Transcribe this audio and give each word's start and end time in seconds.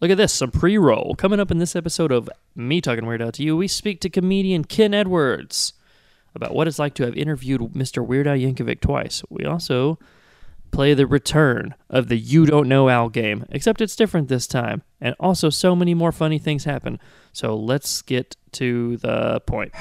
Look 0.00 0.12
at 0.12 0.16
this, 0.16 0.32
some 0.32 0.52
pre 0.52 0.78
roll. 0.78 1.14
Coming 1.16 1.40
up 1.40 1.50
in 1.50 1.58
this 1.58 1.74
episode 1.74 2.12
of 2.12 2.30
Me 2.54 2.80
Talking 2.80 3.06
Weird 3.06 3.20
Al 3.20 3.32
to 3.32 3.42
You, 3.42 3.56
we 3.56 3.66
speak 3.66 4.00
to 4.00 4.10
comedian 4.10 4.64
Ken 4.64 4.94
Edwards 4.94 5.72
about 6.36 6.54
what 6.54 6.68
it's 6.68 6.78
like 6.78 6.94
to 6.94 7.04
have 7.04 7.16
interviewed 7.16 7.60
Mr. 7.72 8.06
Weird 8.06 8.28
Al 8.28 8.36
Yankovic 8.36 8.80
twice. 8.80 9.24
We 9.28 9.44
also 9.44 9.98
play 10.70 10.94
the 10.94 11.06
return 11.06 11.74
of 11.90 12.08
the 12.08 12.16
You 12.16 12.46
Don't 12.46 12.68
Know 12.68 12.88
Al 12.88 13.08
game, 13.08 13.44
except 13.50 13.80
it's 13.80 13.96
different 13.96 14.28
this 14.28 14.46
time. 14.46 14.82
And 15.00 15.16
also, 15.18 15.50
so 15.50 15.74
many 15.74 15.94
more 15.94 16.12
funny 16.12 16.38
things 16.38 16.64
happen. 16.64 17.00
So 17.32 17.56
let's 17.56 18.02
get 18.02 18.36
to 18.52 18.98
the 18.98 19.40
point. 19.46 19.72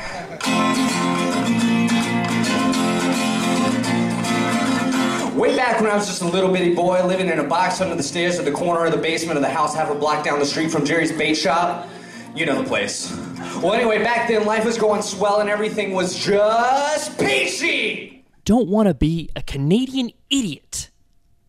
Way 5.38 5.56
back 5.56 5.80
when 5.80 5.92
I 5.92 5.94
was 5.94 6.08
just 6.08 6.24
a 6.24 6.28
little 6.28 6.52
bitty 6.52 6.74
boy 6.74 7.06
living 7.06 7.30
in 7.30 7.38
a 7.38 7.44
box 7.44 7.80
under 7.80 7.94
the 7.94 8.02
stairs 8.02 8.40
at 8.40 8.46
the 8.46 8.52
corner 8.52 8.88
of 8.88 8.92
the 8.92 8.98
basement 8.98 9.38
of 9.38 9.44
the 9.44 9.50
house 9.50 9.76
half 9.76 9.92
a 9.92 9.94
block 9.94 10.26
down 10.26 10.40
the 10.40 10.46
street 10.48 10.72
from 10.72 10.84
Jerry's 10.84 11.12
bait 11.12 11.36
shop. 11.36 11.88
You 12.36 12.48
know 12.48 12.60
the 12.60 12.68
place. 12.68 13.16
Well, 13.62 13.74
anyway, 13.74 14.02
back 14.02 14.28
then 14.28 14.48
life 14.48 14.66
was 14.66 14.80
going 14.80 15.04
swell 15.04 15.40
and 15.40 15.48
everything 15.48 15.94
was 15.94 16.18
just 16.18 17.20
peachy. 17.20 18.26
Don't 18.46 18.68
want 18.68 18.88
to 18.88 18.96
be 18.96 19.30
a 19.36 19.44
Canadian 19.44 20.10
idiot. 20.32 20.90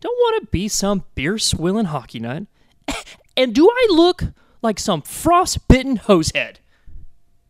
Don't 0.01 0.17
want 0.19 0.45
to 0.45 0.51
be 0.51 0.69
some 0.69 1.05
beer 1.15 1.39
swilling 1.39 1.87
hockey 1.87 2.21
nut. 2.21 2.43
And 3.39 3.55
do 3.55 3.71
I 3.71 3.87
look 3.89 4.25
like 4.61 4.79
some 4.79 5.01
frostbitten 5.01 5.97
hosehead? 5.97 6.57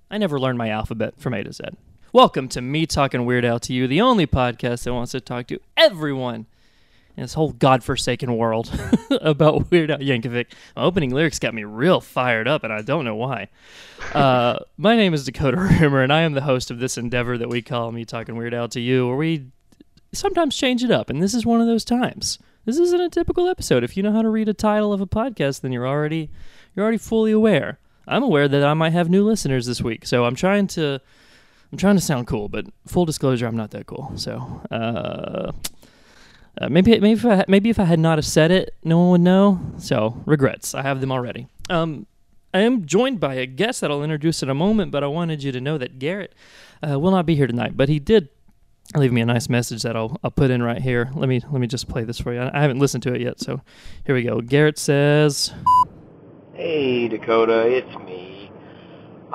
I 0.09 0.19
never 0.19 0.39
learned 0.39 0.59
my 0.59 0.69
alphabet 0.69 1.15
from 1.19 1.35
A 1.35 1.43
to 1.43 1.53
Z. 1.53 1.65
Welcome 2.11 2.49
to 2.49 2.63
me 2.63 2.87
talking 2.87 3.27
Weird 3.27 3.45
Al 3.45 3.59
to 3.61 3.75
you, 3.75 3.87
the 3.87 4.01
only 4.01 4.27
podcast 4.27 4.85
that 4.85 4.95
wants 4.95 5.13
to 5.13 5.21
talk 5.21 5.47
to 5.49 5.61
everyone 5.77 6.47
in 7.19 7.23
this 7.23 7.35
whole 7.35 7.53
godforsaken 7.53 8.35
world 8.35 8.71
about 9.21 9.71
Weird 9.71 9.91
Al 9.91 9.99
Yankovic. 9.99 10.47
My 10.75 10.85
opening 10.85 11.11
lyrics 11.11 11.39
got 11.39 11.53
me 11.53 11.65
real 11.65 12.01
fired 12.01 12.49
up, 12.49 12.65
and 12.65 12.73
I 12.73 12.81
don't 12.81 13.05
know 13.05 13.15
why. 13.15 13.49
Uh, 14.15 14.59
my 14.79 14.97
name 14.97 15.13
is 15.13 15.27
Dakota 15.27 15.59
Rimmer, 15.81 16.01
and 16.01 16.11
I 16.11 16.23
am 16.23 16.33
the 16.33 16.41
host 16.41 16.71
of 16.71 16.79
this 16.79 16.97
endeavor 16.97 17.37
that 17.37 17.51
we 17.51 17.61
call 17.61 17.93
Me 17.93 18.07
Talking 18.07 18.37
Weird 18.37 18.55
Al 18.55 18.69
to 18.69 18.81
You, 18.81 19.07
where 19.07 19.17
we 19.17 19.45
sometimes 20.15 20.57
change 20.57 20.83
it 20.83 20.91
up, 20.91 21.11
and 21.11 21.23
this 21.23 21.35
is 21.35 21.45
one 21.45 21.61
of 21.61 21.67
those 21.67 21.85
times. 21.85 22.39
This 22.65 22.79
isn't 22.79 23.03
a 23.03 23.11
typical 23.11 23.49
episode. 23.49 23.85
If 23.85 23.99
you 23.99 24.03
know 24.03 24.13
how 24.13 24.23
to 24.23 24.31
read 24.31 24.49
a 24.49 24.55
title 24.55 24.95
of 24.95 25.03
a 25.03 25.07
podcast, 25.07 25.61
then 25.61 25.73
you're 25.73 25.87
already 25.87 26.31
you're 26.75 26.85
already 26.85 26.97
fully 26.97 27.33
aware. 27.33 27.79
I'm 28.07 28.23
aware 28.23 28.49
that 28.49 28.65
I 28.65 28.73
might 28.73 28.95
have 28.95 29.11
new 29.11 29.27
listeners 29.27 29.67
this 29.67 29.83
week, 29.83 30.07
so 30.07 30.25
I'm 30.25 30.35
trying 30.35 30.69
to 30.69 31.03
I'm 31.71 31.79
trying 31.79 31.97
to 31.97 32.03
sound 32.03 32.27
cool, 32.27 32.49
but 32.49 32.67
full 32.87 33.05
disclosure, 33.05 33.47
I'm 33.47 33.57
not 33.57 33.71
that 33.73 33.87
cool. 33.87 34.13
So 34.17 34.63
uh, 34.71 35.53
uh, 36.61 36.69
maybe 36.69 36.99
maybe 36.99 37.13
if 37.13 37.27
I, 37.27 37.45
maybe 37.49 37.71
if 37.71 37.79
I 37.79 37.85
had 37.85 37.99
not 37.99 38.19
have 38.19 38.27
said 38.27 38.51
it, 38.51 38.75
no 38.85 38.99
one 38.99 39.11
would 39.11 39.21
know. 39.21 39.61
So 39.79 40.21
regrets, 40.25 40.75
I 40.75 40.83
have 40.83 41.01
them 41.01 41.13
already. 41.13 41.47
Um, 41.71 42.07
I 42.55 42.61
am 42.61 42.87
joined 42.87 43.21
by 43.21 43.35
a 43.35 43.47
guest 43.47 43.83
that 43.83 43.91
I'll 43.91 44.03
introduce 44.03 44.43
in 44.43 44.49
a 44.49 44.55
moment, 44.55 44.91
but 44.91 45.05
I 45.05 45.07
wanted 45.07 45.43
you 45.43 45.53
to 45.53 45.61
know 45.61 45.77
that 45.77 45.99
Garrett 45.99 46.35
uh, 46.89 46.99
will 46.99 47.11
not 47.11 47.27
be 47.27 47.35
here 47.35 47.47
tonight, 47.47 47.77
but 47.77 47.91
he 47.91 47.99
did 47.99 48.31
leave 48.97 49.13
me 49.13 49.21
a 49.21 49.27
nice 49.27 49.51
message 49.51 49.83
that 49.83 49.97
I'll, 49.97 50.19
I'll 50.25 50.31
put 50.31 50.51
in 50.51 50.63
right 50.63 50.81
here. 50.81 51.11
Let 51.15 51.29
me 51.29 51.43
let 51.51 51.61
me 51.61 51.67
just 51.67 51.89
play 51.89 52.05
this 52.05 52.19
for 52.19 52.33
you. 52.33 52.41
I 52.41 52.61
haven't 52.61 52.79
listened 52.79 53.03
to 53.03 53.15
it 53.15 53.21
yet, 53.21 53.39
so 53.41 53.61
here 54.07 54.15
we 54.15 54.23
go. 54.23 54.41
Garrett 54.41 54.79
says, 54.79 55.53
Hey 56.55 57.09
Dakota, 57.09 57.67
it's 57.67 57.95
me. 57.99 58.28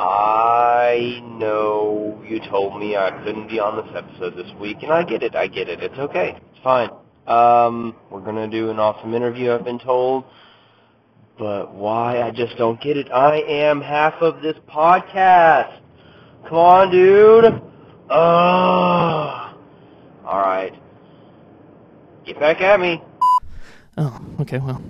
I 0.05 1.21
know 1.23 2.21
you 2.27 2.39
told 2.49 2.77
me 2.77 2.97
I 2.97 3.09
couldn't 3.23 3.47
be 3.47 3.59
on 3.59 3.85
this 3.85 3.95
episode 3.95 4.35
this 4.35 4.51
week, 4.59 4.83
and 4.83 4.91
I 4.91 5.03
get 5.03 5.23
it, 5.23 5.33
I 5.33 5.47
get 5.47 5.69
it. 5.69 5.81
It's 5.81 5.97
okay. 5.97 6.37
It's 6.51 6.59
fine. 6.61 6.89
Um, 7.25 7.95
we're 8.09 8.19
gonna 8.19 8.49
do 8.49 8.69
an 8.69 8.79
awesome 8.79 9.13
interview, 9.13 9.53
I've 9.53 9.63
been 9.63 9.79
told. 9.79 10.25
But 11.39 11.73
why? 11.73 12.21
I 12.21 12.31
just 12.31 12.57
don't 12.57 12.81
get 12.81 12.97
it. 12.97 13.09
I 13.11 13.37
am 13.37 13.81
half 13.81 14.15
of 14.21 14.41
this 14.41 14.55
podcast. 14.69 15.79
Come 16.47 16.57
on, 16.57 16.91
dude. 16.91 17.45
Ugh. 18.09 19.55
Alright. 20.25 20.73
Get 22.25 22.39
back 22.39 22.59
at 22.61 22.79
me. 22.79 23.01
"Oh, 23.97 24.19
okay, 24.41 24.59
well, 24.59 24.81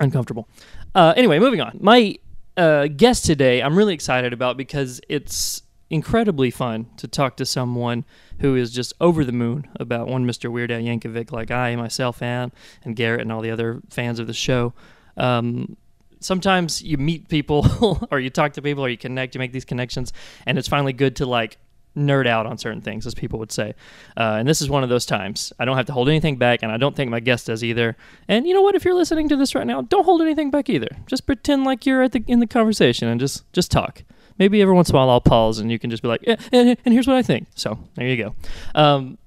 uncomfortable." 0.00 0.48
Uh, 0.94 1.14
anyway, 1.16 1.38
moving 1.38 1.60
on. 1.60 1.78
My 1.80 2.16
uh, 2.58 2.88
guest 2.88 3.24
today, 3.24 3.62
I'm 3.62 3.78
really 3.78 3.94
excited 3.94 4.32
about 4.32 4.56
because 4.56 5.00
it's 5.08 5.62
incredibly 5.90 6.50
fun 6.50 6.86
to 6.96 7.08
talk 7.08 7.36
to 7.36 7.46
someone 7.46 8.04
who 8.40 8.56
is 8.56 8.72
just 8.72 8.92
over 9.00 9.24
the 9.24 9.32
moon 9.32 9.66
about 9.76 10.08
one 10.08 10.26
Mr. 10.26 10.50
Weird 10.50 10.70
Al 10.70 10.80
Yankovic, 10.80 11.32
like 11.32 11.50
I 11.50 11.76
myself 11.76 12.20
am, 12.20 12.52
and 12.84 12.96
Garrett 12.96 13.22
and 13.22 13.32
all 13.32 13.40
the 13.40 13.50
other 13.50 13.80
fans 13.88 14.18
of 14.18 14.26
the 14.26 14.34
show. 14.34 14.74
Um, 15.16 15.76
sometimes 16.20 16.82
you 16.82 16.98
meet 16.98 17.28
people, 17.28 18.06
or 18.10 18.18
you 18.18 18.28
talk 18.28 18.54
to 18.54 18.62
people, 18.62 18.84
or 18.84 18.88
you 18.88 18.98
connect, 18.98 19.34
you 19.34 19.38
make 19.38 19.52
these 19.52 19.64
connections, 19.64 20.12
and 20.44 20.58
it's 20.58 20.68
finally 20.68 20.92
good 20.92 21.16
to 21.16 21.26
like 21.26 21.58
nerd 21.98 22.26
out 22.26 22.46
on 22.46 22.58
certain 22.58 22.80
things, 22.80 23.06
as 23.06 23.14
people 23.14 23.38
would 23.38 23.52
say. 23.52 23.74
Uh, 24.16 24.36
and 24.38 24.48
this 24.48 24.60
is 24.60 24.70
one 24.70 24.82
of 24.82 24.88
those 24.88 25.06
times. 25.06 25.52
I 25.58 25.64
don't 25.64 25.76
have 25.76 25.86
to 25.86 25.92
hold 25.92 26.08
anything 26.08 26.36
back, 26.36 26.62
and 26.62 26.72
I 26.72 26.76
don't 26.76 26.96
think 26.96 27.10
my 27.10 27.20
guest 27.20 27.46
does 27.46 27.64
either. 27.64 27.96
And 28.28 28.46
you 28.46 28.54
know 28.54 28.62
what? 28.62 28.74
If 28.74 28.84
you're 28.84 28.94
listening 28.94 29.28
to 29.30 29.36
this 29.36 29.54
right 29.54 29.66
now, 29.66 29.82
don't 29.82 30.04
hold 30.04 30.22
anything 30.22 30.50
back 30.50 30.68
either. 30.70 30.88
Just 31.06 31.26
pretend 31.26 31.64
like 31.64 31.86
you're 31.86 32.02
at 32.02 32.12
the 32.12 32.22
in 32.26 32.40
the 32.40 32.46
conversation 32.46 33.08
and 33.08 33.20
just 33.20 33.50
just 33.52 33.70
talk. 33.70 34.02
Maybe 34.38 34.62
every 34.62 34.74
once 34.74 34.88
in 34.88 34.94
a 34.94 34.98
while 34.98 35.10
I'll 35.10 35.20
pause 35.20 35.58
and 35.58 35.70
you 35.70 35.78
can 35.80 35.90
just 35.90 36.02
be 36.02 36.08
like, 36.08 36.22
eh, 36.26 36.36
eh, 36.52 36.74
and 36.84 36.94
here's 36.94 37.08
what 37.08 37.16
I 37.16 37.22
think. 37.22 37.48
So 37.56 37.78
there 37.96 38.06
you 38.06 38.16
go. 38.16 38.34
Um, 38.74 39.18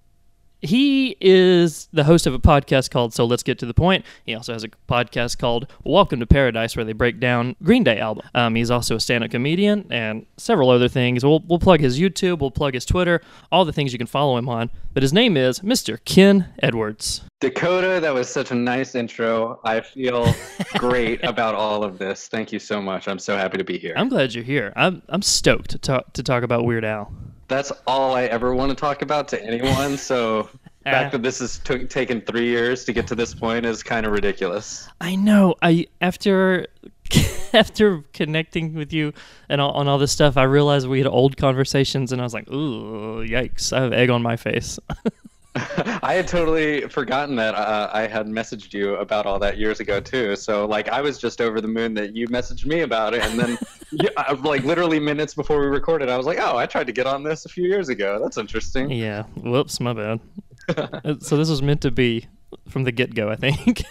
he 0.61 1.17
is 1.19 1.89
the 1.91 2.03
host 2.03 2.27
of 2.27 2.33
a 2.33 2.39
podcast 2.39 2.91
called 2.91 3.13
So 3.13 3.25
Let's 3.25 3.43
Get 3.43 3.57
to 3.59 3.65
the 3.65 3.73
Point. 3.73 4.05
He 4.25 4.35
also 4.35 4.53
has 4.53 4.63
a 4.63 4.69
podcast 4.87 5.39
called 5.39 5.71
Welcome 5.83 6.19
to 6.19 6.27
Paradise, 6.27 6.75
where 6.75 6.85
they 6.85 6.93
break 6.93 7.19
down 7.19 7.55
Green 7.63 7.83
Day 7.83 7.99
album. 7.99 8.27
Um, 8.35 8.55
he's 8.55 8.69
also 8.69 8.95
a 8.95 8.99
stand-up 8.99 9.31
comedian 9.31 9.87
and 9.89 10.25
several 10.37 10.69
other 10.69 10.87
things. 10.87 11.25
We'll, 11.25 11.39
we'll 11.47 11.59
plug 11.59 11.79
his 11.79 11.99
YouTube, 11.99 12.39
we'll 12.39 12.51
plug 12.51 12.75
his 12.75 12.85
Twitter, 12.85 13.21
all 13.51 13.65
the 13.65 13.73
things 13.73 13.91
you 13.91 13.97
can 13.97 14.07
follow 14.07 14.37
him 14.37 14.47
on. 14.47 14.69
But 14.93 15.03
his 15.03 15.13
name 15.13 15.35
is 15.35 15.61
Mr. 15.61 15.97
Ken 16.05 16.53
Edwards. 16.59 17.21
Dakota, 17.39 17.99
that 17.99 18.13
was 18.13 18.29
such 18.29 18.51
a 18.51 18.55
nice 18.55 18.93
intro. 18.93 19.59
I 19.63 19.81
feel 19.81 20.31
great 20.75 21.23
about 21.23 21.55
all 21.55 21.83
of 21.83 21.97
this. 21.97 22.27
Thank 22.27 22.51
you 22.51 22.59
so 22.59 22.79
much. 22.79 23.07
I'm 23.07 23.17
so 23.17 23.35
happy 23.35 23.57
to 23.57 23.63
be 23.63 23.79
here. 23.79 23.95
I'm 23.97 24.09
glad 24.09 24.35
you're 24.35 24.43
here. 24.43 24.73
I'm 24.75 25.01
I'm 25.09 25.23
stoked 25.23 25.71
to 25.71 25.79
talk 25.79 26.13
to 26.13 26.21
talk 26.21 26.43
about 26.43 26.65
Weird 26.65 26.85
Al. 26.85 27.11
That's 27.51 27.71
all 27.85 28.15
I 28.15 28.23
ever 28.23 28.55
want 28.55 28.69
to 28.69 28.75
talk 28.75 29.01
about 29.01 29.27
to 29.29 29.43
anyone. 29.43 29.97
So 29.97 30.43
the 30.83 30.91
fact 30.91 31.11
that 31.11 31.21
this 31.21 31.39
has 31.39 31.59
took 31.59 31.89
taken 31.89 32.21
three 32.21 32.47
years 32.47 32.85
to 32.85 32.93
get 32.93 33.07
to 33.07 33.15
this 33.15 33.35
point 33.35 33.65
is 33.65 33.83
kind 33.83 34.05
of 34.05 34.13
ridiculous. 34.13 34.87
I 35.01 35.15
know. 35.15 35.55
I 35.61 35.87
after 35.99 36.67
after 37.53 38.03
connecting 38.13 38.73
with 38.73 38.93
you 38.93 39.13
and 39.49 39.59
all, 39.59 39.71
on 39.71 39.87
all 39.87 39.97
this 39.97 40.11
stuff, 40.11 40.37
I 40.37 40.43
realized 40.43 40.87
we 40.87 40.99
had 40.99 41.07
old 41.07 41.35
conversations, 41.37 42.11
and 42.11 42.21
I 42.21 42.23
was 42.23 42.33
like, 42.33 42.49
"Ooh, 42.49 43.25
yikes! 43.27 43.73
I 43.73 43.81
have 43.81 43.93
egg 43.93 44.09
on 44.09 44.21
my 44.21 44.37
face." 44.37 44.79
I 45.55 46.13
had 46.13 46.27
totally 46.27 46.87
forgotten 46.87 47.35
that 47.35 47.55
uh, 47.55 47.89
I 47.91 48.07
had 48.07 48.27
messaged 48.27 48.73
you 48.73 48.95
about 48.95 49.25
all 49.25 49.37
that 49.39 49.57
years 49.57 49.81
ago 49.81 49.99
too. 49.99 50.35
So 50.37 50.65
like 50.65 50.87
I 50.87 51.01
was 51.01 51.17
just 51.17 51.41
over 51.41 51.59
the 51.59 51.67
moon 51.67 51.93
that 51.95 52.15
you 52.15 52.27
messaged 52.29 52.65
me 52.65 52.81
about 52.81 53.13
it, 53.13 53.21
and 53.23 53.37
then 53.37 53.57
you, 53.91 54.09
I, 54.15 54.31
like 54.33 54.63
literally 54.63 54.99
minutes 54.99 55.33
before 55.33 55.59
we 55.59 55.65
recorded, 55.65 56.07
I 56.09 56.15
was 56.15 56.25
like, 56.25 56.39
"Oh, 56.39 56.55
I 56.55 56.65
tried 56.65 56.87
to 56.87 56.93
get 56.93 57.05
on 57.05 57.23
this 57.23 57.45
a 57.45 57.49
few 57.49 57.65
years 57.65 57.89
ago. 57.89 58.19
That's 58.21 58.37
interesting." 58.37 58.89
yeah. 58.89 59.23
Whoops, 59.35 59.79
my 59.79 59.93
bad. 59.93 60.19
Uh, 60.69 61.15
so 61.19 61.35
this 61.35 61.49
was 61.49 61.61
meant 61.61 61.81
to 61.81 61.91
be 61.91 62.27
from 62.69 62.83
the 62.83 62.91
get 62.91 63.13
go, 63.13 63.29
I 63.29 63.35
think. 63.35 63.83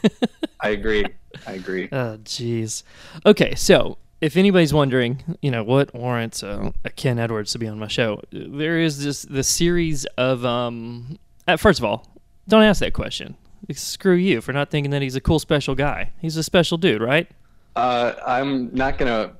I 0.61 0.71
agree. 0.71 1.05
I 1.47 1.53
agree. 1.53 1.89
Oh, 1.91 2.17
jeez. 2.23 2.85
Okay, 3.27 3.55
so 3.55 3.99
if 4.21 4.37
anybody's 4.37 4.73
wondering, 4.73 5.37
you 5.43 5.51
know, 5.51 5.65
what 5.65 5.95
warrants 5.95 6.43
uh, 6.43 6.71
a 6.85 6.91
Ken 6.91 7.19
Edwards 7.19 7.53
to 7.53 7.59
be 7.59 7.67
on 7.67 7.79
my 7.79 7.89
show, 7.89 8.23
there 8.31 8.79
is 8.79 9.03
this 9.05 9.23
the 9.23 9.43
series 9.43 10.05
of 10.17 10.45
um. 10.45 11.19
Uh, 11.53 11.57
first 11.57 11.79
of 11.79 11.85
all, 11.85 12.07
don't 12.49 12.63
ask 12.63 12.81
that 12.81 12.93
question. 12.93 13.37
Screw 13.73 14.15
you 14.15 14.41
for 14.41 14.53
not 14.53 14.71
thinking 14.71 14.91
that 14.91 15.03
he's 15.03 15.17
a 15.17 15.21
cool 15.21 15.39
special 15.39 15.75
guy. 15.75 16.13
He's 16.21 16.37
a 16.37 16.43
special 16.43 16.79
dude, 16.79 17.03
right? 17.03 17.29
Uh, 17.77 18.15
I'm 18.27 18.75
not 18.75 18.99
gonna. 18.99 19.33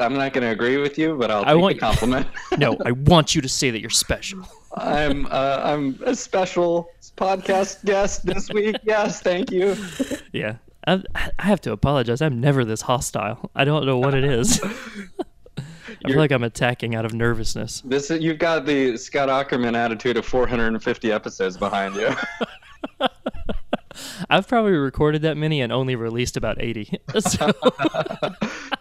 I'm 0.00 0.14
not 0.14 0.32
gonna 0.32 0.50
agree 0.50 0.76
with 0.78 0.96
you, 0.98 1.16
but 1.16 1.30
I'll 1.30 1.44
I 1.44 1.52
take 1.54 1.60
want- 1.62 1.74
the 1.74 1.80
compliment. 1.80 2.26
No, 2.58 2.76
I 2.84 2.92
want 2.92 3.34
you 3.34 3.40
to 3.42 3.48
say 3.48 3.70
that 3.70 3.80
you're 3.80 3.90
special. 3.90 4.40
I'm 4.76 5.26
uh, 5.26 5.60
I'm 5.64 5.98
a 6.04 6.14
special 6.14 6.88
podcast 7.16 7.84
guest 7.84 8.24
this 8.26 8.50
week. 8.50 8.76
Yes, 8.84 9.20
thank 9.20 9.50
you. 9.50 9.76
Yeah. 10.32 10.56
I, 10.86 11.02
I 11.14 11.42
have 11.46 11.60
to 11.62 11.72
apologize. 11.72 12.20
I'm 12.20 12.40
never 12.40 12.64
this 12.64 12.82
hostile. 12.82 13.50
I 13.54 13.64
don't 13.64 13.86
know 13.86 13.98
what 13.98 14.12
it 14.14 14.24
is. 14.24 14.60
I 16.04 16.08
feel 16.08 16.18
like 16.18 16.32
I'm 16.32 16.44
attacking 16.44 16.94
out 16.94 17.04
of 17.04 17.14
nervousness. 17.14 17.82
This 17.84 18.10
you've 18.10 18.38
got 18.38 18.66
the 18.66 18.96
Scott 18.96 19.28
Aukerman 19.28 19.74
attitude 19.74 20.16
of 20.16 20.26
450 20.26 21.10
episodes 21.10 21.56
behind 21.56 21.94
you. 21.94 22.10
I've 24.28 24.48
probably 24.48 24.72
recorded 24.72 25.22
that 25.22 25.36
many 25.36 25.60
and 25.60 25.72
only 25.72 25.94
released 25.96 26.36
about 26.36 26.60
80. 26.60 27.00
So, 27.20 27.46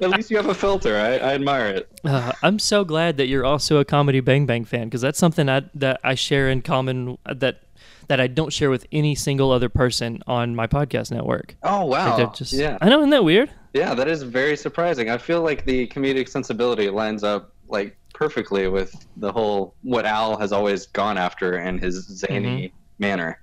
At 0.02 0.10
least 0.10 0.32
you 0.32 0.38
have 0.38 0.48
a 0.48 0.56
filter. 0.56 0.98
I, 0.98 1.18
I 1.18 1.34
admire 1.36 1.68
it. 1.68 2.00
uh, 2.04 2.32
I'm 2.42 2.58
so 2.60 2.84
glad 2.84 3.18
that 3.18 3.28
you're 3.28 3.46
also 3.46 3.78
a 3.78 3.86
Comedy 3.86 4.20
Bang 4.20 4.46
Bang 4.46 4.66
fan 4.66 4.86
because 4.86 5.02
that's 5.02 5.20
something 5.20 5.48
I, 5.48 5.64
that 5.76 6.00
I 6.04 6.16
share 6.16 6.50
in 6.50 6.62
common 6.62 7.18
that 7.32 7.62
that 8.08 8.20
I 8.20 8.28
don't 8.28 8.52
share 8.52 8.70
with 8.70 8.86
any 8.92 9.16
single 9.16 9.52
other 9.52 9.70
person 9.70 10.22
on 10.28 10.56
my 10.56 10.68
podcast 10.68 11.12
network. 11.12 11.56
Oh 11.64 11.86
wow. 11.86 12.18
they're 12.18 12.28
just, 12.28 12.52
yeah. 12.52 12.78
I 12.82 12.90
know, 12.90 13.00
isn't 13.00 13.12
that 13.12 13.24
weird? 13.24 13.50
Yeah, 13.74 13.94
that 13.96 14.08
is 14.08 14.24
very 14.24 14.56
surprising. 14.56 15.10
I 15.10 15.18
feel 15.18 15.42
like 15.42 15.66
the 15.66 15.88
comedic 15.88 16.30
sensibility 16.30 16.90
lines 16.90 17.24
up 17.24 17.54
like 17.68 17.98
perfectly 18.14 18.68
with 18.68 18.94
the 19.18 19.32
whole 19.32 19.74
what 19.82 20.06
Al 20.06 20.38
has 20.38 20.52
always 20.52 20.86
gone 20.88 21.18
after 21.18 21.58
in 21.58 21.80
his 21.80 22.06
zany 22.08 22.68
Mm-hmm. 22.68 22.76
manner. 23.00 23.40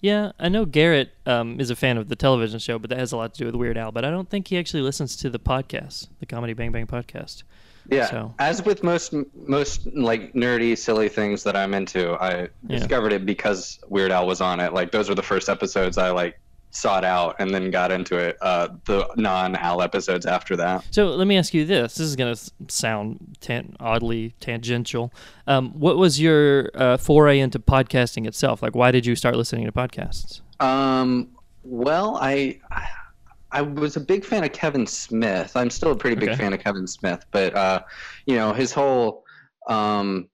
Yeah, 0.00 0.30
I 0.38 0.48
know 0.48 0.64
Garrett 0.64 1.10
um, 1.26 1.60
is 1.60 1.68
a 1.68 1.74
fan 1.76 1.98
of 1.98 2.08
the 2.08 2.14
television 2.16 2.60
show, 2.60 2.78
but 2.78 2.90
that 2.90 2.98
has 2.98 3.10
a 3.12 3.16
lot 3.16 3.34
to 3.34 3.38
do 3.40 3.46
with 3.46 3.56
Weird 3.56 3.76
Al. 3.76 3.90
But 3.90 4.04
I 4.04 4.10
don't 4.10 4.30
think 4.30 4.46
he 4.48 4.56
actually 4.56 4.82
listens 4.82 5.16
to 5.16 5.28
the 5.30 5.40
podcast, 5.40 6.08
the 6.20 6.26
Comedy 6.26 6.52
Bang 6.52 6.70
Bang 6.70 6.86
podcast. 6.86 7.42
Yeah, 7.90 8.06
So- 8.06 8.34
as 8.38 8.64
with 8.64 8.82
most 8.82 9.12
most 9.34 9.86
like 9.94 10.32
nerdy, 10.32 10.78
silly 10.78 11.08
things 11.10 11.42
that 11.42 11.54
I'm 11.56 11.74
into, 11.74 12.12
I 12.12 12.42
Yeah. 12.66 12.78
discovered 12.78 13.12
it 13.12 13.26
because 13.26 13.78
Weird 13.88 14.10
Al 14.12 14.26
was 14.26 14.40
on 14.40 14.60
it. 14.60 14.72
Like 14.72 14.90
those 14.92 15.08
were 15.08 15.14
the 15.16 15.22
first 15.22 15.48
episodes 15.50 15.98
I 15.98 16.10
like 16.10 16.38
sought 16.74 17.04
out, 17.04 17.36
and 17.38 17.54
then 17.54 17.70
got 17.70 17.90
into 17.92 18.16
it. 18.16 18.36
Uh, 18.40 18.68
the 18.84 19.08
non-Al 19.16 19.80
episodes 19.80 20.26
after 20.26 20.56
that. 20.56 20.84
So 20.90 21.06
let 21.08 21.26
me 21.26 21.36
ask 21.38 21.54
you 21.54 21.64
this: 21.64 21.94
This 21.94 22.06
is 22.08 22.16
going 22.16 22.34
to 22.34 22.50
sound 22.68 23.36
tan- 23.40 23.76
oddly 23.80 24.34
tangential. 24.40 25.12
Um, 25.46 25.70
what 25.78 25.96
was 25.96 26.20
your 26.20 26.70
uh, 26.74 26.96
foray 26.96 27.38
into 27.38 27.58
podcasting 27.58 28.26
itself? 28.26 28.62
Like, 28.62 28.74
why 28.74 28.90
did 28.90 29.06
you 29.06 29.14
start 29.16 29.36
listening 29.36 29.66
to 29.66 29.72
podcasts? 29.72 30.40
Um, 30.60 31.30
well, 31.62 32.16
I 32.20 32.60
I 33.52 33.62
was 33.62 33.96
a 33.96 34.00
big 34.00 34.24
fan 34.24 34.42
of 34.44 34.52
Kevin 34.52 34.86
Smith. 34.86 35.56
I'm 35.56 35.70
still 35.70 35.92
a 35.92 35.96
pretty 35.96 36.16
big 36.16 36.30
Okay. 36.30 36.38
fan 36.38 36.52
of 36.52 36.60
Kevin 36.60 36.86
Smith, 36.86 37.24
but 37.30 37.54
uh, 37.54 37.82
you 38.26 38.34
know, 38.36 38.52
his 38.52 38.72
whole 38.72 39.24
um 39.68 40.28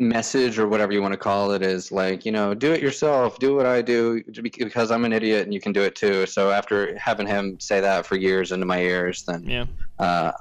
message 0.00 0.58
or 0.58 0.68
whatever 0.68 0.92
you 0.92 1.02
want 1.02 1.12
to 1.12 1.18
call 1.18 1.52
it 1.52 1.62
is 1.62 1.90
like, 1.90 2.24
you 2.24 2.32
know, 2.32 2.54
do 2.54 2.72
it 2.72 2.80
yourself, 2.80 3.38
do 3.38 3.54
what 3.54 3.66
I 3.66 3.82
do 3.82 4.22
because 4.42 4.90
I'm 4.90 5.04
an 5.04 5.12
idiot 5.12 5.44
and 5.44 5.52
you 5.52 5.60
can 5.60 5.72
do 5.72 5.82
it 5.82 5.94
too. 5.96 6.26
So 6.26 6.50
after 6.50 6.96
having 6.98 7.26
him 7.26 7.58
say 7.58 7.80
that 7.80 8.06
for 8.06 8.16
years 8.16 8.52
into 8.52 8.66
my 8.66 8.80
ears, 8.80 9.24
then 9.26 9.44
Yeah, 9.44 9.66
uh, 9.98 10.32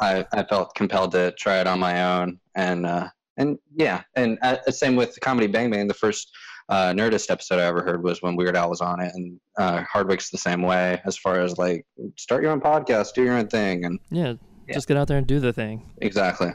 I, 0.00 0.26
I 0.32 0.42
felt 0.44 0.74
compelled 0.74 1.12
to 1.12 1.32
try 1.32 1.60
it 1.60 1.66
on 1.66 1.78
my 1.78 2.20
own 2.20 2.40
and 2.54 2.86
uh, 2.86 3.08
and 3.36 3.58
yeah 3.76 4.02
and 4.16 4.38
uh, 4.42 4.58
same 4.70 4.96
with 4.96 5.18
comedy 5.20 5.46
bang 5.46 5.70
bang 5.70 5.86
the 5.86 5.94
first 5.94 6.30
uh, 6.68 6.92
nerdist 6.92 7.30
episode 7.30 7.58
i 7.58 7.64
ever 7.64 7.82
heard 7.82 8.02
was 8.02 8.22
when 8.22 8.36
weird 8.36 8.56
al 8.56 8.68
was 8.68 8.80
on 8.80 9.00
it 9.00 9.12
and 9.14 9.38
uh, 9.58 9.82
hardwick's 9.84 10.30
the 10.30 10.38
same 10.38 10.62
way 10.62 11.00
as 11.04 11.16
far 11.16 11.40
as 11.40 11.56
like 11.56 11.86
start 12.16 12.42
your 12.42 12.52
own 12.52 12.60
podcast 12.60 13.14
do 13.14 13.22
your 13.22 13.34
own 13.34 13.48
thing 13.48 13.84
and 13.84 13.98
yeah. 14.10 14.34
Yeah. 14.68 14.74
Just 14.74 14.86
get 14.86 14.96
out 14.96 15.08
there 15.08 15.18
and 15.18 15.26
do 15.26 15.40
the 15.40 15.52
thing. 15.52 15.90
exactly 16.00 16.52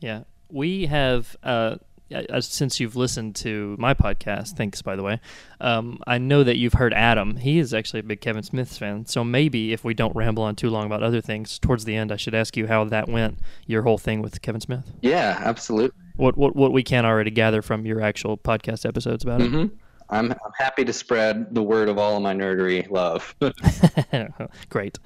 Yeah, 0.00 0.22
we 0.54 0.86
have. 0.86 1.36
Uh, 1.42 1.76
uh, 2.14 2.40
since 2.40 2.78
you've 2.78 2.96
listened 2.96 3.34
to 3.34 3.74
my 3.78 3.94
podcast, 3.94 4.56
thanks 4.56 4.82
by 4.82 4.94
the 4.94 5.02
way. 5.02 5.18
Um, 5.60 5.98
I 6.06 6.18
know 6.18 6.44
that 6.44 6.58
you've 6.58 6.74
heard 6.74 6.92
Adam. 6.92 7.36
He 7.36 7.58
is 7.58 7.72
actually 7.72 8.00
a 8.00 8.02
big 8.04 8.20
Kevin 8.20 8.42
Smith 8.42 8.76
fan. 8.76 9.06
So 9.06 9.24
maybe 9.24 9.72
if 9.72 9.84
we 9.84 9.94
don't 9.94 10.14
ramble 10.14 10.42
on 10.44 10.54
too 10.54 10.68
long 10.68 10.84
about 10.86 11.02
other 11.02 11.22
things, 11.22 11.58
towards 11.58 11.86
the 11.86 11.96
end, 11.96 12.12
I 12.12 12.16
should 12.16 12.34
ask 12.34 12.56
you 12.56 12.66
how 12.66 12.84
that 12.84 13.08
went. 13.08 13.38
Your 13.66 13.82
whole 13.82 13.98
thing 13.98 14.20
with 14.22 14.42
Kevin 14.42 14.60
Smith. 14.60 14.84
yeah 15.00 15.40
absolutely 15.42 15.98
What 16.16 16.36
what 16.36 16.54
what 16.54 16.72
we 16.72 16.82
can 16.82 17.04
already 17.06 17.30
gather 17.30 17.62
from 17.62 17.86
your 17.86 18.00
actual 18.02 18.36
podcast 18.36 18.86
episodes 18.86 19.24
about 19.24 19.40
hmm 19.40 19.66
I'm, 20.10 20.30
I'm 20.32 20.52
happy 20.58 20.84
to 20.84 20.92
spread 20.92 21.54
the 21.54 21.62
word 21.62 21.88
of 21.88 21.96
all 21.96 22.18
of 22.18 22.22
my 22.22 22.34
nerdery 22.34 22.88
love. 22.90 23.34
Great. 24.68 24.98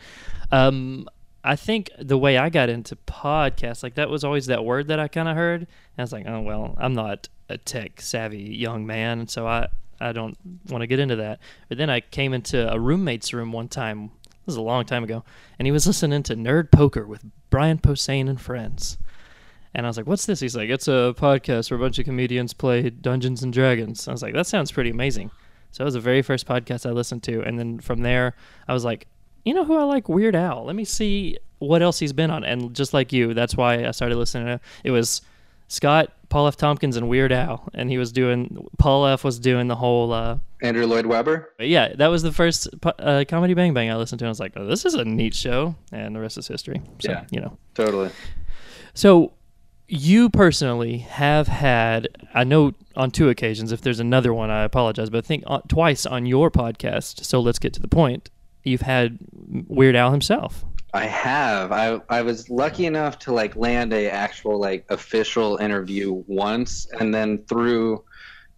Um, 0.50 1.08
I 1.44 1.56
think 1.56 1.90
the 1.99 2.19
way 2.19 2.37
I 2.37 2.49
got 2.50 2.69
into 2.69 2.96
podcasts, 2.96 3.82
like 3.82 3.94
that 3.94 4.11
was 4.11 4.25
always 4.25 4.46
that 4.46 4.64
word 4.64 4.88
that 4.88 4.99
I 4.99 5.08
kind 5.08 5.29
of 5.29 5.37
heard. 5.37 5.62
And 5.62 5.69
I 5.99 6.02
was 6.02 6.12
like, 6.12 6.26
oh 6.26 6.40
well, 6.40 6.75
I'm 6.79 6.94
not 6.94 7.29
a 7.49 7.58
tech 7.58 8.00
savvy 8.00 8.43
young 8.43 8.87
man, 8.87 9.29
so 9.29 9.46
I 9.46 9.69
I 10.00 10.12
don't 10.12 10.37
want 10.69 10.82
to 10.82 10.87
get 10.87 10.99
into 10.99 11.17
that. 11.17 11.40
But 11.69 11.79
then 11.79 11.90
I 11.90 12.00
came 12.00 12.35
into 12.35 12.73
a 12.73 12.79
roommate's 12.79 13.32
room 13.32 13.52
one 13.52 13.69
time. 13.69 14.11
This 14.23 14.55
was 14.55 14.56
a 14.56 14.62
long 14.62 14.85
time 14.85 15.05
ago, 15.05 15.25
and 15.58 15.67
he 15.67 15.73
was 15.73 15.87
listening 15.87 16.23
to 16.25 16.37
Nerd 16.37 16.70
Poker 16.70 17.06
with 17.06 17.25
Brian 17.50 17.79
Posehn 17.79 18.29
and 18.29 18.40
friends. 18.40 18.99
And 19.75 19.85
I 19.85 19.88
was 19.88 19.96
like, 19.96 20.06
"What's 20.06 20.26
this?" 20.26 20.40
He's 20.40 20.56
like, 20.56 20.70
"It's 20.70 20.88
a 20.88 21.14
podcast 21.17 21.70
where 21.70 21.79
a 21.79 21.82
bunch 21.82 21.99
of 21.99 22.05
comedians 22.05 22.55
play 22.55 22.88
Dungeons 22.90 23.43
and 23.43 23.52
Dragons." 23.52 24.08
I 24.08 24.12
was 24.12 24.23
like, 24.23 24.35
"That 24.35 24.46
sounds 24.46 24.73
pretty 24.73 24.90
amazing." 24.90 25.31
So 25.70 25.82
that 25.82 25.85
was 25.85 25.94
the 25.94 26.00
very 26.00 26.23
first 26.23 26.46
podcast 26.46 26.88
I 26.88 26.93
listened 26.93 27.23
to, 27.25 27.43
and 27.43 27.58
then 27.58 27.79
from 27.79 28.00
there, 28.00 28.35
I 28.67 28.73
was 28.73 28.85
like, 28.85 29.06
"You 29.44 29.55
know 29.55 29.64
who 29.64 29.76
I 29.76 29.85
like? 29.85 30.08
Weird 30.08 30.35
Al. 30.37 30.64
Let 30.64 30.76
me 30.76 30.85
see 30.85 31.38
what 31.58 31.82
else 31.82 31.99
he's 31.99 32.12
been 32.12 32.31
on." 32.31 32.44
And 32.44 32.75
just 32.75 32.93
like 32.94 33.12
you, 33.12 33.35
that's 33.35 33.56
why 33.56 33.85
I 33.87 33.90
started 33.93 34.17
listening. 34.17 34.46
to 34.46 34.61
It 34.85 34.90
was 34.90 35.23
Scott, 35.69 36.12
Paul 36.29 36.46
F. 36.46 36.56
Tompkins, 36.56 36.96
and 36.96 37.08
Weird 37.08 37.32
Al, 37.32 37.69
and 37.75 37.90
he 37.90 37.99
was 37.99 38.12
doing. 38.12 38.67
Paul 38.79 39.06
F. 39.06 39.25
was 39.25 39.38
doing 39.38 39.69
the 39.69 39.76
whole. 39.76 40.12
Uh, 40.12 40.38
andrew 40.61 40.87
lloyd 40.87 41.06
webber 41.06 41.52
yeah, 41.61 41.94
that 41.94 42.08
was 42.08 42.25
the 42.25 42.32
first 42.32 42.67
uh, 42.99 43.25
comedy 43.29 43.55
Bang 43.55 43.73
Bang 43.75 43.90
I 43.93 43.94
listened 43.94 44.19
to. 44.19 44.25
And 44.25 44.29
I 44.29 44.31
was 44.31 44.40
like, 44.40 44.55
"Oh, 44.56 44.67
this 44.67 44.85
is 44.85 44.94
a 44.94 45.05
neat 45.05 45.35
show," 45.35 45.76
and 45.93 46.17
the 46.17 46.20
rest 46.20 46.37
is 46.37 46.49
history. 46.49 46.82
So 46.99 47.12
Yeah. 47.12 47.25
you 47.31 47.40
know. 47.40 47.56
totally 47.75 48.11
So, 48.94 49.32
you 49.87 50.29
personally 50.31 50.99
have 50.99 51.46
had, 51.49 52.08
I 52.35 52.43
know 52.44 52.73
on 52.96 53.11
two 53.12 53.29
occasions, 53.29 53.70
if 53.73 53.81
there's 53.81 54.00
another 54.00 54.35
one, 54.35 54.50
I 54.50 54.64
apologize, 54.64 55.08
but 55.11 55.19
I 55.19 55.26
think 55.26 55.44
uh, 55.46 55.61
twice 55.69 56.05
on 56.05 56.26
your 56.26 56.50
podcast, 56.50 57.25
so 57.25 57.40
let's 57.40 57.58
get 57.61 57.73
to 57.75 57.81
the 57.81 57.88
point, 57.88 58.29
you've 58.68 58.82
had 58.82 59.18
Weird 59.66 59.96
Al 59.96 60.10
himself. 60.10 60.64
I 60.94 61.04
have. 61.04 61.70
I 61.72 62.00
I 62.08 62.22
was 62.22 62.48
lucky 62.48 62.86
enough 62.86 63.18
to 63.20 63.32
like 63.32 63.56
land 63.56 63.92
a 63.92 64.10
actual 64.10 64.58
like 64.58 64.86
official 64.88 65.56
interview 65.58 66.24
once, 66.26 66.86
and 66.98 67.14
then 67.14 67.38
through 67.44 68.04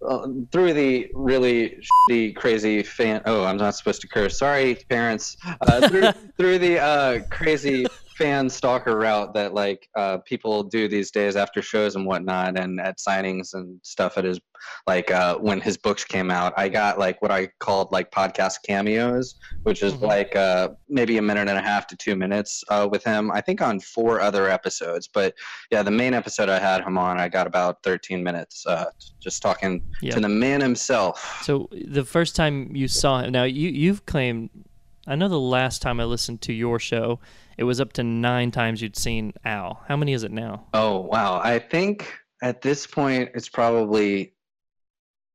uh, 0.06 0.28
through 0.52 0.72
the 0.72 1.10
really 1.12 1.82
shitty, 2.08 2.36
crazy 2.36 2.82
fan. 2.82 3.20
Oh, 3.26 3.44
I'm 3.44 3.56
not 3.56 3.74
supposed 3.74 4.00
to 4.02 4.08
curse. 4.08 4.38
Sorry, 4.38 4.76
parents. 4.88 5.36
Uh, 5.60 5.88
through 5.88 6.12
through 6.38 6.58
the 6.58 6.78
uh, 6.78 7.20
crazy 7.30 7.86
fan 8.20 8.50
stalker 8.50 8.96
route 8.98 9.32
that 9.32 9.54
like 9.54 9.88
uh, 9.96 10.18
people 10.18 10.62
do 10.62 10.86
these 10.88 11.10
days 11.10 11.36
after 11.36 11.62
shows 11.62 11.96
and 11.96 12.04
whatnot, 12.04 12.58
and 12.58 12.78
at 12.80 12.98
signings 12.98 13.54
and 13.54 13.80
stuff 13.82 14.18
at 14.18 14.24
his 14.24 14.38
like 14.86 15.10
uh, 15.10 15.36
when 15.38 15.58
his 15.58 15.78
books 15.78 16.04
came 16.04 16.30
out. 16.30 16.52
I 16.56 16.68
got 16.68 16.98
like 16.98 17.22
what 17.22 17.30
I 17.30 17.48
called 17.60 17.90
like 17.92 18.10
podcast 18.10 18.56
cameos, 18.66 19.36
which 19.62 19.82
is 19.82 19.94
Mhm. 19.94 20.02
like 20.02 20.36
uh, 20.36 20.68
maybe 20.88 21.16
a 21.16 21.22
minute 21.22 21.48
and 21.48 21.56
a 21.58 21.62
half 21.62 21.86
to 21.88 21.96
two 21.96 22.14
minutes 22.14 22.62
uh, 22.68 22.86
with 22.90 23.02
him. 23.02 23.30
I 23.32 23.40
think 23.40 23.62
on 23.62 23.80
four 23.80 24.20
other 24.20 24.50
episodes, 24.50 25.08
but 25.12 25.34
yeah, 25.70 25.82
the 25.82 25.90
main 25.90 26.12
episode 26.12 26.50
I 26.50 26.58
had 26.58 26.84
him 26.84 26.98
on, 26.98 27.18
I 27.18 27.28
got 27.28 27.46
about 27.46 27.82
13 27.84 28.22
minutes 28.22 28.66
uh, 28.66 28.84
just 29.18 29.40
talking 29.40 29.82
Yeah. 30.02 30.14
to 30.14 30.20
the 30.20 30.28
man 30.28 30.60
himself. 30.60 31.40
So, 31.42 31.68
the 31.72 32.04
first 32.04 32.36
time 32.36 32.76
you 32.76 32.86
saw 32.86 33.20
him, 33.22 33.32
now 33.32 33.44
you, 33.44 33.70
you've 33.70 34.04
claimed, 34.04 34.50
I 35.10 35.16
know 35.16 35.26
the 35.26 35.40
last 35.40 35.82
time 35.82 35.98
I 35.98 36.04
listened 36.04 36.40
to 36.42 36.52
your 36.52 36.78
show, 36.78 37.18
it 37.58 37.64
was 37.64 37.80
up 37.80 37.92
to 37.94 38.04
nine 38.04 38.52
times 38.52 38.80
you'd 38.80 38.96
seen 38.96 39.32
Al. 39.44 39.82
How 39.88 39.96
many 39.96 40.12
is 40.12 40.22
it 40.22 40.30
now? 40.30 40.66
Oh 40.72 41.00
wow! 41.00 41.40
I 41.42 41.58
think 41.58 42.12
at 42.42 42.62
this 42.62 42.86
point 42.86 43.30
it's 43.34 43.48
probably 43.48 44.32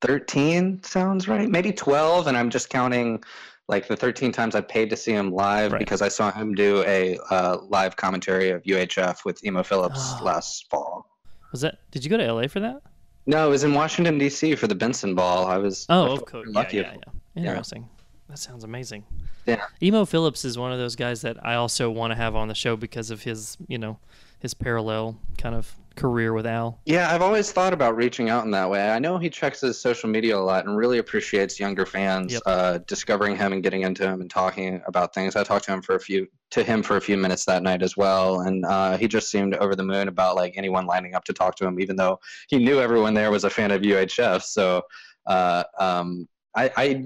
13. 0.01 0.81
Sounds 0.83 1.27
right? 1.27 1.49
Maybe 1.49 1.73
12, 1.73 2.27
and 2.27 2.37
I'm 2.37 2.49
just 2.49 2.69
counting 2.69 3.21
like 3.67 3.87
the 3.87 3.97
13 3.97 4.31
times 4.31 4.55
I 4.55 4.61
paid 4.61 4.89
to 4.91 4.95
see 4.95 5.11
him 5.11 5.33
live 5.33 5.73
Right. 5.73 5.79
because 5.79 6.01
I 6.01 6.07
saw 6.07 6.31
him 6.31 6.53
do 6.55 6.81
a 6.87 7.17
uh, 7.29 7.57
live 7.67 7.95
commentary 7.97 8.51
of 8.51 8.63
UHF 8.63 9.25
with 9.25 9.43
Emo 9.43 9.61
Philips 9.63 9.99
Oh. 9.99 10.19
last 10.23 10.69
fall. 10.69 11.05
Was 11.51 11.61
that, 11.61 11.79
did 11.91 12.03
you 12.03 12.09
go 12.09 12.15
to 12.17 12.31
LA 12.31 12.47
for 12.47 12.59
that? 12.61 12.81
No, 13.25 13.47
it 13.47 13.49
was 13.49 13.63
in 13.65 13.73
Washington 13.73 14.19
D.C. 14.19 14.55
for 14.55 14.67
the 14.67 14.75
Benson 14.75 15.15
Ball. 15.15 15.47
I 15.47 15.57
was 15.57 15.85
Oh, 15.89 16.11
of 16.13 16.19
course. 16.25 16.43
pretty 16.43 16.51
Yeah, 16.51 16.59
lucky. 16.59 16.77
yeah, 16.77 16.93
yeah. 17.33 17.41
Interesting. 17.49 17.89
That 18.29 18.39
sounds 18.39 18.63
amazing. 18.63 19.03
Yeah. 19.45 19.65
Emo 19.83 20.05
Philips 20.05 20.43
is 20.45 20.57
one 20.57 20.71
of 20.71 20.79
those 20.79 20.95
guys 20.95 21.21
that 21.21 21.37
I 21.45 21.55
also 21.55 21.89
want 21.91 22.11
to 22.11 22.15
have 22.15 22.35
on 22.35 22.47
the 22.47 22.55
show 22.55 22.75
because 22.75 23.11
of 23.11 23.21
his, 23.23 23.55
you 23.67 23.77
know, 23.77 23.99
his 24.39 24.53
parallel 24.53 25.19
kind 25.37 25.53
of 25.55 25.75
career 25.95 26.33
with 26.33 26.45
Al. 26.45 26.79
Yeah, 26.85 27.13
I've 27.13 27.21
always 27.21 27.51
thought 27.51 27.71
about 27.71 27.95
reaching 27.95 28.29
out 28.29 28.43
in 28.43 28.51
that 28.51 28.69
way. 28.69 28.89
I 28.89 28.99
know 28.99 29.17
he 29.17 29.29
checks 29.29 29.61
his 29.61 29.79
social 29.79 30.09
media 30.09 30.37
a 30.37 30.39
lot 30.39 30.65
and 30.65 30.75
really 30.75 30.97
appreciates 30.97 31.59
younger 31.59 31.85
fans 31.85 32.33
Yep. 32.33 32.41
uh, 32.45 32.77
discovering 32.79 33.37
him 33.37 33.53
and 33.53 33.63
getting 33.63 33.83
into 33.83 34.03
him 34.03 34.19
and 34.21 34.29
talking 34.29 34.81
about 34.87 35.13
things. 35.13 35.35
I 35.35 35.43
talked 35.43 35.65
to 35.65 35.73
him 35.73 35.81
for 35.81 35.95
a 35.95 35.99
few 35.99 36.27
to 36.51 36.63
him 36.63 36.83
for 36.83 36.97
a 36.97 37.01
few 37.01 37.17
minutes 37.17 37.45
that 37.45 37.63
night 37.63 37.81
as 37.81 37.95
well, 37.95 38.41
and 38.41 38.65
uh, 38.65 38.97
he 38.97 39.07
just 39.07 39.29
seemed 39.31 39.55
over 39.55 39.75
the 39.75 39.83
moon 39.83 40.07
about 40.07 40.35
like 40.35 40.53
anyone 40.57 40.85
lining 40.85 41.13
up 41.15 41.23
to 41.25 41.33
talk 41.33 41.55
to 41.57 41.65
him, 41.65 41.79
even 41.79 41.95
though 41.95 42.19
he 42.49 42.57
knew 42.57 42.79
everyone 42.81 43.13
there 43.13 43.31
was 43.31 43.43
a 43.45 43.49
fan 43.49 43.71
of 43.71 43.81
UHF. 43.81 44.41
So 44.41 44.81
uh, 45.27 45.63
um, 45.79 46.27
I, 46.55 46.71
I 46.75 47.03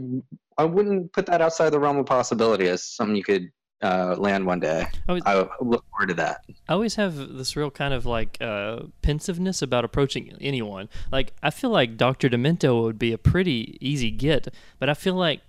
I 0.60 0.66
wouldn't 0.66 1.14
put 1.14 1.26
that 1.28 1.42
outside 1.42 1.70
the 1.72 1.80
realm 1.80 1.98
of 1.98 2.06
possibility 2.06 2.68
as 2.68 2.84
something 2.84 3.16
you 3.16 3.24
could 3.24 3.50
uh, 3.82 4.16
land 4.18 4.46
one 4.46 4.60
day. 4.60 4.86
I 5.08 5.14
was- 5.14 5.24
I 5.26 5.48
look 5.62 5.86
forward 5.90 6.10
to 6.10 6.14
that. 6.16 6.44
I 6.68 6.74
always 6.74 6.96
have 6.96 7.16
this 7.16 7.56
real 7.56 7.72
kind 7.72 7.94
of 7.94 8.06
like 8.06 8.38
uh, 8.42 8.82
pensiveness 9.02 9.62
about 9.62 9.86
approaching 9.86 10.36
anyone. 10.42 10.90
Like 11.14 11.32
I 11.42 11.50
feel 11.50 11.70
like 11.70 11.96
Dr. 11.96 12.30
Demento 12.30 12.84
would 12.84 13.00
be 13.00 13.14
a 13.14 13.18
pretty 13.18 13.78
easy 13.80 14.12
get, 14.12 14.50
but 14.80 14.90
I 14.90 14.94
feel 14.96 15.14
like 15.16 15.40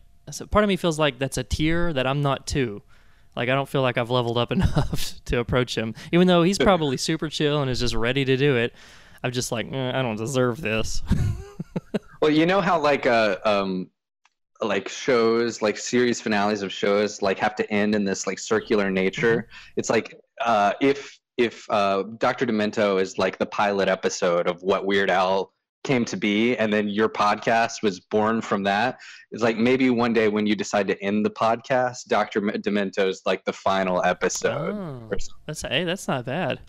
part 0.52 0.62
of 0.64 0.68
me 0.68 0.76
feels 0.76 0.96
like 0.98 1.18
that's 1.18 1.38
a 1.38 1.42
tier 1.44 1.92
that 1.92 2.06
I'm 2.06 2.20
not 2.22 2.46
to. 2.48 2.82
Like 3.34 3.48
I 3.48 3.54
don't 3.54 3.68
feel 3.68 3.82
like 3.82 3.98
I've 3.98 4.10
leveled 4.10 4.38
up 4.38 4.52
enough 4.58 5.14
to 5.24 5.40
approach 5.40 5.76
him, 5.76 5.94
even 6.12 6.28
though 6.28 6.44
he's 6.44 6.58
probably 6.58 6.96
super 7.08 7.28
chill 7.28 7.60
and 7.62 7.68
is 7.70 7.80
just 7.80 7.94
ready 7.96 8.24
to 8.24 8.36
do 8.36 8.56
it. 8.56 8.72
I'm 9.24 9.32
just 9.32 9.50
like 9.50 9.66
eh, 9.72 9.90
I 9.92 10.02
don't 10.02 10.16
deserve 10.16 10.60
this. 10.60 11.02
Well, 12.22 12.30
you 12.30 12.44
know 12.44 12.60
how 12.60 12.78
like 12.78 13.06
uh, 13.06 13.38
um, 13.46 13.88
like 14.62 14.88
shows 14.88 15.62
like 15.62 15.76
series 15.78 16.20
finales 16.20 16.62
of 16.62 16.72
shows 16.72 17.22
like 17.22 17.38
have 17.38 17.54
to 17.56 17.70
end 17.72 17.94
in 17.94 18.04
this 18.04 18.26
like 18.26 18.38
circular 18.38 18.90
nature 18.90 19.36
Mm-hmm. 19.48 19.72
it's 19.78 19.90
like 19.90 20.14
uh 20.44 20.72
if 20.80 21.18
if 21.38 21.64
uh 21.70 22.02
dr 22.18 22.44
demento 22.46 23.00
is 23.00 23.16
like 23.18 23.38
the 23.38 23.46
pilot 23.46 23.88
episode 23.88 24.46
of 24.46 24.62
what 24.62 24.84
weird 24.86 25.10
al 25.10 25.52
came 25.82 26.04
to 26.04 26.16
be 26.18 26.54
and 26.58 26.70
then 26.70 26.88
your 26.90 27.08
podcast 27.08 27.82
was 27.82 28.00
born 28.00 28.42
from 28.42 28.62
that 28.64 28.98
it's 29.32 29.42
like 29.42 29.56
maybe 29.56 29.88
one 29.88 30.12
day 30.12 30.28
when 30.28 30.46
you 30.46 30.54
decide 30.54 30.86
to 30.86 31.02
end 31.02 31.24
the 31.24 31.30
podcast 31.30 32.04
dr 32.08 32.38
demento's 32.58 33.22
like 33.24 33.42
the 33.46 33.52
final 33.52 34.02
episode 34.04 34.74
Oh, 34.74 35.10
that's 35.46 35.62
hey, 35.62 35.84
that's 35.84 36.06
not 36.06 36.26
bad. 36.26 36.60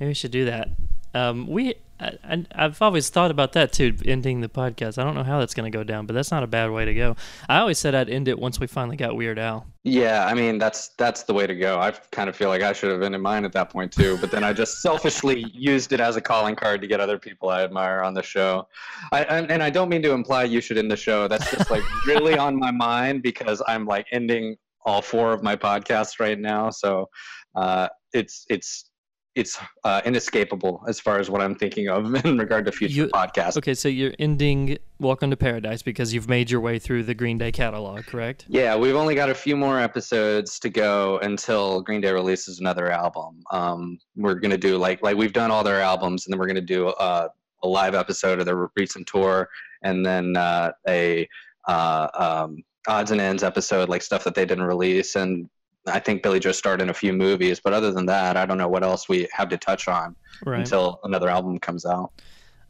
Maybe 0.00 0.08
we 0.10 0.14
should 0.14 0.30
do 0.30 0.44
that. 0.46 0.68
Um, 1.14 1.46
we, 1.46 1.74
I, 1.98 2.44
I've 2.52 2.80
always 2.82 3.08
thought 3.08 3.30
about 3.30 3.52
that 3.54 3.72
too, 3.72 3.96
ending 4.04 4.40
the 4.40 4.48
podcast. 4.48 4.98
I 4.98 5.04
don't 5.04 5.14
know 5.14 5.22
how 5.22 5.38
that's 5.38 5.54
going 5.54 5.70
to 5.70 5.76
go 5.76 5.82
down, 5.82 6.06
but 6.06 6.14
that's 6.14 6.30
not 6.30 6.42
a 6.42 6.46
bad 6.46 6.70
way 6.70 6.84
to 6.84 6.94
go. 6.94 7.16
I 7.48 7.58
always 7.58 7.78
said 7.78 7.94
I'd 7.94 8.10
end 8.10 8.28
it 8.28 8.38
once 8.38 8.60
we 8.60 8.66
finally 8.66 8.96
got 8.96 9.16
Weird 9.16 9.38
Al. 9.38 9.66
Yeah, 9.82 10.26
I 10.26 10.34
mean 10.34 10.58
that's 10.58 10.88
that's 10.98 11.22
the 11.22 11.32
way 11.32 11.46
to 11.46 11.54
go. 11.54 11.78
I 11.78 11.92
kind 12.10 12.28
of 12.28 12.36
feel 12.36 12.48
like 12.48 12.60
I 12.60 12.72
should 12.72 12.90
have 12.90 13.02
ended 13.02 13.20
mine 13.20 13.44
at 13.44 13.52
that 13.52 13.70
point 13.70 13.92
too, 13.92 14.18
but 14.20 14.30
then 14.30 14.42
I 14.44 14.52
just 14.52 14.78
selfishly 14.82 15.46
used 15.54 15.92
it 15.92 16.00
as 16.00 16.16
a 16.16 16.20
calling 16.20 16.56
card 16.56 16.80
to 16.80 16.86
get 16.86 17.00
other 17.00 17.18
people 17.18 17.48
I 17.48 17.62
admire 17.62 18.02
on 18.02 18.12
the 18.12 18.22
show. 18.22 18.68
I 19.12 19.22
and, 19.24 19.50
and 19.50 19.62
I 19.62 19.70
don't 19.70 19.88
mean 19.88 20.02
to 20.02 20.12
imply 20.12 20.44
you 20.44 20.60
should 20.60 20.76
end 20.76 20.90
the 20.90 20.96
show. 20.96 21.28
That's 21.28 21.50
just 21.50 21.70
like 21.70 21.82
really 22.06 22.36
on 22.36 22.58
my 22.58 22.72
mind 22.72 23.22
because 23.22 23.62
I'm 23.66 23.86
like 23.86 24.06
ending 24.12 24.56
all 24.84 25.02
four 25.02 25.32
of 25.32 25.42
my 25.42 25.56
podcasts 25.56 26.20
right 26.20 26.38
now. 26.38 26.70
So 26.70 27.08
uh, 27.54 27.88
it's 28.12 28.44
it's 28.50 28.90
it's 29.36 29.58
uh, 29.84 30.00
inescapable 30.06 30.82
as 30.88 30.98
far 30.98 31.18
as 31.20 31.30
what 31.30 31.42
I'm 31.42 31.54
thinking 31.54 31.88
of 31.88 32.12
in 32.24 32.38
regard 32.38 32.64
to 32.64 32.72
future 32.72 32.94
You- 33.02 33.08
podcasts. 33.08 33.58
Okay, 33.58 33.74
so 33.74 33.88
you're 33.88 34.14
ending 34.18 34.78
Welcome 34.98 35.28
to 35.30 35.36
Paradise 35.36 35.82
because 35.82 36.14
you've 36.14 36.28
made 36.28 36.50
your 36.50 36.62
way 36.62 36.78
through 36.78 37.02
the 37.02 37.14
Green 37.14 37.36
Day 37.36 37.52
catalog, 37.52 38.06
correct? 38.06 38.46
Yeah, 38.48 38.74
we've 38.76 38.96
only 38.96 39.14
got 39.14 39.28
a 39.28 39.34
few 39.34 39.54
more 39.54 39.78
episodes 39.78 40.58
to 40.60 40.70
go 40.70 41.18
until 41.18 41.82
Green 41.82 42.00
Day 42.00 42.12
releases 42.12 42.60
another 42.60 42.90
album. 42.90 43.42
Um, 43.52 43.98
we're 44.16 44.36
gonna 44.36 44.56
do 44.56 44.78
like 44.78 45.02
like 45.02 45.16
we've 45.16 45.34
done 45.34 45.50
all 45.50 45.62
their 45.62 45.82
albums, 45.82 46.26
and 46.26 46.32
then 46.32 46.40
we're 46.40 46.46
gonna 46.46 46.62
do 46.62 46.88
a, 46.88 47.28
a 47.62 47.68
live 47.68 47.94
episode 47.94 48.38
of 48.40 48.46
their 48.46 48.70
recent 48.74 49.06
tour, 49.06 49.50
and 49.82 50.04
then 50.04 50.34
uh, 50.34 50.72
a 50.88 51.28
uh, 51.68 52.08
um, 52.14 52.64
odds 52.88 53.10
and 53.10 53.20
ends 53.20 53.42
episode, 53.42 53.90
like 53.90 54.00
stuff 54.00 54.24
that 54.24 54.34
they 54.34 54.46
didn't 54.46 54.64
release. 54.64 55.14
And 55.14 55.50
I 55.86 55.98
think 56.00 56.22
Billie 56.22 56.40
Joe 56.40 56.52
starred 56.52 56.80
in 56.82 56.88
a 56.90 56.94
few 56.94 57.12
movies, 57.12 57.60
but 57.60 57.72
other 57.72 57.92
than 57.92 58.06
that, 58.06 58.36
I 58.36 58.44
don't 58.46 58.58
know 58.58 58.68
what 58.68 58.82
else 58.82 59.08
we 59.08 59.28
have 59.32 59.48
to 59.50 59.56
touch 59.56 59.88
on 59.88 60.16
Right. 60.44 60.58
until 60.60 61.00
another 61.04 61.28
album 61.28 61.58
comes 61.58 61.86
out. 61.86 62.10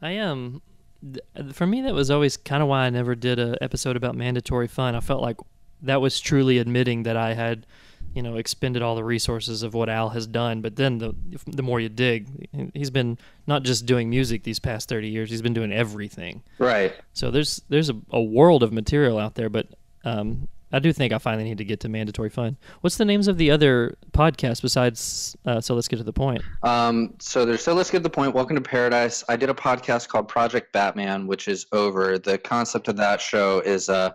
I 0.03 0.11
am. 0.13 0.61
th- 1.03 1.53
for 1.55 1.67
me, 1.67 1.83
that 1.83 1.95
was 1.95 2.11
always 2.11 2.37
kind 2.37 2.63
of 2.63 2.69
why 2.69 2.85
I 2.87 2.91
never 2.91 3.15
did 3.15 3.39
a 3.39 3.57
episode 3.63 3.97
about 3.97 4.15
mandatory 4.15 4.69
fun. 4.69 4.95
I 4.95 5.01
felt 5.01 5.23
like 5.23 5.37
that 5.83 6.01
was 6.01 6.21
truly 6.21 6.59
admitting 6.59 7.03
that 7.05 7.17
I 7.17 7.35
had, 7.35 7.67
you 8.15 8.23
know, 8.23 8.37
expended 8.37 8.83
all 8.83 8.95
the 8.97 9.05
resources 9.05 9.63
of 9.63 9.75
what 9.75 9.89
Al 9.89 10.11
has 10.11 10.27
done. 10.27 10.61
But 10.61 10.77
then 10.77 10.99
the 10.99 11.15
the 11.47 11.63
more 11.63 11.81
you 11.81 11.89
dig, 11.89 12.49
he's 12.75 12.91
been 12.91 13.19
not 13.47 13.63
just 13.63 13.87
doing 13.87 14.09
music 14.11 14.43
these 14.43 14.59
past 14.59 14.89
thirty 14.89 15.09
years; 15.09 15.31
he's 15.31 15.43
been 15.43 15.55
doing 15.55 15.73
everything. 15.73 16.43
Right. 16.59 16.95
So 17.15 17.31
there's 17.31 17.63
there's 17.69 17.89
a, 17.91 17.97
a 18.11 18.23
world 18.23 18.63
of 18.63 18.73
material 18.73 19.19
out 19.19 19.35
there, 19.35 19.49
but 19.51 19.69
um, 20.05 20.49
I 20.77 20.79
do 20.79 20.93
think 20.93 21.15
I 21.15 21.19
finally 21.19 21.45
need 21.45 21.57
to 21.57 21.65
get 21.65 21.81
to 21.81 21.89
mandatory 21.89 22.29
fun. 22.29 22.59
What's 22.83 22.99
the 22.99 23.07
names 23.07 23.29
of 23.29 23.39
the 23.39 23.51
other 23.51 23.97
podcasts 24.13 24.61
besides? 24.61 25.35
Uh, 25.47 25.59
so 25.59 25.75
let's 25.75 25.89
get 25.89 25.97
to 25.97 26.05
the 26.05 26.13
point. 26.13 26.43
Um, 26.63 27.15
so 27.19 27.47
there's 27.47 27.65
so 27.65 27.73
let's 27.73 27.91
get 27.91 28.01
to 28.01 28.03
the 28.03 28.11
point. 28.11 28.35
Welcome 28.35 28.57
to 28.57 28.63
Paradise. 28.63 29.25
I 29.27 29.37
did 29.37 29.49
a 29.49 29.55
podcast 29.55 30.09
called 30.09 30.29
Project 30.29 30.75
Batman, 30.75 31.27
which 31.27 31.49
is 31.49 31.65
over. 31.73 32.19
The 32.19 32.37
concept 32.37 32.89
of 32.89 32.97
that 32.99 33.23
show 33.23 33.61
is 33.61 33.89
uh, 33.89 34.11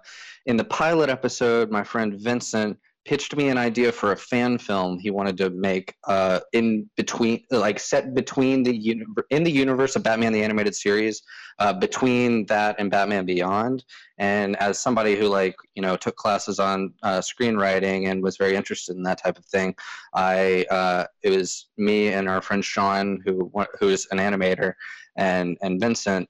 in 0.46 0.56
the 0.56 0.64
pilot 0.64 1.10
episode, 1.10 1.72
my 1.72 1.84
friend 1.84 2.14
Vincent 2.14 2.78
pitched 3.06 3.36
me 3.36 3.50
an 3.50 3.58
idea 3.58 3.92
for 3.92 4.12
a 4.12 4.16
fan 4.16 4.58
film 4.58 5.00
he 5.00 5.10
wanted 5.10 5.38
to 5.38 5.50
make 5.50 5.96
uh, 6.08 6.40
in 6.54 6.90
between, 6.96 7.44
like 7.50 7.80
set 7.80 8.14
between 8.14 8.64
the 8.64 8.76
uni- 8.76 9.06
in 9.30 9.44
the 9.44 9.52
universe 9.52 9.96
of 9.96 10.04
Batman 10.04 10.34
the 10.34 10.44
animated 10.44 10.76
series, 10.76 11.22
uh, 11.60 11.74
between 11.74 12.46
that 12.46 12.76
and 12.80 12.92
Batman 12.92 13.26
Beyond. 13.26 13.84
And 14.18 14.56
as 14.58 14.80
somebody 14.80 15.16
who 15.16 15.28
like 15.28 15.56
you 15.76 15.82
know 15.82 15.96
took 15.98 16.16
classes 16.16 16.60
on 16.60 16.94
uh, 17.02 17.20
screenwriting 17.20 18.08
and 18.08 18.22
was 18.22 18.38
very 18.38 18.56
interested 18.56 18.96
in 18.96 19.04
that 19.04 19.22
type 19.22 19.38
of 19.38 19.46
thing, 19.46 19.76
I 20.14 20.66
uh, 20.70 21.06
it 21.24 21.36
was 21.36 21.70
me 21.78 22.10
and 22.10 22.30
our 22.30 22.42
friend 22.42 22.64
Sean 22.64 23.22
who 23.26 23.52
who 23.80 23.90
is 23.90 24.08
an 24.12 24.20
animator 24.20 24.74
and 25.18 25.58
and 25.62 25.80
Vincent 25.80 26.30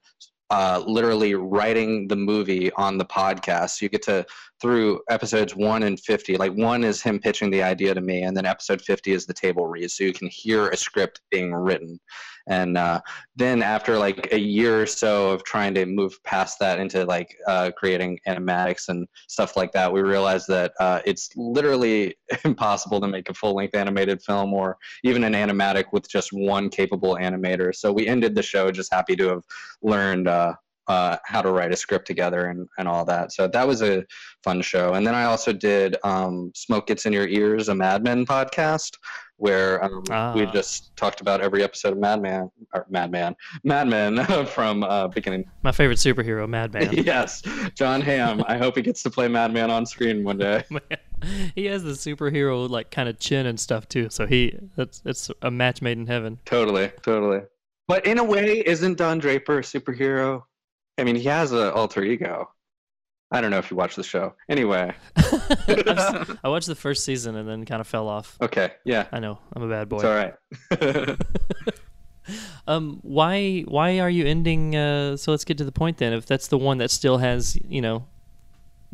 uh, 0.51 0.83
literally 0.85 1.33
writing 1.33 2.09
the 2.09 2.15
movie 2.15 2.71
on 2.73 2.97
the 2.97 3.05
podcast. 3.05 3.77
So 3.77 3.85
you 3.85 3.89
get 3.89 4.03
to 4.03 4.25
through 4.61 4.99
episodes 5.09 5.55
one 5.55 5.83
and 5.83 5.99
fifty. 5.99 6.35
Like 6.35 6.51
one 6.51 6.83
is 6.83 7.01
him 7.01 7.19
pitching 7.19 7.49
the 7.49 7.63
idea 7.63 7.93
to 7.93 8.01
me, 8.01 8.23
and 8.23 8.35
then 8.35 8.45
episode 8.45 8.81
fifty 8.81 9.13
is 9.13 9.25
the 9.25 9.33
table 9.33 9.65
read, 9.67 9.89
so 9.89 10.03
you 10.03 10.13
can 10.13 10.27
hear 10.27 10.67
a 10.67 10.77
script 10.77 11.21
being 11.31 11.53
written. 11.53 11.99
And 12.47 12.77
uh, 12.77 13.01
then 13.35 13.61
after 13.61 13.97
like 13.97 14.31
a 14.31 14.39
year 14.39 14.81
or 14.81 14.85
so 14.85 15.31
of 15.31 15.43
trying 15.43 15.73
to 15.75 15.85
move 15.85 16.21
past 16.23 16.59
that 16.59 16.79
into 16.79 17.05
like 17.05 17.35
uh, 17.47 17.71
creating 17.77 18.19
animatics 18.27 18.89
and 18.89 19.07
stuff 19.27 19.55
like 19.55 19.71
that, 19.73 19.91
we 19.91 20.01
realized 20.01 20.47
that 20.47 20.73
uh, 20.79 21.01
it's 21.05 21.29
literally 21.35 22.15
impossible 22.45 22.99
to 23.01 23.07
make 23.07 23.29
a 23.29 23.33
full-length 23.33 23.75
animated 23.75 24.21
film 24.21 24.53
or 24.53 24.77
even 25.03 25.23
an 25.23 25.33
animatic 25.33 25.85
with 25.91 26.09
just 26.09 26.31
one 26.33 26.69
capable 26.69 27.15
animator. 27.15 27.75
So 27.75 27.91
we 27.91 28.07
ended 28.07 28.35
the 28.35 28.43
show 28.43 28.71
just 28.71 28.93
happy 28.93 29.15
to 29.17 29.27
have 29.29 29.43
learned 29.81 30.27
uh, 30.91 31.17
how 31.31 31.41
to 31.41 31.51
write 31.51 31.71
a 31.71 31.75
script 31.75 32.05
together 32.07 32.41
and, 32.51 32.67
and 32.77 32.87
all 32.87 33.05
that. 33.05 33.31
So 33.31 33.47
that 33.47 33.65
was 33.67 33.81
a 33.81 34.03
fun 34.43 34.61
show. 34.61 34.93
And 34.95 35.05
then 35.07 35.15
I 35.15 35.23
also 35.31 35.51
did 35.53 35.95
um, 36.03 36.51
Smoke 36.55 36.87
Gets 36.87 37.05
in 37.05 37.13
Your 37.13 37.27
Ears, 37.27 37.69
a 37.69 37.75
Mad 37.75 38.03
Men 38.03 38.25
podcast, 38.25 38.91
where 39.37 39.83
um, 39.83 40.03
we 40.35 40.43
Ah. 40.45 40.51
just 40.51 40.95
talked 40.97 41.21
about 41.21 41.39
every 41.41 41.63
episode 41.63 41.93
of 41.93 41.97
Mad 41.99 42.21
Men, 42.21 42.51
or 42.73 42.85
Mad 42.89 43.09
Men, 43.11 43.35
Mad 43.63 43.87
Men 43.87 44.25
from 44.57 44.83
uh, 44.83 45.07
beginning. 45.07 45.45
My 45.63 45.71
favorite 45.71 45.97
superhero, 45.99 46.47
Madman. 46.47 46.91
yes, 47.13 47.41
Jon 47.75 48.01
Hamm. 48.01 48.43
I 48.47 48.57
hope 48.57 48.75
he 48.75 48.81
gets 48.81 49.01
to 49.03 49.09
play 49.09 49.27
Madman 49.27 49.71
on 49.71 49.85
screen 49.85 50.23
one 50.23 50.37
day. 50.37 50.63
he 51.55 51.65
has 51.65 51.83
the 51.83 51.91
superhero 51.91 52.69
like 52.69 52.91
kind 52.91 53.07
of 53.07 53.19
chin 53.19 53.45
and 53.45 53.59
stuff 53.59 53.87
too. 53.87 54.07
So 54.09 54.25
he 54.27 54.57
that's 54.75 55.01
it's 55.05 55.31
a 55.41 55.49
match 55.51 55.81
made 55.81 55.97
in 55.97 56.07
heaven. 56.07 56.39
Totally, 56.45 56.91
totally. 57.01 57.41
But 57.87 58.05
in 58.05 58.19
a 58.19 58.23
way, 58.23 58.63
isn't 58.65 58.97
Don 58.97 59.17
Draper 59.19 59.59
a 59.59 59.61
superhero? 59.61 60.43
I 61.01 61.03
mean, 61.03 61.15
he 61.15 61.23
has 61.23 61.51
an 61.51 61.69
alter 61.71 62.03
ego. 62.03 62.47
I 63.31 63.41
don't 63.41 63.49
know 63.49 63.57
if 63.57 63.71
you 63.71 63.77
watch 63.77 63.95
the 63.95 64.03
show. 64.03 64.35
Anyway, 64.49 64.93
I've 65.15 65.87
s- 65.87 66.37
I 66.43 66.49
watched 66.49 66.67
the 66.67 66.75
first 66.75 67.03
season 67.05 67.35
and 67.35 67.49
then 67.49 67.65
kind 67.65 67.81
of 67.81 67.87
fell 67.87 68.07
off. 68.07 68.37
okay, 68.41 68.73
yeah, 68.85 69.07
I 69.11 69.19
know 69.19 69.39
I'm 69.55 69.63
a 69.63 69.67
bad 69.69 69.89
boy. 69.89 69.97
it's 69.97 70.05
all 70.05 70.13
right. 70.13 71.17
Um, 72.67 72.99
why 73.01 73.61
why 73.67 73.99
are 73.99 74.09
you 74.09 74.25
ending? 74.25 74.75
Uh, 74.75 75.17
so 75.17 75.31
let's 75.31 75.43
get 75.43 75.57
to 75.57 75.65
the 75.65 75.71
point 75.71 75.97
then. 75.97 76.13
If 76.13 76.27
that's 76.27 76.47
the 76.47 76.57
one 76.57 76.77
that 76.77 76.91
still 76.91 77.17
has 77.17 77.57
you 77.67 77.81
know 77.81 78.05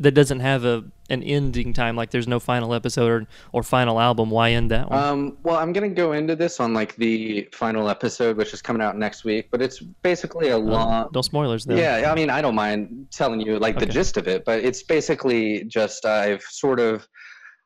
that 0.00 0.12
doesn't 0.12 0.40
have 0.40 0.64
a 0.64 0.84
an 1.10 1.22
ending 1.22 1.72
time, 1.72 1.96
like 1.96 2.10
there's 2.10 2.28
no 2.28 2.38
final 2.38 2.74
episode 2.74 3.10
or, 3.10 3.26
or 3.52 3.62
final 3.62 3.98
album, 3.98 4.28
why 4.30 4.50
end 4.50 4.70
that 4.70 4.90
one? 4.90 5.02
Um, 5.02 5.38
well, 5.42 5.56
I'm 5.56 5.72
gonna 5.72 5.88
go 5.88 6.12
into 6.12 6.36
this 6.36 6.60
on 6.60 6.74
like 6.74 6.94
the 6.96 7.48
final 7.52 7.88
episode, 7.88 8.36
which 8.36 8.52
is 8.52 8.60
coming 8.60 8.82
out 8.82 8.96
next 8.98 9.24
week. 9.24 9.48
But 9.50 9.62
it's 9.62 9.80
basically 9.80 10.48
a 10.48 10.56
Um, 10.58 10.66
long. 10.66 11.08
no 11.14 11.22
spoilers 11.22 11.64
though. 11.64 11.76
Yeah, 11.76 12.12
I 12.12 12.14
mean, 12.14 12.28
I 12.30 12.42
don't 12.42 12.54
mind 12.54 13.06
telling 13.10 13.40
you 13.40 13.58
like 13.58 13.78
the 13.78 13.86
gist 13.86 14.16
of 14.18 14.28
it, 14.28 14.44
but 14.44 14.62
it's 14.62 14.82
basically 14.82 15.64
just 15.64 16.04
I've 16.04 16.42
sort 16.42 16.78
of 16.78 17.08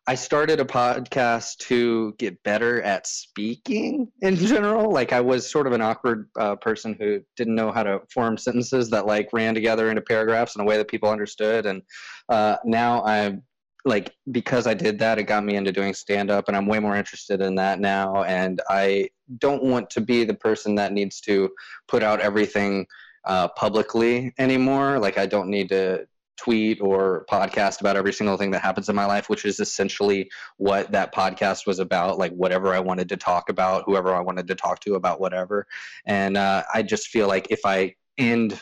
I 0.04 0.16
started 0.16 0.58
a 0.58 0.64
podcast 0.64 1.58
to 1.58 2.14
get 2.18 2.42
better 2.42 2.82
at 2.82 3.06
speaking 3.06 4.10
in 4.20 4.34
general. 4.34 4.90
Like 4.90 5.12
I 5.12 5.20
was 5.20 5.48
sort 5.48 5.68
of 5.68 5.72
an 5.74 5.80
awkward 5.80 6.28
uh, 6.36 6.56
person 6.56 6.96
who 6.98 7.20
didn't 7.36 7.54
know 7.54 7.70
how 7.70 7.84
to 7.84 8.00
form 8.12 8.36
sentences 8.36 8.90
that 8.90 9.06
like 9.06 9.28
ran 9.32 9.54
together 9.54 9.90
into 9.90 10.02
paragraphs 10.02 10.56
in 10.56 10.60
a 10.60 10.64
way 10.64 10.76
that 10.76 10.88
people 10.88 11.08
understood. 11.08 11.66
And 11.66 11.82
uh, 12.28 12.56
now 12.64 13.04
I'm 13.04 13.44
like 13.84 14.12
because 14.32 14.66
I 14.66 14.74
did 14.74 14.98
that, 14.98 15.20
it 15.20 15.24
got 15.24 15.44
me 15.44 15.54
into 15.54 15.70
doing 15.70 15.94
stand 15.94 16.30
up, 16.30 16.48
and 16.48 16.56
I'm 16.56 16.66
way 16.66 16.80
more 16.80 16.96
interested 16.96 17.40
in 17.40 17.54
that 17.56 17.78
now. 17.78 18.24
And 18.24 18.60
I 18.68 19.10
don't 19.38 19.62
want 19.62 19.88
to 19.90 20.00
be 20.00 20.24
the 20.24 20.34
person 20.34 20.74
that 20.76 20.92
needs 20.92 21.20
to 21.22 21.48
put 21.86 22.02
out 22.02 22.20
everything 22.20 22.86
uh, 23.24 23.48
publicly 23.48 24.32
anymore. 24.38 24.98
Like 24.98 25.16
I 25.16 25.26
don't 25.26 25.48
need 25.48 25.68
to 25.68 26.06
tweet 26.36 26.80
or 26.80 27.26
podcast 27.30 27.80
about 27.80 27.96
every 27.96 28.12
single 28.12 28.36
thing 28.36 28.50
that 28.50 28.62
happens 28.62 28.88
in 28.88 28.96
my 28.96 29.06
life, 29.06 29.28
which 29.28 29.44
is 29.44 29.60
essentially 29.60 30.30
what 30.56 30.90
that 30.92 31.14
podcast 31.14 31.66
was 31.66 31.78
about. 31.78 32.18
Like 32.18 32.32
whatever 32.32 32.74
I 32.74 32.80
wanted 32.80 33.08
to 33.10 33.16
talk 33.16 33.48
about, 33.48 33.84
whoever 33.86 34.14
I 34.14 34.20
wanted 34.20 34.46
to 34.48 34.54
talk 34.54 34.80
to 34.80 34.94
about 34.94 35.20
whatever. 35.20 35.66
And 36.06 36.36
uh, 36.36 36.64
I 36.72 36.82
just 36.82 37.08
feel 37.08 37.28
like 37.28 37.46
if 37.50 37.60
I 37.64 37.94
end 38.18 38.60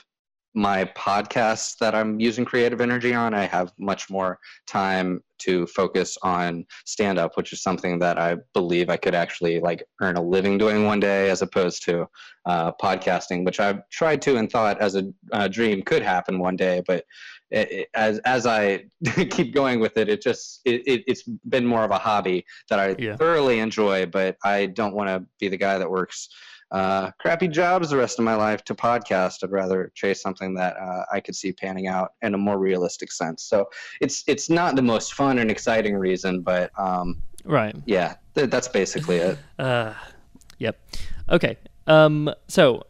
my 0.54 0.84
podcasts 0.84 1.78
that 1.78 1.94
I'm 1.94 2.18
using 2.18 2.44
creative 2.44 2.80
energy 2.80 3.14
on, 3.14 3.34
I 3.34 3.44
have 3.44 3.72
much 3.78 4.10
more 4.10 4.38
time 4.66 5.22
to 5.38 5.66
focus 5.68 6.18
on 6.22 6.66
stand 6.84 7.18
up, 7.18 7.36
which 7.36 7.52
is 7.52 7.62
something 7.62 7.98
that 8.00 8.18
I 8.18 8.36
believe 8.52 8.90
I 8.90 8.96
could 8.96 9.14
actually 9.14 9.60
like 9.60 9.84
earn 10.00 10.16
a 10.16 10.22
living 10.22 10.58
doing 10.58 10.84
one 10.84 11.00
day 11.00 11.30
as 11.30 11.42
opposed 11.42 11.84
to 11.84 12.06
uh, 12.46 12.72
podcasting, 12.82 13.44
which 13.44 13.60
I've 13.60 13.88
tried 13.90 14.22
to 14.22 14.36
and 14.36 14.50
thought 14.50 14.80
as 14.80 14.96
a 14.96 15.04
uh, 15.32 15.46
dream 15.46 15.82
could 15.82 16.02
happen 16.02 16.40
one 16.40 16.56
day, 16.56 16.82
but 16.86 17.04
it, 17.50 17.88
as 17.94 18.18
as 18.20 18.46
I 18.46 18.84
keep 19.30 19.52
going 19.54 19.80
with 19.80 19.96
it, 19.96 20.08
it 20.08 20.22
just 20.22 20.60
it, 20.64 20.82
it 20.86 21.04
has 21.08 21.22
been 21.48 21.66
more 21.66 21.84
of 21.84 21.90
a 21.90 21.98
hobby 21.98 22.44
that 22.68 22.78
I 22.78 22.96
Yeah. 22.98 23.16
thoroughly 23.16 23.58
enjoy. 23.60 24.06
But 24.06 24.36
I 24.44 24.66
don't 24.66 24.94
want 24.94 25.08
to 25.08 25.24
be 25.38 25.48
the 25.48 25.56
guy 25.56 25.78
that 25.78 25.90
works 25.90 26.28
uh, 26.72 27.10
crappy 27.18 27.48
jobs 27.48 27.90
the 27.90 27.96
rest 27.96 28.20
of 28.20 28.24
my 28.24 28.34
life 28.36 28.62
to 28.64 28.74
podcast. 28.76 29.42
I'd 29.42 29.50
rather 29.50 29.90
chase 29.96 30.22
something 30.22 30.54
that 30.54 30.76
uh, 30.76 31.02
I 31.12 31.18
could 31.18 31.34
see 31.34 31.52
panning 31.52 31.88
out 31.88 32.12
in 32.22 32.34
a 32.34 32.38
more 32.38 32.58
realistic 32.58 33.10
sense. 33.10 33.42
So 33.42 33.68
it's 34.00 34.22
it's 34.28 34.48
not 34.48 34.76
the 34.76 34.82
most 34.82 35.14
fun 35.14 35.38
and 35.38 35.50
exciting 35.50 35.96
reason, 35.96 36.42
but 36.42 36.70
um, 36.78 37.20
Right. 37.44 37.74
yeah, 37.86 38.14
th- 38.36 38.50
that's 38.50 38.68
basically 38.68 39.16
it. 39.16 39.38
Uh, 39.58 39.94
yep. 40.58 40.78
Okay. 41.28 41.56
Um. 41.86 42.32
So, 42.46 42.84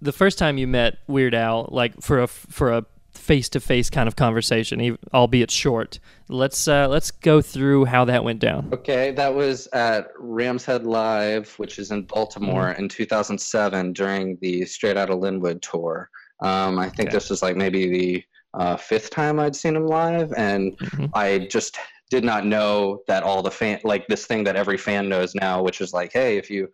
the 0.00 0.12
first 0.12 0.38
time 0.38 0.56
you 0.56 0.66
met 0.66 0.96
Weird 1.08 1.34
Al, 1.34 1.68
like 1.70 2.00
for 2.00 2.20
a 2.22 2.26
for 2.28 2.72
a 2.72 2.86
face 3.28 3.48
to 3.50 3.60
face 3.60 3.90
kind 3.90 4.08
of 4.08 4.16
conversation, 4.16 4.96
albeit 5.12 5.50
short. 5.50 6.00
Let's 6.28 6.66
uh, 6.66 6.88
let's 6.88 7.10
go 7.10 7.42
through 7.42 7.84
how 7.84 8.06
that 8.06 8.24
went 8.24 8.40
down. 8.40 8.70
Okay, 8.72 9.10
that 9.12 9.32
was 9.34 9.66
at 9.74 10.08
Rams 10.18 10.64
Head 10.64 10.84
Live, 10.86 11.52
which 11.58 11.78
is 11.78 11.90
in 11.90 12.02
Baltimore 12.04 12.70
Mm-hmm. 12.70 12.82
in 12.84 12.88
2007 12.88 13.92
during 13.92 14.38
the 14.40 14.64
Straight 14.64 14.96
Outta 14.96 15.14
Lynwood 15.14 15.60
tour. 15.60 16.08
Um, 16.40 16.78
I 16.78 16.88
think 16.88 17.10
Okay. 17.10 17.16
this 17.16 17.28
was 17.28 17.42
like 17.42 17.56
maybe 17.56 17.86
the 17.88 18.24
uh, 18.58 18.76
fifth 18.76 19.10
time 19.10 19.38
I'd 19.38 19.54
seen 19.54 19.76
him 19.76 19.86
live, 19.86 20.32
and 20.36 20.72
Mhm. 20.78 21.10
I 21.14 21.46
just 21.50 21.76
did 22.10 22.24
not 22.24 22.46
know 22.46 23.02
that 23.08 23.22
all 23.22 23.42
the 23.42 23.50
fan, 23.50 23.78
like 23.84 24.06
this 24.08 24.24
thing 24.24 24.42
that 24.44 24.56
every 24.56 24.78
fan 24.78 25.06
knows 25.10 25.34
now, 25.34 25.62
which 25.62 25.82
is 25.82 25.92
like, 25.92 26.10
hey, 26.14 26.38
if 26.38 26.48
you 26.48 26.66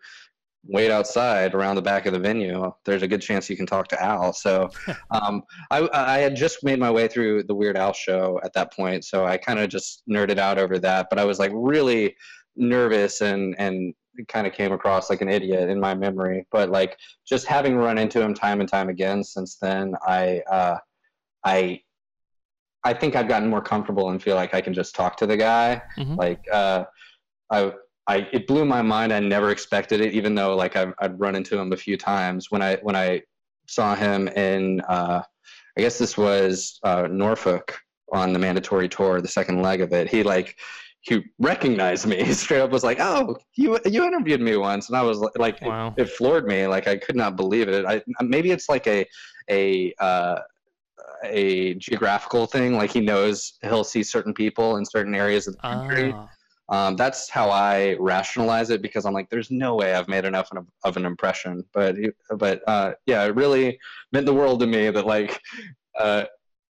wait 0.66 0.90
outside 0.90 1.54
around 1.54 1.76
the 1.76 1.82
back 1.82 2.06
of 2.06 2.12
the 2.12 2.18
venue, 2.18 2.72
there's 2.84 3.02
a 3.02 3.08
good 3.08 3.20
chance 3.20 3.50
you 3.50 3.56
can 3.56 3.66
talk 3.66 3.88
to 3.88 4.02
Al. 4.02 4.32
So 4.32 4.70
um, 5.10 5.42
I, 5.70 5.88
I 5.92 6.18
had 6.18 6.36
just 6.36 6.64
made 6.64 6.78
my 6.78 6.90
way 6.90 7.08
through 7.08 7.44
the 7.44 7.54
Weird 7.54 7.76
Al 7.76 7.92
show 7.92 8.40
at 8.44 8.52
that 8.54 8.72
point, 8.72 9.04
so 9.04 9.26
I 9.26 9.36
kind 9.36 9.58
of 9.58 9.68
just 9.68 10.02
nerded 10.08 10.38
out 10.38 10.58
over 10.58 10.78
that. 10.78 11.08
But 11.10 11.18
I 11.18 11.24
was 11.24 11.38
like 11.38 11.52
really 11.54 12.16
nervous 12.56 13.20
and 13.20 13.54
and 13.58 13.94
kind 14.28 14.46
of 14.46 14.52
came 14.52 14.72
across 14.72 15.10
like 15.10 15.20
an 15.22 15.28
idiot 15.28 15.68
in 15.68 15.80
my 15.80 15.94
memory. 15.94 16.46
But 16.50 16.70
like 16.70 16.96
just 17.26 17.46
having 17.46 17.76
run 17.76 17.98
into 17.98 18.20
him 18.20 18.34
time 18.34 18.60
and 18.60 18.68
time 18.68 18.88
again 18.88 19.24
since 19.24 19.56
then, 19.56 19.94
I 20.06 20.40
uh, 20.50 20.78
I 21.44 21.80
I 22.84 22.92
think 22.92 23.16
I've 23.16 23.28
gotten 23.28 23.48
more 23.48 23.62
comfortable 23.62 24.10
and 24.10 24.22
feel 24.22 24.36
like 24.36 24.54
I 24.54 24.60
can 24.60 24.74
just 24.74 24.94
talk 24.94 25.16
to 25.18 25.26
the 25.26 25.36
guy. 25.36 25.82
Mhm. 25.98 26.16
Like 26.16 26.44
uh, 26.52 26.84
I. 27.50 27.72
I, 28.06 28.28
it 28.32 28.46
blew 28.46 28.64
my 28.64 28.82
mind. 28.82 29.12
I 29.12 29.20
never 29.20 29.50
expected 29.50 30.00
it, 30.00 30.12
even 30.12 30.34
though 30.34 30.54
like 30.54 30.76
I've, 30.76 30.92
I'd 30.98 31.18
run 31.18 31.34
into 31.34 31.58
him 31.58 31.72
a 31.72 31.76
few 31.76 31.96
times 31.96 32.50
when 32.50 32.62
I 32.62 32.76
when 32.82 32.96
I 32.96 33.22
saw 33.66 33.94
him 33.94 34.28
in 34.28 34.80
uh, 34.82 35.22
I 35.76 35.80
guess 35.80 35.98
this 35.98 36.16
was 36.16 36.78
uh, 36.84 37.08
Norfolk 37.10 37.78
on 38.12 38.32
the 38.32 38.38
mandatory 38.38 38.88
tour, 38.88 39.20
the 39.20 39.28
second 39.28 39.62
leg 39.62 39.80
of 39.80 39.92
it. 39.92 40.08
He 40.08 40.22
like 40.22 40.56
he 41.00 41.22
recognized 41.38 42.06
me. 42.06 42.22
He 42.22 42.32
straight 42.34 42.60
up 42.60 42.70
was 42.70 42.84
like, 42.84 42.98
"Oh, 43.00 43.36
you 43.56 43.78
you 43.84 44.04
interviewed 44.04 44.40
me 44.40 44.56
once," 44.56 44.88
and 44.88 44.96
I 44.96 45.02
was 45.02 45.18
like, 45.36 45.60
Wow. 45.62 45.94
it, 45.96 46.02
it 46.02 46.10
floored 46.10 46.46
me. 46.46 46.66
Like 46.66 46.86
I 46.86 46.96
could 46.96 47.16
not 47.16 47.36
believe 47.36 47.68
it. 47.68 47.84
I 47.86 48.02
maybe 48.22 48.50
it's 48.50 48.68
like 48.68 48.86
a 48.86 49.06
a 49.50 49.94
uh, 49.98 50.40
a 51.24 51.74
geographical 51.74 52.46
thing. 52.46 52.74
Like 52.74 52.92
he 52.92 53.00
knows 53.00 53.54
he'll 53.62 53.84
see 53.84 54.02
certain 54.02 54.34
people 54.34 54.76
in 54.76 54.84
certain 54.84 55.14
areas 55.14 55.46
of 55.46 55.56
the 55.56 55.62
country. 55.68 56.12
Ah, 56.12 56.28
Um, 56.68 56.96
that's 56.96 57.28
how 57.28 57.50
I 57.50 57.94
rationalize 58.00 58.70
it 58.70 58.80
because 58.80 59.04
I'm 59.04 59.12
like, 59.12 59.28
there's 59.28 59.50
no 59.50 59.74
way 59.74 59.94
I've 59.94 60.08
made 60.08 60.24
enough 60.24 60.50
of, 60.84 60.96
an 60.96 61.04
impression. 61.04 61.64
But 61.72 61.96
but 62.36 62.62
uh, 62.66 62.94
yeah, 63.06 63.24
it 63.24 63.34
really 63.34 63.78
meant 64.12 64.26
the 64.26 64.34
world 64.34 64.60
to 64.60 64.66
me 64.66 64.90
that 64.90 65.06
like 65.06 65.40
uh, 65.98 66.24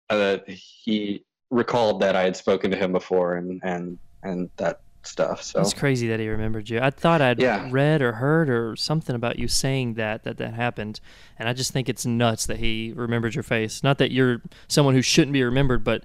uh, 0.08 0.38
he 0.46 1.24
recalled 1.50 2.00
that 2.02 2.14
I 2.14 2.22
had 2.22 2.36
spoken 2.36 2.70
to 2.70 2.76
him 2.76 2.92
before 2.92 3.36
and 3.36 3.60
and 3.64 3.98
and 4.22 4.50
that 4.58 4.80
stuff. 5.02 5.42
So 5.42 5.60
It's 5.60 5.72
crazy 5.72 6.06
that 6.08 6.20
he 6.20 6.28
remembered 6.28 6.68
you. 6.68 6.78
I 6.80 6.90
thought 6.90 7.20
I'd 7.20 7.40
Yeah. 7.40 7.68
read 7.72 8.02
or 8.02 8.12
heard 8.12 8.48
or 8.48 8.76
something 8.76 9.16
about 9.16 9.38
you 9.38 9.48
saying 9.48 9.94
that 9.94 10.22
that 10.24 10.36
that 10.36 10.54
happened, 10.54 11.00
and 11.38 11.48
I 11.48 11.52
just 11.52 11.72
think 11.72 11.88
it's 11.88 12.06
nuts 12.06 12.46
that 12.46 12.58
he 12.58 12.92
remembered 12.94 13.34
your 13.34 13.42
face. 13.42 13.82
Not 13.82 13.98
that 13.98 14.12
you're 14.12 14.42
someone 14.68 14.94
who 14.94 15.02
shouldn't 15.02 15.32
be 15.32 15.42
remembered, 15.42 15.82
but 15.82 16.04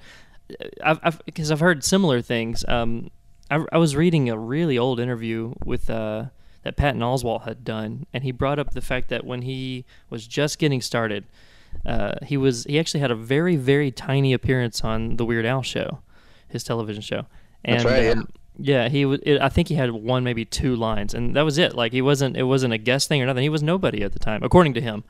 uh, 0.59 0.69
I've 0.83 0.99
I've 1.03 1.25
because 1.25 1.51
I've 1.51 1.59
heard 1.59 1.83
similar 1.83 2.21
things. 2.21 2.65
Um, 2.67 3.12
I, 3.49 3.65
I 3.71 3.77
was 3.77 3.95
reading 3.95 4.29
a 4.29 4.38
really 4.38 4.77
old 4.77 4.99
interview 4.99 5.53
with 5.63 5.89
uh 5.89 6.25
that 6.63 6.75
Patton 6.75 7.01
Oswalt 7.01 7.43
had 7.43 7.63
done, 7.63 8.08
and 8.12 8.23
he 8.23 8.31
brought 8.31 8.58
up 8.58 8.71
the 8.71 8.81
fact 8.81 9.10
that 9.10 9.23
when 9.23 9.43
he 9.43 9.86
was 10.10 10.25
just 10.25 10.58
getting 10.58 10.81
started, 10.81 11.25
uh, 11.86 12.15
he 12.25 12.38
was 12.38 12.63
he 12.63 12.79
actually 12.79 13.01
had 13.01 13.12
a 13.12 13.15
very 13.15 13.55
very 13.55 13.91
tiny 13.91 14.34
appearance 14.34 14.84
on 14.84 15.17
the 15.17 15.25
Weird 15.25 15.45
Al 15.45 15.62
show, 15.62 15.99
his 16.47 16.63
television 16.63 17.03
show. 17.03 17.27
And, 17.63 17.79
That's 17.79 17.86
right, 17.86 18.03
yeah. 18.03 18.12
um, 18.12 18.29
yeah, 18.58 18.89
he 18.89 19.05
was. 19.05 19.19
I 19.41 19.49
think 19.49 19.67
he 19.67 19.75
had 19.75 19.91
one, 19.91 20.23
maybe 20.23 20.45
two 20.45 20.75
lines, 20.75 21.13
and 21.13 21.36
that 21.36 21.43
was 21.43 21.58
it. 21.58 21.75
Like 21.75 21.91
he 21.91 22.01
wasn't. 22.01 22.38
It 22.38 22.43
wasn't 22.43 22.73
a 22.73 22.77
guest 22.77 23.10
thing 23.10 23.21
or 23.21 23.25
nothing. 23.25 23.43
He 23.43 23.49
was 23.49 23.63
nobody 23.63 24.01
at 24.01 24.13
the 24.13 24.19
time, 24.19 24.43
according 24.43 24.73
to 24.75 24.81
him. 24.81 25.03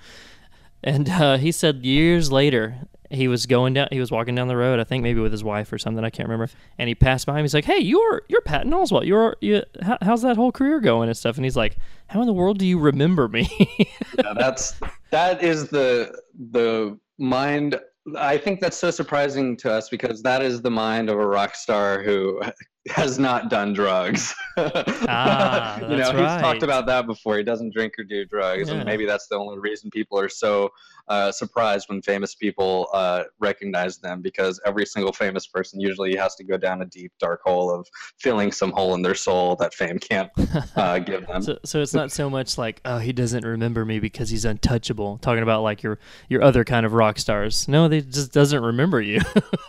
And 0.83 1.09
uh, 1.09 1.37
he 1.37 1.51
said 1.51 1.85
years 1.85 2.31
later, 2.31 2.77
he 3.15 3.27
was 3.27 3.45
going 3.45 3.73
down. 3.73 3.87
He 3.91 3.99
was 3.99 4.11
walking 4.11 4.35
down 4.35 4.47
the 4.47 4.57
road. 4.57 4.79
I 4.79 4.83
think 4.83 5.01
maybe 5.03 5.19
with 5.19 5.31
his 5.31 5.43
wife 5.43 5.71
or 5.73 5.77
something. 5.77 6.03
I 6.03 6.09
can't 6.09 6.29
remember. 6.29 6.51
And 6.77 6.87
he 6.87 6.95
passed 6.95 7.25
by 7.25 7.37
him. 7.37 7.43
He's 7.43 7.53
like, 7.53 7.65
"Hey, 7.65 7.79
you're 7.79 8.23
you're 8.27 8.41
Patton 8.41 8.71
Oswalt. 8.71 9.05
You're 9.05 9.35
you. 9.41 9.63
How, 9.81 9.97
how's 10.01 10.21
that 10.21 10.35
whole 10.35 10.51
career 10.51 10.79
going 10.79 11.09
and 11.09 11.17
stuff?" 11.17 11.37
And 11.37 11.45
he's 11.45 11.57
like, 11.57 11.77
"How 12.07 12.21
in 12.21 12.27
the 12.27 12.33
world 12.33 12.59
do 12.59 12.65
you 12.67 12.77
remember 12.79 13.27
me?" 13.27 13.49
yeah, 14.17 14.33
that's 14.37 14.79
that 15.11 15.43
is 15.43 15.69
the 15.69 16.17
the 16.51 16.97
mind 17.17 17.79
i 18.17 18.37
think 18.37 18.59
that's 18.59 18.77
so 18.77 18.91
surprising 18.91 19.57
to 19.57 19.71
us 19.71 19.89
because 19.89 20.21
that 20.21 20.43
is 20.43 20.61
the 20.61 20.69
mind 20.69 21.09
of 21.09 21.17
a 21.17 21.25
rock 21.25 21.55
star 21.55 22.03
who 22.03 22.39
has 22.89 23.17
not 23.17 23.49
done 23.49 23.73
drugs 23.73 24.35
Ah, 24.57 25.79
you 25.81 25.87
know 25.87 25.97
that's 25.97 26.11
he's 26.11 26.41
talked 26.41 26.61
about 26.63 26.85
that 26.85 27.07
before 27.07 27.37
he 27.37 27.43
doesn't 27.43 27.73
drink 27.73 27.93
or 27.97 28.03
do 28.03 28.25
drugs 28.25 28.69
Yeah. 28.69 28.75
and 28.75 28.85
maybe 28.85 29.05
that's 29.05 29.27
the 29.27 29.35
only 29.35 29.57
reason 29.59 29.89
people 29.89 30.19
are 30.19 30.29
so 30.29 30.69
uh, 31.07 31.31
surprised 31.31 31.87
when 31.89 32.01
famous 32.01 32.35
people 32.35 32.87
uh, 32.93 33.23
recognize 33.39 33.97
them 33.97 34.21
because 34.21 34.59
every 34.65 34.85
single 34.85 35.13
famous 35.13 35.47
person 35.47 35.79
usually 35.79 36.15
has 36.15 36.35
to 36.35 36.43
go 36.43 36.57
down 36.57 36.81
a 36.81 36.85
deep 36.85 37.11
dark 37.19 37.41
hole 37.45 37.71
of 37.71 37.87
filling 38.19 38.51
some 38.51 38.71
hole 38.71 38.95
in 38.95 39.01
their 39.01 39.15
soul 39.15 39.55
that 39.55 39.73
fame 39.73 39.99
can't 39.99 40.31
uh, 40.75 40.99
give 40.99 41.27
them 41.27 41.41
So, 41.41 41.59
so 41.63 41.81
it's 41.81 41.93
not 41.93 42.11
so 42.11 42.29
much 42.29 42.57
like, 42.57 42.81
oh, 42.85 42.97
he 42.97 43.13
doesn't 43.13 43.45
remember 43.45 43.85
me 43.85 43.99
because 43.99 44.29
he's 44.29 44.45
untouchable. 44.45 45.17
Talking 45.19 45.43
about 45.43 45.61
like 45.63 45.83
your 45.83 45.99
your 46.29 46.41
other 46.41 46.63
kind 46.63 46.85
of 46.85 46.93
rock 46.93 47.19
stars. 47.19 47.67
No, 47.67 47.87
they 47.87 48.01
just 48.01 48.33
doesn't 48.33 48.61
remember 48.63 49.01
you. 49.01 49.21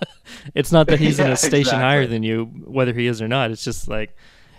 it's 0.54 0.72
not 0.72 0.86
that 0.88 0.98
he's 0.98 1.18
in 1.18 1.30
a 1.30 1.36
station 1.36 1.78
higher 1.78 2.06
than 2.06 2.22
you, 2.22 2.46
whether 2.64 2.92
he 2.92 3.06
is 3.06 3.20
or 3.20 3.28
not. 3.28 3.50
It's 3.50 3.64
just 3.64 3.88
like 3.88 4.16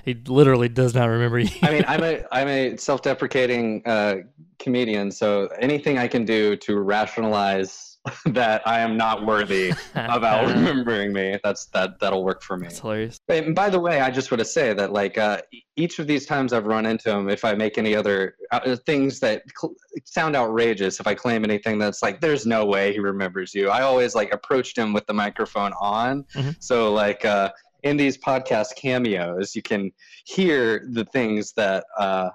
he 0.07 0.13
literally 0.27 0.69
does 0.69 0.95
not 0.95 1.07
remember 1.07 1.37
you. 1.37 1.49
I 1.61 1.69
mean, 1.69 1.83
I'm 1.85 2.01
a 2.01 2.23
I'm 2.31 2.47
a 2.47 2.77
self-deprecating 2.77 3.81
uh, 3.85 4.15
comedian, 4.57 5.11
so 5.11 5.49
anything 5.59 5.97
I 5.97 6.07
can 6.07 6.23
do 6.23 6.55
to 6.55 6.79
rationalize 6.79 7.97
that 8.27 8.65
I 8.65 8.79
am 8.79 8.95
not 8.95 9.25
worthy 9.25 9.71
of 9.95 10.23
Al 10.23 10.45
remembering 10.47 11.11
me, 11.11 11.37
that's 11.43 11.65
that 11.73 11.99
that'll 11.99 12.23
work 12.23 12.41
for 12.41 12.55
me. 12.55 12.67
That's 12.67 12.79
hilarious. 12.79 13.19
And 13.27 13.53
by 13.53 13.69
the 13.69 13.81
way, 13.81 13.99
I 13.99 14.09
just 14.09 14.31
want 14.31 14.39
to 14.39 14.45
say 14.45 14.73
that 14.73 14.93
like 14.93 15.17
uh, 15.17 15.41
each 15.75 15.99
of 15.99 16.07
these 16.07 16.25
times 16.25 16.53
I've 16.53 16.67
run 16.67 16.85
into 16.85 17.11
him, 17.11 17.29
if 17.29 17.43
I 17.43 17.53
make 17.53 17.77
any 17.77 17.93
other 17.93 18.35
uh, 18.53 18.77
things 18.85 19.19
that 19.19 19.43
cl- 19.59 19.75
sound 20.05 20.37
outrageous, 20.37 21.01
if 21.01 21.07
I 21.07 21.15
claim 21.15 21.43
anything 21.43 21.79
that's 21.79 22.01
like, 22.01 22.21
there's 22.21 22.45
no 22.45 22.63
way 22.65 22.93
he 22.93 22.99
remembers 22.99 23.53
you, 23.53 23.69
I 23.69 23.81
always 23.81 24.15
like 24.15 24.33
approached 24.33 24.77
him 24.77 24.93
with 24.93 25.05
the 25.05 25.13
microphone 25.13 25.73
on. 25.81 26.23
Mhm. 26.33 26.55
So 26.59 26.93
like 26.93 27.25
uh, 27.25 27.51
in 27.87 27.97
these 27.97 28.17
podcast 28.17 28.75
cameos, 28.75 29.55
you 29.55 29.61
can 29.61 29.91
hear 30.25 30.87
the 30.91 31.05
things 31.05 31.53
that 31.53 31.85
uh, 31.97 32.29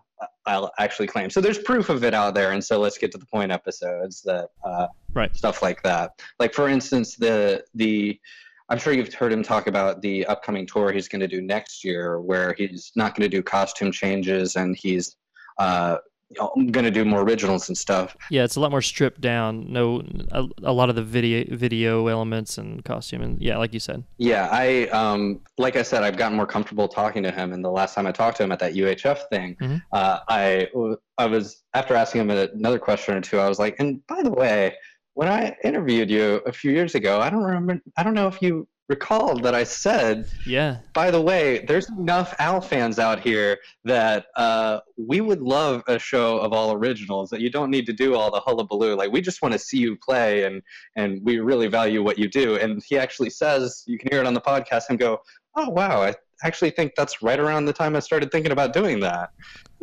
I'll 0.46 0.72
actually 0.78 1.08
claim. 1.08 1.30
So 1.30 1.40
there's 1.40 1.58
proof 1.58 1.88
of 1.88 2.04
it 2.04 2.14
out 2.14 2.34
there, 2.34 2.52
and 2.52 2.64
so 2.64 2.78
let's 2.78 2.98
get 2.98 3.12
to 3.12 3.18
the 3.18 3.26
point 3.26 3.52
episodes 3.52 4.22
that 4.22 4.48
uh, 4.64 4.86
Right. 5.14 5.34
stuff 5.36 5.62
like 5.62 5.82
that. 5.82 6.12
Like 6.38 6.54
for 6.54 6.68
instance, 6.68 7.16
the 7.16 7.62
the 7.74 8.18
I'm 8.70 8.78
sure 8.78 8.94
you've 8.94 9.12
heard 9.12 9.32
him 9.32 9.42
talk 9.42 9.66
about 9.66 10.00
the 10.00 10.24
upcoming 10.26 10.66
tour 10.66 10.90
he's 10.90 11.08
going 11.08 11.20
to 11.20 11.28
do 11.28 11.42
next 11.42 11.84
year, 11.84 12.20
where 12.20 12.54
he's 12.56 12.92
not 12.96 13.14
going 13.14 13.28
to 13.30 13.36
do 13.36 13.42
costume 13.42 13.92
changes 13.92 14.56
and 14.56 14.74
he's 14.74 15.16
uh, 15.58 15.98
going 16.36 16.84
to 16.84 16.90
do 16.90 17.04
more 17.04 17.22
originals 17.22 17.68
and 17.68 17.76
stuff. 17.76 18.16
Yeah, 18.30 18.44
it's 18.44 18.56
a 18.56 18.60
lot 18.60 18.70
more 18.70 18.82
stripped 18.82 19.20
down. 19.20 19.72
No, 19.72 20.02
a, 20.32 20.44
a 20.62 20.72
lot 20.72 20.88
of 20.90 20.96
the 20.96 21.02
video 21.02 21.44
video 21.56 22.06
elements 22.08 22.58
and 22.58 22.84
costume 22.84 23.22
and 23.22 23.40
yeah, 23.40 23.56
like 23.58 23.72
you 23.74 23.80
said. 23.80 24.04
Yeah, 24.18 24.48
I 24.50 24.86
um, 24.88 25.40
like 25.58 25.76
I 25.76 25.82
said, 25.82 26.02
I've 26.02 26.16
gotten 26.16 26.36
more 26.36 26.46
comfortable 26.46 26.88
talking 26.88 27.22
to 27.22 27.30
him, 27.30 27.52
and 27.52 27.64
the 27.64 27.70
last 27.70 27.94
time 27.94 28.06
I 28.06 28.12
talked 28.12 28.36
to 28.38 28.42
him 28.44 28.52
at 28.52 28.58
that 28.60 28.74
UHF 28.74 29.28
thing, 29.30 29.56
Mhm. 29.60 29.82
uh, 29.92 30.18
I 30.28 30.68
I 31.18 31.26
was 31.26 31.62
after 31.74 31.94
asking 31.94 32.22
him 32.22 32.30
another 32.30 32.78
question 32.78 33.14
or 33.14 33.20
two, 33.20 33.38
I 33.38 33.48
was 33.48 33.58
like, 33.58 33.76
and 33.78 34.04
by 34.06 34.22
the 34.22 34.30
way, 34.32 34.74
when 35.14 35.28
I 35.28 35.56
interviewed 35.64 36.10
you 36.10 36.40
a 36.46 36.52
few 36.52 36.72
years 36.72 36.94
ago, 36.94 37.20
I 37.20 37.28
don't 37.30 37.42
remember, 37.42 37.82
I 37.96 38.02
don't 38.02 38.14
know 38.14 38.28
if 38.28 38.40
you 38.40 38.66
recalled 38.94 39.42
that 39.44 39.54
I 39.62 39.64
said, 39.64 40.14
Yeah. 40.46 40.72
by 40.92 41.10
the 41.10 41.20
way, 41.30 41.64
there's 41.68 41.88
enough 41.98 42.34
Al 42.38 42.60
fans 42.60 42.98
out 42.98 43.18
here 43.28 43.50
that 43.84 44.26
uh, 44.36 44.80
we 44.96 45.18
would 45.28 45.40
love 45.40 45.82
a 45.88 45.98
show 45.98 46.38
of 46.38 46.52
all 46.52 46.68
originals. 46.72 47.30
That 47.30 47.40
you 47.40 47.50
don't 47.56 47.70
need 47.70 47.86
to 47.86 47.92
do 48.04 48.08
all 48.16 48.30
the 48.30 48.40
hullabaloo. 48.46 48.94
Like 48.96 49.10
we 49.16 49.20
just 49.20 49.40
want 49.42 49.52
to 49.52 49.58
see 49.58 49.78
you 49.78 49.96
play, 50.08 50.44
and 50.44 50.62
and 51.00 51.08
we 51.26 51.32
really 51.40 51.68
value 51.68 52.02
what 52.02 52.18
you 52.18 52.28
do. 52.42 52.56
And 52.56 52.82
he 52.88 52.98
actually 52.98 53.30
says, 53.30 53.84
you 53.86 53.96
can 53.98 54.08
hear 54.10 54.20
it 54.20 54.26
on 54.26 54.34
the 54.34 54.46
podcast, 54.52 54.84
and 54.90 54.98
go, 54.98 55.20
oh 55.56 55.68
wow, 55.68 56.02
I 56.02 56.14
actually 56.44 56.70
think 56.70 56.92
that's 56.96 57.22
right 57.22 57.40
around 57.44 57.64
the 57.66 57.72
time 57.72 57.94
I 57.96 58.00
started 58.00 58.30
thinking 58.32 58.52
about 58.52 58.72
doing 58.72 59.00
that, 59.00 59.30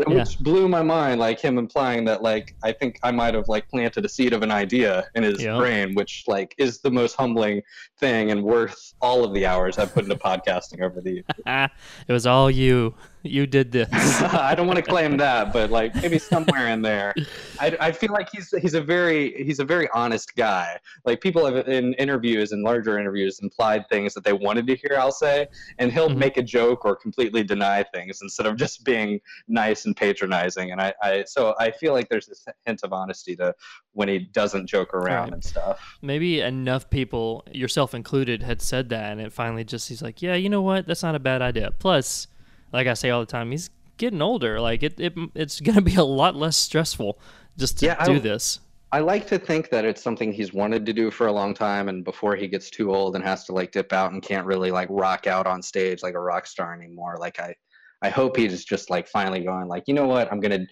Yeah. 0.08 0.16
which 0.16 0.40
blew 0.40 0.68
my 0.70 0.82
mind. 0.82 1.20
Like 1.20 1.40
him 1.40 1.58
implying 1.58 2.06
that 2.06 2.22
like 2.22 2.56
I 2.64 2.72
think 2.72 3.00
I 3.04 3.12
might 3.12 3.34
have 3.34 3.48
like 3.48 3.68
planted 3.70 4.06
a 4.06 4.10
seed 4.10 4.34
of 4.34 4.44
an 4.44 4.52
idea 4.52 5.06
in 5.16 5.24
his 5.24 5.42
Yeah. 5.44 5.58
brain, 5.58 5.94
which 5.96 6.24
like 6.28 6.56
is 6.58 6.80
the 6.80 6.92
most 6.92 7.16
humbling 7.16 7.62
thing 8.00 8.32
and 8.32 8.42
worth 8.44 8.94
all 9.02 9.24
of 9.26 9.34
the 9.34 9.46
hours 9.46 9.78
I've 9.78 9.94
put 9.94 10.04
into 10.04 10.16
podcasting 10.16 10.82
over 10.82 11.02
the 11.02 11.12
years. 11.16 11.26
it 12.08 12.14
was 12.14 12.26
all 12.26 12.50
you. 12.50 12.94
You 13.22 13.46
did 13.46 13.74
this. 13.74 13.90
I 14.22 14.56
don't 14.56 14.66
want 14.66 14.78
to 14.78 14.82
claim 14.82 15.18
that, 15.18 15.52
but 15.52 15.70
like 15.72 15.94
maybe 16.02 16.18
somewhere 16.18 16.70
in 16.70 16.82
there, 16.82 17.14
I, 17.60 17.76
I 17.82 17.92
feel 17.92 18.14
like 18.14 18.30
he's 18.32 18.50
he's 18.62 18.76
a 18.76 18.82
very 18.82 19.44
he's 19.44 19.60
a 19.60 19.66
very 19.66 19.90
honest 19.94 20.34
guy. 20.38 20.78
Like 21.04 21.20
people 21.20 21.46
have 21.46 21.68
in 21.68 21.94
interviews 21.96 22.54
and 22.54 22.64
larger 22.64 22.98
interviews 22.98 23.40
implied 23.42 23.90
things 23.90 24.14
that 24.14 24.24
they 24.24 24.32
wanted 24.32 24.68
to 24.68 24.76
hear 24.78 24.98
I'll 24.98 25.12
say, 25.12 25.48
and 25.80 25.92
he'll 25.92 26.10
Mhm. 26.10 26.16
make 26.18 26.38
a 26.38 26.42
joke 26.44 26.86
or 26.86 26.96
completely 26.96 27.44
deny 27.44 27.84
things 27.94 28.20
instead 28.22 28.46
of 28.46 28.56
just 28.56 28.86
being 28.86 29.20
nice 29.50 29.84
and 29.86 29.89
patronizing. 29.96 30.72
And 30.72 30.82
I, 30.82 30.94
I 31.02 31.24
so 31.26 31.56
I 31.60 31.72
feel 31.72 31.94
like 31.94 32.10
there's 32.10 32.26
this 32.28 32.46
hint 32.66 32.82
of 32.84 32.94
honesty 32.94 33.36
to 33.38 33.54
when 33.94 34.08
he 34.10 34.20
doesn't 34.20 34.68
joke 34.68 34.94
around 34.94 35.26
Right. 35.26 35.34
and 35.34 35.44
stuff. 35.44 35.80
Maybe 36.02 36.42
enough 36.42 36.90
people, 36.90 37.44
yourself 37.52 37.94
included, 37.94 38.44
had 38.44 38.62
said 38.62 38.90
that, 38.90 39.12
and 39.12 39.22
it 39.22 39.32
finally 39.34 39.64
just 39.64 39.90
he's 39.90 40.02
like, 40.02 40.22
yeah, 40.22 40.36
you 40.36 40.50
know 40.50 40.62
what? 40.62 40.88
That's 40.88 41.04
not 41.04 41.16
a 41.16 41.20
bad 41.20 41.42
idea. 41.42 41.72
Plus, 41.80 42.28
like 42.72 42.88
I 42.88 42.94
say 42.94 43.10
all 43.10 43.20
the 43.20 43.26
time, 43.26 43.52
he's 43.52 43.70
getting 43.98 44.22
older. 44.22 44.60
Like 44.62 44.84
it, 44.84 45.00
it 45.00 45.14
it's 45.36 45.60
gonna 45.68 45.82
be 45.82 45.96
a 45.96 46.04
lot 46.04 46.36
less 46.36 46.58
stressful 46.58 47.20
just 47.58 47.80
to 47.80 47.86
Yeah, 47.88 48.04
do 48.06 48.14
don't- 48.14 48.24
this. 48.24 48.60
I 48.92 49.02
like 49.02 49.28
to 49.28 49.38
think 49.38 49.70
that 49.70 49.86
it's 49.86 50.02
something 50.02 50.34
he's 50.34 50.52
wanted 50.52 50.84
to 50.88 50.94
do 50.94 51.12
for 51.12 51.28
a 51.28 51.32
long 51.32 51.54
time, 51.54 51.90
and 51.90 52.04
before 52.04 52.36
he 52.36 52.48
gets 52.48 52.72
too 52.72 52.92
old 52.92 53.16
and 53.16 53.24
has 53.24 53.46
to 53.46 53.54
like 53.54 53.72
dip 53.72 53.94
out 53.94 54.14
and 54.14 54.24
can't 54.24 54.48
really 54.48 54.72
like 54.72 54.88
rock 54.90 55.28
out 55.28 55.46
on 55.46 55.62
stage 55.62 56.02
like 56.02 56.16
a 56.16 56.20
rock 56.20 56.48
star 56.48 56.74
anymore. 56.74 57.16
Like 57.20 57.40
I, 57.40 57.54
I 58.02 58.10
hope 58.10 58.38
he's 58.38 58.64
just 58.66 58.90
like 58.90 59.08
finally 59.08 59.42
going 59.42 59.68
like, 59.68 59.84
you 59.88 59.94
know 59.94 60.08
what, 60.08 60.32
I'm 60.32 60.40
gonna 60.40 60.66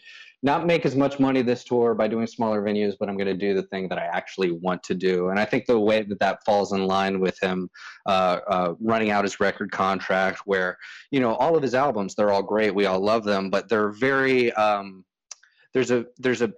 not 0.44 0.68
make 0.68 0.86
as 0.86 0.96
much 0.96 1.20
money 1.20 1.42
this 1.42 1.64
tour 1.64 1.96
by 1.96 2.08
doing 2.08 2.28
smaller 2.28 2.62
venues, 2.62 2.94
but 3.00 3.10
I'm 3.10 3.18
gonna 3.18 3.34
do 3.34 3.54
the 3.54 3.64
thing 3.64 3.90
that 3.90 3.98
I 3.98 4.06
actually 4.06 4.52
want 4.52 4.84
to 4.84 4.94
do. 4.94 5.30
And 5.30 5.40
I 5.40 5.46
think 5.46 5.66
the 5.66 5.80
way 5.80 6.04
that 6.04 6.20
that 6.20 6.46
falls 6.46 6.74
in 6.74 6.86
line 6.86 7.20
with 7.20 7.38
him 7.42 7.70
uh, 8.06 8.40
uh, 8.48 8.74
running 8.80 9.10
out 9.10 9.24
his 9.24 9.40
record 9.40 9.72
contract, 9.72 10.42
where 10.46 10.78
you 11.12 11.20
know 11.20 11.36
all 11.36 11.56
of 11.56 11.64
his 11.64 11.74
albums, 11.74 12.16
they're 12.16 12.32
all 12.32 12.44
great, 12.44 12.76
we 12.76 12.86
all 12.86 13.00
love 13.00 13.24
them, 13.24 13.50
but 13.50 13.68
they're 13.68 13.90
very 13.90 14.52
um, 14.54 15.04
there's 15.74 15.92
a 15.92 16.06
there's 16.18 16.42
a 16.42 16.52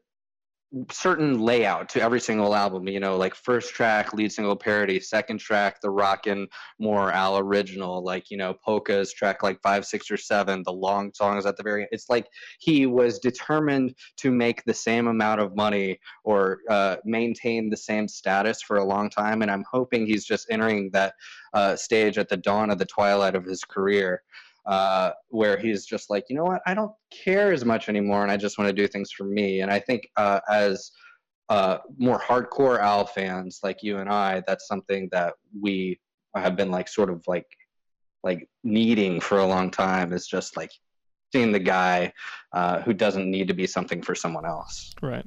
certain 0.91 1.39
layout 1.39 1.89
to 1.89 1.99
every 1.99 2.19
single 2.19 2.53
album 2.53 2.87
you 2.87 2.99
know 2.99 3.17
like 3.17 3.33
first 3.33 3.73
track 3.73 4.13
lead 4.13 4.31
single 4.31 4.55
parody 4.55 4.99
second 4.99 5.39
track 5.39 5.81
the 5.81 5.89
rockin' 5.89 6.47
more 6.77 7.11
al 7.11 7.39
original 7.39 8.03
like 8.03 8.29
you 8.29 8.37
know 8.37 8.53
polkas 8.63 9.11
track 9.11 9.41
like 9.41 9.59
five 9.63 9.83
six 9.83 10.11
or 10.11 10.17
seven 10.17 10.61
the 10.65 10.71
long 10.71 11.11
songs 11.15 11.47
at 11.47 11.57
the 11.57 11.63
very 11.63 11.81
end 11.81 11.89
it's 11.91 12.07
like 12.07 12.27
he 12.59 12.85
was 12.85 13.17
determined 13.17 13.95
to 14.15 14.29
make 14.29 14.63
the 14.65 14.73
same 14.73 15.07
amount 15.07 15.41
of 15.41 15.55
money 15.55 15.99
or 16.23 16.59
uh, 16.69 16.97
maintain 17.03 17.71
the 17.71 17.77
same 17.77 18.07
status 18.07 18.61
for 18.61 18.77
a 18.77 18.85
long 18.85 19.09
time 19.09 19.41
and 19.41 19.49
i'm 19.49 19.65
hoping 19.71 20.05
he's 20.05 20.25
just 20.25 20.45
entering 20.51 20.91
that 20.93 21.15
uh, 21.55 21.75
stage 21.75 22.19
at 22.19 22.29
the 22.29 22.37
dawn 22.37 22.69
of 22.69 22.77
the 22.77 22.85
twilight 22.85 23.33
of 23.33 23.43
his 23.43 23.63
career 23.63 24.21
uh, 24.69 25.13
where 25.29 25.57
he's 25.57 25.83
just 25.83 26.11
like, 26.11 26.25
you 26.29 26.35
know 26.35 26.43
what, 26.43 26.61
I 26.67 26.75
don't 26.75 26.91
care 27.11 27.51
as 27.51 27.65
much 27.65 27.89
anymore, 27.89 28.21
and 28.21 28.31
I 28.31 28.37
just 28.37 28.59
want 28.59 28.69
to 28.69 28.73
do 28.73 28.87
things 28.87 29.11
for 29.11 29.23
me. 29.23 29.61
And 29.61 29.71
I 29.71 29.79
think 29.79 30.07
uh, 30.15 30.41
as 30.47 30.91
uh, 31.49 31.79
more 31.97 32.19
hardcore 32.19 32.79
Al 32.79 33.07
fans 33.07 33.61
like 33.63 33.81
you 33.81 33.97
and 33.97 34.07
I, 34.07 34.43
that's 34.45 34.67
something 34.67 35.09
that 35.11 35.33
we 35.59 35.99
have 36.35 36.55
been 36.55 36.69
like 36.69 36.87
sort 36.87 37.09
of 37.09 37.23
like 37.25 37.47
like 38.23 38.47
needing 38.63 39.19
for 39.19 39.39
a 39.39 39.45
long 39.45 39.71
time. 39.71 40.13
Is 40.13 40.27
just 40.27 40.55
like 40.55 40.69
seeing 41.33 41.51
the 41.51 41.59
guy 41.59 42.13
uh, 42.53 42.81
who 42.81 42.93
doesn't 42.93 43.29
need 43.29 43.47
to 43.47 43.55
be 43.55 43.65
something 43.65 44.03
for 44.03 44.13
someone 44.13 44.45
else. 44.45 44.93
Right. 45.01 45.25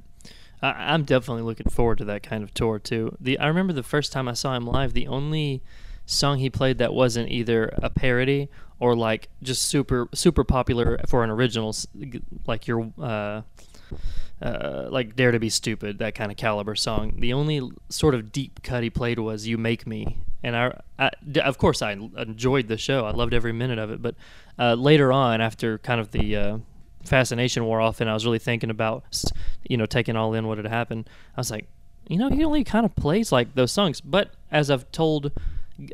I, 0.62 0.94
I'm 0.94 1.02
definitely 1.02 1.42
looking 1.42 1.68
forward 1.68 1.98
to 1.98 2.05
that 2.05 2.22
kind 2.22 2.44
of 2.44 2.55
tour 2.55 2.78
too. 2.78 3.16
The 3.20 3.40
I 3.40 3.48
remember 3.48 3.72
the 3.72 3.83
first 3.83 4.12
time 4.12 4.28
I 4.28 4.35
saw 4.35 4.55
him 4.55 4.68
live, 4.68 4.92
the 4.92 5.09
only 5.09 5.64
song 6.07 6.38
he 6.38 6.50
played 6.50 6.78
that 6.78 6.94
wasn't 6.94 7.31
either 7.31 7.72
a 7.83 7.90
parody 7.90 8.48
or 8.83 8.97
like 8.97 9.29
just 9.45 9.62
super 9.62 10.09
super 10.12 10.42
popular 10.42 10.99
for 11.07 11.23
an 11.23 11.31
original, 11.31 11.73
like 12.49 12.66
your 12.66 12.92
uh, 13.01 13.42
uh, 14.42 14.88
like 14.90 15.14
Dare 15.14 15.31
to 15.31 15.38
Be 15.38 15.51
Stupid, 15.51 16.01
that 16.01 16.16
kind 16.16 16.33
of 16.33 16.37
caliber 16.37 16.75
song. 16.75 17.14
The 17.21 17.33
only 17.33 17.71
sort 17.90 18.16
of 18.16 18.33
deep 18.33 18.64
cut 18.64 18.83
he 18.83 18.90
played 18.90 19.21
was 19.21 19.47
You 19.47 19.57
Make 19.57 19.87
Me. 19.87 20.18
And 20.42 20.57
I, 20.57 21.12
of 21.37 21.59
course, 21.59 21.81
i 21.81 21.92
enjoyed 21.92 22.66
the 22.66 22.77
show. 22.77 23.07
I 23.07 23.12
loved 23.12 23.33
every 23.33 23.53
minute 23.53 23.79
of 23.79 23.92
it. 23.92 24.03
But 24.03 24.16
uh, 24.59 24.75
later 24.75 25.12
on, 25.12 25.40
after 25.40 25.79
kind 25.79 26.01
of 26.01 26.11
the 26.11 26.35
uh, 26.35 26.59
fascination 27.05 27.64
wore 27.64 27.81
off, 27.81 28.01
and 28.01 28.11
I 28.11 28.14
was 28.14 28.25
really 28.25 28.40
thinking 28.40 28.71
about, 28.71 29.05
you 29.62 29.77
know, 29.77 29.87
taking 29.87 30.16
all 30.16 30.35
in 30.35 30.49
what 30.49 30.59
had 30.59 30.66
happened, 30.66 31.09
I 31.37 31.40
was 31.40 31.53
like, 31.53 31.68
you 32.09 32.18
know, 32.18 32.31
he 32.31 32.45
only 32.45 32.64
kind 32.64 32.85
of 32.85 32.97
plays 32.97 33.31
like 33.31 33.55
those 33.55 33.71
songs. 33.71 34.01
But 34.01 34.33
as 34.51 34.73
I've 34.73 34.90
told, 34.90 35.31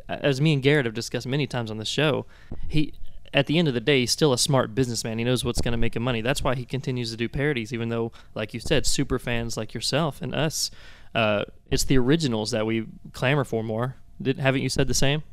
as 0.07 0.41
me 0.41 0.53
and 0.53 0.61
Garrett 0.61 0.85
have 0.85 0.93
discussed 0.93 1.27
many 1.27 1.47
times 1.47 1.71
on 1.71 1.77
the 1.77 1.85
show, 1.85 2.25
he 2.67 2.93
at 3.33 3.45
the 3.45 3.57
end 3.57 3.67
of 3.67 3.73
the 3.73 3.79
day, 3.79 4.01
he's 4.01 4.11
still 4.11 4.33
a 4.33 4.37
smart 4.37 4.73
businessman. 4.73 5.19
He 5.19 5.23
knows 5.23 5.45
what's 5.45 5.61
going 5.61 5.71
to 5.73 5.77
make 5.77 5.95
him 5.95 6.03
money. 6.03 6.21
That's 6.21 6.43
why 6.43 6.55
he 6.55 6.65
continues 6.65 7.11
to 7.11 7.17
do 7.17 7.29
parodies, 7.29 7.71
even 7.73 7.89
though, 7.89 8.11
like 8.33 8.53
you 8.53 8.59
said, 8.59 8.85
super 8.85 9.19
fans 9.19 9.55
like 9.55 9.73
yourself 9.73 10.21
and 10.21 10.33
us, 10.33 10.71
uh, 11.13 11.45
it's 11.69 11.83
the 11.83 11.97
originals 11.97 12.51
that 12.51 12.65
we 12.65 12.87
clamor 13.13 13.43
for 13.43 13.63
more. 13.63 13.95
Did, 14.21 14.39
haven't 14.39 14.61
you 14.61 14.69
said 14.69 14.87
the 14.87 14.93
same? 14.93 15.23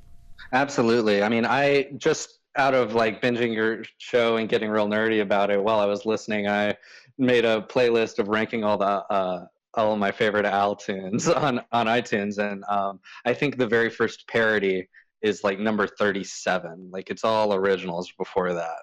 Absolutely. 0.52 1.22
I 1.22 1.28
mean, 1.28 1.46
I 1.46 1.88
just 1.96 2.38
out 2.56 2.74
of 2.74 2.94
like 2.94 3.20
binging 3.20 3.54
your 3.54 3.82
show 3.98 4.36
and 4.36 4.48
getting 4.48 4.70
real 4.70 4.86
nerdy 4.86 5.22
about 5.22 5.50
it 5.50 5.62
while 5.62 5.78
I 5.78 5.86
was 5.86 6.06
listening, 6.06 6.48
I 6.48 6.76
made 7.18 7.44
a 7.44 7.62
playlist 7.62 8.18
of 8.18 8.28
ranking 8.28 8.64
all 8.64 8.78
the 8.78 8.86
uh, 8.86 9.46
all 9.76 9.92
of 9.92 9.98
my 9.98 10.10
favorite 10.10 10.46
Al 10.46 10.76
tunes 10.76 11.28
on 11.44 11.60
on 11.72 11.86
iTunes, 11.86 12.38
and 12.38 12.64
um, 12.68 13.00
I 13.24 13.34
think 13.34 13.56
the 13.56 13.66
very 13.66 13.90
first 13.90 14.26
parody 14.28 14.88
is 15.22 15.44
like 15.44 15.58
number 15.58 15.86
thirty 15.86 16.24
seven. 16.24 16.90
Like 16.92 17.10
it's 17.10 17.24
all 17.24 17.54
originals 17.54 18.12
before 18.18 18.52
that. 18.54 18.78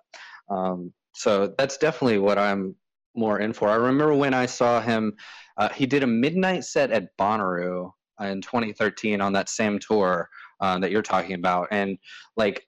Um, 0.49 0.93
so 1.13 1.53
that's 1.57 1.77
definitely 1.77 2.19
what 2.19 2.37
I'm 2.37 2.75
more 3.15 3.39
in 3.39 3.53
for. 3.53 3.69
I 3.69 3.75
remember 3.75 4.13
when 4.13 4.33
I 4.33 4.47
saw 4.47 4.81
him, 4.81 5.13
uh, 5.57 5.69
he 5.69 5.85
did 5.85 6.03
a 6.03 6.07
midnight 6.07 6.63
set 6.63 6.91
at 6.91 7.15
Bonnaroo 7.17 7.91
in 8.19 8.41
2013 8.41 9.21
on 9.21 9.33
that 9.33 9.49
same 9.49 9.77
tour 9.79 10.29
uh, 10.59 10.79
that 10.79 10.91
you're 10.91 11.01
talking 11.01 11.35
about, 11.35 11.67
and 11.71 11.97
like 12.37 12.65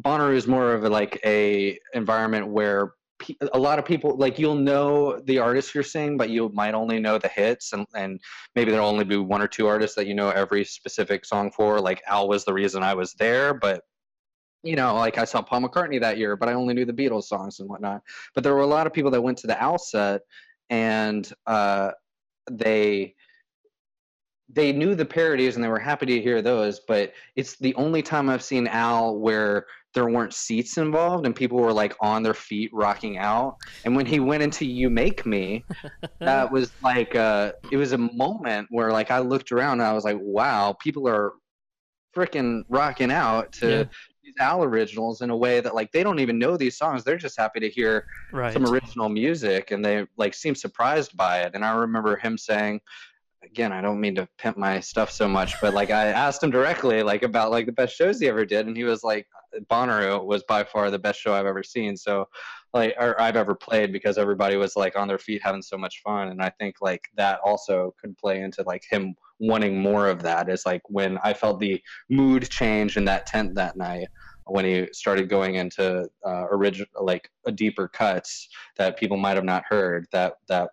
Bonnaroo 0.00 0.34
is 0.34 0.46
more 0.46 0.72
of 0.72 0.84
a, 0.84 0.88
like 0.88 1.20
a 1.24 1.78
environment 1.94 2.48
where 2.48 2.92
a 3.52 3.58
lot 3.58 3.78
of 3.78 3.84
people 3.84 4.16
like 4.16 4.38
you'll 4.38 4.54
know 4.54 5.18
the 5.20 5.38
artists 5.38 5.74
you're 5.74 5.84
seeing, 5.84 6.16
but 6.16 6.30
you 6.30 6.50
might 6.54 6.74
only 6.74 6.98
know 7.00 7.18
the 7.18 7.28
hits, 7.28 7.72
and 7.72 7.86
and 7.94 8.20
maybe 8.54 8.70
there'll 8.70 8.88
only 8.88 9.04
be 9.04 9.16
one 9.16 9.42
or 9.42 9.48
two 9.48 9.66
artists 9.66 9.96
that 9.96 10.06
you 10.06 10.14
know 10.14 10.30
every 10.30 10.64
specific 10.64 11.24
song 11.24 11.50
for. 11.50 11.80
Like 11.80 12.02
Al 12.06 12.28
was 12.28 12.44
the 12.44 12.52
reason 12.52 12.82
I 12.82 12.94
was 12.94 13.14
there, 13.14 13.54
but 13.54 13.82
you 14.62 14.76
know, 14.76 14.94
like 14.94 15.18
I 15.18 15.24
saw 15.24 15.42
Paul 15.42 15.62
McCartney 15.62 16.00
that 16.00 16.18
year, 16.18 16.36
but 16.36 16.48
I 16.48 16.52
only 16.52 16.74
knew 16.74 16.84
the 16.84 16.92
Beatles 16.92 17.24
songs 17.24 17.60
and 17.60 17.68
whatnot. 17.68 18.02
But 18.34 18.44
there 18.44 18.54
were 18.54 18.60
a 18.60 18.66
lot 18.66 18.86
of 18.86 18.92
people 18.92 19.10
that 19.12 19.22
went 19.22 19.38
to 19.38 19.46
the 19.46 19.60
Al 19.60 19.78
set, 19.78 20.22
and 20.68 21.30
uh, 21.46 21.92
they 22.50 23.14
they 24.52 24.72
knew 24.72 24.94
the 24.94 25.04
parodies 25.04 25.54
and 25.54 25.64
they 25.64 25.68
were 25.68 25.78
happy 25.78 26.06
to 26.06 26.20
hear 26.20 26.42
those. 26.42 26.80
But 26.80 27.12
it's 27.36 27.56
the 27.56 27.74
only 27.76 28.02
time 28.02 28.28
I've 28.28 28.42
seen 28.42 28.66
Al 28.66 29.18
where 29.18 29.66
there 29.94 30.06
weren't 30.08 30.34
seats 30.34 30.78
involved 30.78 31.26
and 31.26 31.34
people 31.34 31.58
were 31.58 31.72
like 31.72 31.94
on 32.00 32.22
their 32.22 32.34
feet 32.34 32.70
rocking 32.72 33.18
out. 33.18 33.56
And 33.84 33.96
when 33.96 34.06
he 34.06 34.20
went 34.20 34.42
into 34.42 34.64
"You 34.66 34.90
Make 34.90 35.26
Me," 35.26 35.66
that 36.24 36.50
was 36.52 36.72
like 36.82 37.14
uh, 37.16 37.52
it 37.70 37.76
was 37.76 37.92
a 37.92 37.98
moment 37.98 38.68
where 38.70 38.92
like 38.92 39.10
I 39.10 39.20
looked 39.20 39.52
around 39.52 39.80
and 39.80 39.88
I 39.88 39.92
was 39.92 40.04
like, 40.04 40.18
wow, 40.20 40.74
people 40.80 41.08
are 41.08 41.32
freaking 42.14 42.62
rocking 42.68 43.10
out 43.10 43.52
to 43.52 43.66
Yeah. 43.68 43.84
these 44.22 44.34
Al 44.40 44.62
originals 44.64 45.22
in 45.22 45.30
a 45.30 45.36
way 45.36 45.60
that 45.60 45.74
like 45.74 45.92
they 45.92 46.02
don't 46.02 46.18
even 46.20 46.38
know 46.38 46.56
these 46.56 46.76
songs. 46.76 47.04
They're 47.04 47.16
just 47.16 47.38
happy 47.38 47.60
to 47.60 47.68
hear 47.70 48.04
Right. 48.32 48.52
some 48.52 48.66
original 48.66 49.08
music 49.08 49.70
and 49.70 49.84
they 49.84 50.06
like 50.16 50.34
seem 50.34 50.54
surprised 50.54 51.16
by 51.16 51.40
it. 51.42 51.52
And 51.54 51.64
I 51.64 51.74
remember 51.76 52.16
him 52.16 52.36
saying, 52.36 52.80
again, 53.42 53.72
I 53.72 53.80
don't 53.80 54.00
mean 54.00 54.14
to 54.16 54.28
pimp 54.38 54.56
my 54.58 54.80
stuff 54.80 55.10
so 55.10 55.28
much, 55.28 55.54
but 55.60 55.74
like 55.74 55.90
I 55.90 56.08
asked 56.08 56.42
him 56.42 56.50
directly 56.50 57.02
like 57.02 57.22
about 57.22 57.50
like 57.50 57.66
the 57.66 57.72
best 57.72 57.96
shows 57.96 58.20
he 58.20 58.28
ever 58.28 58.44
did, 58.44 58.66
and 58.66 58.76
he 58.76 58.84
was 58.84 59.02
like, 59.02 59.26
Bonnaroo 59.70 60.24
was 60.24 60.42
by 60.44 60.64
far 60.64 60.90
the 60.90 60.98
best 60.98 61.20
show 61.20 61.32
I've 61.32 61.46
ever 61.46 61.62
seen. 61.62 61.96
So 61.96 62.28
like 62.72 62.94
or 62.98 63.20
I've 63.20 63.36
ever 63.36 63.54
played 63.54 63.92
because 63.92 64.18
everybody 64.18 64.56
was 64.56 64.76
like 64.76 64.96
on 64.96 65.08
their 65.08 65.18
feet 65.18 65.42
having 65.42 65.62
so 65.62 65.76
much 65.76 66.00
fun. 66.02 66.28
And 66.28 66.42
I 66.42 66.50
think 66.50 66.76
like 66.80 67.02
that 67.16 67.40
also 67.44 67.94
could 68.00 68.16
play 68.16 68.42
into 68.42 68.62
like 68.62 68.84
him 68.88 69.14
wanting 69.40 69.80
more 69.80 70.08
of 70.08 70.22
that 70.22 70.48
is 70.48 70.66
like 70.66 70.82
when 70.88 71.18
I 71.24 71.32
felt 71.32 71.60
the 71.60 71.80
mood 72.08 72.48
change 72.50 72.96
in 72.96 73.04
that 73.06 73.26
tent 73.26 73.54
that 73.54 73.76
night 73.76 74.08
when 74.46 74.64
he 74.64 74.88
started 74.92 75.28
going 75.28 75.54
into 75.54 76.08
uh, 76.26 76.46
original 76.50 76.88
like 77.00 77.30
a 77.46 77.52
deeper 77.52 77.88
cuts 77.88 78.48
that 78.76 78.98
people 78.98 79.16
might 79.16 79.36
have 79.36 79.44
not 79.44 79.64
heard 79.68 80.06
that 80.12 80.34
that 80.48 80.70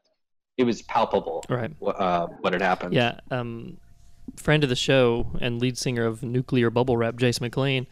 it 0.57 0.63
was 0.63 0.81
palpable 0.83 1.43
Right. 1.47 1.71
uh, 1.85 2.27
what 2.41 2.53
had 2.53 2.61
happened 2.61 2.93
Yeah. 2.93 3.19
Um, 3.29 3.77
friend 4.35 4.63
of 4.63 4.69
the 4.69 4.75
show 4.75 5.27
and 5.39 5.61
lead 5.61 5.77
singer 5.77 6.05
of 6.05 6.23
Nuclear 6.23 6.69
Bubble 6.69 6.97
Wrap, 6.97 7.15
Jason 7.15 7.45
McLean, 7.45 7.87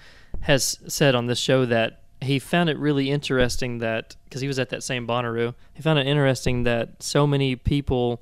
has 0.45 0.77
said 0.87 1.15
on 1.15 1.25
this 1.25 1.39
show 1.39 1.65
that 1.65 2.01
he 2.21 2.37
found 2.37 2.69
it 2.69 2.77
really 2.77 3.09
interesting 3.09 3.79
that 3.79 4.15
because 4.25 4.41
he 4.41 4.47
was 4.47 4.59
at 4.59 4.69
that 4.69 4.83
same 4.83 5.07
Bonnaroo, 5.07 5.55
he 5.73 5.81
found 5.81 5.97
it 5.97 6.05
interesting 6.05 6.63
that 6.63 7.01
so 7.01 7.25
many 7.25 7.55
people 7.55 8.21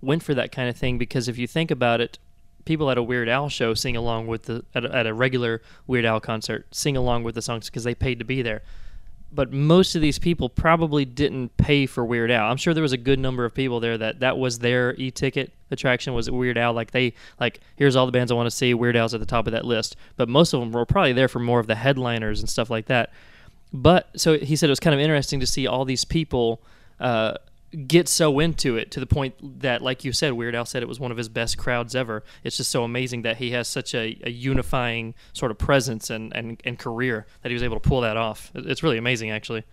went 0.00 0.22
for 0.22 0.34
that 0.34 0.52
kind 0.52 0.68
of 0.68 0.76
thing 0.76 0.98
because 0.98 1.26
if 1.26 1.36
you 1.36 1.48
think 1.48 1.72
about 1.72 2.00
it, 2.00 2.18
people 2.64 2.90
at 2.92 2.96
a 2.96 3.02
Weird 3.02 3.28
Al 3.28 3.48
show 3.48 3.74
sing 3.74 3.96
along 3.96 4.28
with 4.28 4.44
the 4.44 4.64
at 4.72 4.84
a, 4.84 4.94
at 4.94 5.06
a 5.08 5.12
regular 5.12 5.62
Weird 5.88 6.04
Al 6.04 6.20
concert 6.20 6.72
sing 6.72 6.96
along 6.96 7.24
with 7.24 7.34
the 7.34 7.42
songs 7.42 7.66
because 7.66 7.82
they 7.82 7.94
paid 7.94 8.20
to 8.20 8.24
be 8.24 8.40
there 8.40 8.62
but 9.34 9.52
most 9.52 9.96
of 9.96 10.00
these 10.00 10.18
people 10.18 10.48
probably 10.48 11.04
didn't 11.04 11.56
pay 11.56 11.86
for 11.86 12.04
Weird 12.04 12.30
Al. 12.30 12.50
I'm 12.50 12.56
sure 12.56 12.72
there 12.72 12.82
was 12.82 12.92
a 12.92 12.96
good 12.96 13.18
number 13.18 13.44
of 13.44 13.52
people 13.52 13.80
there 13.80 13.98
that 13.98 14.20
that 14.20 14.38
was 14.38 14.60
their 14.60 14.94
e-ticket 14.94 15.52
attraction 15.74 16.14
was 16.14 16.30
Weird 16.30 16.56
Al. 16.56 16.72
Like 16.72 16.92
they 16.92 17.12
like 17.38 17.60
here's 17.76 17.96
all 17.96 18.06
the 18.06 18.12
bands 18.12 18.32
I 18.32 18.34
want 18.34 18.46
to 18.46 18.56
see. 18.56 18.72
Weird 18.72 18.96
Al's 18.96 19.12
at 19.12 19.20
the 19.20 19.26
top 19.26 19.46
of 19.46 19.52
that 19.52 19.66
list. 19.66 19.96
But 20.16 20.28
most 20.28 20.54
of 20.54 20.60
them 20.60 20.72
were 20.72 20.86
probably 20.86 21.12
there 21.12 21.28
for 21.28 21.38
more 21.38 21.60
of 21.60 21.66
the 21.66 21.74
headliners 21.74 22.40
and 22.40 22.48
stuff 22.48 22.70
like 22.70 22.86
that. 22.86 23.12
But 23.72 24.08
so 24.16 24.38
he 24.38 24.56
said 24.56 24.68
it 24.68 24.70
was 24.70 24.80
kind 24.80 24.94
of 24.94 25.00
interesting 25.00 25.40
to 25.40 25.46
see 25.46 25.66
all 25.66 25.84
these 25.84 26.04
people 26.04 26.62
uh, 27.00 27.34
get 27.86 28.08
so 28.08 28.38
into 28.38 28.76
it 28.76 28.90
to 28.92 29.00
the 29.00 29.06
point 29.06 29.60
that, 29.60 29.82
like 29.82 30.04
you 30.04 30.12
said, 30.12 30.32
Weird 30.32 30.54
Al 30.54 30.64
said 30.64 30.82
it 30.82 30.88
was 30.88 31.00
one 31.00 31.10
of 31.10 31.16
his 31.16 31.28
best 31.28 31.58
crowds 31.58 31.94
ever. 31.94 32.22
It's 32.44 32.56
just 32.56 32.70
so 32.70 32.84
amazing 32.84 33.22
that 33.22 33.38
he 33.38 33.50
has 33.50 33.66
such 33.66 33.94
a, 33.94 34.16
a 34.22 34.30
unifying 34.30 35.14
sort 35.32 35.50
of 35.50 35.58
presence 35.58 36.10
and, 36.10 36.34
and, 36.36 36.60
and 36.64 36.78
career 36.78 37.26
that 37.42 37.48
he 37.48 37.54
was 37.54 37.62
able 37.62 37.76
to 37.76 37.88
pull 37.88 38.00
that 38.02 38.16
off. 38.16 38.52
It's 38.54 38.82
really 38.82 38.98
amazing, 38.98 39.30
actually. 39.30 39.64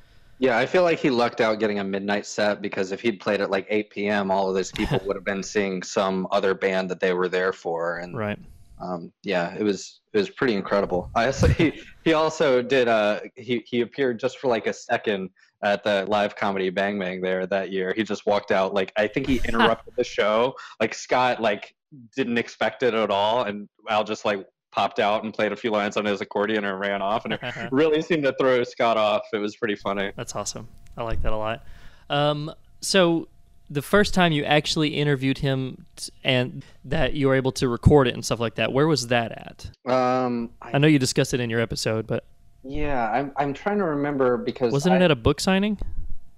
Yeah, 0.41 0.57
I 0.57 0.65
feel 0.65 0.81
like 0.81 0.97
he 0.97 1.11
lucked 1.11 1.39
out 1.39 1.59
getting 1.59 1.77
a 1.77 1.83
midnight 1.83 2.25
set 2.25 2.63
because 2.63 2.91
if 2.91 2.99
he'd 2.99 3.19
played 3.19 3.41
at 3.41 3.51
like 3.51 3.67
8 3.69 3.91
p.m., 3.91 4.31
all 4.31 4.49
of 4.49 4.55
those 4.55 4.71
people 4.71 4.99
would 5.05 5.15
have 5.15 5.23
been 5.23 5.43
seeing 5.43 5.83
some 5.83 6.27
other 6.31 6.55
band 6.55 6.89
that 6.89 6.99
they 6.99 7.13
were 7.13 7.29
there 7.29 7.53
for, 7.53 7.99
and 7.99 8.17
Right. 8.17 8.39
um, 8.81 9.13
yeah, 9.21 9.53
it 9.55 9.61
was 9.61 10.01
it 10.13 10.17
was 10.17 10.31
pretty 10.31 10.55
incredible. 10.55 11.11
I 11.13 11.27
also, 11.27 11.47
he 11.47 11.79
he 12.03 12.13
also 12.13 12.63
did 12.63 12.87
uh 12.87 13.19
he 13.35 13.63
he 13.67 13.81
appeared 13.81 14.19
just 14.19 14.39
for 14.39 14.47
like 14.47 14.65
a 14.65 14.73
second 14.73 15.29
at 15.63 15.83
the 15.83 16.07
live 16.07 16.35
comedy 16.35 16.71
Bang 16.71 16.97
Bang 16.97 17.21
there 17.21 17.45
that 17.45 17.71
year. 17.71 17.93
He 17.95 18.01
just 18.01 18.25
walked 18.25 18.49
out 18.49 18.73
like 18.73 18.91
I 18.97 19.05
think 19.05 19.27
he 19.27 19.35
interrupted 19.47 19.93
the 19.95 20.03
show. 20.03 20.55
Like 20.79 20.95
Scott 20.95 21.39
like 21.39 21.75
didn't 22.15 22.39
expect 22.39 22.81
it 22.81 22.95
at 22.95 23.11
all, 23.11 23.43
and 23.43 23.69
Al 23.87 24.03
just 24.03 24.25
like 24.25 24.43
popped 24.71 24.99
out 24.99 25.23
and 25.23 25.33
played 25.33 25.51
a 25.51 25.55
few 25.55 25.71
lines 25.71 25.97
on 25.97 26.05
his 26.05 26.21
accordion 26.21 26.65
and 26.65 26.79
ran 26.79 27.01
off, 27.01 27.25
and 27.25 27.33
it 27.33 27.41
really 27.71 28.01
seemed 28.01 28.23
to 28.23 28.33
throw 28.39 28.63
Scott 28.63 28.97
off. 28.97 29.23
It 29.33 29.37
was 29.37 29.55
pretty 29.55 29.75
funny. 29.75 30.11
That's 30.15 30.35
awesome. 30.35 30.67
I 30.97 31.03
like 31.03 31.21
that 31.23 31.33
a 31.33 31.37
lot. 31.37 31.63
Um, 32.09 32.53
so 32.81 33.27
the 33.69 33.81
first 33.81 34.13
time 34.13 34.33
you 34.33 34.43
actually 34.43 34.89
interviewed 34.89 35.37
him 35.37 35.85
t- 35.95 36.11
and 36.23 36.63
that 36.83 37.13
you 37.13 37.27
were 37.27 37.35
able 37.35 37.53
to 37.53 37.69
record 37.69 38.07
it 38.07 38.13
and 38.13 38.23
stuff 38.23 38.39
like 38.39 38.55
that, 38.55 38.73
where 38.73 38.87
was 38.87 39.07
that 39.07 39.31
at? 39.31 39.91
Um, 39.91 40.49
I 40.61 40.77
know 40.77 40.87
you 40.87 40.99
discussed 40.99 41.33
it 41.33 41.39
in 41.39 41.49
your 41.49 41.61
episode, 41.61 42.05
but 42.05 42.25
Yeah, 42.63 43.09
I'm 43.09 43.31
I'm 43.37 43.53
trying 43.53 43.77
to 43.77 43.85
remember 43.85 44.37
because 44.37 44.73
wasn't 44.73 44.93
I, 44.93 44.97
it 44.97 45.01
at 45.03 45.11
a 45.11 45.15
book 45.15 45.39
signing? 45.39 45.79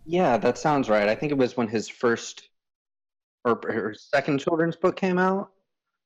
Yeah, 0.06 0.38
that 0.38 0.58
sounds 0.58 0.90
right. 0.90 1.08
I 1.08 1.16
think 1.16 1.32
it 1.32 1.38
was 1.38 1.58
when 1.58 1.68
his 1.68 1.88
first 1.90 2.50
or, 3.46 3.60
or 3.68 3.94
second 3.94 4.40
children's 4.40 4.76
book 4.76 4.96
came 4.96 5.18
out. 5.18 5.50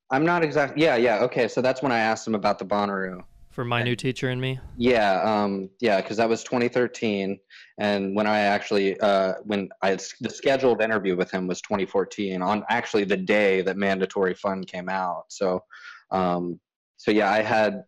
I'm 0.10 0.26
not 0.26 0.44
exactly. 0.44 0.84
Yeah, 0.84 0.96
yeah. 0.96 1.20
Okay, 1.24 1.48
so 1.48 1.62
that's 1.62 1.82
when 1.82 1.92
I 1.92 2.00
asked 2.00 2.28
him 2.28 2.36
about 2.36 2.60
the 2.60 2.66
Bonnaroo. 2.66 3.24
For 3.50 3.66
my 3.66 3.82
new 3.82 3.96
teacher 3.96 4.30
and 4.30 4.40
me. 4.40 4.60
Yeah, 4.78 5.20
um, 5.24 5.70
yeah, 5.80 6.00
because 6.00 6.18
that 6.18 6.30
was 6.30 6.44
2013, 6.44 7.40
and 7.80 8.16
when 8.16 8.28
I 8.28 8.42
actually, 8.42 9.00
uh, 9.00 9.34
when 9.46 9.70
I 9.82 9.98
the 10.22 10.30
scheduled 10.30 10.82
interview 10.82 11.16
with 11.16 11.32
him 11.32 11.48
was 11.48 11.60
2014 11.62 12.44
on 12.44 12.64
actually 12.70 13.06
the 13.06 13.18
day 13.18 13.64
that 13.64 13.76
Mandatory 13.76 14.36
Fun 14.36 14.64
came 14.64 14.90
out. 14.90 15.24
So, 15.30 15.64
um, 16.12 16.60
so 16.98 17.10
yeah, 17.10 17.32
I 17.32 17.42
had, 17.42 17.84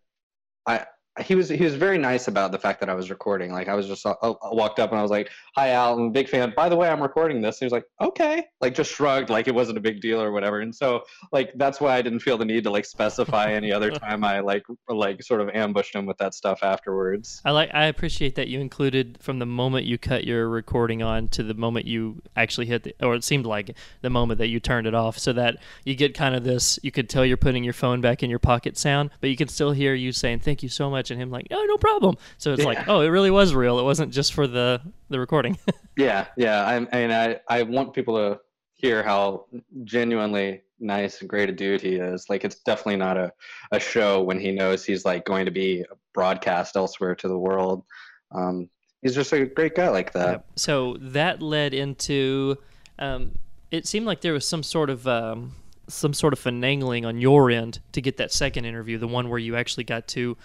I 0.66 0.88
he 1.22 1.36
was 1.36 1.50
he 1.50 1.64
was 1.64 1.76
very 1.76 1.98
nice 1.98 2.28
about 2.28 2.52
the 2.52 2.60
fact 2.60 2.80
that 2.80 2.90
I 2.90 2.94
was 2.94 3.10
recording. 3.10 3.52
Like 3.52 3.68
I 3.68 3.76
was 3.76 3.88
just 3.88 4.06
I, 4.06 4.14
I 4.22 4.54
walked 4.54 4.80
up 4.80 4.92
and 4.92 5.00
I 5.00 5.02
was 5.02 5.12
like, 5.12 5.30
"Hi, 5.56 5.72
Al, 5.72 5.98
I'm 5.98 6.08
a 6.08 6.10
big 6.10 6.30
fan. 6.30 6.54
By 6.56 6.70
the 6.70 6.76
way, 6.76 6.90
I'm 6.90 7.02
recording 7.02 7.42
this." 7.42 7.56
And 7.56 7.60
he 7.60 7.66
was 7.66 7.74
like, 7.74 7.86
"Okay," 8.02 8.46
like 8.62 8.76
just 8.76 8.92
shrugged, 8.92 9.30
like 9.30 9.48
it 9.48 9.56
wasn't 9.56 9.78
a 9.78 9.82
big 9.82 10.02
deal 10.02 10.22
or 10.22 10.32
whatever. 10.32 10.62
And 10.62 10.74
so 10.74 11.04
like 11.32 11.52
that's 11.56 11.82
why 11.82 11.96
I 11.96 12.02
didn't 12.02 12.20
feel 12.20 12.38
the 12.38 12.46
need 12.46 12.64
to 12.64 12.70
like 12.70 12.86
specify 12.86 13.52
any 13.52 13.72
other 13.72 13.92
time 14.06 14.24
I 14.24 14.40
like 14.40 14.64
like 14.88 15.22
sort 15.24 15.42
of 15.42 15.50
ambushed 15.50 15.96
him 15.96 16.06
with 16.06 16.18
that 16.18 16.34
stuff 16.34 16.64
afterwards. 16.64 17.42
I 17.46 17.52
like 17.52 17.70
I 17.74 17.86
appreciate 17.86 18.36
that 18.36 18.48
you 18.48 18.60
included 18.60 19.18
from 19.22 19.40
the 19.40 19.46
moment 19.46 19.86
you 19.86 19.98
cut 19.98 20.24
your 20.24 20.48
recording 20.50 21.02
on 21.02 21.28
to 21.30 21.44
the 21.44 21.54
moment 21.54 21.86
you 21.86 22.22
actually 22.36 22.68
hit 22.68 22.84
the 22.84 22.96
or 23.02 23.16
it 23.16 23.24
seemed 23.24 23.46
like 23.46 23.76
the 24.02 24.10
moment 24.10 24.38
that 24.40 24.48
you 24.48 24.60
turned 24.60 24.88
it 24.88 24.94
off 24.94 25.18
so 25.18 25.34
that 25.34 25.58
you 25.86 25.96
get 25.96 26.14
kind 26.14 26.36
of 26.36 26.44
this 26.44 26.80
you 26.84 26.92
could 26.92 27.10
tell 27.10 27.26
you're 27.26 27.38
putting 27.38 27.64
your 27.64 27.74
phone 27.74 28.02
back 28.02 28.24
in 28.24 28.30
your 28.30 28.40
pocket 28.40 28.78
sound 28.78 29.10
but 29.22 29.30
you 29.30 29.36
can 29.36 29.48
still 29.48 29.72
hear 29.72 29.94
you 29.94 30.12
saying 30.12 30.40
thank 30.40 30.64
you 30.64 30.70
so 30.70 30.90
much 30.90 31.09
and 31.12 31.22
him 31.22 31.30
like 31.30 31.48
oh 31.52 31.66
no 31.68 31.78
problem 31.78 32.18
so 32.38 32.54
it's 32.54 32.64
like 32.64 32.88
oh 32.88 33.02
it 33.02 33.08
really 33.08 33.32
was 33.32 33.54
real 33.54 33.80
it 33.80 33.84
wasn't 33.84 34.12
just 34.12 34.34
for 34.34 34.48
the 34.48 34.82
the 35.10 35.20
recording 35.20 35.58
Yeah, 36.00 36.28
yeah. 36.38 36.64
I, 36.64 36.76
I 36.76 36.80
mean, 36.80 37.12
I, 37.12 37.40
I 37.50 37.64
want 37.64 37.94
people 37.94 38.16
to 38.16 38.40
hear 38.74 39.04
how 39.04 39.46
genuinely 39.84 40.62
nice 40.80 41.20
and 41.20 41.30
great 41.30 41.50
a 41.50 41.52
dude 41.52 41.82
he 41.82 41.96
is. 41.96 42.30
Like, 42.30 42.46
it's 42.46 42.60
definitely 42.62 42.96
not 42.96 43.18
a, 43.18 43.34
a 43.74 43.80
show 43.82 44.24
when 44.24 44.40
he 44.40 44.54
knows 44.54 44.86
he's 44.86 45.04
like 45.04 45.26
going 45.26 45.44
to 45.44 45.52
be 45.52 45.84
broadcast 46.14 46.78
elsewhere 46.78 47.16
to 47.16 47.28
the 47.28 47.38
world. 47.38 47.84
Um, 48.32 48.70
he's 49.02 49.14
just 49.14 49.34
a 49.34 49.46
great 49.46 49.76
guy 49.76 49.90
like 49.90 50.14
that. 50.14 50.32
Yep. 50.32 50.46
So 50.56 50.98
that 51.02 51.42
led 51.42 51.74
into. 51.74 52.58
Um, 52.98 53.34
it 53.70 53.86
seemed 53.86 54.06
like 54.06 54.22
there 54.22 54.34
was 54.34 54.48
some 54.48 54.64
sort 54.64 54.90
of 54.90 55.06
um, 55.06 55.54
some 55.90 56.14
sort 56.14 56.32
of 56.32 56.40
finagling 56.40 57.06
on 57.06 57.20
your 57.20 57.52
end 57.52 57.80
to 57.92 58.02
get 58.02 58.16
that 58.18 58.32
second 58.32 58.64
interview, 58.64 58.98
the 58.98 59.08
one 59.08 59.30
where 59.30 59.40
you 59.40 59.58
actually 59.58 59.84
got 59.84 60.08
to, 60.10 60.38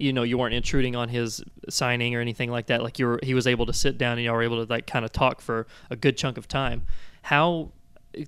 you 0.00 0.12
know, 0.12 0.22
you 0.22 0.38
weren't 0.38 0.54
intruding 0.54 0.96
on 0.96 1.08
his 1.08 1.42
signing 1.68 2.14
or 2.14 2.20
anything 2.20 2.50
like 2.50 2.66
that. 2.66 2.82
Like 2.82 2.98
you 2.98 3.06
were, 3.06 3.20
he 3.22 3.34
was 3.34 3.46
able 3.46 3.66
to 3.66 3.72
sit 3.72 3.98
down 3.98 4.12
and 4.12 4.22
you 4.22 4.32
were 4.32 4.42
able 4.42 4.64
to 4.64 4.72
like 4.72 4.86
kind 4.86 5.04
of 5.04 5.12
talk 5.12 5.40
for 5.40 5.66
a 5.90 5.96
good 5.96 6.16
chunk 6.16 6.38
of 6.38 6.48
time. 6.48 6.86
How? 7.22 7.72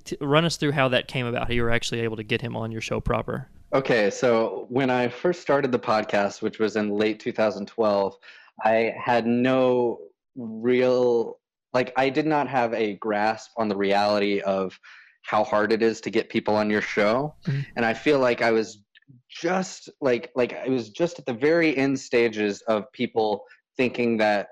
T- 0.04 0.16
run 0.20 0.44
us 0.44 0.56
through 0.56 0.72
how 0.72 0.88
that 0.88 1.08
came 1.08 1.26
about. 1.26 1.48
How 1.48 1.54
you 1.54 1.62
were 1.62 1.70
actually 1.70 2.00
able 2.00 2.16
to 2.16 2.22
get 2.22 2.40
him 2.40 2.56
on 2.56 2.70
your 2.70 2.80
show 2.80 3.00
proper. 3.00 3.48
Okay, 3.74 4.10
so 4.10 4.66
when 4.68 4.90
I 4.90 5.08
first 5.08 5.40
started 5.40 5.72
the 5.72 5.78
podcast, 5.78 6.42
which 6.42 6.58
was 6.58 6.76
in 6.76 6.90
late 6.90 7.18
2012, 7.18 8.16
I 8.62 8.94
had 9.02 9.26
no 9.26 9.98
real, 10.36 11.38
like, 11.72 11.92
I 11.96 12.10
did 12.10 12.26
not 12.26 12.48
have 12.48 12.74
a 12.74 12.94
grasp 12.94 13.50
on 13.56 13.68
the 13.68 13.76
reality 13.76 14.40
of 14.40 14.78
how 15.22 15.42
hard 15.42 15.72
it 15.72 15.82
is 15.82 16.00
to 16.02 16.10
get 16.10 16.28
people 16.28 16.54
on 16.54 16.68
your 16.68 16.82
show. 16.82 17.34
Mhm. 17.46 17.64
And 17.76 17.86
I 17.86 17.94
feel 17.94 18.18
like 18.18 18.42
I 18.42 18.50
was 18.50 18.82
just 19.40 19.90
like, 20.00 20.30
like, 20.34 20.54
I 20.54 20.68
was 20.68 20.90
just 20.90 21.18
at 21.18 21.26
the 21.26 21.32
very 21.32 21.76
end 21.76 21.98
stages 21.98 22.62
of 22.62 22.90
people 22.92 23.44
thinking 23.76 24.18
that 24.18 24.48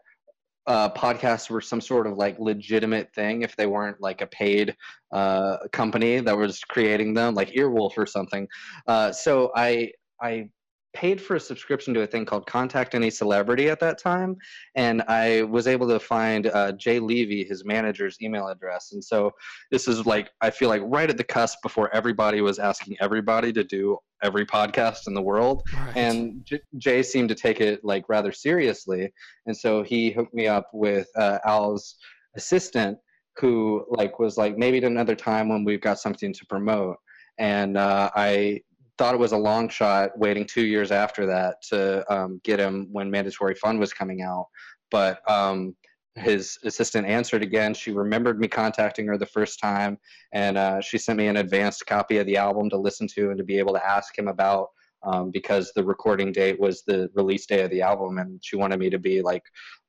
uh, 0.66 0.88
podcasts 0.90 1.50
were 1.50 1.60
some 1.60 1.80
sort 1.80 2.06
of 2.06 2.16
like 2.16 2.38
legitimate 2.38 3.12
thing 3.14 3.42
if 3.42 3.56
they 3.56 3.66
weren't 3.66 4.00
like 4.00 4.20
a 4.20 4.26
paid 4.26 4.76
uh, 5.12 5.56
company 5.72 6.20
that 6.20 6.36
was 6.36 6.60
creating 6.60 7.14
them, 7.14 7.34
like 7.34 7.50
Earwolf 7.50 7.96
or 7.96 8.06
something. 8.06 8.46
Uh, 8.86 9.10
so 9.10 9.50
I 9.56 9.92
I 10.20 10.50
paid 10.92 11.20
for 11.20 11.37
a 11.37 11.40
subscription 11.40 11.94
to 11.94 12.03
a 12.03 12.07
thing 12.07 12.24
called 12.24 12.46
Contact 12.46 12.94
Any 12.94 13.11
Celebrity 13.11 13.68
at 13.68 13.81
that 13.81 13.98
time, 13.98 14.37
and 14.74 15.03
I 15.03 15.42
was 15.42 15.66
able 15.66 15.88
to 15.88 16.00
find 16.00 16.46
uh, 16.46 16.72
Jay 16.72 16.98
Levey, 16.98 17.44
his 17.44 17.64
manager's 17.64 18.16
email 18.20 18.48
address. 18.48 18.92
And 18.92 19.03
so 19.03 19.33
this 19.70 19.87
is 19.87 20.07
like 20.07 20.31
I 20.40 20.50
feel 20.50 20.68
like 20.68 20.83
right 20.85 21.09
at 21.09 21.16
the 21.16 21.24
cusp 21.24 21.59
before 21.62 21.94
everybody 21.94 22.40
was 22.40 22.59
asking 22.59 22.96
everybody 23.00 23.53
to 23.53 23.64
do 23.64 23.98
every 24.22 24.44
podcast 24.44 25.07
in 25.07 25.14
the 25.14 25.22
world. 25.22 25.66
And 25.94 26.44
J- 26.44 26.61
Jay 26.79 27.03
seemed 27.03 27.29
to 27.31 27.35
take 27.35 27.61
it 27.61 27.85
like 27.85 28.09
rather 28.09 28.33
seriously, 28.33 29.12
and 29.46 29.57
so 29.57 29.83
he 29.83 30.11
hooked 30.11 30.35
me 30.35 30.46
up 30.46 30.68
with 30.72 31.09
uh, 31.16 31.38
Al's 31.46 31.96
assistant, 32.37 32.98
who 33.37 33.85
like 33.90 34.18
was 34.18 34.37
like 34.37 34.59
maybe 34.59 34.79
at 34.79 34.85
another 34.85 35.14
time 35.14 35.48
when 35.48 35.64
we've 35.64 35.81
got 35.81 36.00
something 36.00 36.33
to 36.33 36.46
promote, 36.46 36.96
and 37.38 37.76
uh, 37.76 38.11
I 38.14 38.62
thought 39.00 39.14
it 39.14 39.18
was 39.18 39.32
a 39.32 39.38
long 39.38 39.66
shot 39.70 40.10
waiting 40.18 40.44
two 40.44 40.66
years 40.66 40.92
after 40.92 41.24
that 41.24 41.56
to 41.62 42.04
um, 42.12 42.38
get 42.44 42.60
him 42.60 42.86
when 42.92 43.10
Mandatory 43.10 43.54
Fun 43.54 43.78
was 43.78 43.94
coming 43.94 44.20
out, 44.20 44.44
but 44.90 45.22
um, 45.26 45.74
his 46.16 46.58
assistant 46.64 47.06
answered 47.06 47.42
again. 47.42 47.72
She 47.72 47.92
remembered 47.92 48.38
me 48.38 48.46
contacting 48.46 49.06
her 49.06 49.16
the 49.16 49.24
first 49.24 49.58
time, 49.58 49.96
and 50.34 50.58
uh, 50.58 50.82
she 50.82 50.98
sent 50.98 51.16
me 51.16 51.28
an 51.28 51.38
advanced 51.38 51.86
copy 51.86 52.18
of 52.18 52.26
the 52.26 52.36
album 52.36 52.68
to 52.68 52.76
listen 52.76 53.08
to 53.14 53.30
and 53.30 53.38
to 53.38 53.44
be 53.44 53.58
able 53.58 53.72
to 53.72 53.82
ask 53.82 54.18
him 54.18 54.28
about 54.28 54.68
um, 55.02 55.30
because 55.30 55.72
the 55.74 55.82
recording 55.82 56.30
date 56.30 56.60
was 56.60 56.82
the 56.82 57.08
release 57.14 57.46
day 57.46 57.62
of 57.62 57.70
the 57.70 57.80
album, 57.80 58.18
and 58.18 58.38
she 58.44 58.56
wanted 58.56 58.78
me 58.78 58.90
to 58.90 58.98
be 58.98 59.22
like, 59.22 59.44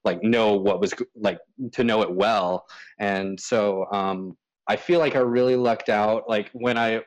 like 0.06 0.24
know 0.24 0.56
what 0.56 0.80
was 0.80 0.94
like 1.18 1.40
to 1.74 1.84
know 1.84 2.02
it 2.02 2.16
well, 2.16 2.66
and 2.98 3.38
so 3.38 3.88
um, 3.92 4.38
I 4.70 4.78
feel 4.78 5.00
like 5.00 5.18
I 5.18 5.20
really 5.20 5.58
lucked 5.58 5.90
out. 5.90 6.30
Like 6.30 6.50
when 6.54 6.78
I 6.78 7.02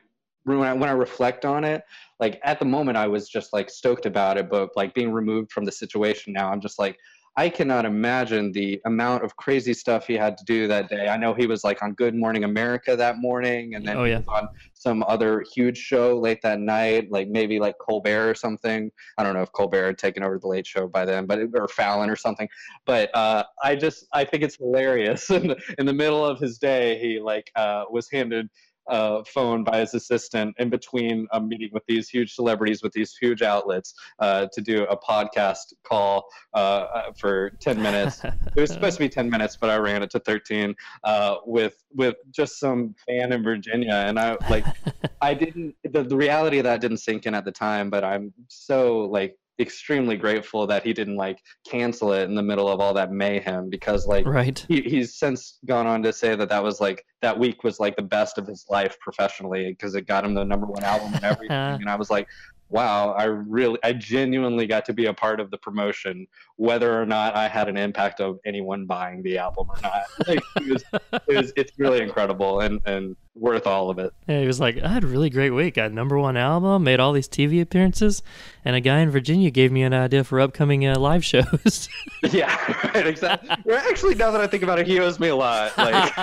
when 0.45 0.61
I, 0.61 0.73
when 0.73 0.89
I 0.89 0.93
reflect 0.93 1.43
on 1.43 1.63
it, 1.63 1.83
like 2.19 2.39
at 2.43 2.59
the 2.59 2.65
moment 2.65 2.97
I 2.97 3.07
was 3.07 3.27
just 3.27 3.51
like 3.51 3.69
stoked 3.69 4.05
about 4.05 4.37
it, 4.37 4.49
but 4.49 4.69
like 4.75 4.93
being 4.93 5.11
removed 5.11 5.51
from 5.51 5.65
the 5.65 5.71
situation 5.71 6.33
now, 6.33 6.49
I'm 6.49 6.61
just 6.61 6.79
like, 6.79 6.97
I 7.37 7.49
cannot 7.49 7.83
imagine 7.83 8.53
the 8.53 8.79
amount 8.85 9.25
of 9.25 9.35
crazy 9.35 9.73
stuff 9.73 10.07
he 10.07 10.13
had 10.13 10.37
to 10.37 10.45
do 10.45 10.69
that 10.69 10.87
day. 10.87 11.09
I 11.09 11.17
know 11.17 11.33
he 11.33 11.47
was 11.47 11.65
like 11.65 11.83
on 11.83 11.91
Good 11.91 12.15
Morning 12.15 12.45
America 12.45 12.95
that 12.95 13.17
morning, 13.17 13.75
and 13.75 13.85
then 13.85 13.97
Oh, 13.97 14.05
yeah. 14.05 14.21
on 14.29 14.47
some 14.73 15.03
other 15.05 15.43
huge 15.53 15.77
show 15.77 16.17
late 16.17 16.39
that 16.43 16.61
night, 16.61 17.11
like 17.11 17.27
maybe 17.27 17.59
like 17.59 17.75
Colbert 17.77 18.29
or 18.29 18.35
something. 18.35 18.89
I 19.17 19.23
don't 19.23 19.33
know 19.33 19.41
if 19.41 19.51
Colbert 19.51 19.87
had 19.87 19.97
taken 19.97 20.23
over 20.23 20.39
the 20.39 20.47
Late 20.47 20.65
Show 20.65 20.87
by 20.87 21.03
then, 21.03 21.25
but 21.25 21.39
or 21.55 21.67
Fallon 21.67 22.09
or 22.09 22.15
something. 22.15 22.47
But 22.85 23.13
uh, 23.13 23.43
I 23.61 23.75
just 23.75 24.07
I 24.13 24.23
think 24.23 24.41
it's 24.43 24.55
hilarious. 24.55 25.29
In 25.35 25.47
the, 25.47 25.57
in 25.77 25.85
the 25.85 25.93
middle 25.93 26.25
of 26.25 26.39
his 26.39 26.57
day, 26.57 26.97
he 26.99 27.19
like 27.19 27.51
uh, 27.57 27.83
was 27.91 28.09
handed 28.09 28.49
a 28.87 29.23
phone 29.25 29.63
by 29.63 29.79
his 29.79 29.93
assistant 29.93 30.55
in 30.59 30.69
between 30.69 31.27
a 31.31 31.41
meeting 31.41 31.69
with 31.71 31.83
these 31.87 32.09
huge 32.09 32.33
celebrities 32.33 32.83
with 32.83 32.93
these 32.93 33.15
huge 33.19 33.41
outlets 33.41 33.93
uh, 34.19 34.47
to 34.53 34.61
do 34.61 34.83
a 34.85 34.97
podcast 34.97 35.73
call 35.83 36.25
uh, 36.53 36.57
uh, 36.57 37.11
for 37.17 37.51
10 37.59 37.81
minutes. 37.81 38.23
it 38.23 38.61
was 38.61 38.71
supposed 38.71 38.97
to 38.97 39.03
be 39.03 39.09
10 39.09 39.29
minutes, 39.29 39.57
but 39.59 39.69
I 39.69 39.77
ran 39.77 40.03
it 40.03 40.09
to 40.11 40.19
13 40.19 40.75
uh, 41.03 41.37
with 41.45 41.83
with 41.93 42.15
just 42.31 42.59
some 42.59 42.93
fan 43.07 43.31
in 43.31 43.43
Virginia, 43.43 43.93
and 43.93 44.19
I 44.19 44.37
like 44.49 44.65
I 45.21 45.33
didn't 45.33 45.75
the, 45.83 46.03
the 46.03 46.15
reality 46.15 46.57
of 46.59 46.65
that 46.65 46.81
didn't 46.81 46.97
sink 46.97 47.25
in 47.25 47.33
at 47.33 47.45
the 47.45 47.51
time, 47.51 47.89
but 47.89 48.03
I'm 48.03 48.33
so 48.47 49.01
like 49.01 49.37
extremely 49.59 50.17
grateful 50.17 50.67
that 50.67 50.83
he 50.83 50.91
didn't 50.91 51.15
like 51.15 51.39
cancel 51.65 52.11
it 52.11 52.23
in 52.23 52.35
the 52.35 52.41
middle 52.41 52.67
of 52.67 52.79
all 52.81 52.93
that 52.93 53.11
mayhem 53.11 53.69
because 53.69 54.05
like 54.05 54.25
right. 54.25 54.65
he, 54.67 54.81
he's 54.81 55.15
since 55.17 55.59
gone 55.65 55.87
on 55.87 56.03
to 56.03 56.11
say 56.11 56.35
that 56.35 56.49
that 56.49 56.61
was 56.61 56.81
like 56.81 57.05
that 57.21 57.37
week 57.37 57.63
was 57.63 57.79
like 57.79 57.95
the 57.95 58.01
best 58.01 58.37
of 58.37 58.45
his 58.45 58.65
life 58.69 58.97
professionally 58.99 59.71
because 59.71 59.95
it 59.95 60.07
got 60.07 60.25
him 60.25 60.33
the 60.33 60.43
number 60.43 60.65
one 60.65 60.83
album 60.83 61.13
and 61.13 61.23
everything 61.23 61.51
and 61.81 61.89
i 61.89 61.95
was 61.95 62.09
like 62.09 62.27
wow 62.75 63.11
i 63.11 63.23
really 63.23 63.79
i 63.85 63.93
genuinely 63.93 64.67
got 64.67 64.83
to 64.83 64.91
be 64.91 65.05
a 65.05 65.13
part 65.13 65.39
of 65.39 65.49
the 65.49 65.57
promotion 65.57 66.27
whether 66.57 67.01
or 67.01 67.05
not 67.05 67.33
i 67.33 67.47
had 67.47 67.69
an 67.69 67.77
impact 67.77 68.19
of 68.19 68.37
anyone 68.45 68.85
buying 68.85 69.23
the 69.23 69.37
album 69.37 69.69
or 69.69 69.81
not 69.81 70.01
like, 70.27 70.41
it 70.57 70.73
was, 70.73 70.83
it 71.25 71.35
was, 71.37 71.53
it's 71.55 71.71
really 71.79 72.01
incredible 72.01 72.59
and 72.59 72.81
and 72.85 73.15
worth 73.33 73.65
all 73.65 73.89
of 73.89 73.97
it 73.97 74.13
Yeah, 74.27 74.41
he 74.41 74.47
was 74.47 74.59
like, 74.59 74.77
I 74.77 74.87
had 74.87 75.03
a 75.03 75.07
really 75.07 75.29
great 75.29 75.49
week. 75.49 75.73
Got 75.73 75.91
number 75.91 76.17
one 76.17 76.37
album, 76.37 76.85
made 76.85 77.01
all 77.01 77.11
these 77.11 77.27
TV 77.27 77.61
appearances, 77.61 78.23
and 78.63 78.77
a 78.77 78.79
guy 78.79 78.99
in 78.99 79.11
Virginia 79.11 79.51
gave 79.51 79.73
me 79.73 79.83
an 79.83 79.93
idea 79.93 80.23
for 80.23 80.39
upcoming 80.39 80.87
uh, 80.87 80.97
live 80.97 81.25
shows. 81.25 81.89
yeah 82.31 82.55
right 82.95 83.05
exactly 83.05 83.49
actually 83.75 84.15
now 84.15 84.31
that 84.31 84.39
i 84.39 84.47
think 84.47 84.63
about 84.63 84.79
it 84.79 84.87
he 84.87 84.99
owes 84.99 85.19
me 85.19 85.27
a 85.27 85.35
lot 85.35 85.77
like 85.77 86.13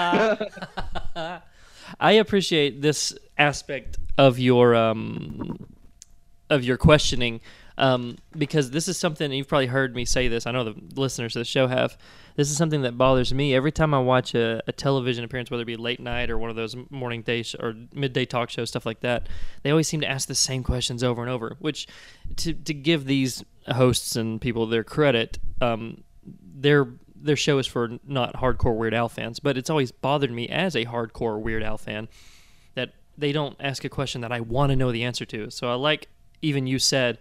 I 2.00 2.12
appreciate 2.12 2.82
this 2.82 3.16
aspect 3.38 3.98
of 4.18 4.38
your 4.38 4.74
um, 4.74 5.71
of 6.52 6.64
your 6.64 6.76
questioning 6.76 7.40
um, 7.78 8.18
because 8.36 8.70
this 8.70 8.88
is 8.88 8.98
something 8.98 9.32
you've 9.32 9.48
probably 9.48 9.66
heard 9.66 9.94
me 9.94 10.04
say 10.04 10.28
this. 10.28 10.46
I 10.46 10.52
know 10.52 10.64
the 10.64 10.74
listeners 10.94 11.34
of 11.34 11.40
the 11.40 11.44
show 11.44 11.66
have. 11.66 11.96
This 12.36 12.50
is 12.50 12.56
something 12.56 12.82
that 12.82 12.98
bothers 12.98 13.32
me 13.32 13.54
every 13.54 13.72
time 13.72 13.94
I 13.94 13.98
watch 13.98 14.34
a, 14.34 14.62
a 14.66 14.72
television 14.72 15.24
appearance, 15.24 15.50
whether 15.50 15.62
it 15.62 15.66
be 15.66 15.76
late 15.76 16.00
night 16.00 16.30
or 16.30 16.38
one 16.38 16.50
of 16.50 16.56
those 16.56 16.76
morning 16.90 17.22
day 17.22 17.42
sh- 17.42 17.56
or 17.58 17.74
midday 17.94 18.24
talk 18.24 18.50
shows, 18.50 18.68
stuff 18.68 18.86
like 18.86 19.00
that. 19.00 19.28
They 19.62 19.70
always 19.70 19.88
seem 19.88 20.00
to 20.02 20.08
ask 20.08 20.28
the 20.28 20.34
same 20.34 20.62
questions 20.62 21.02
over 21.02 21.22
and 21.22 21.30
over. 21.30 21.56
Which, 21.60 21.86
to 22.36 22.52
to 22.52 22.74
give 22.74 23.06
these 23.06 23.42
hosts 23.66 24.16
and 24.16 24.40
people 24.40 24.66
their 24.66 24.84
credit, 24.84 25.38
um, 25.60 26.04
their 26.24 26.88
their 27.14 27.36
show 27.36 27.58
is 27.58 27.66
for 27.66 27.98
not 28.06 28.34
hardcore 28.34 28.76
Weird 28.76 28.94
Al 28.94 29.08
fans, 29.08 29.40
but 29.40 29.56
it's 29.56 29.70
always 29.70 29.92
bothered 29.92 30.32
me 30.32 30.48
as 30.48 30.74
a 30.74 30.84
hardcore 30.84 31.40
Weird 31.40 31.62
Al 31.62 31.78
fan 31.78 32.08
that 32.74 32.92
they 33.16 33.32
don't 33.32 33.56
ask 33.60 33.84
a 33.84 33.88
question 33.88 34.20
that 34.22 34.32
I 34.32 34.40
want 34.40 34.70
to 34.70 34.76
know 34.76 34.92
the 34.92 35.04
answer 35.04 35.24
to. 35.26 35.50
So 35.50 35.70
I 35.70 35.74
like 35.74 36.08
even 36.42 36.66
you 36.66 36.78
said, 36.78 37.18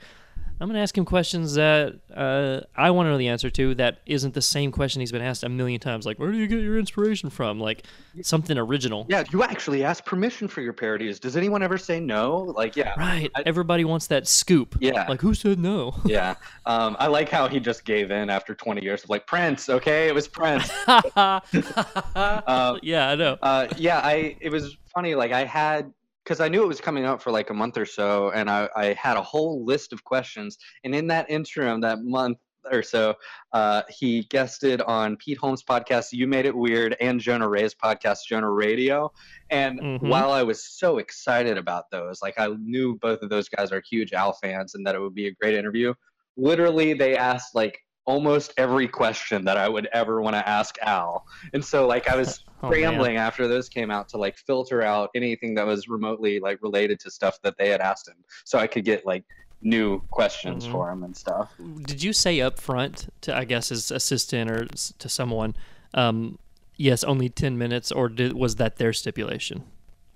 I'm 0.59 0.67
going 0.67 0.75
to 0.75 0.81
ask 0.83 0.95
him 0.95 1.05
questions 1.05 1.55
that 1.55 1.99
uh, 2.15 2.61
I 2.79 2.91
want 2.91 3.07
to 3.07 3.09
know 3.11 3.17
the 3.17 3.29
answer 3.29 3.49
to 3.49 3.73
that 3.75 3.97
isn't 4.05 4.35
the 4.35 4.43
same 4.43 4.71
question 4.71 4.99
he's 4.99 5.11
been 5.11 5.23
asked 5.23 5.41
a 5.43 5.49
million 5.49 5.79
times. 5.79 6.05
Like, 6.05 6.19
where 6.19 6.31
do 6.31 6.37
you 6.37 6.45
get 6.45 6.59
your 6.59 6.77
inspiration 6.77 7.31
from? 7.31 7.59
Like 7.59 7.87
something 8.21 8.55
original. 8.59 9.07
yeah 9.09 9.23
you 9.31 9.41
actually 9.41 9.83
ask 9.83 10.05
permission 10.05 10.47
for 10.47 10.61
your 10.61 10.73
parodies 10.73 11.17
does 11.19 11.35
anyone 11.37 11.63
ever 11.63 11.77
say 11.77 11.97
no 11.99 12.39
like 12.57 12.75
yeah 12.75 12.93
Right. 12.97 13.31
I- 13.33 13.43
Everybody 13.45 13.85
wants 13.85 14.05
that 14.07 14.27
scoop. 14.27 14.75
Yeah. 14.81 15.07
Like, 15.09 15.21
who 15.21 15.33
said 15.33 15.57
no? 15.57 15.95
yeah 16.05 16.35
um, 16.67 16.95
i 16.99 17.07
like 17.07 17.29
how 17.29 17.47
he 17.47 17.59
just 17.59 17.85
gave 17.85 18.11
in 18.11 18.29
after 18.29 18.53
20 18.53 18.83
years 18.83 19.03
of 19.05 19.09
like 19.09 19.25
prince 19.25 19.69
okay 19.69 20.07
it 20.09 20.13
was 20.13 20.27
prince 20.27 20.69
yeah, 20.87 21.39
I 21.55 23.15
know. 23.15 23.37
uh, 23.41 23.67
yeah 23.77 23.99
i 24.03 24.35
it 24.41 24.49
was 24.51 24.75
funny 24.93 25.15
like 25.15 25.31
i 25.31 25.43
had 25.45 25.91
because 26.23 26.39
i 26.39 26.47
knew 26.47 26.63
it 26.63 26.67
was 26.67 26.81
coming 26.81 27.05
up 27.05 27.21
for 27.21 27.31
like 27.31 27.49
a 27.49 27.53
month 27.53 27.77
or 27.77 27.85
so 27.85 28.31
and 28.31 28.49
I, 28.49 28.69
I 28.75 28.93
had 28.93 29.17
a 29.17 29.21
whole 29.21 29.65
list 29.65 29.93
of 29.93 30.03
questions 30.03 30.57
and 30.83 30.93
in 30.93 31.07
that 31.07 31.29
interim 31.29 31.81
that 31.81 31.99
month 32.03 32.37
or 32.71 32.83
so 32.83 33.15
uh, 33.53 33.81
he 33.89 34.23
guested 34.25 34.81
on 34.81 35.17
pete 35.17 35.37
holmes 35.39 35.63
podcast 35.63 36.09
you 36.11 36.27
made 36.27 36.45
it 36.45 36.55
weird 36.55 36.95
and 37.01 37.19
jonah 37.19 37.49
ray's 37.49 37.73
podcast 37.73 38.19
Jonah 38.27 38.47
Raydio 38.47 39.09
and 39.49 39.79
Mhm. 39.79 39.99
while 40.09 40.31
i 40.31 40.43
was 40.43 40.63
so 40.63 40.99
excited 40.99 41.57
about 41.57 41.85
those 41.91 42.21
like 42.21 42.35
i 42.37 42.47
knew 42.59 42.97
both 43.01 43.21
of 43.23 43.29
those 43.29 43.49
guys 43.49 43.71
are 43.71 43.81
huge 43.89 44.13
al 44.13 44.33
fans 44.33 44.75
and 44.75 44.85
that 44.85 44.93
it 44.93 44.99
would 45.01 45.15
be 45.15 45.27
a 45.27 45.33
great 45.33 45.55
interview 45.55 45.93
literally 46.37 46.93
they 46.93 47.17
asked 47.17 47.55
like 47.55 47.79
almost 48.11 48.53
every 48.57 48.87
question 48.87 49.45
that 49.45 49.57
i 49.57 49.67
would 49.69 49.87
ever 49.93 50.21
want 50.21 50.35
to 50.35 50.45
ask 50.59 50.75
al 50.81 51.25
and 51.53 51.63
so 51.63 51.87
like 51.87 52.07
i 52.09 52.15
was 52.15 52.43
Oh, 52.63 52.67
scrambling 52.67 53.17
after 53.17 53.47
those 53.47 53.67
came 53.69 53.89
out 53.89 54.07
to 54.09 54.17
like 54.19 54.37
filter 54.37 54.83
out 54.83 55.09
anything 55.15 55.55
that 55.55 55.65
was 55.65 55.87
remotely 55.87 56.39
like 56.39 56.59
related 56.61 56.99
to 56.99 57.09
stuff 57.09 57.35
that 57.41 57.55
they 57.57 57.69
had 57.69 57.81
asked 57.81 58.07
him 58.07 58.17
so 58.43 58.59
i 58.59 58.67
could 58.67 58.85
get 58.85 59.03
like 59.03 59.23
new 59.63 59.99
questions 60.11 60.67
Mhm. 60.67 60.71
for 60.71 60.91
him 60.91 61.03
and 61.03 61.15
stuff 61.17 61.47
Did 61.91 62.03
you 62.03 62.13
say 62.13 62.39
up 62.41 62.59
front 62.59 62.95
to, 63.21 63.35
I 63.35 63.45
guess, 63.45 63.69
his 63.69 63.91
assistant 63.91 64.49
or 64.51 64.65
to 65.03 65.07
someone, 65.09 65.55
um, 65.93 66.39
yes, 66.77 67.03
only 67.03 67.29
10 67.29 67.57
minutes, 67.59 67.91
or 67.91 68.09
did, 68.09 68.33
was 68.33 68.55
that 68.55 68.77
their 68.77 68.91
stipulation? 68.91 69.63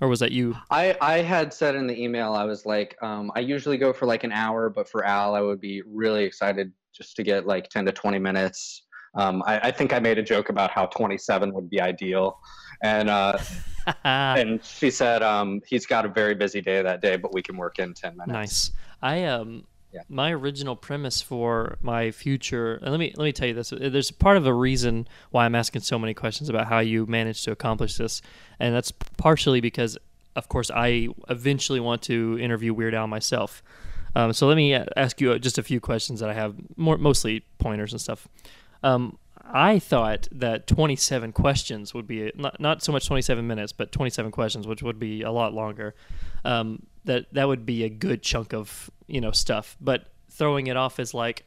Or 0.01 0.07
was 0.07 0.19
that 0.19 0.31
you? 0.31 0.55
I, 0.71 0.97
I 0.99 1.17
had 1.19 1.53
said 1.53 1.75
in 1.75 1.85
the 1.87 1.97
email 2.05 2.33
I 2.33 2.43
was 2.43 2.65
like 2.65 2.97
um, 3.03 3.31
I 3.35 3.39
usually 3.39 3.77
go 3.77 3.93
for 3.93 4.05
like 4.07 4.23
an 4.23 4.31
hour, 4.31 4.69
but 4.69 4.89
for 4.89 5.05
Al 5.05 5.35
I 5.35 5.41
would 5.41 5.61
be 5.61 5.81
really 5.85 6.23
excited 6.23 6.71
just 6.95 7.15
to 7.17 7.23
get 7.23 7.45
like 7.45 7.69
ten 7.69 7.85
to 7.85 7.91
twenty 7.91 8.19
minutes. 8.19 8.83
Um, 9.15 9.43
I, 9.45 9.59
I 9.59 9.71
think 9.71 9.93
I 9.93 9.99
made 9.99 10.17
a 10.17 10.23
joke 10.23 10.49
about 10.49 10.71
how 10.71 10.85
twenty 10.87 11.17
seven 11.17 11.53
would 11.53 11.69
be 11.69 11.79
ideal, 11.81 12.39
and 12.83 13.09
uh, 13.09 13.37
and 14.03 14.63
she 14.63 14.89
said 14.91 15.23
um, 15.23 15.61
he's 15.67 15.85
got 15.85 16.05
a 16.05 16.09
very 16.09 16.35
busy 16.35 16.61
day 16.61 16.81
that 16.81 17.01
day, 17.01 17.15
but 17.17 17.33
we 17.33 17.41
can 17.41 17.57
work 17.57 17.79
in 17.79 17.93
ten 17.93 18.17
minutes. 18.17 18.31
Nice. 18.33 18.71
I 19.01 19.23
um 19.25 19.65
Yeah. 19.93 20.01
my 20.09 20.31
original 20.33 20.75
premise 20.75 21.21
for 21.21 21.77
my 21.81 22.11
future 22.11 22.75
and 22.81 22.91
let 22.91 22.99
me 22.99 23.13
let 23.15 23.25
me 23.25 23.31
tell 23.31 23.47
you 23.47 23.53
this. 23.53 23.69
There's 23.69 24.11
part 24.11 24.37
of 24.37 24.45
a 24.47 24.53
reason 24.53 25.07
why 25.31 25.45
I'm 25.45 25.55
asking 25.55 25.81
so 25.83 25.99
many 25.99 26.13
questions 26.13 26.49
about 26.49 26.67
how 26.67 26.79
you 26.79 27.05
managed 27.05 27.43
to 27.45 27.51
accomplish 27.51 27.95
this. 27.97 28.21
And 28.59 28.73
that's 28.75 28.91
partially 29.17 29.61
because 29.61 29.97
of 30.35 30.49
course 30.49 30.71
I 30.73 31.09
eventually 31.29 31.79
want 31.79 32.01
to 32.03 32.37
interview 32.41 32.73
Weird 32.73 32.95
Al 32.95 33.07
myself. 33.07 33.61
Um, 34.15 34.33
so 34.33 34.47
let 34.47 34.55
me 34.55 34.73
ask 34.73 35.19
you 35.19 35.37
just 35.39 35.57
a 35.57 35.63
few 35.63 35.79
questions 35.79 36.19
that 36.21 36.29
I 36.29 36.33
have 36.33 36.55
more 36.77 36.97
mostly 36.97 37.41
pointers 37.57 37.91
and 37.91 38.01
stuff. 38.01 38.27
Um, 38.81 39.17
I 39.43 39.77
thought 39.79 40.27
that 40.31 40.67
27 40.67 41.31
questions 41.33 41.93
would 41.93 42.07
be 42.07 42.31
not, 42.35 42.59
not 42.59 42.81
so 42.81 42.91
much 42.91 43.07
27 43.07 43.45
minutes, 43.45 43.73
but 43.73 43.91
27 43.91 44.31
questions, 44.31 44.67
which 44.67 44.81
would 44.81 44.99
be 44.99 45.21
a 45.21 45.31
lot 45.31 45.53
longer. 45.53 45.93
Um, 46.43 46.83
that 47.05 47.31
that 47.33 47.47
would 47.47 47.65
be 47.65 47.83
a 47.83 47.89
good 47.89 48.23
chunk 48.23 48.53
of 48.53 48.89
you 49.07 49.21
know 49.21 49.31
stuff. 49.31 49.77
But 49.79 50.07
throwing 50.31 50.67
it 50.67 50.75
off 50.75 50.99
as 50.99 51.13
like, 51.13 51.45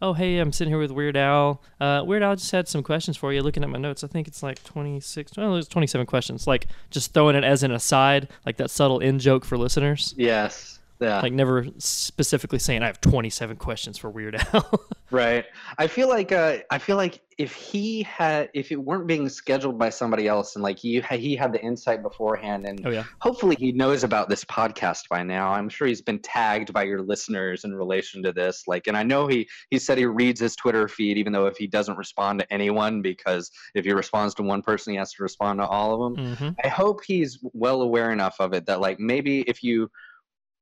oh 0.00 0.12
hey, 0.12 0.38
I'm 0.38 0.52
sitting 0.52 0.70
here 0.70 0.78
with 0.78 0.92
Weird 0.92 1.16
Al. 1.16 1.62
Uh, 1.80 2.02
Weird 2.06 2.22
Al 2.22 2.36
just 2.36 2.52
had 2.52 2.68
some 2.68 2.82
questions 2.82 3.16
for 3.16 3.32
you. 3.32 3.42
Looking 3.42 3.64
at 3.64 3.68
my 3.70 3.78
notes, 3.78 4.04
I 4.04 4.06
think 4.06 4.28
it's 4.28 4.42
like 4.42 4.62
26. 4.62 5.36
Well, 5.36 5.56
it's 5.56 5.68
27 5.68 6.06
questions. 6.06 6.46
Like 6.46 6.66
just 6.90 7.12
throwing 7.12 7.34
it 7.36 7.44
as 7.44 7.62
an 7.62 7.72
aside, 7.72 8.28
like 8.46 8.56
that 8.58 8.70
subtle 8.70 9.00
in 9.00 9.18
joke 9.18 9.44
for 9.44 9.58
listeners. 9.58 10.14
Yes. 10.16 10.79
Yeah. 11.00 11.20
Like 11.20 11.32
never 11.32 11.66
specifically 11.78 12.58
saying 12.58 12.82
I 12.82 12.86
have 12.86 13.00
27 13.00 13.56
questions 13.56 13.98
for 13.98 14.10
Weird 14.10 14.36
Al. 14.52 14.86
Right. 15.12 15.44
I 15.76 15.88
feel 15.88 16.08
like 16.08 16.30
uh, 16.30 16.58
I 16.70 16.78
feel 16.78 16.96
like 16.96 17.20
if 17.36 17.52
he 17.52 18.04
had, 18.04 18.48
if 18.54 18.70
it 18.70 18.76
weren't 18.76 19.08
being 19.08 19.28
scheduled 19.28 19.76
by 19.76 19.90
somebody 19.90 20.28
else, 20.28 20.54
and 20.54 20.62
like 20.62 20.78
he 20.78 21.00
he 21.00 21.34
had 21.34 21.52
the 21.52 21.60
insight 21.60 22.02
beforehand, 22.02 22.64
and 22.64 22.86
oh 22.86 22.90
yeah. 22.90 23.02
hopefully 23.18 23.56
he 23.58 23.72
knows 23.72 24.04
about 24.04 24.28
this 24.28 24.44
podcast 24.44 25.08
by 25.08 25.24
now. 25.24 25.50
I'm 25.50 25.68
sure 25.68 25.88
he's 25.88 26.00
been 26.00 26.20
tagged 26.20 26.72
by 26.72 26.84
your 26.84 27.02
listeners 27.02 27.64
in 27.64 27.74
relation 27.74 28.22
to 28.22 28.32
this. 28.32 28.68
Like, 28.68 28.86
and 28.86 28.96
I 28.96 29.02
know 29.02 29.26
he 29.26 29.48
he 29.70 29.80
said 29.80 29.98
he 29.98 30.06
reads 30.06 30.38
his 30.38 30.54
Twitter 30.54 30.86
feed, 30.86 31.18
even 31.18 31.32
though 31.32 31.46
if 31.46 31.56
he 31.56 31.66
doesn't 31.66 31.98
respond 31.98 32.38
to 32.38 32.52
anyone, 32.52 33.02
because 33.02 33.50
if 33.74 33.84
he 33.84 33.92
responds 33.92 34.32
to 34.36 34.44
one 34.44 34.62
person, 34.62 34.92
he 34.92 34.98
has 34.98 35.12
to 35.14 35.24
respond 35.24 35.58
to 35.58 35.66
all 35.66 35.92
of 35.94 36.14
them. 36.14 36.36
hmm 36.36 36.50
I 36.62 36.68
hope 36.68 37.02
he's 37.04 37.40
well 37.52 37.82
aware 37.82 38.12
enough 38.12 38.36
of 38.38 38.52
it 38.52 38.64
that 38.66 38.80
like 38.80 39.00
maybe 39.00 39.40
if 39.40 39.64
you 39.64 39.90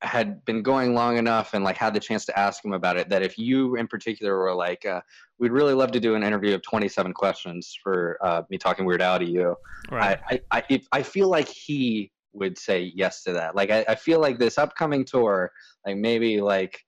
had 0.03 0.45
been 0.45 0.63
going 0.63 0.95
long 0.95 1.17
enough 1.17 1.55
and 1.55 1.65
like 1.65 1.77
had 1.77 1.93
the 1.93 2.01
chance 2.01 2.25
to 2.25 2.39
ask 2.39 2.65
him 2.65 2.73
about 2.73 2.97
it 2.97 3.09
that 3.09 3.23
if 3.23 3.37
you 3.37 3.75
in 3.77 3.89
particular 3.89 4.39
were 4.39 4.55
like 4.55 4.87
uh, 4.87 5.01
we'd 5.39 5.51
really 5.51 5.75
love 5.75 5.91
to 5.91 5.99
do 5.99 6.15
an 6.15 6.23
interview 6.23 6.55
of 6.55 6.63
27 6.63 7.13
questions 7.13 7.77
for 7.83 8.17
uh, 8.23 8.43
me 8.49 8.59
talking 8.59 8.85
Weird 8.85 9.03
Al 9.03 9.19
to 9.19 9.25
you 9.25 9.57
Right. 9.91 10.19
I, 10.31 10.41
I, 10.51 10.59
I, 10.59 10.63
if, 10.69 10.87
I 10.93 11.03
feel 11.03 11.29
like 11.29 11.49
he 11.49 12.13
would 12.33 12.59
say 12.59 12.93
yes 12.95 13.23
to 13.25 13.33
that. 13.33 13.57
Like 13.57 13.71
I, 13.71 13.85
I 13.89 13.95
feel 13.95 14.21
like 14.21 14.39
this 14.39 14.59
upcoming 14.59 15.05
tour, 15.05 15.51
like 15.87 15.97
maybe 15.97 16.41
like 16.41 16.79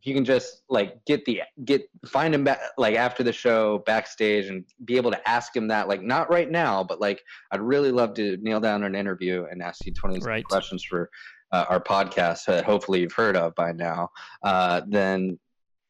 if 0.00 0.06
you 0.06 0.14
can 0.14 0.24
just 0.24 0.62
like 0.68 1.04
get 1.04 1.24
the 1.26 1.42
get 1.64 1.82
find 2.06 2.34
him 2.34 2.42
back 2.44 2.58
like 2.78 2.96
after 2.96 3.22
the 3.22 3.32
show 3.32 3.82
backstage 3.86 4.46
and 4.46 4.64
be 4.84 4.96
able 4.96 5.10
to 5.10 5.28
ask 5.28 5.54
him 5.54 5.68
that 5.68 5.88
like 5.88 6.00
not 6.00 6.30
right 6.30 6.50
now 6.50 6.82
but 6.82 7.02
like 7.02 7.22
i'd 7.52 7.60
really 7.60 7.92
love 7.92 8.14
to 8.14 8.38
kneel 8.38 8.60
down 8.60 8.82
an 8.82 8.94
interview 8.94 9.44
and 9.50 9.62
ask 9.62 9.84
you 9.84 9.92
20 9.92 10.20
Right. 10.20 10.42
questions 10.42 10.82
for 10.82 11.10
uh, 11.52 11.64
our 11.68 11.80
podcast 11.80 12.44
that 12.46 12.64
hopefully 12.64 13.00
you've 13.00 13.12
heard 13.12 13.36
of 13.36 13.54
by 13.54 13.72
now 13.72 14.08
uh, 14.44 14.80
then 14.86 15.38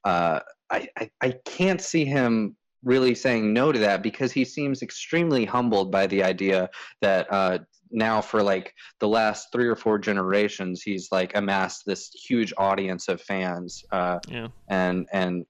uh, 0.05 0.41
I, 0.71 0.89
I 0.99 1.11
i 1.21 1.31
can't 1.45 1.81
see 1.81 2.05
him 2.05 2.57
really 2.83 3.15
saying 3.15 3.53
no 3.53 3.73
to 3.73 3.79
that 3.81 4.03
because 4.03 4.33
he 4.33 4.45
seems 4.45 4.83
extremely 4.83 5.45
humbled 5.45 5.93
by 5.93 6.07
the 6.07 6.23
idea 6.23 6.71
that 7.03 7.31
uh, 7.31 7.59
now 7.91 8.21
for 8.23 8.43
like 8.43 8.73
the 9.01 9.09
last 9.09 9.49
three 9.53 9.67
or 9.67 9.77
four 9.77 9.99
generations 9.99 10.81
he's 10.83 11.09
like 11.13 11.37
amassed 11.37 11.83
this 11.85 12.11
huge 12.13 12.55
audience 12.57 13.09
of 13.09 13.21
fans 13.21 13.85
uh, 13.93 14.19
Yeah. 14.29 14.49
and 14.69 15.07
and 15.13 15.45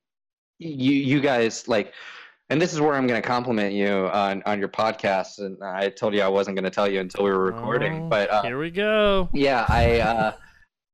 you 0.59 0.93
you 0.93 1.21
guys 1.21 1.69
like 1.69 1.95
and 2.51 2.61
this 2.61 2.72
is 2.72 2.80
where 2.80 2.94
i'm 2.94 3.07
going 3.07 3.20
to 3.20 3.26
compliment 3.26 3.72
you 3.72 4.09
on 4.12 4.42
on 4.46 4.59
your 4.59 4.68
podcast 4.68 5.38
and 5.38 5.57
i 5.62 5.88
told 5.88 6.14
you 6.14 6.20
i 6.22 6.28
wasn't 6.28 6.55
going 6.55 6.64
to 6.64 6.70
tell 6.70 6.88
you 6.90 7.01
until 7.01 7.24
we 7.24 7.30
were 7.30 7.44
recording 7.44 8.03
Oh, 8.05 8.09
but 8.09 8.30
uh, 8.30 8.42
Here 8.42 8.59
we 8.59 8.70
go. 8.70 9.28
yeah 9.32 9.66
i 9.68 10.01
uh 10.01 10.32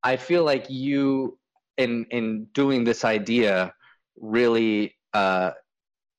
i 0.02 0.16
feel 0.16 0.44
like 0.44 0.66
you 0.68 1.38
in 1.78 2.06
in 2.10 2.46
doing 2.52 2.84
this 2.84 3.04
idea 3.04 3.72
really 4.20 4.94
uh 5.14 5.50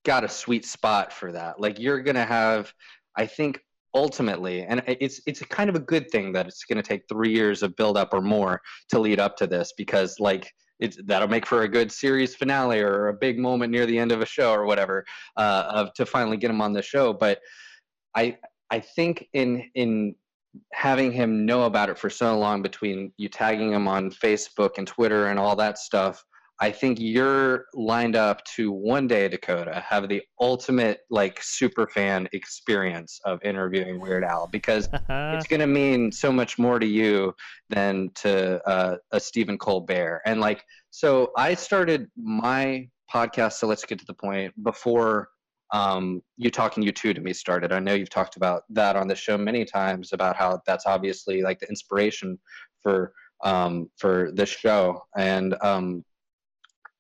got 0.05 0.23
a 0.23 0.29
sweet 0.29 0.65
spot 0.65 1.11
for 1.11 1.31
that 1.31 1.59
like 1.59 1.79
you're 1.79 2.01
gonna 2.01 2.25
have 2.25 2.71
i 3.15 3.25
think 3.25 3.59
ultimately 3.93 4.61
and 4.63 4.83
it's 4.87 5.21
it's 5.25 5.41
kind 5.45 5.69
of 5.69 5.75
a 5.75 5.79
good 5.79 6.09
thing 6.11 6.31
that 6.33 6.45
it's 6.47 6.65
going 6.65 6.75
to 6.77 6.83
take 6.83 7.01
three 7.09 7.31
years 7.33 7.63
of 7.63 7.75
build 7.75 7.97
up 7.97 8.13
or 8.13 8.21
more 8.21 8.61
to 8.89 8.99
lead 8.99 9.19
up 9.19 9.35
to 9.35 9.47
this 9.47 9.73
because 9.75 10.19
like 10.19 10.51
it's 10.79 10.97
that'll 11.05 11.27
make 11.27 11.45
for 11.45 11.63
a 11.63 11.67
good 11.67 11.91
series 11.91 12.35
finale 12.35 12.79
or 12.79 13.07
a 13.07 13.13
big 13.13 13.39
moment 13.39 13.71
near 13.71 13.85
the 13.85 13.97
end 13.97 14.11
of 14.11 14.21
a 14.21 14.25
show 14.25 14.51
or 14.51 14.65
whatever 14.65 15.05
uh, 15.35 15.65
of 15.69 15.93
to 15.93 16.05
finally 16.05 16.37
get 16.37 16.51
him 16.51 16.61
on 16.61 16.73
the 16.73 16.81
show. 16.81 17.13
But 17.13 17.39
i 18.15 18.37
i 18.71 18.79
think 18.79 19.27
in 19.33 19.69
in 19.75 20.15
having 20.73 21.11
him 21.11 21.45
know 21.45 21.63
about 21.63 21.89
it 21.89 21.97
for 21.97 22.09
so 22.09 22.37
long 22.37 22.61
between 22.61 23.11
you 23.17 23.29
tagging 23.29 23.71
him 23.71 23.87
on 23.87 24.09
Facebook 24.09 24.77
and 24.77 24.87
Twitter 24.87 25.27
and 25.27 25.39
all 25.39 25.55
that 25.55 25.77
stuff, 25.77 26.23
I 26.59 26.71
think 26.71 26.97
you're 26.99 27.65
lined 27.75 28.15
up 28.15 28.43
to 28.55 28.71
one 28.71 29.07
day, 29.07 29.27
Dakota, 29.27 29.83
have 29.87 30.09
the 30.09 30.23
ultimate 30.39 31.01
like 31.11 31.39
super 31.41 31.87
fan 31.87 32.27
experience 32.33 33.19
of 33.25 33.39
interviewing 33.43 33.99
Weird 33.99 34.23
Al 34.23 34.47
because 34.47 34.89
it's 35.09 35.47
going 35.47 35.59
to 35.59 35.67
mean 35.67 36.11
so 36.11 36.31
much 36.31 36.57
more 36.57 36.79
to 36.79 36.85
you 36.85 37.35
than 37.69 38.09
to 38.15 38.67
uh, 38.67 38.97
a 39.11 39.19
Stephen 39.19 39.57
Colbert. 39.57 40.21
And 40.25 40.41
like, 40.41 40.63
so 40.89 41.31
I 41.37 41.53
started 41.53 42.07
my 42.17 42.89
podcast. 43.13 43.53
So 43.53 43.67
let's 43.67 43.85
get 43.85 43.99
to 43.99 44.05
the 44.05 44.15
point 44.15 44.51
before 44.63 45.29
um, 45.73 46.21
you 46.37 46.49
talking 46.49 46.83
U2 46.83 47.13
to 47.13 47.21
me 47.21 47.33
started. 47.33 47.71
I 47.71 47.79
know 47.79 47.93
you've 47.93 48.09
talked 48.09 48.35
about 48.35 48.63
that 48.69 48.95
on 48.95 49.07
the 49.07 49.15
show 49.15 49.37
many 49.37 49.63
times 49.63 50.13
about 50.13 50.35
how 50.35 50.61
that's 50.65 50.85
obviously 50.87 51.41
like 51.41 51.59
the 51.59 51.67
inspiration 51.69 52.39
for 52.81 53.13
um, 53.43 53.89
for 53.97 54.31
this 54.33 54.49
show. 54.49 55.03
And 55.15 55.55
um, 55.61 56.03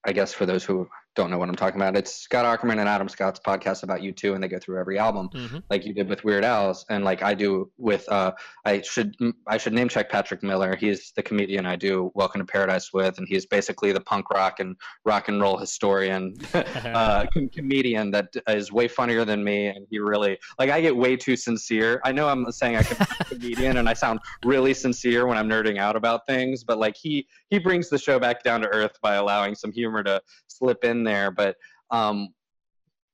I 0.07 0.13
guess 0.13 0.33
for 0.33 0.45
those 0.45 0.63
who 0.63 0.89
don't 1.17 1.31
know 1.31 1.39
what 1.39 1.49
I'm 1.49 1.55
talking 1.55 1.81
about, 1.81 1.97
it's 1.97 2.13
Scott 2.13 2.45
Aukerman 2.45 2.73
and 2.79 2.87
Adam 2.87 3.09
Scott's 3.09 3.39
podcast 3.45 3.81
about 3.81 4.01
U2, 4.01 4.35
and 4.35 4.43
they 4.43 4.47
go 4.47 4.59
through 4.59 4.79
every 4.79 4.99
album 4.99 5.29
Mhm. 5.33 5.63
like 5.67 5.83
you 5.83 5.91
did 5.91 6.07
with 6.07 6.23
Weird 6.23 6.45
Al's, 6.45 6.85
and 6.89 7.03
like 7.03 7.23
I 7.23 7.33
do 7.33 7.71
with. 7.79 8.07
Uh, 8.07 8.33
I 8.65 8.81
should 8.81 9.15
I 9.47 9.57
should 9.57 9.73
name 9.73 9.89
check 9.89 10.11
Patrick 10.11 10.43
Miller. 10.43 10.75
He's 10.75 11.11
the 11.15 11.23
comedian 11.23 11.65
I 11.65 11.75
do 11.75 12.11
Welcome 12.13 12.39
to 12.41 12.45
Paradise 12.45 12.93
with, 12.93 13.17
and 13.17 13.27
he's 13.27 13.47
basically 13.47 13.91
the 13.91 13.99
punk 13.99 14.29
rock 14.29 14.59
and 14.59 14.75
rock 15.05 15.27
and 15.27 15.41
roll 15.41 15.57
historian, 15.57 16.35
uh, 16.53 17.25
com- 17.33 17.49
comedian 17.49 18.11
that 18.11 18.27
is 18.47 18.71
way 18.71 18.87
funnier 18.87 19.25
than 19.25 19.43
me, 19.43 19.67
and 19.67 19.87
he 19.89 19.97
really 19.97 20.37
like 20.59 20.69
I 20.69 20.81
get 20.81 20.95
way 20.95 21.15
too 21.17 21.35
sincere. 21.35 21.99
I 22.05 22.11
know 22.11 22.29
I'm 22.29 22.51
saying 22.51 22.75
I 22.75 22.83
can 22.83 22.97
be 22.97 23.03
a 23.19 23.23
comedian, 23.39 23.77
and 23.77 23.89
I 23.89 23.93
sound 23.93 24.19
really 24.45 24.75
sincere 24.75 25.25
when 25.25 25.37
I'm 25.39 25.49
nerding 25.49 25.79
out 25.79 25.95
about 25.95 26.27
things, 26.27 26.63
but 26.63 26.77
like 26.77 26.95
he 26.95 27.27
he 27.49 27.57
brings 27.57 27.89
the 27.89 27.97
show 27.97 28.19
back 28.19 28.43
down 28.43 28.61
to 28.61 28.67
earth 28.67 28.97
by 29.01 29.15
allowing 29.15 29.55
some 29.55 29.71
humor 29.71 30.03
to 30.03 30.21
slip 30.45 30.83
in 30.83 31.03
there, 31.07 31.31
but 31.31 31.55
um, 31.89 32.33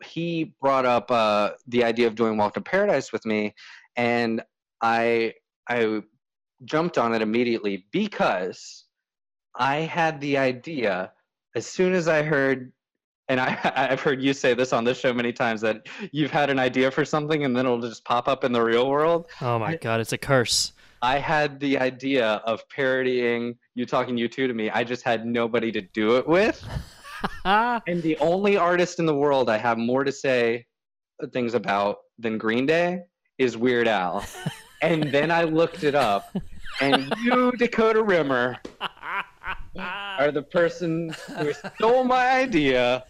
he 0.04 0.54
brought 0.62 0.86
up 0.86 1.10
uh, 1.12 1.52
the 1.68 1.84
idea 1.84 2.08
of 2.08 2.16
doing 2.16 2.38
Walk 2.38 2.56
to 2.56 2.62
Paradise 2.62 3.14
with 3.14 3.26
me, 3.26 3.54
and 3.96 4.42
I 4.82 5.34
I 5.70 6.02
jumped 6.66 6.98
on 6.98 7.14
it 7.14 7.22
immediately 7.22 7.86
because 7.92 8.86
I 9.56 9.78
had 9.78 10.20
the 10.22 10.38
idea 10.38 11.12
as 11.56 11.66
soon 11.66 11.94
as 11.94 12.08
I 12.08 12.24
heard. 12.24 12.72
And 13.30 13.40
I, 13.40 13.58
I've 13.76 14.02
heard 14.02 14.22
you 14.22 14.34
say 14.34 14.54
this 14.54 14.74
on 14.74 14.84
this 14.84 15.00
show 15.00 15.14
many 15.14 15.32
times 15.32 15.62
that 15.62 15.88
you've 16.12 16.32
had 16.32 16.50
an 16.50 16.60
idea 16.60 16.92
for 16.92 17.06
something 17.06 17.46
and 17.46 17.56
then 17.56 17.66
it'll 17.66 17.80
just 17.80 18.04
pop 18.04 18.28
up 18.28 18.44
in 18.44 18.52
the 18.52 18.62
real 18.62 18.90
world. 18.90 19.28
Oh 19.42 19.58
my 19.58 19.78
god, 19.78 20.02
it's 20.02 20.12
a 20.12 20.18
curse. 20.18 20.74
I 21.02 21.20
had 21.20 21.60
the 21.60 21.78
idea 21.78 22.42
of 22.46 22.68
parodying 22.70 23.56
you 23.76 23.86
talking 23.86 24.16
U2 24.18 24.48
to 24.48 24.54
me. 24.54 24.70
I 24.70 24.84
just 24.84 25.04
had 25.04 25.26
nobody 25.26 25.72
to 25.72 25.82
do 25.82 26.18
it 26.18 26.28
with. 26.28 26.66
And 27.46 28.02
the 28.02 28.18
only 28.18 28.58
artist 28.58 29.00
in 29.00 29.06
the 29.06 29.16
world 29.16 29.50
I 29.50 29.58
have 29.58 29.78
more 29.78 30.04
to 30.04 30.12
say 30.12 30.66
things 31.32 31.54
about 31.54 31.98
than 32.20 32.38
Green 32.38 32.66
Day 32.66 33.02
is 33.38 33.58
Weird 33.58 33.88
Al. 33.88 34.26
and 34.82 35.04
then 35.12 35.32
I 35.32 35.44
looked 35.44 35.84
it 35.84 35.96
up, 35.96 36.36
and 36.82 37.14
you, 37.24 37.52
Dakota 37.54 38.04
Rimmer, 38.04 38.58
are 39.76 40.32
the 40.32 40.44
person 40.44 41.14
who 41.38 41.54
stole 41.76 42.04
my 42.04 42.30
idea, 42.30 43.04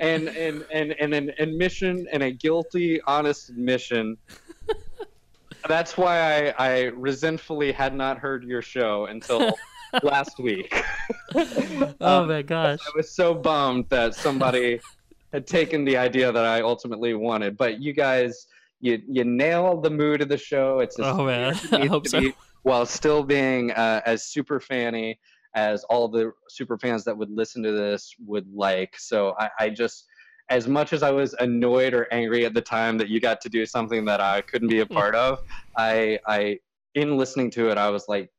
and 0.00 0.28
and 0.28 0.64
and 0.72 0.92
and 0.98 1.14
an 1.14 1.32
admission 1.38 2.06
and 2.12 2.22
a 2.22 2.30
guilty, 2.30 3.00
honest 3.02 3.50
admission. 3.50 4.16
That's 5.66 5.96
why 5.96 6.52
I, 6.52 6.54
I 6.58 6.82
resentfully 6.84 7.72
had 7.72 7.94
not 7.94 8.18
heard 8.18 8.44
your 8.44 8.62
show 8.62 9.06
until 9.06 9.52
last 10.02 10.38
week. 10.38 10.74
oh 11.34 11.94
Um, 12.00 12.28
my 12.28 12.42
gosh. 12.42 12.78
I 12.86 12.90
was 12.96 13.10
so 13.14 13.34
bummed 13.34 13.88
that 13.90 14.14
somebody 14.14 14.80
had 15.32 15.46
taken 15.46 15.84
the 15.84 15.96
idea 15.96 16.32
that 16.32 16.44
I 16.44 16.60
ultimately 16.62 17.14
wanted. 17.14 17.56
But 17.56 17.80
you 17.80 17.92
guys, 17.92 18.46
you 18.80 19.00
you 19.08 19.24
nailed 19.24 19.82
the 19.82 19.90
mood 19.90 20.22
of 20.22 20.28
the 20.28 20.38
show. 20.38 20.78
It's 20.80 20.96
Oh 20.98 21.24
man, 21.24 21.54
weird 21.54 21.56
as 21.56 21.72
it 21.72 21.80
I 21.82 21.86
hope 21.86 22.06
so. 22.08 22.20
be, 22.20 22.34
while 22.62 22.86
still 22.86 23.22
being 23.22 23.70
uh, 23.72 24.00
as 24.06 24.24
super 24.24 24.60
fanny 24.60 25.18
as 25.54 25.82
all 25.84 26.08
the 26.08 26.32
super 26.48 26.78
fans 26.78 27.04
that 27.04 27.16
would 27.16 27.30
listen 27.30 27.62
to 27.62 27.72
this 27.72 28.14
would 28.26 28.46
like. 28.54 28.94
So 28.98 29.34
I, 29.38 29.50
I 29.58 29.68
just. 29.70 30.04
As 30.50 30.66
much 30.66 30.94
as 30.94 31.02
I 31.02 31.10
was 31.10 31.34
annoyed 31.40 31.92
or 31.92 32.10
angry 32.10 32.46
at 32.46 32.54
the 32.54 32.62
time 32.62 32.96
that 32.96 33.10
you 33.10 33.20
got 33.20 33.42
to 33.42 33.50
do 33.50 33.66
something 33.66 34.06
that 34.06 34.22
I 34.22 34.40
couldn't 34.40 34.68
be 34.68 34.80
a 34.80 34.86
part 34.86 35.14
of, 35.14 35.42
I, 35.76 36.18
I, 36.26 36.58
in 36.94 37.18
listening 37.18 37.50
to 37.50 37.68
it, 37.68 37.76
I 37.76 37.90
was 37.90 38.08
like, 38.08 38.30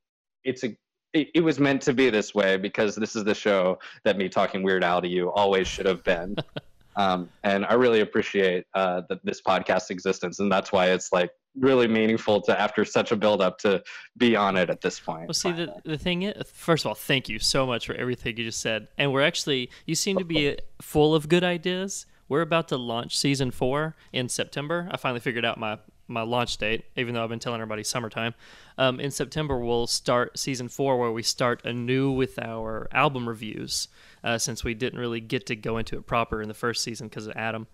it's 0.43 0.63
a 0.63 0.75
it, 1.13 1.29
it 1.33 1.41
was 1.41 1.59
meant 1.59 1.81
to 1.83 1.93
be 1.93 2.09
this 2.09 2.35
way 2.35 2.57
because 2.57 2.95
this 2.95 3.15
is 3.15 3.23
the 3.23 3.33
show 3.33 3.79
that 4.03 4.17
me 4.17 4.29
talking 4.29 4.63
Weird 4.63 4.83
Al 4.83 5.01
to 5.01 5.07
you 5.07 5.31
always 5.31 5.67
should 5.67 5.85
have 5.85 6.03
been. 6.03 6.35
um, 6.95 7.29
and 7.43 7.65
I 7.65 7.73
really 7.73 8.01
appreciate 8.01 8.65
uh, 8.73 9.01
that 9.09 9.23
this 9.25 9.41
podcast 9.41 9.89
existence, 9.89 10.39
and 10.39 10.51
that's 10.51 10.71
why 10.71 10.87
it's 10.87 11.11
like 11.11 11.31
really 11.57 11.87
meaningful 11.87 12.41
to 12.41 12.59
after 12.59 12.85
such 12.85 13.11
a 13.11 13.15
build 13.15 13.41
up 13.41 13.57
to 13.59 13.83
be 14.17 14.35
on 14.35 14.55
it 14.55 14.69
at 14.69 14.81
this 14.81 14.99
point. 14.99 15.27
Well, 15.27 15.33
see, 15.33 15.51
the, 15.51 15.73
the 15.83 15.97
thing 15.97 16.23
is, 16.23 16.49
first 16.51 16.85
of 16.85 16.89
all, 16.89 16.95
thank 16.95 17.27
you 17.27 17.39
so 17.39 17.65
much 17.65 17.87
for 17.87 17.95
everything 17.95 18.37
you 18.37 18.45
just 18.45 18.61
said. 18.61 18.87
And 18.97 19.11
we're 19.11 19.23
actually, 19.23 19.69
you 19.85 19.95
seem 19.95 20.17
to 20.17 20.25
be 20.25 20.57
full 20.81 21.15
of 21.15 21.27
good 21.27 21.43
ideas. 21.43 22.05
We're 22.27 22.41
about 22.41 22.67
to 22.67 22.77
launch 22.77 23.17
season 23.17 23.49
four 23.49 23.95
in 24.13 24.29
September. 24.29 24.87
I 24.91 24.97
finally 24.97 25.19
figured 25.19 25.43
out 25.43 25.59
my, 25.59 25.79
my 26.09 26.21
launch 26.21 26.57
date, 26.57 26.85
even 26.97 27.13
though 27.13 27.23
I've 27.23 27.29
been 27.29 27.39
telling 27.39 27.61
everybody 27.61 27.83
summertime. 27.83 28.33
Um, 28.77 28.99
in 28.99 29.11
September, 29.11 29.59
we'll 29.59 29.87
start 29.87 30.37
season 30.37 30.67
four, 30.67 30.97
where 30.97 31.11
we 31.11 31.23
start 31.23 31.63
anew 31.65 32.11
with 32.11 32.39
our 32.39 32.87
album 32.91 33.29
reviews, 33.29 33.87
uh, 34.23 34.37
since 34.37 34.63
we 34.63 34.73
didn't 34.73 34.99
really 34.99 35.21
get 35.21 35.45
to 35.47 35.55
go 35.55 35.77
into 35.77 35.97
it 35.97 36.05
proper 36.05 36.41
in 36.41 36.47
the 36.47 36.53
first 36.53 36.83
season 36.83 37.07
because 37.07 37.27
of 37.27 37.35
Adam. 37.35 37.67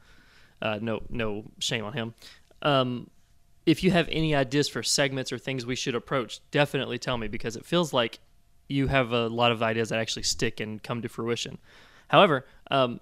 Uh, 0.62 0.80
no, 0.82 1.02
no 1.10 1.46
shame 1.60 1.86
on 1.86 1.94
him. 1.94 2.14
Um, 2.62 3.10
if 3.66 3.84
you 3.84 3.92
have 3.92 4.08
any 4.12 4.36
ideas 4.36 4.68
for 4.68 4.84
segments 4.84 5.32
or 5.32 5.38
things 5.38 5.66
we 5.66 5.76
should 5.76 5.96
approach, 5.96 6.40
definitely 6.52 7.00
tell 7.00 7.18
me 7.18 7.28
because 7.28 7.56
it 7.56 7.66
feels 7.66 7.94
like 7.94 8.20
you 8.68 8.88
have 8.88 9.12
a 9.12 9.28
lot 9.28 9.52
of 9.52 9.62
ideas 9.64 9.90
that 9.90 10.00
actually 10.00 10.24
stick 10.24 10.60
and 10.60 10.82
come 10.82 11.02
to 11.02 11.10
fruition. 11.10 11.58
However, 12.08 12.46
um, 12.72 13.00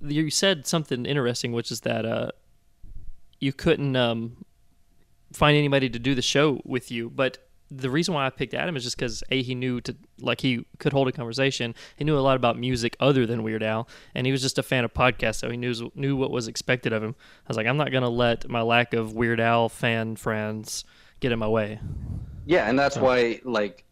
you 0.00 0.30
said 0.30 0.66
something 0.66 1.06
interesting, 1.06 1.52
which 1.52 1.70
is 1.70 1.80
that 1.80 2.04
uh, 2.04 2.30
you 3.40 3.52
couldn't 3.52 3.96
um, 3.96 4.44
find 5.32 5.56
anybody 5.56 5.88
to 5.90 5.98
do 5.98 6.14
the 6.14 6.22
show 6.22 6.60
with 6.64 6.90
you. 6.90 7.10
But 7.10 7.38
the 7.70 7.90
reason 7.90 8.14
why 8.14 8.26
I 8.26 8.30
picked 8.30 8.54
Adam 8.54 8.76
is 8.76 8.84
just 8.84 8.96
because 8.96 9.24
a 9.30 9.42
he 9.42 9.54
knew 9.54 9.80
to 9.82 9.96
like 10.20 10.40
he 10.40 10.64
could 10.78 10.92
hold 10.92 11.08
a 11.08 11.12
conversation. 11.12 11.74
He 11.96 12.04
knew 12.04 12.16
a 12.16 12.20
lot 12.20 12.36
about 12.36 12.58
music 12.58 12.96
other 13.00 13.26
than 13.26 13.42
Weird 13.42 13.62
Al, 13.62 13.88
and 14.14 14.26
he 14.26 14.32
was 14.32 14.42
just 14.42 14.58
a 14.58 14.62
fan 14.62 14.84
of 14.84 14.94
podcasts, 14.94 15.36
so 15.36 15.50
he 15.50 15.56
knew 15.56 15.90
knew 15.94 16.16
what 16.16 16.30
was 16.30 16.48
expected 16.48 16.92
of 16.92 17.02
him. 17.02 17.14
I 17.18 17.48
was 17.48 17.56
like, 17.56 17.66
I'm 17.66 17.76
not 17.76 17.92
gonna 17.92 18.08
let 18.08 18.48
my 18.48 18.62
lack 18.62 18.94
of 18.94 19.14
Weird 19.14 19.40
Al 19.40 19.68
fan 19.68 20.16
friends 20.16 20.84
get 21.20 21.32
in 21.32 21.38
my 21.38 21.48
way. 21.48 21.80
Yeah, 22.44 22.68
and 22.68 22.78
that's 22.78 22.96
why 22.96 23.40
like 23.44 23.84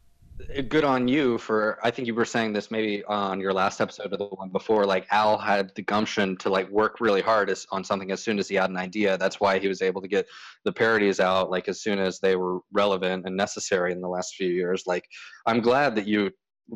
good 0.69 0.85
on 0.85 1.07
you 1.07 1.39
for 1.39 1.79
I 1.83 1.91
think 1.91 2.09
you 2.09 2.15
were 2.15 2.25
saying 2.25 2.53
this 2.53 2.71
maybe 2.71 3.05
on 3.05 3.41
your 3.41 3.53
last 3.53 3.81
episode 3.81 4.13
or 4.13 4.17
the 4.17 4.25
one 4.25 4.49
before 4.49 4.85
like 4.85 5.07
Al 5.11 5.39
had 5.39 5.73
the 5.77 5.83
gumption 5.83 6.37
to 6.39 6.51
like 6.51 6.69
work 6.71 7.01
really 7.01 7.23
hard 7.23 7.51
as, 7.51 7.67
on 7.71 7.85
something 7.85 8.11
as 8.11 8.23
soon 8.23 8.39
as 8.39 8.49
he 8.49 8.57
had 8.57 8.71
an 8.71 8.77
idea. 8.77 9.17
That's 9.17 9.41
why 9.41 9.59
he 9.59 9.69
was 9.69 9.81
able 9.81 10.03
to 10.03 10.09
get 10.09 10.27
the 10.65 10.73
parodies 10.73 11.21
out 11.21 11.51
like 11.51 11.69
as 11.69 11.83
soon 11.83 11.99
as 11.99 12.19
they 12.19 12.35
were 12.35 12.61
relevant 12.73 13.27
and 13.27 13.37
necessary 13.37 13.93
in 13.93 14.01
the 14.01 14.09
last 14.09 14.35
few 14.35 14.49
years. 14.49 14.85
Like 14.87 15.05
I'm 15.47 15.61
glad 15.61 15.95
that 15.97 16.07
you 16.07 16.31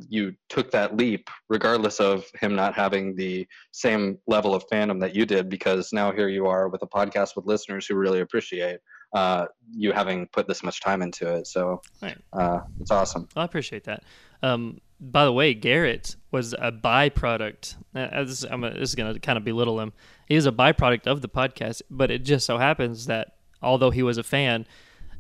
you 0.09 0.35
took 0.49 0.71
that 0.71 0.97
leap 0.97 1.31
regardless 1.49 1.99
of 1.99 2.27
him 2.39 2.55
not 2.55 2.75
having 2.75 3.17
the 3.17 3.47
same 3.73 4.19
level 4.27 4.55
of 4.55 4.69
fandom 4.69 5.01
that 5.01 5.17
you 5.17 5.25
did 5.25 5.49
because 5.49 5.93
now 5.93 6.13
here 6.13 6.29
you 6.29 6.47
are 6.47 6.69
with 6.69 6.83
a 6.83 6.87
podcast 6.87 7.35
with 7.35 7.47
listeners 7.47 7.87
who 7.87 7.97
really 7.97 8.21
appreciate 8.21 8.81
uh, 9.13 9.47
you 9.73 9.93
having 9.93 10.27
put 10.29 10.47
this 10.49 10.63
much 10.63 10.81
time 10.81 11.03
into 11.03 11.27
it 11.33 11.47
so 11.47 11.81
Right. 12.03 12.19
uh, 12.33 12.61
it's 12.81 12.91
awesome 12.91 13.29
Well, 13.35 13.43
I 13.43 13.47
appreciate 13.47 13.85
that. 13.85 14.03
Um, 14.43 14.81
by 15.01 15.25
the 15.25 15.33
way, 15.33 15.55
Garrett 15.55 16.17
was 16.33 16.53
a 16.55 16.73
byproduct. 16.73 17.77
uh, 17.95 18.25
This, 18.25 18.43
I'm 18.45 18.65
a, 18.65 18.71
this 18.71 18.91
is 18.91 18.95
going 18.97 19.15
to 19.15 19.21
kind 19.21 19.37
of 19.39 19.45
belittle 19.45 19.79
him. 19.81 19.93
He 20.27 20.35
is 20.35 20.47
a 20.47 20.53
byproduct 20.53 21.07
of 21.07 21.23
the 21.23 21.29
podcast, 21.29 21.83
but 21.91 22.11
it 22.11 22.25
just 22.25 22.45
so 22.47 22.59
happens 22.59 23.07
that 23.07 23.37
although 23.63 23.91
he 23.91 24.03
was 24.03 24.19
a 24.19 24.23
fan, 24.25 24.67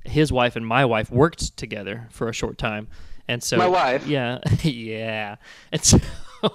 his 0.05 0.33
wife 0.33 0.57
and 0.57 0.67
my 0.67 0.85
wife 0.85 1.11
worked 1.13 1.57
together 1.57 2.09
for 2.11 2.29
a 2.29 2.33
short 2.33 2.59
time, 2.59 2.89
and 3.29 3.43
so 3.43 3.57
My 3.57 3.69
wife? 3.69 4.07
yeah, 4.07 4.39
yeah, 4.63 5.37
and 5.73 5.83
so. 5.85 5.99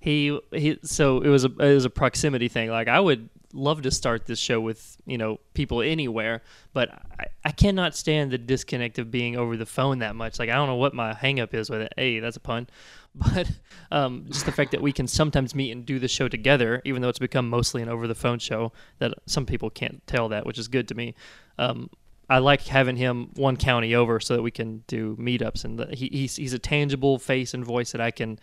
he 0.00 0.38
he 0.52 0.78
so 0.82 1.20
it 1.20 1.28
was 1.28 1.44
a 1.44 1.48
it 1.48 1.74
was 1.74 1.84
a 1.84 1.90
proximity 1.90 2.48
thing 2.48 2.70
like 2.70 2.86
i 2.88 3.00
would 3.00 3.28
love 3.52 3.82
to 3.82 3.90
start 3.90 4.26
this 4.26 4.38
show 4.38 4.60
with 4.60 4.96
you 5.06 5.16
know 5.16 5.40
people 5.54 5.80
anywhere 5.80 6.42
but 6.72 6.90
I, 7.18 7.26
I 7.44 7.50
cannot 7.50 7.96
stand 7.96 8.30
the 8.30 8.38
disconnect 8.38 8.98
of 8.98 9.10
being 9.10 9.36
over 9.36 9.56
the 9.56 9.66
phone 9.66 10.00
that 10.00 10.14
much. 10.14 10.38
Like 10.38 10.50
i 10.50 10.54
don't 10.54 10.68
know 10.68 10.76
what 10.76 10.94
my 10.94 11.14
hangup 11.14 11.54
is 11.54 11.70
with 11.70 11.82
it. 11.82 11.92
Hey 11.96 12.20
that's 12.20 12.36
a 12.36 12.40
pun. 12.40 12.68
But 13.14 13.50
um, 13.90 14.26
just 14.28 14.46
the 14.46 14.52
fact 14.52 14.70
that 14.70 14.82
we 14.82 14.92
can 14.92 15.08
sometimes 15.08 15.52
meet 15.52 15.72
and 15.72 15.84
do 15.84 15.98
the 15.98 16.06
show 16.06 16.28
together 16.28 16.80
even 16.84 17.02
though 17.02 17.08
it's 17.08 17.18
become 17.18 17.48
mostly 17.48 17.82
an 17.82 17.88
over 17.88 18.06
the 18.06 18.14
phone 18.14 18.38
show 18.38 18.72
that 18.98 19.12
some 19.26 19.44
people 19.44 19.70
can't 19.70 20.06
tell 20.06 20.28
that 20.28 20.46
which 20.46 20.58
is 20.58 20.68
good 20.68 20.86
to 20.88 20.94
me. 20.94 21.14
Um, 21.58 21.90
I 22.30 22.38
like 22.38 22.62
having 22.66 22.96
him 22.96 23.30
one 23.36 23.56
county 23.56 23.94
over 23.94 24.20
so 24.20 24.36
that 24.36 24.42
we 24.42 24.50
can 24.50 24.84
do 24.86 25.16
meetups, 25.16 25.64
and 25.64 25.78
the, 25.78 25.86
he, 25.96 26.08
he's 26.12 26.36
he's 26.36 26.52
a 26.52 26.58
tangible 26.58 27.18
face 27.18 27.54
and 27.54 27.64
voice 27.64 27.92
that 27.92 28.02
I 28.02 28.10
can 28.10 28.38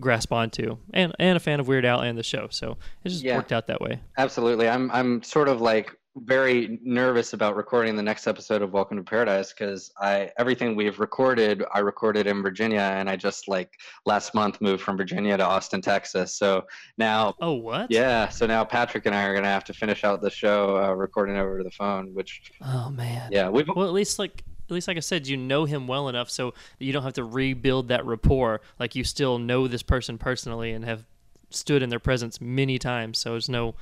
grasp 0.00 0.32
onto, 0.32 0.76
and 0.92 1.12
and 1.18 1.36
a 1.36 1.40
fan 1.40 1.60
of 1.60 1.68
Weird 1.68 1.84
Al 1.84 2.00
and 2.00 2.18
the 2.18 2.22
show, 2.22 2.48
so 2.50 2.76
it 3.04 3.08
just 3.10 3.22
Yeah. 3.24 3.36
worked 3.36 3.52
out 3.52 3.66
that 3.68 3.80
way. 3.80 4.00
Absolutely. 4.18 4.68
I'm 4.68 4.90
I'm 4.90 5.22
sort 5.22 5.48
of 5.48 5.60
like 5.60 5.96
very 6.18 6.78
nervous 6.84 7.32
about 7.32 7.56
recording 7.56 7.96
the 7.96 8.02
next 8.02 8.28
episode 8.28 8.62
of 8.62 8.72
Welcome 8.72 8.96
to 8.98 9.02
Paradise 9.02 9.52
because 9.52 9.90
I 10.00 10.30
everything 10.38 10.76
we've 10.76 11.00
recorded 11.00 11.64
I 11.74 11.80
recorded 11.80 12.28
in 12.28 12.40
Virginia 12.40 12.82
and 12.82 13.10
I 13.10 13.16
just 13.16 13.48
like 13.48 13.72
last 14.06 14.32
month 14.32 14.60
moved 14.60 14.80
from 14.80 14.96
Virginia 14.96 15.36
to 15.36 15.44
Austin, 15.44 15.80
Texas. 15.82 16.36
So 16.36 16.66
now 16.98 17.34
Oh, 17.40 17.54
what? 17.54 17.90
yeah, 17.90 18.28
so 18.28 18.46
now 18.46 18.62
Patrick 18.64 19.06
and 19.06 19.14
I 19.14 19.24
are 19.24 19.34
gonna 19.34 19.48
have 19.48 19.64
to 19.64 19.72
finish 19.74 20.04
out 20.04 20.20
the 20.22 20.30
show 20.30 20.76
uh, 20.84 20.92
recording 20.92 21.36
over 21.36 21.64
the 21.64 21.70
phone, 21.72 22.14
which 22.14 22.52
Oh 22.64 22.90
man. 22.90 23.30
yeah 23.32 23.48
we've 23.48 23.66
Well, 23.74 23.86
at 23.88 23.92
least 23.92 24.20
like 24.20 24.44
at 24.68 24.70
least 24.70 24.88
like 24.88 24.96
I 24.96 25.00
said, 25.00 25.26
you 25.26 25.36
know 25.36 25.64
him 25.64 25.86
well 25.86 26.08
enough 26.08 26.30
so 26.30 26.54
you 26.78 26.92
don't 26.92 27.02
have 27.02 27.14
to 27.14 27.24
rebuild 27.24 27.88
that 27.88 28.04
rapport. 28.04 28.60
Like 28.78 28.94
you 28.94 29.04
still 29.04 29.38
know 29.38 29.68
this 29.68 29.82
person 29.82 30.18
personally 30.18 30.72
and 30.72 30.84
have 30.84 31.04
stood 31.50 31.82
in 31.82 31.90
their 31.90 31.98
presence 31.98 32.40
many 32.40 32.78
times. 32.78 33.18
So 33.18 33.36
it's 33.36 33.48
no, 33.48 33.74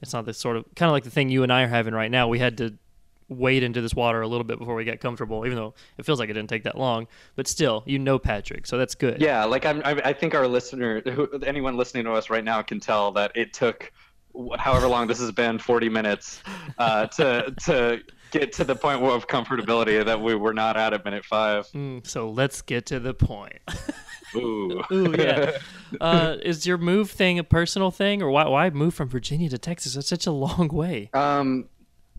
it's 0.00 0.12
not 0.12 0.24
the 0.24 0.34
sort 0.34 0.56
of 0.56 0.64
kind 0.74 0.88
of 0.88 0.92
like 0.92 1.04
the 1.04 1.10
thing 1.10 1.28
you 1.28 1.42
and 1.42 1.52
I 1.52 1.62
are 1.62 1.68
having 1.68 1.94
right 1.94 2.10
now. 2.10 2.28
We 2.28 2.38
had 2.38 2.58
to 2.58 2.74
wade 3.28 3.62
into 3.62 3.80
this 3.80 3.94
water 3.94 4.20
a 4.20 4.28
little 4.28 4.44
bit 4.44 4.58
before 4.58 4.74
we 4.74 4.84
got 4.84 5.00
comfortable, 5.00 5.46
even 5.46 5.56
though 5.56 5.74
it 5.98 6.04
feels 6.04 6.18
like 6.18 6.28
it 6.28 6.34
didn't 6.34 6.50
take 6.50 6.64
that 6.64 6.76
long. 6.76 7.06
But 7.36 7.46
still, 7.48 7.82
you 7.86 7.98
know 7.98 8.18
Patrick, 8.18 8.66
so 8.66 8.78
that's 8.78 8.94
good. 8.94 9.20
Yeah, 9.20 9.44
like 9.44 9.64
I'm, 9.64 9.80
I, 9.84 10.00
I 10.04 10.12
think 10.12 10.34
our 10.34 10.46
listener, 10.46 11.02
anyone 11.46 11.76
listening 11.76 12.04
to 12.04 12.12
us 12.12 12.30
right 12.30 12.44
now, 12.44 12.62
can 12.62 12.80
tell 12.80 13.12
that 13.12 13.32
it 13.34 13.52
took 13.52 13.92
however 14.58 14.88
long 14.88 15.06
this 15.06 15.20
has 15.20 15.32
been, 15.32 15.58
40 15.58 15.88
minutes, 15.88 16.42
uh, 16.78 17.06
to 17.06 17.54
to 17.64 18.02
get 18.38 18.52
to 18.54 18.64
the 18.64 18.74
point 18.74 19.00
of 19.02 19.26
comfortability 19.28 20.04
that 20.04 20.20
we 20.20 20.34
were 20.34 20.52
not 20.52 20.76
at 20.76 20.92
at 20.92 21.04
minute 21.04 21.24
five. 21.24 21.66
Mm, 21.68 22.06
so 22.06 22.28
let's 22.28 22.60
get 22.62 22.86
to 22.86 22.98
the 23.00 23.14
point. 23.14 23.58
Ooh. 24.36 24.82
Ooh, 24.90 25.14
yeah. 25.16 25.58
uh, 26.00 26.36
is 26.42 26.66
your 26.66 26.76
move 26.76 27.10
thing 27.10 27.38
a 27.38 27.44
personal 27.44 27.90
thing, 27.92 28.20
or 28.22 28.30
why 28.30 28.46
why 28.48 28.68
move 28.70 28.92
from 28.94 29.08
Virginia 29.08 29.48
to 29.48 29.58
Texas? 29.58 29.94
That's 29.94 30.08
such 30.08 30.26
a 30.26 30.32
long 30.32 30.68
way. 30.68 31.10
Um, 31.14 31.68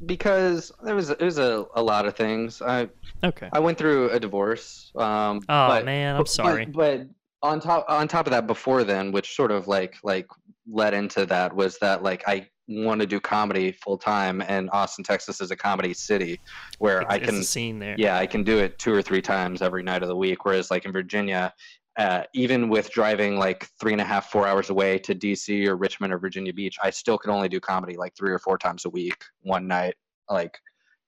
because 0.06 0.72
there 0.84 0.96
was 0.96 1.10
it 1.10 1.22
was 1.22 1.38
a, 1.38 1.66
a 1.76 1.84
lot 1.84 2.06
of 2.06 2.16
things. 2.16 2.62
I 2.62 2.90
Okay. 3.24 3.50
I 3.52 3.60
went 3.60 3.78
through 3.78 4.10
a 4.12 4.20
divorce. 4.20 4.92
Um, 4.96 5.42
Oh, 5.50 5.68
but- 5.68 5.86
man, 5.86 6.16
I'm 6.16 6.22
but- 6.22 6.30
sorry. 6.30 6.66
But, 6.66 7.08
on 7.42 7.60
top 7.60 7.86
on 7.90 8.08
top 8.08 8.26
of 8.26 8.32
that, 8.32 8.48
before 8.48 8.84
then, 8.84 9.12
which 9.12 9.36
sort 9.36 9.52
of 9.52 9.68
like 9.68 9.96
like 10.04 10.28
led 10.68 10.94
into 10.96 11.26
that 11.28 11.54
was 11.56 11.78
that 11.80 12.02
like 12.02 12.24
I 12.28 12.48
want 12.68 13.02
to 13.02 13.08
do 13.08 13.20
comedy 13.20 13.72
full 13.72 13.98
time, 13.98 14.42
and 14.48 14.70
Austin, 14.72 15.04
Texas, 15.04 15.42
is 15.42 15.52
a 15.52 15.56
comedy 15.56 15.94
city 15.94 16.40
where 16.80 17.10
I 17.12 17.20
can 17.20 17.44
scene 17.44 17.80
there. 17.80 17.96
yeah 17.98 18.18
I 18.18 18.26
can 18.26 18.44
do 18.44 18.58
it 18.60 18.80
two 18.80 18.94
or 18.94 19.02
three 19.02 19.22
times 19.22 19.62
every 19.62 19.84
night 19.84 20.02
of 20.02 20.08
the 20.08 20.16
week. 20.16 20.46
Whereas 20.46 20.72
like 20.72 20.86
in 20.86 20.92
Virginia. 20.92 21.54
Uh, 21.98 22.24
even 22.34 22.68
with 22.68 22.92
driving 22.92 23.38
like 23.38 23.70
three 23.80 23.94
and 23.94 24.02
a 24.02 24.04
half, 24.04 24.30
four 24.30 24.46
hours 24.46 24.70
away 24.70 25.00
to 25.00 25.16
DC 25.16 25.66
or 25.66 25.78
Richmond 25.78 26.12
or 26.12 26.18
Virginia 26.18 26.52
Beach, 26.52 26.76
I 26.84 26.90
still 26.90 27.18
could 27.18 27.30
only 27.32 27.48
do 27.48 27.62
comedy 27.62 27.96
like 27.96 28.14
three 28.18 28.34
or 28.34 28.38
four 28.38 28.58
times 28.58 28.84
a 28.84 28.90
week, 28.90 29.16
one 29.44 29.66
night, 29.66 29.96
like 30.30 30.60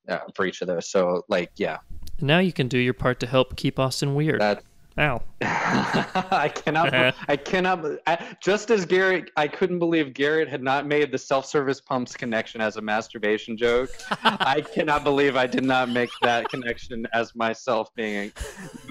uh, 0.07 0.19
for 0.33 0.45
each 0.45 0.61
of 0.61 0.67
those. 0.69 0.89
So 0.89 1.23
like, 1.27 1.51
yeah, 1.57 1.79
Now 2.21 2.39
you 2.39 2.53
can 2.53 2.69
do 2.69 2.77
your 2.77 2.93
part 2.93 3.19
to 3.19 3.27
help 3.27 3.57
keep 3.57 3.79
Austin 3.79 4.15
weird. 4.15 4.39
that 4.39 4.63
Ow. 4.99 5.21
I 5.41 6.51
cannot. 6.53 6.93
I 7.27 7.35
cannot. 7.35 7.85
I, 8.07 8.35
just 8.41 8.71
as 8.71 8.85
Garrett, 8.85 9.29
I 9.37 9.47
couldn't 9.47 9.77
believe 9.77 10.13
Garrett 10.13 10.49
had 10.49 10.63
not 10.63 10.87
made 10.87 11.11
the 11.11 11.17
self-service 11.17 11.81
pumps 11.81 12.15
connection 12.15 12.61
as 12.61 12.77
a 12.77 12.81
masturbation 12.81 13.55
joke. 13.57 13.89
I 14.23 14.61
cannot 14.61 15.03
believe 15.03 15.35
I 15.35 15.45
did 15.45 15.63
not 15.63 15.89
make 15.89 16.09
that 16.23 16.49
connection 16.49 17.07
as 17.13 17.35
myself 17.35 17.93
being 17.93 18.31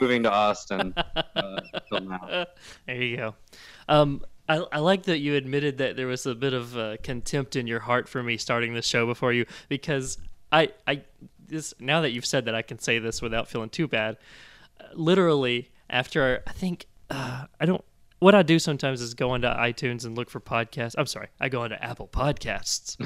moving 0.01 0.23
to 0.23 0.33
Austin 0.33 0.95
uh, 0.97 1.61
now. 1.91 2.47
There 2.87 3.03
you 3.03 3.17
go. 3.17 3.35
Um, 3.89 4.25
I, 4.49 4.65
I 4.71 4.79
like 4.79 5.05
that 5.05 5.19
you 5.19 5.35
admitted 5.35 5.79
that 5.79 5.97
there 5.97 6.07
was 6.07 6.25
a 6.25 6.37
bit 6.37 6.53
of 6.53 6.77
uh, 6.77 6.99
contempt 7.03 7.57
in 7.57 7.67
your 7.67 7.81
heart 7.81 8.09
for 8.09 8.23
me 8.23 8.37
starting 8.37 8.75
the 8.75 8.83
show 8.83 9.07
before 9.07 9.33
you, 9.33 9.47
because 9.69 10.19
I, 10.53 10.69
I, 10.87 11.03
this 11.49 11.75
now 11.81 12.03
that 12.03 12.13
you've 12.13 12.27
said 12.27 12.45
that, 12.45 12.55
I 12.55 12.63
can 12.63 12.79
say 12.79 13.01
this 13.01 13.21
without 13.21 13.49
feeling 13.49 13.71
too 13.71 13.89
bad. 13.89 14.19
Uh, 14.81 14.85
literally, 14.95 15.73
after 15.91 16.43
I 16.47 16.53
think 16.53 16.87
uh, 17.11 17.47
I 17.61 17.67
don't. 17.67 17.85
What 18.19 18.35
I 18.35 18.43
do 18.43 18.59
sometimes 18.59 19.03
is 19.03 19.13
go 19.13 19.35
into 19.35 19.49
iTunes 19.49 20.07
and 20.07 20.17
look 20.17 20.31
for 20.31 20.41
podcasts. 20.41 20.95
I'm 20.97 21.07
sorry, 21.07 21.29
I 21.39 21.51
go 21.51 21.65
into 21.65 21.83
Apple 21.85 22.09
Podcasts 22.09 22.97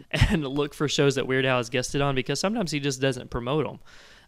and 0.10 0.46
look 0.46 0.74
for 0.74 0.88
shows 0.88 1.14
that 1.14 1.26
Weird 1.28 1.46
Al 1.46 1.58
has 1.58 1.70
guested 1.70 2.00
on 2.00 2.16
because 2.16 2.40
sometimes 2.40 2.72
he 2.72 2.80
just 2.80 3.00
doesn't 3.00 3.30
promote 3.30 3.64
them. 3.64 3.78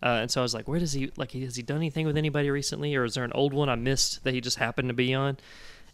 Uh, 0.00 0.20
and 0.22 0.30
so 0.30 0.40
I 0.40 0.42
was 0.42 0.54
like, 0.54 0.68
where 0.68 0.78
does 0.78 0.92
he 0.92 1.10
like? 1.16 1.32
Has 1.32 1.56
he 1.56 1.62
done 1.62 1.78
anything 1.78 2.06
with 2.06 2.16
anybody 2.16 2.50
recently, 2.50 2.94
or 2.94 3.04
is 3.04 3.14
there 3.14 3.24
an 3.24 3.32
old 3.32 3.52
one 3.52 3.68
I 3.68 3.74
missed 3.74 4.22
that 4.24 4.32
he 4.32 4.40
just 4.40 4.58
happened 4.58 4.88
to 4.88 4.94
be 4.94 5.12
on? 5.12 5.38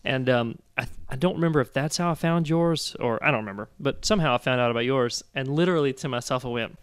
And 0.05 0.29
um, 0.29 0.59
I 0.77 0.87
I 1.09 1.17
don't 1.17 1.37
remember 1.37 1.61
if 1.61 1.73
that's 1.73 1.97
how 1.97 2.11
I 2.11 2.15
found 2.15 2.49
yours, 2.49 2.95
or 3.01 3.23
I 3.25 3.31
don't 3.31 3.41
remember, 3.41 3.71
but 3.81 4.05
somehow 4.05 4.35
I 4.35 4.39
found 4.39 4.61
out 4.61 4.71
about 4.71 4.85
yours, 4.85 5.25
and 5.35 5.49
literally 5.49 5.95
to 5.95 6.09
myself 6.09 6.45
I 6.45 6.49
went, 6.49 6.79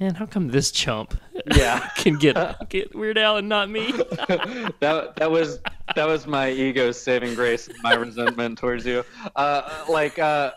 man, 0.00 0.14
how 0.14 0.26
come 0.26 0.48
this 0.48 0.70
chump 0.70 1.14
Yeah. 1.56 1.88
can 1.96 2.14
get 2.18 2.36
get 2.68 2.94
Weird 2.94 3.18
Al 3.18 3.36
and 3.38 3.48
not 3.48 3.70
me? 3.70 3.92
that 4.80 5.12
that 5.16 5.30
was 5.30 5.60
that 5.94 6.06
was 6.06 6.26
my 6.26 6.50
ego 6.50 6.92
saving 6.92 7.34
grace, 7.34 7.68
my 7.82 7.94
resentment 7.94 8.58
towards 8.58 8.84
you. 8.86 9.04
Uh, 9.36 9.84
like 9.88 10.18
uh, 10.18 10.52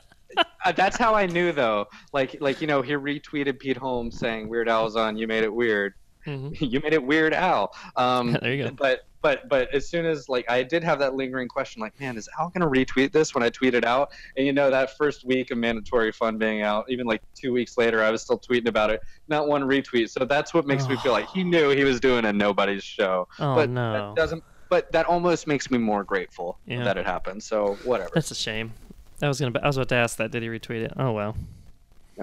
uh, 0.65 0.71
that's 0.73 0.97
how 0.97 1.13
I 1.15 1.25
knew 1.25 1.51
though. 1.51 1.87
Like 2.13 2.37
like 2.41 2.61
you 2.61 2.67
know 2.67 2.81
he 2.81 2.93
retweeted 2.93 3.59
Pete 3.59 3.77
Holmes 3.77 4.17
saying 4.17 4.47
Weird 4.49 4.69
Al's 4.69 4.95
on. 4.95 5.17
You 5.17 5.27
made 5.27 5.43
it 5.43 5.53
weird. 5.53 5.93
Mhm. 6.27 6.55
you 6.61 6.79
made 6.81 6.93
it 6.93 7.03
Weird 7.03 7.33
Al. 7.33 7.73
Um, 7.95 8.37
There 8.41 8.53
you 8.53 8.65
go. 8.65 8.71
But 8.71 8.99
but 9.21 9.47
but 9.49 9.73
as 9.73 9.87
soon 9.87 10.05
as 10.05 10.27
like 10.29 10.49
I 10.49 10.63
did 10.63 10.83
have 10.83 10.99
that 10.99 11.15
lingering 11.15 11.47
question, 11.47 11.81
like 11.81 11.99
man, 11.99 12.17
is 12.17 12.27
Al 12.39 12.49
gonna 12.49 12.67
retweet 12.69 13.11
this 13.11 13.33
when 13.35 13.43
I 13.43 13.49
tweet 13.49 13.73
it 13.73 13.85
out? 13.85 14.11
And 14.37 14.45
you 14.45 14.53
know 14.53 14.69
that 14.69 14.97
first 14.97 15.25
week 15.25 15.51
of 15.51 15.57
mandatory 15.57 16.11
fun 16.11 16.37
being 16.37 16.61
out, 16.61 16.85
even 16.89 17.05
like 17.07 17.21
two 17.35 17.53
weeks 17.53 17.77
later, 17.77 18.03
I 18.03 18.11
was 18.11 18.21
still 18.21 18.39
tweeting 18.39 18.67
about 18.67 18.89
it. 18.89 19.01
Not 19.27 19.47
one 19.47 19.63
retweet. 19.63 20.09
So 20.09 20.25
that's 20.25 20.53
what 20.53 20.65
makes 20.65 20.87
me 20.87 20.97
feel 20.97 21.11
like 21.11 21.29
he 21.29 21.43
knew 21.43 21.69
he 21.69 21.83
was 21.83 21.99
doing 21.99 22.25
a 22.25 22.33
nobody's 22.33 22.83
show 22.83 23.27
Oh 23.39 23.55
but 23.55 23.69
no, 23.69 23.93
that 23.93 24.15
doesn't 24.21 24.43
but 24.69 24.91
that 24.93 25.05
almost 25.05 25.47
makes 25.47 25.69
me 25.69 25.77
more 25.77 26.03
grateful 26.03 26.57
Yeah. 26.65 26.83
that 26.85 26.97
it 26.97 27.05
happened 27.05 27.43
so 27.43 27.75
whatever 27.83 28.11
that's 28.13 28.31
a 28.31 28.35
shame. 28.35 28.73
I 29.21 29.27
was 29.27 29.39
gonna. 29.39 29.59
I 29.61 29.67
was 29.67 29.77
about 29.77 29.89
to 29.89 29.95
ask 29.95 30.17
that. 30.17 30.31
Did 30.31 30.41
he 30.41 30.49
retweet 30.49 30.83
it? 30.83 30.93
Oh 30.97 31.11
well. 31.11 31.35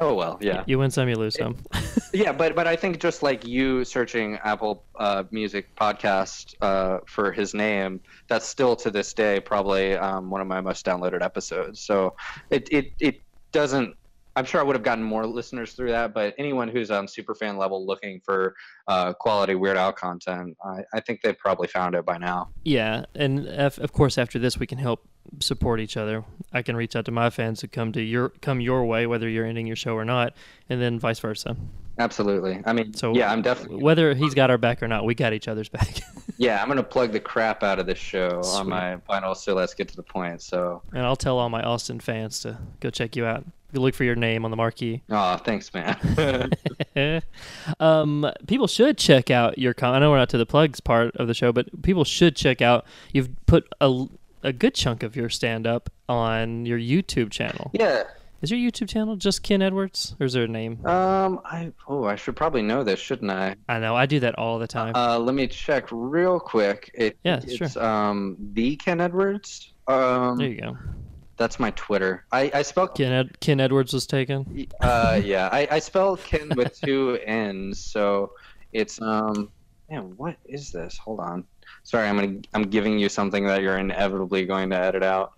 Oh 0.00 0.14
well 0.14 0.38
yeah 0.40 0.64
You 0.66 0.78
win 0.78 0.90
some, 0.90 1.08
you 1.08 1.16
lose 1.16 1.36
some. 1.36 1.56
yeah 2.12 2.32
but 2.32 2.54
but 2.54 2.66
i 2.66 2.76
think 2.76 3.00
just 3.00 3.22
like 3.22 3.46
you 3.46 3.84
searching 3.84 4.36
apple 4.44 4.84
uh, 4.96 5.24
music 5.30 5.74
podcast 5.76 6.54
uh, 6.62 6.98
for 7.06 7.32
his 7.32 7.54
name 7.54 8.00
that's 8.28 8.46
still 8.46 8.76
to 8.76 8.90
this 8.90 9.12
day 9.12 9.40
probably 9.40 9.94
um, 9.96 10.30
one 10.30 10.40
of 10.40 10.46
my 10.46 10.60
most 10.60 10.84
downloaded 10.86 11.22
episodes 11.22 11.80
so 11.80 12.14
it 12.50 12.68
it, 12.72 12.92
it 13.00 13.20
doesn't 13.52 13.94
I'm 14.38 14.44
sure 14.44 14.60
I 14.60 14.64
would 14.64 14.76
have 14.76 14.84
gotten 14.84 15.02
more 15.02 15.26
listeners 15.26 15.72
through 15.72 15.90
that. 15.90 16.14
But 16.14 16.32
anyone 16.38 16.68
who's 16.68 16.92
on 16.92 17.08
super 17.08 17.34
fan 17.34 17.56
level 17.56 17.84
looking 17.84 18.20
for 18.20 18.54
uh, 18.86 19.12
quality 19.12 19.56
Weird 19.56 19.76
Al 19.76 19.92
content, 19.92 20.56
I, 20.64 20.82
I 20.94 21.00
think 21.00 21.22
they've 21.22 21.36
probably 21.36 21.66
found 21.66 21.96
it 21.96 22.06
by 22.06 22.18
now. 22.18 22.50
Yeah, 22.62 23.04
and 23.16 23.48
of, 23.48 23.78
of 23.80 23.92
course 23.92 24.16
after 24.16 24.38
this 24.38 24.56
we 24.56 24.66
can 24.66 24.78
help 24.78 25.04
support 25.40 25.80
each 25.80 25.96
other. 25.96 26.24
I 26.52 26.62
can 26.62 26.76
reach 26.76 26.94
out 26.94 27.04
to 27.06 27.10
my 27.10 27.30
fans 27.30 27.60
who 27.60 27.68
come 27.68 27.90
to 27.92 28.00
your 28.00 28.28
come 28.40 28.60
your 28.60 28.84
way, 28.84 29.08
whether 29.08 29.28
you're 29.28 29.44
ending 29.44 29.66
your 29.66 29.76
show 29.76 29.94
or 29.94 30.04
not, 30.04 30.34
and 30.70 30.80
then 30.80 31.00
vice 31.00 31.18
versa. 31.18 31.56
Absolutely. 31.98 32.62
I 32.64 32.72
mean, 32.72 32.94
So 32.94 33.12
yeah, 33.14 33.32
I'm 33.32 33.42
definitely. 33.42 33.82
whether 33.82 34.14
he's 34.14 34.34
got 34.34 34.50
our 34.50 34.58
back 34.58 34.84
or 34.84 34.88
not, 34.88 35.04
we 35.04 35.16
got 35.16 35.32
each 35.32 35.48
other's 35.48 35.68
back. 35.68 35.88
Yeah, 36.40 36.62
I'm 36.62 36.68
gonna 36.68 36.84
plug 36.84 37.10
the 37.10 37.18
crap 37.18 37.64
out 37.64 37.80
of 37.80 37.86
this 37.86 37.98
show 37.98 38.42
Sweet. 38.42 38.60
on 38.60 38.68
my 38.68 38.98
final. 39.08 39.34
So 39.34 39.54
let's 39.54 39.74
get 39.74 39.88
to 39.88 39.96
the 39.96 40.04
point. 40.04 40.40
So, 40.40 40.82
and 40.92 41.04
I'll 41.04 41.16
tell 41.16 41.36
all 41.36 41.48
my 41.48 41.62
Austin 41.64 41.98
fans 41.98 42.38
to 42.42 42.58
go 42.78 42.90
check 42.90 43.16
you 43.16 43.26
out. 43.26 43.44
You 43.72 43.80
look 43.80 43.94
for 43.94 44.04
your 44.04 44.14
name 44.14 44.44
on 44.46 44.50
the 44.50 44.56
marquee. 44.56 45.02
oh, 45.10 45.36
thanks, 45.36 45.72
man. 45.74 46.50
um, 47.80 48.30
people 48.46 48.66
should 48.66 48.96
check 48.98 49.30
out 49.30 49.58
your. 49.58 49.74
Con- 49.74 49.94
I 49.94 49.98
know 49.98 50.10
we're 50.10 50.18
not 50.18 50.30
to 50.30 50.38
the 50.38 50.46
plugs 50.46 50.80
part 50.80 51.14
of 51.16 51.26
the 51.28 51.34
show, 51.34 51.52
but 51.52 51.82
people 51.82 52.04
should 52.04 52.34
check 52.36 52.62
out. 52.62 52.86
You've 53.12 53.28
put 53.46 53.68
a, 53.80 54.06
a 54.42 54.52
good 54.52 54.74
chunk 54.74 55.02
of 55.02 55.16
your 55.16 55.28
stand 55.28 55.66
up 55.66 55.90
on 56.08 56.64
your 56.66 56.78
YouTube 56.78 57.30
channel. 57.30 57.70
yeah. 57.74 58.04
Is 58.40 58.52
your 58.52 58.60
YouTube 58.60 58.88
channel 58.88 59.16
just 59.16 59.42
Ken 59.42 59.60
Edwards, 59.62 60.14
or 60.20 60.26
is 60.26 60.32
there 60.32 60.44
a 60.44 60.48
name? 60.48 60.86
Um. 60.86 61.40
I. 61.44 61.72
Oh, 61.88 62.04
I 62.04 62.14
should 62.14 62.36
probably 62.36 62.62
know 62.62 62.84
this, 62.84 63.00
shouldn't 63.00 63.32
I? 63.32 63.56
I 63.68 63.80
know 63.80 63.96
I 63.96 64.06
do 64.06 64.20
that 64.20 64.38
all 64.38 64.60
the 64.60 64.68
time. 64.68 64.94
Uh, 64.94 65.18
let 65.18 65.34
me 65.34 65.48
check 65.48 65.88
real 65.90 66.38
quick. 66.38 66.88
It, 66.94 67.18
Yeah, 67.24 67.40
it's 67.44 67.72
sure. 67.72 67.84
um 67.84 68.36
the 68.52 68.76
Ken 68.76 69.00
Edwards. 69.00 69.72
Um, 69.88 70.38
there 70.38 70.46
you 70.48 70.60
go. 70.60 70.76
That's 71.38 71.58
my 71.58 71.70
Twitter. 71.70 72.24
I 72.32 72.50
I 72.52 72.62
spell 72.62 72.88
Ken 72.88 73.12
Ed- 73.12 73.40
Ken 73.40 73.60
Edwards 73.60 73.92
was 73.92 74.06
taken. 74.06 74.66
uh 74.80 75.20
yeah 75.24 75.48
I 75.52 75.66
I 75.70 75.78
spell 75.78 76.16
Ken 76.16 76.50
with 76.56 76.78
two 76.80 77.18
N's, 77.26 77.78
so 77.78 78.32
it's 78.72 79.00
um 79.00 79.50
man 79.90 80.12
what 80.16 80.36
is 80.44 80.70
this? 80.72 80.98
Hold 80.98 81.20
on. 81.20 81.44
Sorry, 81.84 82.06
I'm 82.08 82.16
gonna 82.16 82.38
I'm 82.54 82.64
giving 82.64 82.98
you 82.98 83.08
something 83.08 83.44
that 83.46 83.62
you're 83.62 83.78
inevitably 83.78 84.44
going 84.44 84.70
to 84.70 84.76
edit 84.76 85.02
out. 85.02 85.32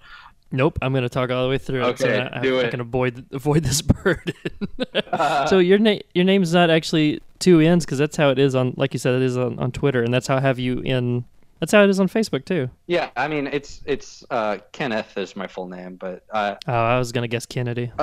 Nope, 0.52 0.78
I'm 0.82 0.92
going 0.92 1.02
to 1.04 1.08
talk 1.08 1.30
all 1.30 1.44
the 1.44 1.48
way 1.48 1.58
through 1.58 1.84
it. 1.86 1.98
so 2.00 2.08
Okay, 2.08 2.28
I, 2.32 2.40
do 2.40 2.58
I, 2.58 2.62
it. 2.64 2.70
can 2.72 2.80
avoid 2.80 3.24
avoid 3.30 3.62
this 3.62 3.82
burden. 4.02 4.34
so 5.46 5.58
your 5.58 5.78
name 5.78 6.00
your 6.14 6.24
name's 6.24 6.52
not 6.52 6.70
actually 6.70 7.20
two 7.38 7.60
N's 7.60 7.84
because 7.84 7.98
that's 7.98 8.16
how 8.16 8.30
it 8.30 8.38
is 8.40 8.54
on, 8.56 8.74
like 8.76 8.92
you 8.92 8.98
said, 8.98 9.14
it 9.14 9.22
is 9.22 9.36
on, 9.36 9.58
on 9.60 9.70
Twitter, 9.70 10.02
and 10.02 10.12
that's 10.12 10.26
how 10.26 10.36
I 10.36 10.40
have 10.40 10.58
you 10.58 10.80
in. 10.80 11.24
That's 11.60 11.72
how 11.72 11.84
it 11.84 11.90
is 11.90 12.00
on 12.00 12.08
Facebook 12.08 12.46
too. 12.46 12.70
Yeah, 12.86 13.10
I 13.16 13.28
mean 13.28 13.46
it's 13.46 13.82
it's 13.84 14.24
uh 14.30 14.58
Kenneth 14.72 15.16
is 15.18 15.36
my 15.36 15.46
full 15.46 15.68
name, 15.68 15.96
but 15.96 16.24
uh 16.32 16.56
Oh, 16.66 16.72
I 16.72 16.98
was 16.98 17.12
gonna 17.12 17.28
guess 17.28 17.44
Kennedy. 17.44 17.86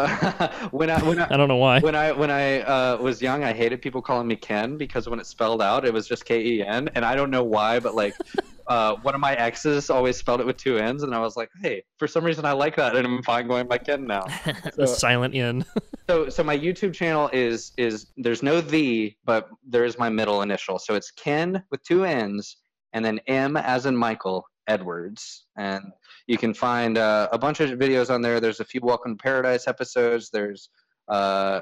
when 0.72 0.90
I 0.92 1.04
when 1.04 1.20
I 1.20 1.28
I 1.32 1.38
don't 1.38 1.48
know 1.48 1.58
why. 1.58 1.80
when 1.80 1.96
I 1.96 2.12
when 2.12 2.30
I 2.30 2.62
uh, 2.62 2.98
was 2.98 3.22
young, 3.22 3.44
I 3.44 3.54
hated 3.54 3.82
people 3.82 4.02
calling 4.02 4.28
me 4.28 4.36
Ken 4.36 4.78
because 4.78 5.10
when 5.10 5.20
it 5.20 5.26
spelled 5.26 5.62
out, 5.62 5.86
it 5.86 5.94
was 5.94 6.08
just 6.08 6.26
K 6.26 6.40
E 6.40 6.64
N, 6.64 6.90
and 6.94 7.04
I 7.04 7.16
don't 7.16 7.32
know 7.32 7.44
why, 7.44 7.80
but 7.80 7.96
like 7.96 8.16
uh, 8.68 8.96
one 9.02 9.16
of 9.16 9.22
my 9.22 9.34
exes 9.34 9.90
always 9.90 10.18
spelled 10.18 10.40
it 10.40 10.46
with 10.46 10.58
two 10.58 10.78
N's, 10.78 11.02
and 11.02 11.16
I 11.16 11.20
was 11.20 11.36
like, 11.36 11.50
hey, 11.62 11.84
for 11.98 12.08
some 12.08 12.24
reason 12.24 12.46
I 12.46 12.52
like 12.52 12.76
that, 12.76 12.96
and 12.96 13.08
I'm 13.08 13.24
fine 13.24 13.48
going 13.48 13.68
by 13.68 13.80
Ken 13.80 14.06
now. 14.06 14.26
the 14.76 14.86
silent 14.86 15.34
N. 15.36 15.66
so 16.08 16.30
so 16.30 16.44
my 16.44 16.58
YouTube 16.58 16.94
channel 16.94 17.30
is 17.34 17.72
is 17.78 18.08
there's 18.18 18.44
no 18.44 18.62
the, 18.62 19.16
but 19.26 19.50
there 19.68 19.84
is 19.84 19.98
my 19.98 20.10
middle 20.10 20.44
initial, 20.44 20.78
so 20.78 20.94
it's 20.94 21.10
Ken 21.12 21.64
with 21.72 21.82
two 21.84 22.06
N's, 22.06 22.58
and 22.98 23.06
then 23.06 23.20
M 23.28 23.56
as 23.56 23.86
in 23.86 23.96
Michael 23.96 24.44
Edwards, 24.68 25.46
and 25.56 25.84
you 26.26 26.36
can 26.36 26.52
find 26.52 26.98
uh, 26.98 27.30
a 27.32 27.38
bunch 27.38 27.60
of 27.60 27.70
videos 27.78 28.10
on 28.10 28.24
there. 28.24 28.40
There's 28.40 28.60
a 28.60 28.66
few 28.66 28.82
Welcome 28.84 29.16
to 29.16 29.22
Paradise 29.22 29.68
episodes. 29.68 30.32
There's 30.32 30.70
uh, 31.08 31.60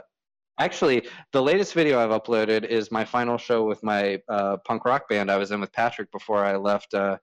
actually 0.60 1.06
the 1.34 1.42
latest 1.42 1.74
video 1.74 2.00
I've 2.00 2.22
uploaded 2.22 2.64
is 2.64 2.90
my 2.90 3.04
final 3.04 3.38
show 3.38 3.66
with 3.66 3.84
my 3.84 4.22
uh, 4.30 4.58
punk 4.66 4.86
rock 4.86 5.10
band 5.10 5.30
I 5.30 5.36
was 5.36 5.52
in 5.52 5.60
with 5.60 5.74
Patrick 5.74 6.10
before 6.14 6.46
I 6.46 6.56
left 6.56 6.94
uh, 6.94 7.18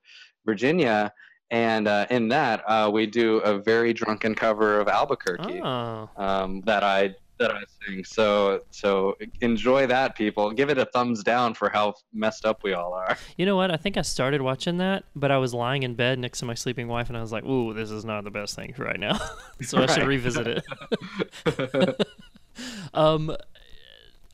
Virginia. 0.45 1.11
And 1.49 1.87
uh, 1.87 2.05
in 2.11 2.29
that, 2.29 2.63
uh, 2.67 2.91
we 2.93 3.07
do 3.07 3.37
a 3.37 3.57
very 3.57 3.93
drunken 3.93 4.35
cover 4.35 4.79
of 4.79 4.87
Albuquerque 4.87 5.59
Oh, 5.61 6.09
um, 6.17 6.61
that 6.65 6.83
I 6.83 7.15
that 7.43 7.51
I 7.51 7.61
sing. 7.85 8.03
So 8.03 8.61
so 8.71 9.17
enjoy 9.41 9.87
that, 9.87 10.15
people. 10.15 10.51
Give 10.51 10.69
it 10.69 10.77
a 10.77 10.85
thumbs 10.85 11.23
down 11.23 11.53
for 11.53 11.69
how 11.69 11.95
messed 12.13 12.45
up 12.45 12.63
we 12.63 12.73
all 12.73 12.93
are. 12.93 13.17
you 13.37 13.45
know 13.45 13.55
what? 13.55 13.69
I 13.69 13.77
think 13.77 13.97
I 13.97 14.01
started 14.01 14.41
watching 14.41 14.77
that, 14.77 15.03
but 15.15 15.29
I 15.29 15.37
was 15.37 15.53
lying 15.53 15.83
in 15.83 15.95
bed 15.95 16.19
next 16.19 16.39
to 16.39 16.45
my 16.45 16.53
sleeping 16.53 16.87
wife, 16.87 17.09
and 17.09 17.17
I 17.17 17.21
was 17.21 17.31
like, 17.31 17.43
"Ooh, 17.45 17.73
this 17.73 17.91
is 17.91 18.05
not 18.05 18.23
the 18.23 18.31
best 18.31 18.55
thing 18.55 18.73
right 18.77 18.99
now." 18.99 19.19
so 19.61 19.83
I 19.83 19.87
should 19.87 20.07
revisit 20.07 20.47
it. 20.47 22.07
um, 22.93 23.35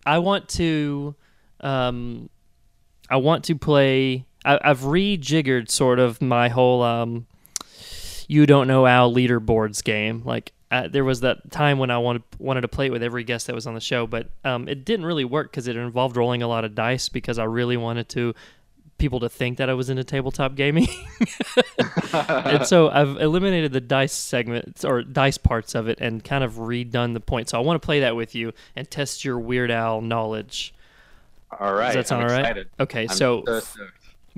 I 0.05 0.19
want 0.19 0.47
to, 0.49 1.15
um, 1.61 2.29
I 3.09 3.17
want 3.17 3.45
to 3.45 3.55
play. 3.55 4.25
I, 4.45 4.59
I've 4.63 4.81
rejiggered 4.81 5.69
sort 5.69 5.99
of 5.99 6.21
my 6.21 6.49
whole 6.49 6.83
um, 6.83 7.25
you 8.27 8.45
don't 8.45 8.67
know 8.67 8.85
Al 8.85 9.11
leaderboards 9.13 9.83
game. 9.83 10.21
Like 10.23 10.53
uh, 10.71 10.87
there 10.87 11.03
was 11.03 11.21
that 11.21 11.51
time 11.51 11.79
when 11.79 11.89
I 11.89 11.97
wanted 11.97 12.23
wanted 12.37 12.61
to 12.61 12.67
play 12.67 12.87
it 12.87 12.91
with 12.91 13.01
every 13.01 13.23
guest 13.23 13.47
that 13.47 13.55
was 13.55 13.65
on 13.65 13.73
the 13.73 13.81
show, 13.81 14.05
but 14.05 14.29
um, 14.43 14.67
it 14.67 14.85
didn't 14.85 15.05
really 15.05 15.25
work 15.25 15.51
because 15.51 15.67
it 15.67 15.75
involved 15.75 16.15
rolling 16.15 16.43
a 16.43 16.47
lot 16.47 16.63
of 16.63 16.75
dice 16.75 17.09
because 17.09 17.39
I 17.39 17.45
really 17.45 17.77
wanted 17.77 18.07
to 18.09 18.35
people 18.99 19.19
to 19.21 19.29
think 19.29 19.57
that 19.57 19.69
I 19.69 19.73
was 19.73 19.89
into 19.89 20.03
tabletop 20.03 20.55
gaming. 20.55 20.87
and 22.13 22.67
so 22.67 22.89
I've 22.89 23.17
eliminated 23.17 23.71
the 23.71 23.81
dice 23.81 24.13
segments 24.13 24.85
or 24.85 25.01
dice 25.01 25.37
parts 25.37 25.73
of 25.73 25.87
it 25.87 25.99
and 25.99 26.23
kind 26.23 26.43
of 26.43 26.55
redone 26.55 27.13
the 27.13 27.19
point. 27.19 27.49
So 27.49 27.57
I 27.57 27.61
want 27.61 27.81
to 27.81 27.85
play 27.85 28.01
that 28.01 28.15
with 28.15 28.35
you 28.35 28.53
and 28.75 28.89
test 28.91 29.25
your 29.25 29.39
Weird 29.39 29.71
Al 29.71 30.01
knowledge. 30.01 30.73
All 31.59 31.73
right. 31.73 31.87
Does 31.87 31.95
that 31.95 32.07
sound 32.07 32.23
I'm 32.23 32.29
all 32.29 32.35
right? 32.35 32.41
excited. 32.41 32.69
Okay, 32.79 33.03
I'm 33.03 33.09
so 33.09 33.61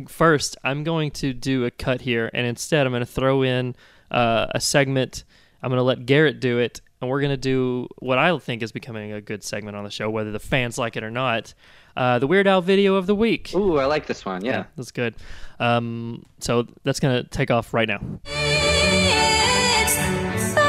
first 0.08 0.58
I'm 0.64 0.86
going 0.86 1.12
to 1.12 1.34
do 1.34 1.66
a 1.66 1.72
cut 1.72 2.02
here, 2.02 2.30
and 2.34 2.48
instead 2.48 2.86
I'm 2.86 2.94
going 2.94 3.02
to 3.02 3.06
throw 3.06 3.44
in 3.44 3.76
uh, 4.10 4.48
a 4.52 4.62
segment. 4.62 5.26
I'm 5.64 5.70
going 5.70 5.78
to 5.78 5.84
let 5.84 6.06
Garrett 6.06 6.40
do 6.40 6.58
it, 6.58 6.82
and 7.00 7.10
we're 7.10 7.22
going 7.22 7.32
to 7.32 7.38
do 7.38 7.88
what 8.00 8.18
I 8.18 8.36
think 8.40 8.64
is 8.64 8.72
becoming 8.72 9.12
a 9.12 9.22
good 9.22 9.44
segment 9.44 9.78
on 9.78 9.84
the 9.84 9.92
show, 9.92 10.10
whether 10.10 10.32
the 10.32 10.40
fans 10.40 10.78
like 10.78 10.98
it 10.98 11.04
or 11.04 11.12
not. 11.12 11.54
Uh, 11.96 12.20
the 12.20 12.28
Weird 12.28 12.48
Al 12.48 12.62
video 12.62 12.96
of 12.96 13.06
the 13.06 13.14
week. 13.14 13.52
Ooh, 13.54 13.78
I 13.78 13.86
like 13.86 14.08
this 14.08 14.26
one. 14.26 14.44
Yeah. 14.44 14.66
that's 14.78 14.92
good. 14.92 15.14
Um, 15.60 16.26
so 16.40 16.66
that's 16.84 17.00
going 17.00 17.22
to 17.22 17.30
take 17.30 17.52
off 17.52 17.74
right 17.74 17.88
now. 17.88 18.00
It's 18.24 19.96
time 19.98 20.32
for 20.32 20.62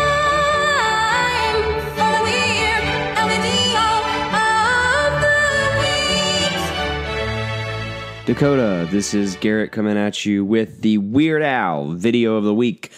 the 1.97 2.23
weird 2.23 2.85
Al 2.85 3.29
video 3.29 3.79
of 3.95 5.23
the 5.23 5.29
week. 8.19 8.27
Dakota, 8.27 8.87
this 8.91 9.15
is 9.15 9.37
Garrett 9.37 9.73
coming 9.73 9.97
at 9.97 10.27
you 10.27 10.45
with 10.45 10.83
the 10.83 10.99
Weird 10.99 11.43
Al 11.43 11.93
video 11.93 12.35
of 12.35 12.45
the 12.45 12.55
week. 12.55 12.91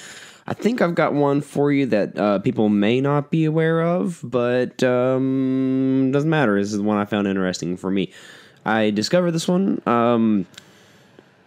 I 0.46 0.52
think 0.52 0.82
I've 0.82 0.94
got 0.94 1.14
one 1.14 1.40
for 1.40 1.72
you 1.72 1.86
that 1.86 2.18
uh, 2.18 2.38
people 2.40 2.68
may 2.68 3.00
not 3.00 3.30
be 3.30 3.46
aware 3.46 3.80
of, 3.80 4.20
but 4.22 4.82
um, 4.82 6.10
doesn't 6.12 6.28
matter. 6.28 6.58
This 6.58 6.72
is 6.72 6.78
the 6.78 6.84
one 6.84 6.98
I 6.98 7.06
found 7.06 7.26
interesting 7.26 7.76
for 7.78 7.90
me. 7.90 8.12
I 8.66 8.90
discovered 8.90 9.32
this 9.32 9.48
one. 9.48 9.80
Um, 9.86 10.46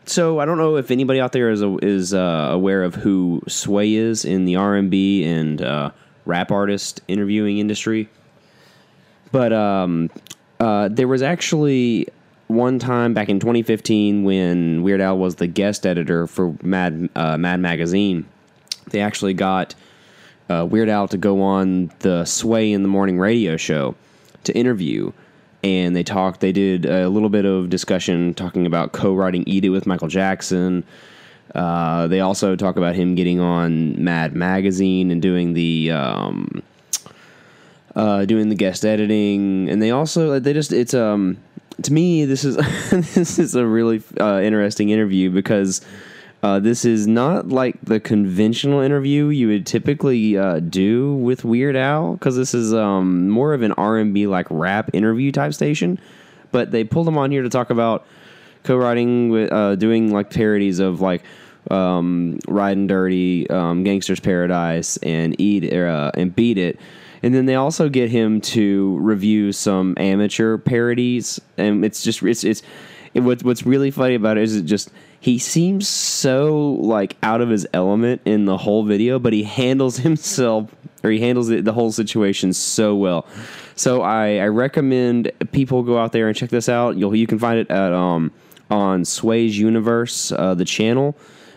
so 0.06 0.40
I 0.40 0.46
don't 0.46 0.58
know 0.58 0.78
if 0.78 0.90
anybody 0.90 1.20
out 1.20 1.32
there 1.32 1.52
is 1.52 1.62
is 1.84 2.14
uh, 2.14 2.50
aware 2.52 2.84
of 2.84 2.96
who 2.96 3.42
Sway 3.48 3.94
is 3.94 4.26
in 4.26 4.46
the 4.46 4.56
R 4.56 4.76
and 4.76 4.90
B 4.90 5.24
and 5.26 5.62
uh, 5.62 5.92
rap 6.26 6.52
artist 6.52 7.02
interviewing 7.08 7.60
industry, 7.60 8.10
but 9.32 9.52
um, 9.54 10.10
uh, 10.60 10.88
there 10.88 11.08
was 11.08 11.22
actually 11.22 12.08
one 12.48 12.80
time 12.80 13.14
back 13.14 13.28
in 13.28 13.40
2015 13.40 14.24
when 14.24 14.82
Weird 14.82 15.02
Al 15.02 15.18
was 15.18 15.36
the 15.36 15.48
guest 15.48 15.86
editor 15.86 16.26
for 16.26 16.56
Mad 16.64 17.10
uh, 17.16 17.38
Mad 17.38 17.60
Magazine. 17.60 18.26
They 18.90 19.02
actually 19.02 19.34
got 19.34 19.76
uh, 20.50 20.66
Weird 20.70 20.90
Al 20.90 21.08
to 21.10 21.18
go 21.18 21.42
on 21.42 21.92
the 22.00 22.26
Sway 22.26 22.72
in 22.72 22.82
the 22.82 22.88
Morning 22.88 23.20
radio 23.20 23.58
show 23.58 23.96
to 24.44 24.54
interview, 24.56 25.12
and 25.64 25.96
they 25.96 26.04
talked. 26.04 26.40
They 26.40 26.52
did 26.52 26.86
a 26.86 27.10
little 27.10 27.30
bit 27.30 27.46
of 27.46 27.70
discussion 27.70 28.34
talking 28.34 28.66
about 28.66 28.94
co-writing 28.94 29.44
"Eat 29.48 29.66
It" 29.66 29.70
with 29.70 29.86
Michael 29.86 30.08
Jackson. 30.08 30.84
Uh, 31.56 32.08
they 32.08 32.20
also 32.20 32.56
talk 32.56 32.76
about 32.76 32.96
him 32.96 33.16
getting 33.16 33.40
on 33.40 34.02
Mad 34.04 34.36
Magazine 34.36 35.12
and 35.12 35.22
doing 35.22 35.54
the 35.54 35.92
um, 35.92 36.62
uh, 37.96 38.26
doing 38.26 38.50
the 38.50 38.56
guest 38.56 38.86
editing, 38.86 39.70
and 39.70 39.82
they 39.82 39.92
also 39.92 40.40
they 40.40 40.54
just 40.54 40.72
it's 40.72 40.94
um 40.94 41.38
to 41.82 41.94
me 41.94 42.26
this 42.26 42.44
is 42.44 42.56
this 43.16 43.40
is 43.40 43.56
a 43.56 43.66
really 43.66 44.02
uh, 44.20 44.40
interesting 44.42 44.90
interview 44.90 45.30
because 45.30 45.82
uh, 46.44 46.60
this 46.60 46.86
is 46.86 47.08
not 47.08 47.50
like 47.50 47.80
the 47.82 48.00
conventional 48.00 48.82
interview 48.82 49.28
you 49.28 49.48
would 49.48 49.66
typically 49.66 50.38
uh, 50.38 50.60
do 50.60 51.16
with 51.16 51.44
Weird 51.44 51.76
Al 51.76 52.14
because 52.14 52.36
this 52.36 52.54
is 52.54 52.74
um 52.74 53.30
more 53.30 53.54
of 53.54 53.64
an 53.64 53.72
R 53.74 53.98
and 53.98 54.14
B 54.14 54.28
like 54.28 54.48
rap 54.50 54.92
interview 54.94 55.32
type 55.32 55.54
station, 55.54 56.00
but 56.52 56.72
they 56.72 56.84
pulled 56.84 57.08
him 57.08 57.18
on 57.18 57.32
here 57.32 57.42
to 57.42 57.50
talk 57.50 57.70
about 57.70 58.06
co-writing 58.64 59.30
with 59.30 59.52
uh, 59.52 59.76
doing 59.76 60.12
like 60.12 60.30
parodies 60.30 60.80
of 60.80 61.02
like 61.02 61.24
um, 61.72 62.40
Riding 62.48 62.88
Dirty, 62.88 63.50
um, 63.50 63.84
Gangster's 63.84 64.20
Paradise, 64.20 64.98
and 64.98 65.40
Eat 65.40 65.74
uh, 65.74 66.12
and 66.14 66.36
Beat 66.36 66.58
It, 66.58 66.80
And 67.24 67.34
then 67.34 67.46
they 67.46 67.56
also 67.56 67.90
get 67.90 68.10
him 68.10 68.42
to 68.42 68.98
review 69.00 69.52
some 69.52 69.96
amateur 69.98 70.58
parodies, 70.58 71.42
and 71.58 71.84
it's 71.84 72.04
just 72.04 72.22
it's 72.22 72.44
it's 72.44 72.62
it, 73.14 73.22
what, 73.22 73.44
what's 73.44 73.66
really 73.66 73.92
funny 73.92 74.16
about 74.16 74.38
it 74.38 74.44
is 74.44 74.56
it 74.56 74.64
just 74.64 74.92
he 75.20 75.40
seems 75.40 75.88
so 75.88 76.74
like 76.82 77.18
out 77.24 77.42
of 77.42 77.50
his 77.50 77.68
element 77.74 78.22
in 78.26 78.46
the 78.46 78.58
whole 78.58 78.84
video, 78.84 79.20
but 79.20 79.34
he 79.34 79.44
handles 79.44 79.98
himself 80.08 80.74
or 81.04 81.12
he 81.12 81.20
handles 81.20 81.48
the 81.48 81.74
whole 81.74 81.92
situation 81.92 82.54
so 82.54 82.96
well. 82.96 83.26
So 83.76 84.02
I, 84.02 84.38
I 84.38 84.48
recommend 84.48 85.32
people 85.52 85.84
go 85.84 85.98
out 85.98 86.12
there 86.12 86.28
and 86.28 86.36
check 86.36 86.50
this 86.50 86.70
out. 86.70 86.98
You'll 86.98 87.16
you 87.16 87.28
can 87.28 87.40
find 87.40 87.60
it 87.60 87.70
at 87.70 87.94
um 87.94 88.32
on 88.70 89.06
Sway's 89.06 89.58
Universe, 89.58 90.32
uh, 90.32 90.54
the 90.54 90.66
channel. 90.66 91.16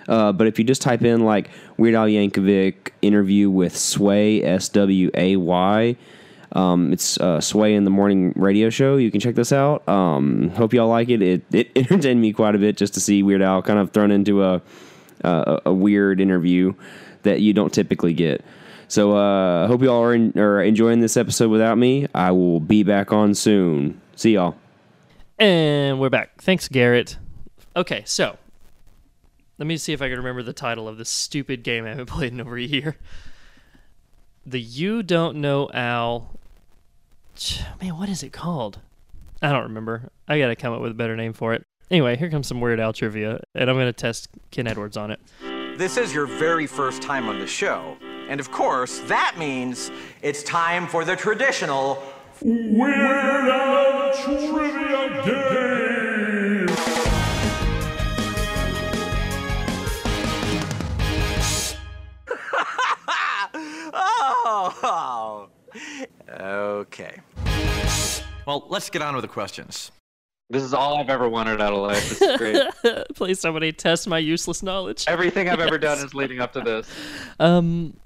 Uh, 0.08 0.32
but 0.32 0.46
if 0.46 0.58
you 0.58 0.64
just 0.64 0.82
type 0.82 1.02
in 1.02 1.24
like 1.24 1.50
Weird 1.76 1.94
Al 1.94 2.06
Yankovic 2.06 2.90
interview 3.02 3.50
with 3.50 3.76
Sway 3.76 4.42
S 4.42 4.68
W 4.70 5.10
A 5.14 5.36
Y, 5.36 5.96
um, 6.52 6.92
it's 6.92 7.18
uh, 7.18 7.40
Sway 7.40 7.74
in 7.74 7.84
the 7.84 7.90
morning 7.90 8.32
radio 8.36 8.70
show. 8.70 8.96
You 8.96 9.10
can 9.10 9.20
check 9.20 9.34
this 9.34 9.52
out. 9.52 9.88
Um, 9.88 10.50
hope 10.50 10.72
y'all 10.72 10.88
like 10.88 11.08
it. 11.08 11.22
It 11.22 11.42
it 11.52 11.70
entertained 11.76 12.20
me 12.20 12.32
quite 12.32 12.54
a 12.54 12.58
bit 12.58 12.76
just 12.76 12.94
to 12.94 13.00
see 13.00 13.22
Weird 13.22 13.42
Al 13.42 13.62
kind 13.62 13.78
of 13.78 13.90
thrown 13.92 14.10
into 14.10 14.42
a 14.42 14.62
a, 15.22 15.62
a 15.66 15.72
weird 15.72 16.20
interview 16.20 16.74
that 17.22 17.40
you 17.40 17.52
don't 17.52 17.72
typically 17.72 18.14
get. 18.14 18.44
So 18.88 19.16
uh, 19.16 19.68
hope 19.68 19.82
y'all 19.82 20.02
are, 20.02 20.14
in, 20.14 20.36
are 20.36 20.60
enjoying 20.62 20.98
this 20.98 21.16
episode 21.16 21.48
without 21.48 21.78
me. 21.78 22.08
I 22.12 22.32
will 22.32 22.58
be 22.58 22.82
back 22.82 23.12
on 23.12 23.34
soon. 23.34 24.00
See 24.16 24.32
y'all. 24.32 24.56
And 25.38 26.00
we're 26.00 26.10
back. 26.10 26.42
Thanks, 26.42 26.66
Garrett. 26.66 27.16
Okay, 27.76 28.02
so 28.04 28.36
let 29.58 29.66
me 29.66 29.76
see 29.76 29.92
if 29.92 30.02
I 30.02 30.08
can 30.08 30.18
remember 30.18 30.42
the 30.42 30.52
title 30.52 30.88
of 30.88 30.98
this 30.98 31.08
stupid 31.08 31.62
game 31.62 31.84
I 31.84 31.90
haven't 31.90 32.06
played 32.10 32.32
in 32.32 32.40
over 32.40 32.56
a 32.56 32.62
year. 32.62 32.96
The 34.44 34.60
You 34.60 35.02
Don't 35.04 35.36
Know 35.36 35.70
Al. 35.72 36.39
Ch- 37.40 37.62
Man, 37.80 37.96
what 37.96 38.10
is 38.10 38.22
it 38.22 38.32
called? 38.34 38.80
I 39.40 39.50
don't 39.50 39.62
remember. 39.62 40.10
I 40.28 40.38
gotta 40.38 40.54
come 40.54 40.74
up 40.74 40.82
with 40.82 40.90
a 40.90 40.94
better 40.94 41.16
name 41.16 41.32
for 41.32 41.54
it. 41.54 41.64
Anyway, 41.90 42.14
here 42.18 42.28
comes 42.28 42.46
some 42.46 42.60
Weird 42.60 42.78
Al 42.78 42.92
trivia, 42.92 43.40
and 43.54 43.70
I'm 43.70 43.76
gonna 43.76 43.94
test 43.94 44.28
Ken 44.50 44.66
Edwards 44.66 44.98
on 44.98 45.10
it. 45.10 45.20
This 45.78 45.96
is 45.96 46.12
your 46.12 46.26
very 46.26 46.66
first 46.66 47.00
time 47.00 47.30
on 47.30 47.38
the 47.38 47.46
show. 47.46 47.96
And 48.28 48.38
of 48.40 48.52
course, 48.52 48.98
that 49.06 49.36
means 49.38 49.90
it's 50.20 50.42
time 50.42 50.86
for 50.86 51.06
the 51.06 51.16
traditional 51.16 52.02
Weird 52.42 53.48
Al 53.48 54.12
Trivia 54.12 55.22
Game! 55.24 56.66
Oh, 66.32 66.80
okay. 66.80 67.16
Well, 68.50 68.66
let's 68.68 68.90
get 68.90 69.00
on 69.00 69.14
with 69.14 69.22
the 69.22 69.28
questions. 69.28 69.92
This 70.48 70.64
is 70.64 70.74
all 70.74 70.96
I've 70.96 71.08
ever 71.08 71.28
wanted 71.28 71.60
out 71.60 71.72
of 71.72 71.78
life. 71.78 72.18
This 72.18 72.20
is 72.20 72.36
great. 72.36 73.06
Please, 73.14 73.38
somebody 73.38 73.70
test 73.70 74.08
my 74.08 74.18
useless 74.18 74.60
knowledge. 74.60 75.04
Everything 75.06 75.48
I've 75.48 75.60
ever 75.60 75.78
done 75.78 75.98
is 75.98 76.14
leading 76.14 76.40
up 76.40 76.52
to 76.54 76.60
this. 76.60 76.90
Um, 77.38 77.96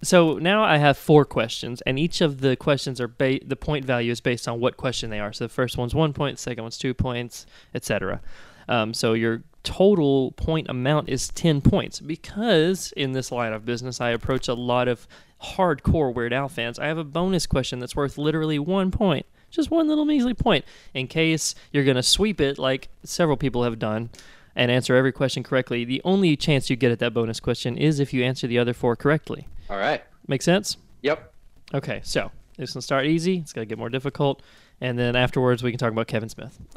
so 0.00 0.38
now 0.38 0.64
I 0.64 0.78
have 0.78 0.96
four 0.96 1.26
questions, 1.26 1.82
and 1.82 1.98
each 1.98 2.22
of 2.22 2.40
the 2.40 2.56
questions 2.56 3.02
are 3.02 3.08
ba- 3.08 3.44
the 3.44 3.54
point 3.54 3.84
value 3.84 4.10
is 4.10 4.22
based 4.22 4.48
on 4.48 4.60
what 4.60 4.78
question 4.78 5.10
they 5.10 5.20
are. 5.20 5.34
So 5.34 5.44
the 5.44 5.50
first 5.50 5.76
one's 5.76 5.94
one 5.94 6.14
point, 6.14 6.38
the 6.38 6.42
second 6.42 6.64
one's 6.64 6.78
two 6.78 6.94
points, 6.94 7.44
etc. 7.74 8.22
Um, 8.70 8.94
so 8.94 9.12
your 9.12 9.42
total 9.62 10.32
point 10.38 10.70
amount 10.70 11.10
is 11.10 11.28
ten 11.28 11.60
points 11.60 12.00
because 12.00 12.94
in 12.96 13.12
this 13.12 13.30
line 13.30 13.52
of 13.52 13.66
business 13.66 14.00
I 14.00 14.08
approach 14.08 14.48
a 14.48 14.54
lot 14.54 14.88
of 14.88 15.06
hardcore 15.42 16.14
Weird 16.14 16.32
Al 16.32 16.48
fans. 16.48 16.78
I 16.78 16.86
have 16.86 16.96
a 16.96 17.04
bonus 17.04 17.46
question 17.46 17.78
that's 17.78 17.94
worth 17.94 18.16
literally 18.16 18.58
one 18.58 18.90
point, 18.90 19.26
just 19.56 19.70
one 19.70 19.88
little 19.88 20.04
measly 20.04 20.34
point, 20.34 20.64
in 20.94 21.08
case 21.08 21.54
you're 21.72 21.84
gonna 21.84 22.02
sweep 22.02 22.40
it 22.40 22.58
like 22.58 22.88
several 23.02 23.36
people 23.36 23.64
have 23.64 23.78
done 23.78 24.10
and 24.54 24.70
answer 24.70 24.94
every 24.94 25.12
question 25.12 25.42
correctly. 25.42 25.84
The 25.84 26.00
only 26.04 26.36
chance 26.36 26.70
you 26.70 26.76
get 26.76 26.92
at 26.92 26.98
that 27.00 27.12
bonus 27.12 27.40
question 27.40 27.76
is 27.76 27.98
if 28.00 28.12
you 28.12 28.22
answer 28.22 28.46
the 28.46 28.58
other 28.58 28.72
four 28.72 28.96
correctly. 28.96 29.48
All 29.68 29.76
right. 29.76 30.02
Make 30.28 30.42
sense? 30.42 30.76
Yep. 31.02 31.32
Okay, 31.74 32.00
so 32.04 32.30
it's 32.58 32.72
gonna 32.72 32.82
start 32.82 33.06
easy. 33.06 33.38
It's 33.38 33.52
gonna 33.52 33.66
get 33.66 33.78
more 33.78 33.90
difficult, 33.90 34.42
and 34.80 34.98
then 34.98 35.16
afterwards 35.16 35.62
we 35.62 35.70
can 35.70 35.78
talk 35.78 35.92
about 35.92 36.06
Kevin 36.06 36.28
Smith. 36.28 36.58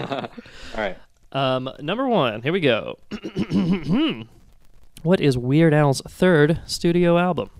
All 0.00 0.28
right. 0.76 0.96
Um, 1.32 1.70
number 1.80 2.06
one, 2.08 2.42
here 2.42 2.52
we 2.52 2.60
go. 2.60 2.98
what 5.02 5.20
is 5.20 5.38
Weird 5.38 5.72
Al's 5.72 6.02
third 6.02 6.60
studio 6.66 7.18
album? 7.18 7.50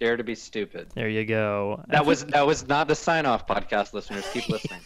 Dare 0.00 0.16
to 0.16 0.24
be 0.24 0.34
stupid. 0.34 0.88
There 0.94 1.08
you 1.08 1.24
go. 1.24 1.82
That 1.88 2.06
was 2.06 2.24
that 2.26 2.46
was 2.46 2.66
not 2.68 2.88
the 2.88 2.94
sign 2.94 3.26
off 3.26 3.46
podcast 3.46 3.92
listeners. 3.92 4.24
Keep 4.32 4.48
listening. 4.50 4.80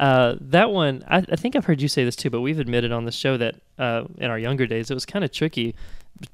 uh, 0.00 0.36
that 0.40 0.70
one. 0.70 1.04
I, 1.06 1.18
I 1.18 1.36
think 1.36 1.54
I've 1.54 1.64
heard 1.66 1.80
you 1.80 1.88
say 1.88 2.04
this 2.04 2.16
too, 2.16 2.30
but 2.30 2.40
we've 2.40 2.58
admitted 2.58 2.92
on 2.92 3.04
the 3.04 3.12
show 3.12 3.36
that 3.36 3.56
uh, 3.78 4.04
in 4.16 4.30
our 4.30 4.38
younger 4.38 4.66
days 4.66 4.90
it 4.90 4.94
was 4.94 5.06
kind 5.06 5.24
of 5.24 5.30
tricky 5.32 5.74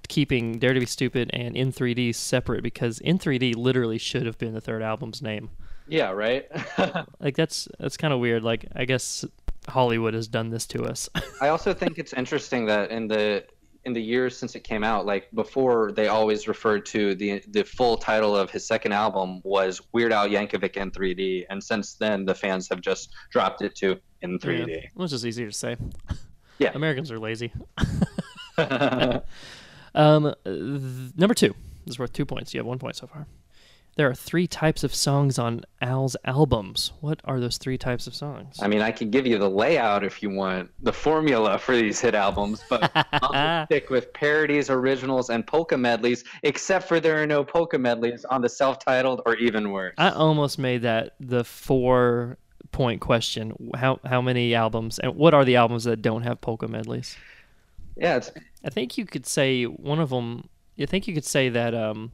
keeping 0.08 0.58
Dare 0.58 0.72
to 0.72 0.80
Be 0.80 0.86
Stupid 0.86 1.30
and 1.34 1.56
In 1.56 1.72
3D 1.72 2.14
separate 2.14 2.62
because 2.62 3.00
In 3.00 3.18
3D 3.18 3.54
literally 3.56 3.98
should 3.98 4.24
have 4.26 4.38
been 4.38 4.54
the 4.54 4.60
third 4.60 4.82
album's 4.82 5.20
name. 5.20 5.50
Yeah, 5.88 6.10
right? 6.10 6.46
Like 7.20 7.36
that's 7.36 7.68
that's 7.78 7.96
kind 7.96 8.12
of 8.14 8.20
weird. 8.20 8.42
Like 8.42 8.66
I 8.74 8.84
guess 8.84 9.24
Hollywood 9.68 10.14
has 10.14 10.28
done 10.28 10.50
this 10.50 10.66
to 10.66 10.84
us. 10.84 11.08
I 11.40 11.48
also 11.48 11.74
think 11.74 11.98
it's 11.98 12.12
interesting 12.12 12.66
that 12.66 12.90
in 12.90 13.08
the 13.08 13.44
in 13.84 13.92
the 13.92 14.02
years 14.02 14.36
since 14.36 14.54
it 14.54 14.64
came 14.64 14.82
out, 14.82 15.06
like 15.06 15.28
before, 15.34 15.92
they 15.92 16.08
always 16.08 16.48
referred 16.48 16.86
to 16.86 17.14
the 17.14 17.42
the 17.48 17.62
full 17.64 17.96
title 17.96 18.36
of 18.36 18.50
his 18.50 18.66
second 18.66 18.92
album 18.92 19.40
was 19.44 19.80
Weird 19.92 20.12
Al 20.12 20.28
Yankovic 20.28 20.76
in 20.76 20.90
3D, 20.90 21.44
and 21.50 21.62
since 21.62 21.94
then 21.94 22.24
the 22.24 22.34
fans 22.34 22.68
have 22.68 22.80
just 22.80 23.10
dropped 23.30 23.62
it 23.62 23.74
to 23.76 24.00
in 24.22 24.38
3D. 24.38 24.68
Yeah, 24.68 25.02
it's 25.02 25.12
just 25.12 25.24
easier 25.24 25.50
to 25.50 25.56
say. 25.56 25.76
Yeah. 26.58 26.70
Americans 26.72 27.10
are 27.10 27.18
lazy. 27.18 27.52
um, 29.94 30.34
th- 30.44 31.12
number 31.16 31.34
two. 31.34 31.52
This 31.84 31.94
is 31.94 31.98
worth 31.98 32.12
two 32.12 32.24
points. 32.24 32.54
You 32.54 32.60
have 32.60 32.66
one 32.66 32.78
point 32.78 32.94
so 32.96 33.08
far. 33.08 33.26
There 33.96 34.08
are 34.08 34.14
three 34.14 34.46
types 34.46 34.82
of 34.82 34.94
songs 34.94 35.38
on 35.38 35.62
Al's 35.80 36.16
albums. 36.24 36.92
What 37.00 37.20
are 37.24 37.38
those 37.38 37.58
three 37.58 37.78
types 37.78 38.06
of 38.06 38.14
songs? 38.14 38.56
I 38.60 38.66
mean, 38.66 38.82
I 38.82 38.90
could 38.90 39.10
give 39.10 39.26
you 39.26 39.38
the 39.38 39.48
layout 39.48 40.02
if 40.02 40.22
you 40.22 40.30
want 40.30 40.70
the 40.82 40.92
formula 40.92 41.58
for 41.58 41.76
these 41.76 42.00
hit 42.00 42.14
albums, 42.14 42.64
but 42.68 42.90
I'll 43.12 43.66
stick 43.66 43.90
with 43.90 44.12
parodies, 44.12 44.68
originals, 44.68 45.30
and 45.30 45.46
polka 45.46 45.78
medleys. 45.78 46.24
Except 46.42 46.88
for 46.88 46.98
there 46.98 47.22
are 47.22 47.26
no 47.26 47.44
polka 47.44 47.78
medleys 47.78 48.24
on 48.24 48.42
the 48.42 48.48
self-titled, 48.48 49.22
or 49.26 49.36
even 49.36 49.70
worse. 49.70 49.94
I 49.98 50.10
almost 50.10 50.58
made 50.58 50.82
that 50.82 51.14
the 51.20 51.44
four 51.44 52.38
point 52.72 53.00
question. 53.00 53.70
How 53.76 54.00
how 54.04 54.20
many 54.20 54.54
albums 54.54 54.98
and 54.98 55.14
what 55.14 55.34
are 55.34 55.44
the 55.44 55.56
albums 55.56 55.84
that 55.84 56.02
don't 56.02 56.22
have 56.22 56.40
polka 56.40 56.66
medleys? 56.66 57.16
yeah, 57.96 58.16
it's 58.16 58.30
I 58.64 58.70
think 58.70 58.98
you 58.98 59.06
could 59.06 59.26
say 59.26 59.64
one 59.64 60.00
of 60.00 60.10
them. 60.10 60.48
I 60.78 60.86
think 60.86 61.06
you 61.06 61.14
could 61.14 61.24
say 61.24 61.48
that 61.50 61.74
um, 61.74 62.12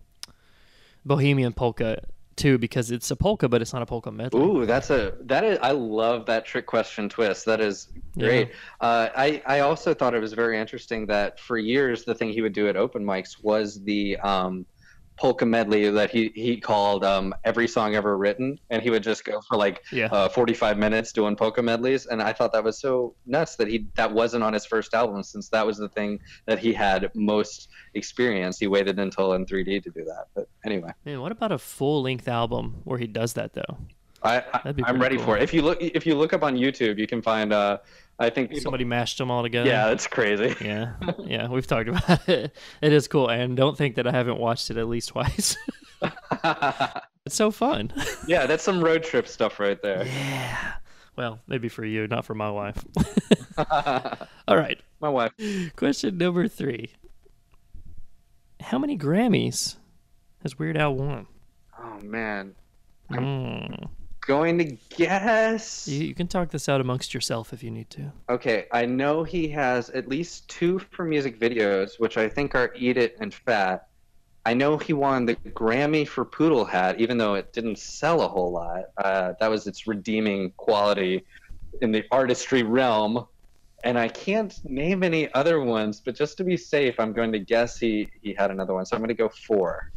Bohemian 1.05 1.53
Polka 1.53 2.03
too, 2.41 2.59
because 2.59 2.91
it's 2.91 3.11
a 3.11 3.17
polka, 3.17 3.49
but 3.49 3.61
it's 3.61 3.73
not 3.73 3.83
a 3.83 3.87
polka 3.87 4.11
medley. 4.11 4.41
Ooh, 4.41 4.65
that's 4.65 4.91
a 4.91 5.15
that 5.23 5.45
is. 5.45 5.59
I 5.61 5.73
love 5.73 6.27
that 6.27 6.47
trick 6.47 6.67
question 6.67 7.09
twist. 7.09 7.45
That 7.45 7.61
is 7.61 7.89
great. 8.19 8.53
Uh, 8.81 9.09
I 9.15 9.43
I 9.45 9.61
also 9.61 9.93
thought 9.93 10.15
it 10.15 10.21
was 10.21 10.33
very 10.33 10.59
interesting 10.59 11.07
that 11.07 11.39
for 11.39 11.59
years 11.59 12.05
the 12.05 12.15
thing 12.15 12.31
he 12.31 12.41
would 12.41 12.55
do 12.55 12.69
at 12.69 12.77
open 12.77 13.05
mics 13.05 13.43
was 13.43 13.83
the 13.85 14.17
um, 14.19 14.65
polka 15.21 15.45
medley 15.45 15.91
that 15.91 16.11
he 16.11 16.33
he 16.35 16.57
called 16.59 17.05
um, 17.05 17.35
every 17.45 17.69
song 17.69 17.95
ever 17.95 18.17
written, 18.17 18.59
and 18.71 18.83
he 18.83 18.89
would 18.91 19.03
just 19.03 19.23
go 19.25 19.41
for 19.49 19.57
like 19.59 19.83
Yeah. 19.93 20.07
uh, 20.07 20.29
45 20.31 20.79
minutes 20.79 21.13
doing 21.13 21.37
polka 21.37 21.63
medleys, 21.63 22.07
and 22.07 22.23
I 22.23 22.33
thought 22.33 22.53
that 22.55 22.65
was 22.65 22.81
so 22.81 23.15
nuts 23.27 23.57
that 23.57 23.69
he 23.69 23.87
that 23.97 24.11
wasn't 24.11 24.43
on 24.43 24.53
his 24.55 24.65
first 24.65 24.95
album 24.95 25.23
since 25.23 25.49
that 25.51 25.67
was 25.67 25.77
the 25.77 25.91
thing 25.91 26.19
that 26.47 26.59
he 26.59 26.73
had 26.73 27.11
most 27.15 27.69
experience. 27.95 28.59
He 28.59 28.67
waited 28.67 28.99
until 28.99 29.35
in 29.35 29.45
3D 29.45 29.83
to 29.85 29.91
do 29.91 30.05
that. 30.05 30.25
But 30.35 30.49
anyway. 30.65 30.93
Man, 31.05 31.21
what 31.21 31.33
about 31.33 31.53
a 31.53 31.59
full 31.59 32.03
length 32.03 32.27
album 32.27 32.81
where 32.85 32.99
he 32.99 33.07
does 33.07 33.35
that 33.35 33.53
though? 33.53 33.77
I, 34.23 34.39
I 34.53 34.75
I'm 34.85 35.01
ready 35.01 35.17
cool. 35.17 35.25
for 35.27 35.37
it. 35.37 35.43
If 35.43 35.55
you 35.55 35.63
look 35.63 35.79
if 35.81 36.05
you 36.07 36.15
look 36.15 36.33
up 36.33 36.43
on 36.43 36.57
YouTube, 36.57 36.99
you 36.99 37.07
can 37.07 37.23
find. 37.23 37.53
Uh, 37.53 37.79
I 38.19 38.29
think 38.29 38.51
people, 38.51 38.63
Somebody 38.65 38.85
mashed 38.85 39.17
them 39.17 39.31
all 39.31 39.43
together. 39.43 39.69
Yeah, 39.71 39.89
it's 39.91 40.07
crazy. 40.07 40.55
Yeah, 40.65 40.93
yeah, 41.21 41.49
we've 41.49 41.67
talked 41.67 41.89
about 41.89 42.29
it. 42.29 42.55
It 42.83 42.93
is 42.93 43.09
cool, 43.09 43.29
and 43.31 43.57
don't 43.57 43.79
think 43.79 43.95
that 43.97 44.07
I 44.07 44.13
haven't 44.13 44.39
watched 44.39 44.71
it 44.71 44.77
at 44.77 44.89
least 44.89 45.09
twice. 45.09 45.57
it's 47.25 47.35
so 47.35 47.51
fun. 47.51 47.93
yeah, 48.27 48.45
that's 48.47 48.63
some 48.63 48.85
road 48.85 49.05
trip 49.05 49.27
stuff 49.27 49.59
right 49.59 49.81
there. 49.81 50.05
Yeah. 50.05 50.73
Well, 51.17 51.41
maybe 51.47 51.69
for 51.71 51.85
you, 51.85 52.07
not 52.09 52.25
for 52.27 52.35
my 52.35 52.51
wife. 52.51 52.85
all 54.47 54.57
right, 54.57 54.79
My 55.01 55.09
wife. 55.09 55.33
question 55.77 56.19
number 56.19 56.47
three. 56.47 56.93
How 58.61 58.79
many 58.79 58.99
Grammys 58.99 59.77
has 60.43 60.59
Weird 60.59 60.77
Al 60.77 60.95
won? 60.95 61.27
Oh 61.79 62.01
man, 62.03 62.55
Hmm. 63.11 63.67
Going 64.31 64.59
to 64.59 64.77
guess. 64.97 65.89
You, 65.89 66.05
you 66.05 66.15
can 66.15 66.29
talk 66.29 66.51
this 66.51 66.69
out 66.69 66.81
amongst 66.81 67.13
yourself 67.13 67.53
if 67.53 67.65
you 67.65 67.71
need 67.71 67.91
to. 67.91 68.13
Okay, 68.29 68.67
I 68.71 68.87
know 68.87 69.25
he 69.25 69.49
has 69.49 69.91
at 69.91 70.07
least 70.09 70.49
two 70.49 70.79
for 70.79 71.05
music 71.05 71.41
videos, 71.41 71.99
which 71.99 72.17
I 72.17 72.29
think 72.29 72.55
are 72.55 72.73
"Eat 72.77 72.97
It" 72.97 73.17
and 73.19 73.35
"Fat." 73.35 73.89
I 74.47 74.55
know 74.55 74.79
he 74.79 74.93
won 74.93 75.27
the 75.27 75.35
Grammy 75.35 76.07
for 76.07 76.25
Poodle 76.25 76.65
Hat, 76.65 77.01
even 77.01 77.19
though 77.19 77.35
it 77.35 77.53
didn't 77.53 77.79
sell 77.79 78.23
a 78.23 78.29
whole 78.29 78.53
lot. 78.53 78.85
Uh, 78.97 79.33
that 79.41 79.51
was 79.51 79.67
its 79.67 79.89
redeeming 79.89 80.53
quality 80.57 81.25
in 81.83 81.91
the 81.91 82.05
artistry 82.13 82.63
realm. 82.63 83.27
And 83.83 83.99
I 83.99 84.09
can't 84.09 84.55
name 84.65 85.03
any 85.03 85.33
other 85.35 85.61
ones, 85.61 86.01
but 86.01 86.15
just 86.15 86.37
to 86.39 86.45
be 86.45 86.57
safe, 86.57 86.99
I'm 86.99 87.13
going 87.13 87.33
to 87.33 87.39
guess 87.39 87.79
he, 87.79 88.09
he 88.23 88.33
had 88.33 88.51
another 88.51 88.75
one. 88.75 88.87
So 88.87 88.97
I'm 88.97 89.01
going 89.01 89.09
to 89.09 89.15
go 89.15 89.29
four. 89.29 89.91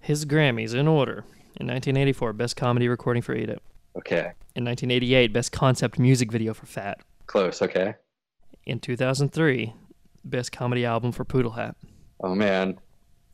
His 0.00 0.24
Grammys 0.24 0.74
in 0.74 0.88
order. 0.88 1.24
In 1.56 1.66
1984, 1.66 2.32
Best 2.32 2.56
Comedy 2.56 2.88
Recording 2.88 3.22
for 3.22 3.34
Eat 3.34 3.48
It. 3.50 3.60
Okay. 3.96 4.32
In 4.54 4.64
1988, 4.64 5.32
Best 5.32 5.52
Concept 5.52 5.98
Music 5.98 6.30
Video 6.30 6.54
for 6.54 6.66
Fat. 6.66 7.00
Close. 7.26 7.60
Okay. 7.60 7.94
In 8.66 8.78
2003, 8.80 9.74
Best 10.24 10.52
Comedy 10.52 10.84
Album 10.84 11.12
for 11.12 11.24
Poodle 11.24 11.52
Hat. 11.52 11.76
Oh, 12.20 12.34
man. 12.34 12.78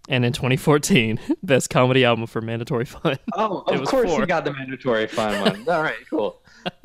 And 0.08 0.24
in 0.24 0.32
2014, 0.32 1.20
Best 1.42 1.68
Comedy 1.70 2.04
Album 2.04 2.26
for 2.26 2.40
Mandatory 2.40 2.84
Fun. 2.84 3.18
Oh, 3.34 3.60
of 3.66 3.84
course 3.86 4.08
four. 4.10 4.20
you 4.20 4.26
got 4.26 4.44
the 4.44 4.52
mandatory 4.52 5.06
fun 5.08 5.40
one. 5.40 5.68
All 5.68 5.82
right, 5.82 5.96
cool. 6.08 6.40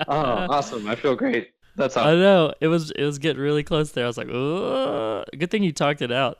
Oh, 0.07 0.13
awesome. 0.49 0.87
I 0.87 0.95
feel 0.95 1.15
great. 1.15 1.51
That's 1.75 1.95
awesome. 1.95 2.09
I 2.09 2.15
know 2.15 2.53
it 2.59 2.67
was 2.67 2.91
it 2.91 3.03
was 3.05 3.17
getting 3.19 3.41
really 3.41 3.63
close 3.63 3.91
there. 3.93 4.03
I 4.03 4.07
was 4.07 4.17
like, 4.17 4.27
"Ugh." 4.27 5.25
good 5.39 5.49
thing 5.49 5.63
you 5.63 5.71
talked 5.71 6.01
it 6.01 6.11
out. 6.11 6.39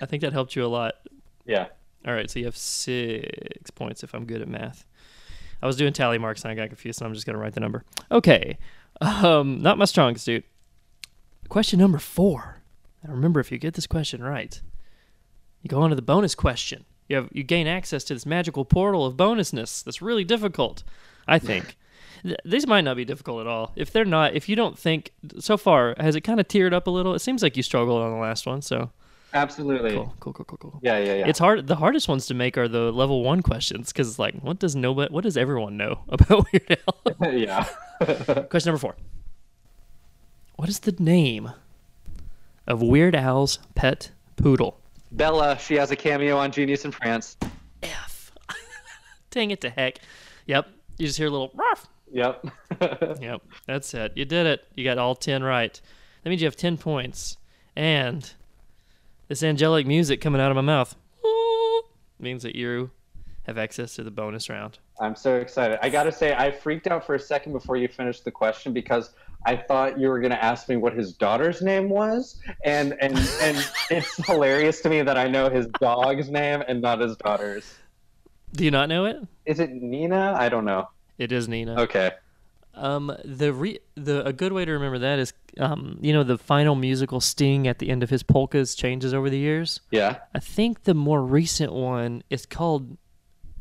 I 0.00 0.06
think 0.06 0.20
that 0.20 0.32
helped 0.34 0.54
you 0.54 0.64
a 0.64 0.68
lot. 0.68 0.94
Yeah. 1.46 1.68
All 2.06 2.14
right, 2.14 2.30
so 2.30 2.38
you 2.38 2.46
have 2.46 2.56
six 2.56 3.70
points 3.74 4.02
if 4.02 4.14
I'm 4.14 4.24
good 4.24 4.40
at 4.42 4.48
math. 4.48 4.86
I 5.62 5.66
was 5.66 5.76
doing 5.76 5.92
tally 5.92 6.16
marks 6.18 6.42
and 6.44 6.50
I 6.50 6.54
got 6.54 6.68
confused, 6.68 6.98
so 6.98 7.06
I'm 7.06 7.12
just 7.14 7.26
gonna 7.26 7.38
write 7.38 7.52
the 7.54 7.60
number. 7.60 7.84
Okay, 8.10 8.56
um, 9.00 9.60
not 9.60 9.76
my 9.78 9.84
strongest 9.84 10.24
suit. 10.24 10.44
Question 11.48 11.78
number 11.78 11.98
four. 11.98 12.62
Now 13.04 13.12
remember, 13.12 13.40
if 13.40 13.50
you 13.52 13.58
get 13.58 13.74
this 13.74 13.86
question 13.86 14.22
right, 14.22 14.60
you 15.62 15.68
go 15.68 15.82
on 15.82 15.90
to 15.90 15.96
the 15.96 16.02
bonus 16.02 16.34
question. 16.34 16.84
You 17.08 17.16
have 17.16 17.28
you 17.32 17.42
gain 17.42 17.66
access 17.66 18.04
to 18.04 18.14
this 18.14 18.24
magical 18.24 18.64
portal 18.64 19.04
of 19.04 19.16
bonusness. 19.16 19.82
That's 19.84 20.00
really 20.00 20.24
difficult, 20.24 20.84
I 21.26 21.38
think. 21.38 21.76
Th- 22.22 22.36
These 22.44 22.66
might 22.66 22.82
not 22.82 22.96
be 22.96 23.04
difficult 23.04 23.40
at 23.40 23.46
all. 23.46 23.72
If 23.76 23.90
they're 23.92 24.04
not, 24.04 24.34
if 24.34 24.48
you 24.48 24.56
don't 24.56 24.78
think 24.78 25.10
so 25.38 25.56
far, 25.56 25.94
has 25.98 26.14
it 26.16 26.20
kind 26.22 26.38
of 26.40 26.46
teared 26.48 26.72
up 26.72 26.86
a 26.86 26.90
little? 26.90 27.14
It 27.14 27.18
seems 27.18 27.42
like 27.42 27.56
you 27.56 27.62
struggled 27.62 28.00
on 28.02 28.12
the 28.12 28.18
last 28.18 28.46
one. 28.46 28.62
So 28.62 28.90
Absolutely. 29.32 29.92
cool, 29.92 30.14
cool, 30.20 30.32
cool, 30.32 30.44
cool, 30.44 30.58
cool. 30.58 30.80
Yeah, 30.82 30.98
yeah, 30.98 31.14
yeah. 31.14 31.28
It's 31.28 31.38
hard. 31.38 31.66
The 31.66 31.76
hardest 31.76 32.08
ones 32.08 32.26
to 32.26 32.34
make 32.34 32.58
are 32.58 32.68
the 32.68 32.90
level 32.92 33.22
one 33.22 33.42
questions 33.42 33.88
because, 33.92 34.08
it's 34.08 34.18
like, 34.18 34.34
what 34.40 34.58
does 34.58 34.74
nobody, 34.74 35.12
what 35.12 35.22
does 35.24 35.36
everyone 35.36 35.76
know 35.76 36.00
about 36.08 36.46
Weird 36.52 36.78
Al? 36.86 37.32
yeah. 37.32 37.64
Question 38.50 38.70
number 38.70 38.78
four. 38.78 38.96
What 40.56 40.68
is 40.68 40.80
the 40.80 40.92
name 40.98 41.50
of 42.66 42.82
Weird 42.82 43.14
Al's 43.14 43.58
pet 43.74 44.10
poodle? 44.36 44.78
Bella, 45.12 45.58
she 45.58 45.74
has 45.74 45.90
a 45.90 45.96
cameo 45.96 46.36
on 46.36 46.52
Genius 46.52 46.84
in 46.84 46.92
France. 46.92 47.36
F. 47.82 48.32
Dang 49.30 49.50
it 49.50 49.60
to 49.62 49.70
heck. 49.70 49.98
Yep. 50.46 50.68
You 50.98 51.06
just 51.06 51.18
hear 51.18 51.28
a 51.28 51.30
little 51.30 51.50
ruff. 51.54 51.88
Yep. 52.12 52.46
Yep. 53.20 53.42
That's 53.66 53.94
it. 53.94 54.12
You 54.16 54.24
did 54.24 54.46
it. 54.46 54.64
You 54.74 54.84
got 54.84 54.98
all 54.98 55.14
10 55.14 55.42
right. 55.42 55.80
That 56.22 56.30
means 56.30 56.42
you 56.42 56.46
have 56.46 56.56
10 56.56 56.76
points. 56.76 57.36
And 57.76 58.30
this 59.30 59.44
angelic 59.44 59.86
music 59.86 60.20
coming 60.20 60.40
out 60.40 60.50
of 60.50 60.56
my 60.56 60.60
mouth 60.60 60.96
means 62.18 62.42
that 62.42 62.56
you 62.56 62.90
have 63.44 63.58
access 63.58 63.94
to 63.94 64.02
the 64.02 64.10
bonus 64.10 64.50
round. 64.50 64.80
I'm 65.00 65.14
so 65.14 65.36
excited. 65.36 65.78
I 65.80 65.88
got 65.88 66.02
to 66.02 66.12
say, 66.12 66.34
I 66.34 66.50
freaked 66.50 66.88
out 66.88 67.06
for 67.06 67.14
a 67.14 67.18
second 67.18 67.52
before 67.52 67.76
you 67.76 67.86
finished 67.86 68.24
the 68.24 68.32
question 68.32 68.72
because 68.72 69.10
I 69.46 69.54
thought 69.54 70.00
you 70.00 70.08
were 70.08 70.18
going 70.18 70.32
to 70.32 70.44
ask 70.44 70.68
me 70.68 70.76
what 70.76 70.94
his 70.94 71.12
daughter's 71.12 71.62
name 71.62 71.88
was, 71.88 72.40
and 72.64 72.96
and 73.00 73.16
and 73.40 73.70
it's 73.90 74.16
hilarious 74.26 74.80
to 74.82 74.90
me 74.90 75.00
that 75.02 75.16
I 75.16 75.28
know 75.28 75.48
his 75.48 75.68
dog's 75.80 76.28
name 76.28 76.64
and 76.66 76.82
not 76.82 76.98
his 76.98 77.16
daughter's. 77.16 77.76
Do 78.52 78.64
you 78.64 78.72
not 78.72 78.88
know 78.88 79.04
it? 79.04 79.16
Is 79.46 79.60
it 79.60 79.70
Nina? 79.70 80.34
I 80.36 80.48
don't 80.48 80.64
know. 80.64 80.88
It 81.18 81.30
is 81.30 81.48
Nina. 81.48 81.80
Okay. 81.82 82.10
Um, 82.80 83.12
the 83.24 83.52
re- 83.52 83.78
the 83.94 84.26
a 84.26 84.32
good 84.32 84.52
way 84.52 84.64
to 84.64 84.72
remember 84.72 84.98
that 85.00 85.18
is, 85.18 85.32
um, 85.58 85.98
you 86.00 86.12
know, 86.14 86.22
the 86.24 86.38
final 86.38 86.74
musical 86.74 87.20
sting 87.20 87.68
at 87.68 87.78
the 87.78 87.90
end 87.90 88.02
of 88.02 88.08
his 88.10 88.22
polkas 88.22 88.74
changes 88.74 89.12
over 89.12 89.28
the 89.28 89.38
years. 89.38 89.80
Yeah. 89.90 90.16
I 90.34 90.38
think 90.40 90.84
the 90.84 90.94
more 90.94 91.22
recent 91.22 91.72
one 91.72 92.22
is 92.30 92.46
called 92.46 92.96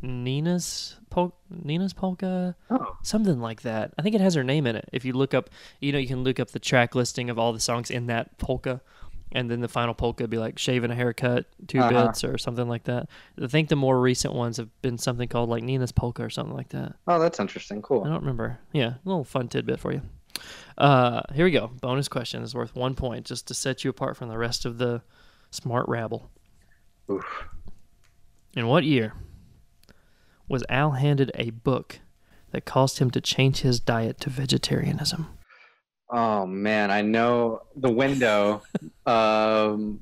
Nina's 0.02 0.96
pol- 1.10 1.36
Nina's 1.50 1.94
polka, 1.94 2.56
Oh. 2.70 2.98
something 3.04 3.40
like 3.40 3.64
that. 3.64 3.94
I 3.98 4.02
think 4.02 4.16
it 4.16 4.22
has 4.22 4.36
her 4.36 4.44
name 4.44 4.66
in 4.66 4.76
it. 4.76 4.88
If 4.94 5.04
you 5.04 5.14
look 5.14 5.34
up, 5.34 5.50
you 5.82 5.92
know, 5.92 5.98
you 5.98 6.08
can 6.08 6.24
look 6.24 6.40
up 6.40 6.52
the 6.52 6.60
track 6.60 6.96
listing 6.96 7.30
of 7.30 7.38
all 7.38 7.52
the 7.52 7.60
songs 7.60 7.92
in 7.92 8.08
that 8.08 8.38
polka, 8.38 8.82
and 9.32 9.50
then 9.50 9.62
the 9.62 9.68
final 9.68 9.94
polka 9.94 10.24
would 10.24 10.30
be 10.30 10.38
like 10.38 10.58
shaving 10.58 10.92
a 10.92 10.96
haircut, 10.96 11.46
2 11.68 11.80
Uh-huh. 11.80 12.08
bits, 12.08 12.24
or 12.24 12.38
something 12.38 12.68
like 12.68 12.84
that. 12.86 13.08
I 13.42 13.48
think 13.48 13.70
the 13.70 13.76
more 13.76 14.00
recent 14.00 14.34
ones 14.34 14.58
have 14.58 14.70
been 14.82 14.98
something 14.98 15.28
called 15.28 15.50
like 15.50 15.64
Nina's 15.64 15.92
polka 15.92 16.24
or 16.24 16.30
something 16.30 16.56
like 16.56 16.70
that. 16.70 16.96
Oh, 17.08 17.20
that's 17.20 17.40
interesting. 17.40 17.82
Cool. 17.82 18.04
I 18.04 18.08
don't 18.10 18.22
remember. 18.22 18.60
Yeah, 18.74 18.88
a 18.94 19.00
little 19.06 19.24
fun 19.24 19.48
tidbit 19.48 19.80
for 19.80 19.92
you. 19.94 20.02
Uh, 20.78 21.22
here 21.34 21.46
we 21.46 21.52
go. 21.52 21.68
Bonus 21.82 22.08
question 22.08 22.42
is 22.44 22.56
worth 22.56 22.74
one 22.76 22.96
point 22.96 23.26
just 23.26 23.48
to 23.48 23.54
set 23.54 23.84
you 23.84 23.90
apart 23.90 24.16
from 24.18 24.30
the 24.30 24.38
rest 24.38 24.66
of 24.66 24.78
the 24.78 25.02
smart 25.52 25.88
rabble. 25.90 26.30
Oof. 27.12 27.26
In 28.56 28.68
what 28.68 28.84
year 28.84 29.14
was 30.48 30.64
Al 30.70 30.92
handed 30.92 31.32
a 31.36 31.50
book 31.52 32.00
that 32.52 32.66
caused 32.66 33.00
him 33.00 33.12
to 33.12 33.22
change 33.22 33.60
his 33.60 33.80
diet 33.80 34.20
to 34.22 34.30
vegetarianism? 34.30 35.28
Oh 36.10 36.46
man, 36.46 36.90
I 36.92 37.02
know 37.02 37.62
the 37.76 37.90
window. 37.92 38.64
um, 39.06 40.00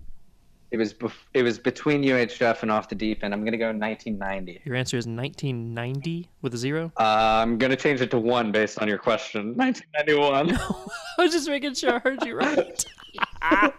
it 0.71 0.77
was 0.77 0.93
bef- 0.93 1.11
it 1.33 1.43
was 1.43 1.59
between 1.59 2.03
UHF 2.03 2.61
and 2.61 2.71
Off 2.71 2.89
the 2.89 2.95
Deep 2.95 3.23
End. 3.23 3.33
I'm 3.33 3.43
gonna 3.43 3.57
go 3.57 3.67
1990. 3.67 4.61
Your 4.65 4.75
answer 4.75 4.97
is 4.97 5.07
1990 5.07 6.29
with 6.41 6.53
a 6.53 6.57
zero. 6.57 6.91
Uh, 6.97 7.41
I'm 7.41 7.57
gonna 7.57 7.75
change 7.75 8.01
it 8.01 8.11
to 8.11 8.19
one 8.19 8.51
based 8.51 8.79
on 8.79 8.87
your 8.87 8.97
question. 8.97 9.53
1991. 9.55 10.47
No, 10.47 10.89
I 11.17 11.23
was 11.23 11.31
just 11.31 11.49
making 11.49 11.73
sure 11.75 11.95
I 11.95 11.99
heard 11.99 12.25
you 12.25 12.35
right. 12.35 12.85
uh, 13.41 13.69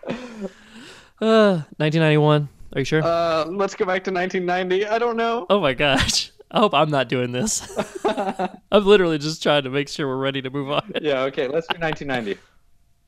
1991. 1.21 2.49
Are 2.75 2.79
you 2.79 2.85
sure? 2.85 3.03
Uh, 3.03 3.47
let's 3.47 3.75
go 3.75 3.85
back 3.85 4.05
to 4.05 4.13
1990. 4.13 4.87
I 4.87 4.99
don't 4.99 5.17
know. 5.17 5.47
Oh 5.49 5.61
my 5.61 5.75
gosh. 5.75 6.31
I 6.51 6.61
hope 6.61 6.75
I'm 6.75 6.91
not 6.91 7.09
doing 7.09 7.33
this. 7.33 7.67
I'm 8.73 8.85
literally 8.85 9.19
just 9.19 9.43
trying 9.43 9.65
to 9.65 9.71
make 9.71 9.89
sure 9.89 10.07
we're 10.07 10.17
ready 10.17 10.43
to 10.43 10.51
move 10.51 10.71
on. 10.71 10.93
Yeah. 11.01 11.23
Okay. 11.25 11.49
Let's 11.49 11.67
do 11.67 11.79
1990. 11.79 12.41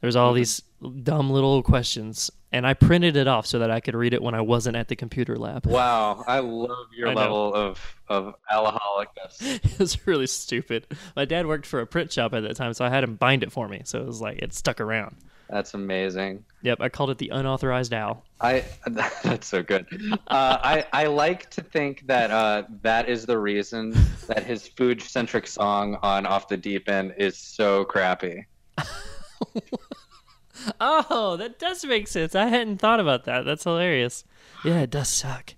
there's 0.00 0.16
all 0.16 0.32
these 0.32 0.62
dumb 1.02 1.30
little 1.30 1.62
questions, 1.62 2.30
and 2.52 2.66
I 2.66 2.72
printed 2.72 3.16
it 3.16 3.26
off 3.26 3.46
so 3.46 3.58
that 3.58 3.70
I 3.70 3.80
could 3.80 3.94
read 3.94 4.14
it 4.14 4.22
when 4.22 4.34
I 4.34 4.40
wasn't 4.40 4.76
at 4.76 4.88
the 4.88 4.96
computer 4.96 5.36
lab. 5.36 5.66
Wow, 5.66 6.24
I 6.26 6.38
love 6.38 6.86
your 6.96 7.08
I 7.08 7.14
know. 7.14 7.20
level 7.20 7.54
of 7.54 7.96
of 8.08 8.34
alcoholicness. 8.50 9.64
it 9.64 9.78
was 9.78 10.06
really 10.06 10.26
stupid. 10.26 10.86
My 11.16 11.26
dad 11.26 11.46
worked 11.46 11.66
for 11.66 11.80
a 11.80 11.86
print 11.86 12.12
shop 12.12 12.32
at 12.32 12.42
that 12.44 12.56
time, 12.56 12.72
so 12.72 12.84
I 12.84 12.88
had 12.88 13.04
him 13.04 13.16
bind 13.16 13.42
it 13.42 13.52
for 13.52 13.68
me. 13.68 13.82
So 13.84 14.00
it 14.00 14.06
was 14.06 14.22
like 14.22 14.38
it 14.38 14.54
stuck 14.54 14.80
around. 14.80 15.16
That's 15.50 15.74
amazing. 15.74 16.44
Yep, 16.62 16.80
I 16.80 16.88
called 16.88 17.10
it 17.10 17.18
the 17.18 17.30
unauthorized 17.30 17.92
Al. 17.92 18.22
I 18.40 18.64
that's 18.86 19.48
so 19.48 19.62
good. 19.62 19.86
Uh, 20.28 20.58
I 20.62 20.86
I 20.92 21.06
like 21.06 21.50
to 21.50 21.62
think 21.62 22.06
that 22.06 22.30
uh, 22.30 22.62
that 22.82 23.08
is 23.08 23.26
the 23.26 23.38
reason 23.38 23.94
that 24.28 24.44
his 24.44 24.68
food 24.68 25.02
centric 25.02 25.48
song 25.48 25.98
on 26.02 26.24
Off 26.24 26.48
the 26.48 26.56
Deep 26.56 26.88
End 26.88 27.14
is 27.18 27.36
so 27.36 27.84
crappy. 27.84 28.46
Oh, 30.78 31.36
that 31.38 31.58
does 31.58 31.84
make 31.86 32.06
sense. 32.06 32.34
I 32.34 32.46
hadn't 32.46 32.78
thought 32.78 33.00
about 33.00 33.24
that. 33.24 33.44
That's 33.44 33.64
hilarious. 33.64 34.24
Yeah, 34.64 34.80
it 34.80 34.90
does 34.90 35.08
suck. 35.08 35.54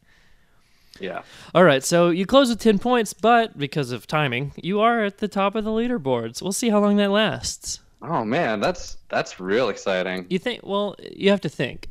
Yeah. 1.01 1.23
All 1.55 1.65
right, 1.65 1.83
so 1.83 2.11
you 2.11 2.27
close 2.27 2.49
with 2.51 2.61
10 2.61 2.79
points, 2.79 3.13
but 3.13 3.59
because 3.59 3.91
of 3.91 4.07
timing, 4.07 4.53
you 4.57 4.81
are 4.81 5.05
at 5.05 5.19
the 5.19 5.27
top 5.27 5.55
of 5.55 5.65
the 5.65 5.71
leaderboards. 5.71 6.41
We'll 6.41 6.53
see 6.53 6.69
how 6.69 6.81
long 6.81 6.97
that 6.97 7.11
lasts. 7.11 7.81
Oh 8.03 8.25
man, 8.25 8.61
that's 8.61 8.97
that's 9.09 9.39
real 9.39 9.69
exciting. 9.69 10.27
You 10.29 10.39
think, 10.39 10.61
well, 10.65 10.97
you 10.99 11.31
have 11.31 11.41
to 11.43 11.49
think. 11.49 11.89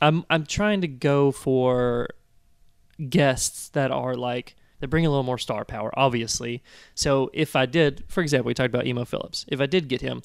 I'm 0.00 0.24
I'm 0.30 0.46
trying 0.46 0.80
to 0.80 0.88
go 0.88 1.32
for 1.32 2.08
guests 3.08 3.68
that 3.70 3.90
are 3.90 4.14
like 4.14 4.56
that 4.80 4.88
bring 4.88 5.06
a 5.06 5.10
little 5.10 5.22
more 5.22 5.38
star 5.38 5.64
power, 5.64 5.90
obviously. 5.98 6.62
So 6.94 7.30
if 7.32 7.56
I 7.56 7.66
did, 7.66 8.04
for 8.08 8.22
example, 8.22 8.48
we 8.48 8.54
talked 8.54 8.74
about 8.74 8.86
Emo 8.86 9.04
Philips. 9.04 9.44
If 9.48 9.60
I 9.60 9.66
did 9.66 9.88
get 9.88 10.00
him, 10.00 10.22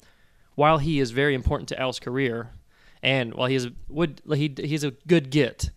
while 0.54 0.78
he 0.78 1.00
is 1.00 1.10
very 1.10 1.34
important 1.34 1.68
to 1.70 1.80
Al's 1.80 1.98
career, 1.98 2.50
and 3.02 3.34
while 3.34 3.48
he 3.48 3.56
is 3.56 3.68
would 3.88 4.22
he 4.34 4.54
he's 4.56 4.84
a 4.84 4.92
good 5.06 5.30
get, 5.30 5.70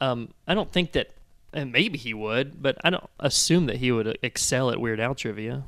um, 0.00 0.30
I 0.46 0.54
don't 0.54 0.72
think 0.72 0.92
that, 0.92 1.10
and 1.52 1.70
maybe 1.70 1.98
he 1.98 2.14
would, 2.14 2.62
but 2.62 2.78
I 2.82 2.90
don't 2.90 3.08
assume 3.20 3.66
that 3.66 3.76
he 3.76 3.92
would 3.92 4.18
excel 4.22 4.70
at 4.70 4.80
Weird 4.80 5.00
Al 5.00 5.14
trivia. 5.14 5.64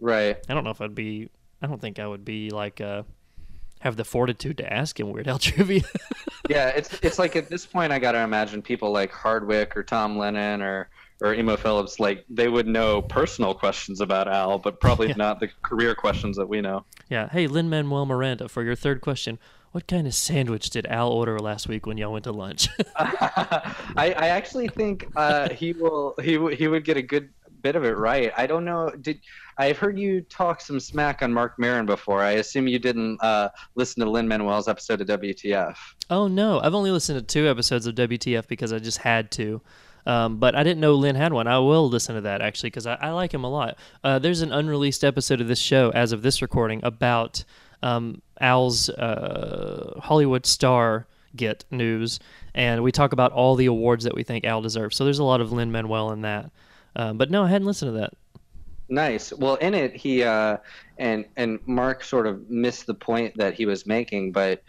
Right. 0.00 0.38
I 0.48 0.54
don't 0.54 0.64
know 0.64 0.70
if 0.70 0.80
I'd 0.80 0.94
be. 0.94 1.30
I 1.62 1.66
don't 1.66 1.80
think 1.80 1.98
I 1.98 2.06
would 2.06 2.24
be 2.24 2.50
like 2.50 2.80
uh, 2.80 3.02
have 3.80 3.96
the 3.96 4.04
fortitude 4.04 4.58
to 4.58 4.72
ask 4.72 4.98
him 4.98 5.10
Weird 5.10 5.28
Al 5.28 5.38
trivia. 5.48 5.82
Yeah, 6.48 6.68
it's 6.68 6.92
it's 7.02 7.18
like 7.18 7.36
at 7.36 7.48
this 7.48 7.66
point 7.66 7.92
I 7.92 7.98
gotta 7.98 8.20
imagine 8.20 8.62
people 8.62 8.90
like 8.92 9.10
Hardwick 9.12 9.76
or 9.76 9.82
Tom 9.82 10.18
Lennon 10.18 10.62
or 10.62 10.88
or 11.20 11.34
Emo 11.34 11.56
Philips 11.56 11.98
like 11.98 12.24
they 12.30 12.48
would 12.48 12.66
know 12.68 13.02
personal 13.02 13.52
questions 13.54 14.00
about 14.00 14.28
Al, 14.28 14.58
but 14.58 14.80
probably 14.80 15.12
not 15.14 15.40
the 15.40 15.48
career 15.62 15.94
questions 15.94 16.36
that 16.36 16.48
we 16.48 16.60
know. 16.60 16.84
yeah. 17.08 17.28
Hey, 17.28 17.48
Lin 17.48 17.68
Manuel 17.68 18.06
Miranda, 18.06 18.48
for 18.48 18.62
your 18.62 18.76
third 18.76 19.00
question, 19.00 19.36
what 19.72 19.88
kind 19.88 20.06
of 20.06 20.14
sandwich 20.14 20.70
did 20.70 20.86
Al 20.86 21.10
order 21.10 21.38
last 21.40 21.66
week 21.68 21.86
when 21.86 21.98
y'all 21.98 22.12
went 22.12 22.24
to 22.24 22.32
lunch? 22.32 22.68
I, 22.96 24.14
I 24.16 24.28
actually 24.28 24.68
think 24.68 25.08
uh, 25.16 25.48
he 25.50 25.72
will 25.72 26.14
he 26.22 26.34
w- 26.34 26.56
he 26.56 26.68
would 26.68 26.84
get 26.84 26.96
a 26.96 27.02
good 27.02 27.30
bit 27.62 27.74
of 27.74 27.84
it 27.84 27.98
right. 27.98 28.32
I 28.36 28.46
don't 28.46 28.64
know. 28.64 28.90
Did 29.00 29.20
I've 29.58 29.76
heard 29.76 29.98
you 29.98 30.20
talk 30.22 30.60
some 30.60 30.78
smack 30.78 31.22
on 31.22 31.32
Marc 31.32 31.58
Maron 31.58 31.84
before? 31.84 32.22
I 32.22 32.32
assume 32.32 32.68
you 32.68 32.78
didn't 32.78 33.18
uh, 33.20 33.48
listen 33.74 34.04
to 34.04 34.10
Lin 34.10 34.28
Manuel's 34.28 34.68
episode 34.68 35.00
of 35.00 35.08
WTF. 35.08 35.76
oh 36.10 36.28
no, 36.28 36.60
I've 36.60 36.74
only 36.74 36.90
listened 36.92 37.18
to 37.18 37.24
two 37.24 37.48
episodes 37.48 37.86
of 37.86 37.94
WTF 37.96 38.46
because 38.46 38.72
I 38.72 38.78
just 38.78 38.98
had 38.98 39.30
to. 39.32 39.60
Um, 40.06 40.38
but 40.38 40.54
I 40.54 40.62
didn't 40.62 40.80
know 40.80 40.94
Lin 40.94 41.16
had 41.16 41.32
one. 41.32 41.46
I 41.46 41.58
will 41.58 41.88
listen 41.88 42.14
to 42.14 42.22
that 42.22 42.40
actually 42.40 42.70
because 42.70 42.86
I, 42.86 42.94
I 42.94 43.10
like 43.10 43.34
him 43.34 43.44
a 43.44 43.50
lot. 43.50 43.76
Uh, 44.02 44.18
there's 44.18 44.40
an 44.40 44.52
unreleased 44.52 45.04
episode 45.04 45.40
of 45.40 45.48
this 45.48 45.58
show 45.58 45.90
as 45.90 46.12
of 46.12 46.22
this 46.22 46.40
recording 46.40 46.80
about 46.82 47.44
um, 47.82 48.22
Al's 48.40 48.88
uh, 48.88 50.00
Hollywood 50.02 50.46
star 50.46 51.06
get 51.36 51.64
news, 51.70 52.20
and 52.54 52.82
we 52.82 52.90
talk 52.90 53.12
about 53.12 53.32
all 53.32 53.54
the 53.54 53.66
awards 53.66 54.04
that 54.04 54.14
we 54.14 54.22
think 54.22 54.44
Al 54.44 54.62
deserves. 54.62 54.96
So 54.96 55.04
there's 55.04 55.18
a 55.18 55.24
lot 55.24 55.40
of 55.40 55.52
Lin 55.52 55.70
Manuel 55.70 56.10
in 56.12 56.22
that. 56.22 56.50
Um, 56.96 57.18
but 57.18 57.30
no, 57.30 57.44
I 57.44 57.48
hadn't 57.48 57.66
listened 57.66 57.92
to 57.92 58.00
that. 58.00 58.14
Nice. 58.88 59.32
Well, 59.32 59.56
in 59.56 59.74
it, 59.74 59.94
he 59.94 60.22
uh, 60.22 60.56
and 60.98 61.26
and 61.36 61.58
Mark 61.66 62.02
sort 62.02 62.26
of 62.26 62.48
missed 62.48 62.86
the 62.86 62.94
point 62.94 63.36
that 63.36 63.54
he 63.54 63.66
was 63.66 63.86
making, 63.86 64.32
but 64.32 64.62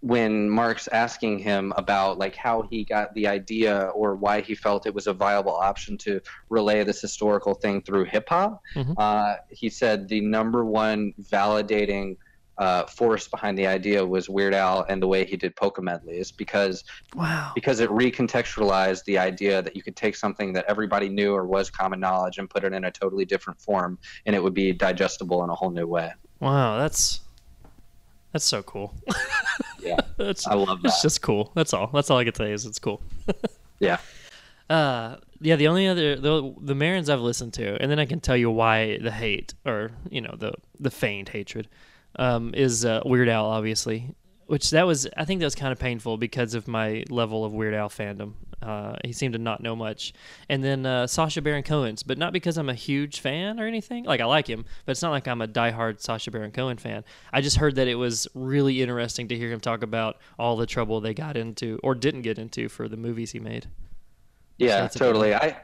when 0.00 0.50
Mark's 0.50 0.88
asking 0.88 1.38
him 1.38 1.72
about 1.76 2.18
like 2.18 2.34
how 2.34 2.62
he 2.62 2.84
got 2.84 3.14
the 3.14 3.28
idea 3.28 3.84
or 3.94 4.16
why 4.16 4.40
he 4.40 4.52
felt 4.54 4.84
it 4.84 4.92
was 4.92 5.06
a 5.06 5.12
viable 5.14 5.54
option 5.54 5.96
to 5.96 6.20
relay 6.50 6.82
this 6.82 7.00
historical 7.00 7.54
thing 7.54 7.80
through 7.82 8.04
hip 8.06 8.28
hop, 8.28 8.60
Mhm. 8.76 8.94
uh, 8.98 9.36
he 9.48 9.68
said 9.70 10.08
the 10.08 10.20
number 10.20 10.64
one 10.64 11.14
validating 11.22 12.16
uh, 12.58 12.84
force 12.86 13.28
behind 13.28 13.58
the 13.58 13.66
idea 13.66 14.04
was 14.04 14.28
Weird 14.28 14.54
Al 14.54 14.84
and 14.88 15.02
the 15.02 15.06
way 15.06 15.24
he 15.24 15.36
did 15.36 15.56
polka 15.56 15.80
medleys 15.82 16.30
because 16.30 16.84
Wow. 17.14 17.52
because 17.54 17.80
it 17.80 17.88
recontextualized 17.90 19.04
the 19.04 19.18
idea 19.18 19.62
that 19.62 19.74
you 19.74 19.82
could 19.82 19.96
take 19.96 20.16
something 20.16 20.52
that 20.52 20.64
everybody 20.68 21.08
knew 21.08 21.34
or 21.34 21.46
was 21.46 21.70
common 21.70 21.98
knowledge 22.00 22.38
and 22.38 22.48
put 22.48 22.64
it 22.64 22.72
in 22.72 22.84
a 22.84 22.90
totally 22.90 23.24
different 23.24 23.60
form 23.60 23.98
and 24.26 24.36
it 24.36 24.42
would 24.42 24.54
be 24.54 24.72
digestible 24.72 25.42
in 25.44 25.50
a 25.50 25.54
whole 25.54 25.70
new 25.70 25.86
way. 25.86 26.12
Wow, 26.40 26.78
that's 26.78 27.20
that's 28.32 28.44
so 28.44 28.62
cool. 28.62 28.94
Yeah. 29.80 29.96
that's 30.16 30.46
I 30.46 30.54
love 30.54 30.82
that. 30.82 30.88
It's 30.88 31.02
just 31.02 31.22
cool. 31.22 31.52
That's 31.54 31.72
all. 31.74 31.88
That's 31.92 32.10
all 32.10 32.18
I 32.18 32.24
can 32.24 32.34
say 32.34 32.52
is 32.52 32.66
it's 32.66 32.78
cool. 32.78 33.02
Yeah. 33.78 33.98
Uh, 34.70 35.16
yeah. 35.42 35.56
The 35.56 35.68
only 35.68 35.86
other 35.86 36.16
the 36.16 36.54
the 36.58 36.72
Marons 36.74 37.10
I've 37.10 37.20
listened 37.20 37.52
to, 37.54 37.76
and 37.82 37.90
then 37.90 37.98
I 37.98 38.06
can 38.06 38.20
tell 38.20 38.36
you 38.36 38.50
why 38.50 38.96
the 38.96 39.10
hate 39.10 39.52
or 39.66 39.90
you 40.08 40.22
know 40.22 40.34
the 40.38 40.54
the 40.80 40.90
feigned 40.90 41.28
hatred, 41.28 41.68
um, 42.16 42.54
is 42.54 42.84
uh, 42.84 43.00
Weird 43.04 43.28
Al 43.28 43.46
obviously. 43.46 44.14
Which 44.46 44.70
that 44.70 44.86
was 44.86 45.08
I 45.16 45.24
think 45.24 45.40
that 45.40 45.46
was 45.46 45.54
kind 45.54 45.72
of 45.72 45.78
painful 45.78 46.18
because 46.18 46.54
of 46.54 46.68
my 46.68 47.04
level 47.08 47.44
of 47.44 47.52
Weird 47.52 47.74
Al 47.74 47.88
fandom. 47.88 48.34
Uh, 48.60 48.96
he 49.04 49.12
seemed 49.12 49.32
to 49.32 49.38
not 49.40 49.60
know 49.60 49.74
much, 49.74 50.12
and 50.48 50.62
then 50.62 50.86
uh, 50.86 51.04
Sacha 51.06 51.42
Baron 51.42 51.64
Cohen's, 51.64 52.04
but 52.04 52.16
not 52.16 52.32
because 52.32 52.56
I'm 52.56 52.68
a 52.68 52.74
huge 52.74 53.18
fan 53.18 53.58
or 53.58 53.66
anything. 53.66 54.04
Like 54.04 54.20
I 54.20 54.24
like 54.24 54.46
him, 54.46 54.64
but 54.84 54.92
it's 54.92 55.02
not 55.02 55.10
like 55.10 55.26
I'm 55.26 55.40
a 55.42 55.48
diehard 55.48 56.00
Sacha 56.00 56.30
Baron 56.30 56.52
Cohen 56.52 56.76
fan. 56.76 57.02
I 57.32 57.40
just 57.40 57.56
heard 57.56 57.74
that 57.74 57.88
it 57.88 57.96
was 57.96 58.28
really 58.34 58.80
interesting 58.80 59.26
to 59.28 59.36
hear 59.36 59.50
him 59.50 59.58
talk 59.58 59.82
about 59.82 60.18
all 60.38 60.56
the 60.56 60.66
trouble 60.66 61.00
they 61.00 61.12
got 61.12 61.36
into 61.36 61.80
or 61.82 61.96
didn't 61.96 62.22
get 62.22 62.38
into 62.38 62.68
for 62.68 62.88
the 62.88 62.96
movies 62.96 63.32
he 63.32 63.40
made. 63.40 63.66
Yeah, 64.58 64.82
that's 64.82 64.96
totally. 64.96 65.34
I, 65.34 65.56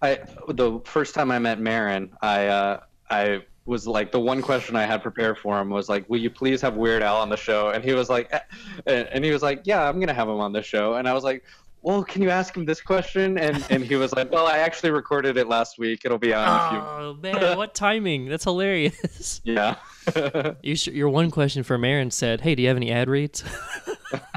I, 0.00 0.20
the 0.48 0.80
first 0.84 1.14
time 1.14 1.30
I 1.30 1.38
met 1.38 1.60
Maron, 1.60 2.16
I, 2.22 2.46
uh, 2.46 2.80
I 3.10 3.42
was 3.68 3.86
like, 3.86 4.10
the 4.10 4.18
one 4.20 4.40
question 4.42 4.74
I 4.76 4.84
had 4.86 5.02
prepared 5.02 5.38
for 5.38 5.60
him 5.60 5.68
was 5.70 5.88
like, 5.88 6.08
"Will 6.08 6.18
you 6.18 6.30
please 6.30 6.60
have 6.62 6.74
Weird 6.76 7.02
Al 7.02 7.16
on 7.16 7.28
the 7.28 7.36
show?" 7.36 7.68
And 7.70 7.84
he 7.84 7.92
was 7.92 8.08
like, 8.08 8.28
eh, 8.32 8.40
and 8.86 9.06
and 9.08 9.24
he 9.24 9.30
was 9.30 9.42
like, 9.42 9.60
"Yeah, 9.64 9.86
I'm 9.88 10.00
gonna 10.00 10.14
have 10.14 10.28
him 10.28 10.40
on 10.40 10.52
the 10.52 10.62
show." 10.62 10.94
And 10.94 11.06
I 11.08 11.12
was 11.12 11.22
like, 11.22 11.44
"Well, 11.82 12.02
can 12.02 12.22
you 12.22 12.30
ask 12.30 12.56
him 12.56 12.64
this 12.64 12.80
question?" 12.80 13.38
And 13.38 13.64
and 13.70 13.84
he 13.84 13.96
was 13.96 14.12
like, 14.14 14.32
"Well, 14.32 14.46
I 14.46 14.58
actually 14.58 14.90
recorded 14.90 15.36
it 15.36 15.48
last 15.48 15.78
week. 15.78 16.04
It'll 16.04 16.18
be 16.18 16.32
on 16.32 16.48
if 16.48 16.72
you." 16.72 16.78
Oh 16.78 17.14
man, 17.22 17.56
what 17.58 17.74
timing! 17.74 18.26
That's 18.28 18.44
hilarious. 18.44 19.40
Yeah. 19.44 19.76
You 20.62 20.74
sh- 20.74 20.88
your 20.88 21.10
one 21.10 21.30
question 21.30 21.62
for 21.62 21.76
Maron 21.76 22.10
said, 22.10 22.40
"Hey, 22.40 22.54
do 22.54 22.62
you 22.62 22.68
have 22.68 22.78
any 22.78 22.90
ad 22.90 23.10
reads?" 23.10 23.42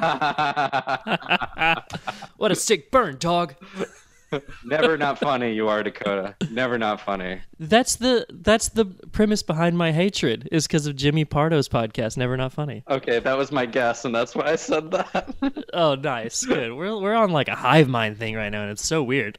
what 2.38 2.52
a 2.52 2.56
sick 2.56 2.92
burn, 2.92 3.18
dog. 3.18 3.56
Never 4.64 4.98
not 4.98 5.20
funny. 5.20 5.54
You 5.54 5.68
are 5.68 5.84
Dakota. 5.84 6.36
Never 6.50 6.78
not 6.78 7.02
funny. 7.02 7.42
That's 7.60 7.96
the 7.98 8.26
that's 8.30 8.70
the 8.70 8.86
premise 8.86 9.44
behind 9.44 9.78
my 9.78 9.92
hatred 9.92 10.48
is 10.52 10.68
because 10.68 10.88
of 10.88 10.96
Jimmy 10.96 11.26
Pardo's 11.26 11.68
podcast, 11.68 12.18
Never 12.18 12.38
Not 12.38 12.54
Funny. 12.54 12.84
Okay, 12.90 13.20
that 13.20 13.38
was 13.38 13.52
my 13.52 13.66
guess, 13.66 14.06
and 14.06 14.14
that's 14.16 14.36
why 14.36 14.46
I 14.46 14.56
said 14.56 14.92
that. 14.92 15.36
Oh, 15.74 15.96
nice, 15.96 16.44
good. 16.46 16.74
We're 16.74 16.98
we're 17.00 17.16
on 17.16 17.32
like 17.32 17.48
a 17.48 17.56
hive 17.56 17.88
mind 17.88 18.18
thing 18.18 18.36
right 18.36 18.50
now, 18.50 18.62
and 18.64 18.72
it's 18.72 18.86
so 18.86 19.02
weird. 19.04 19.38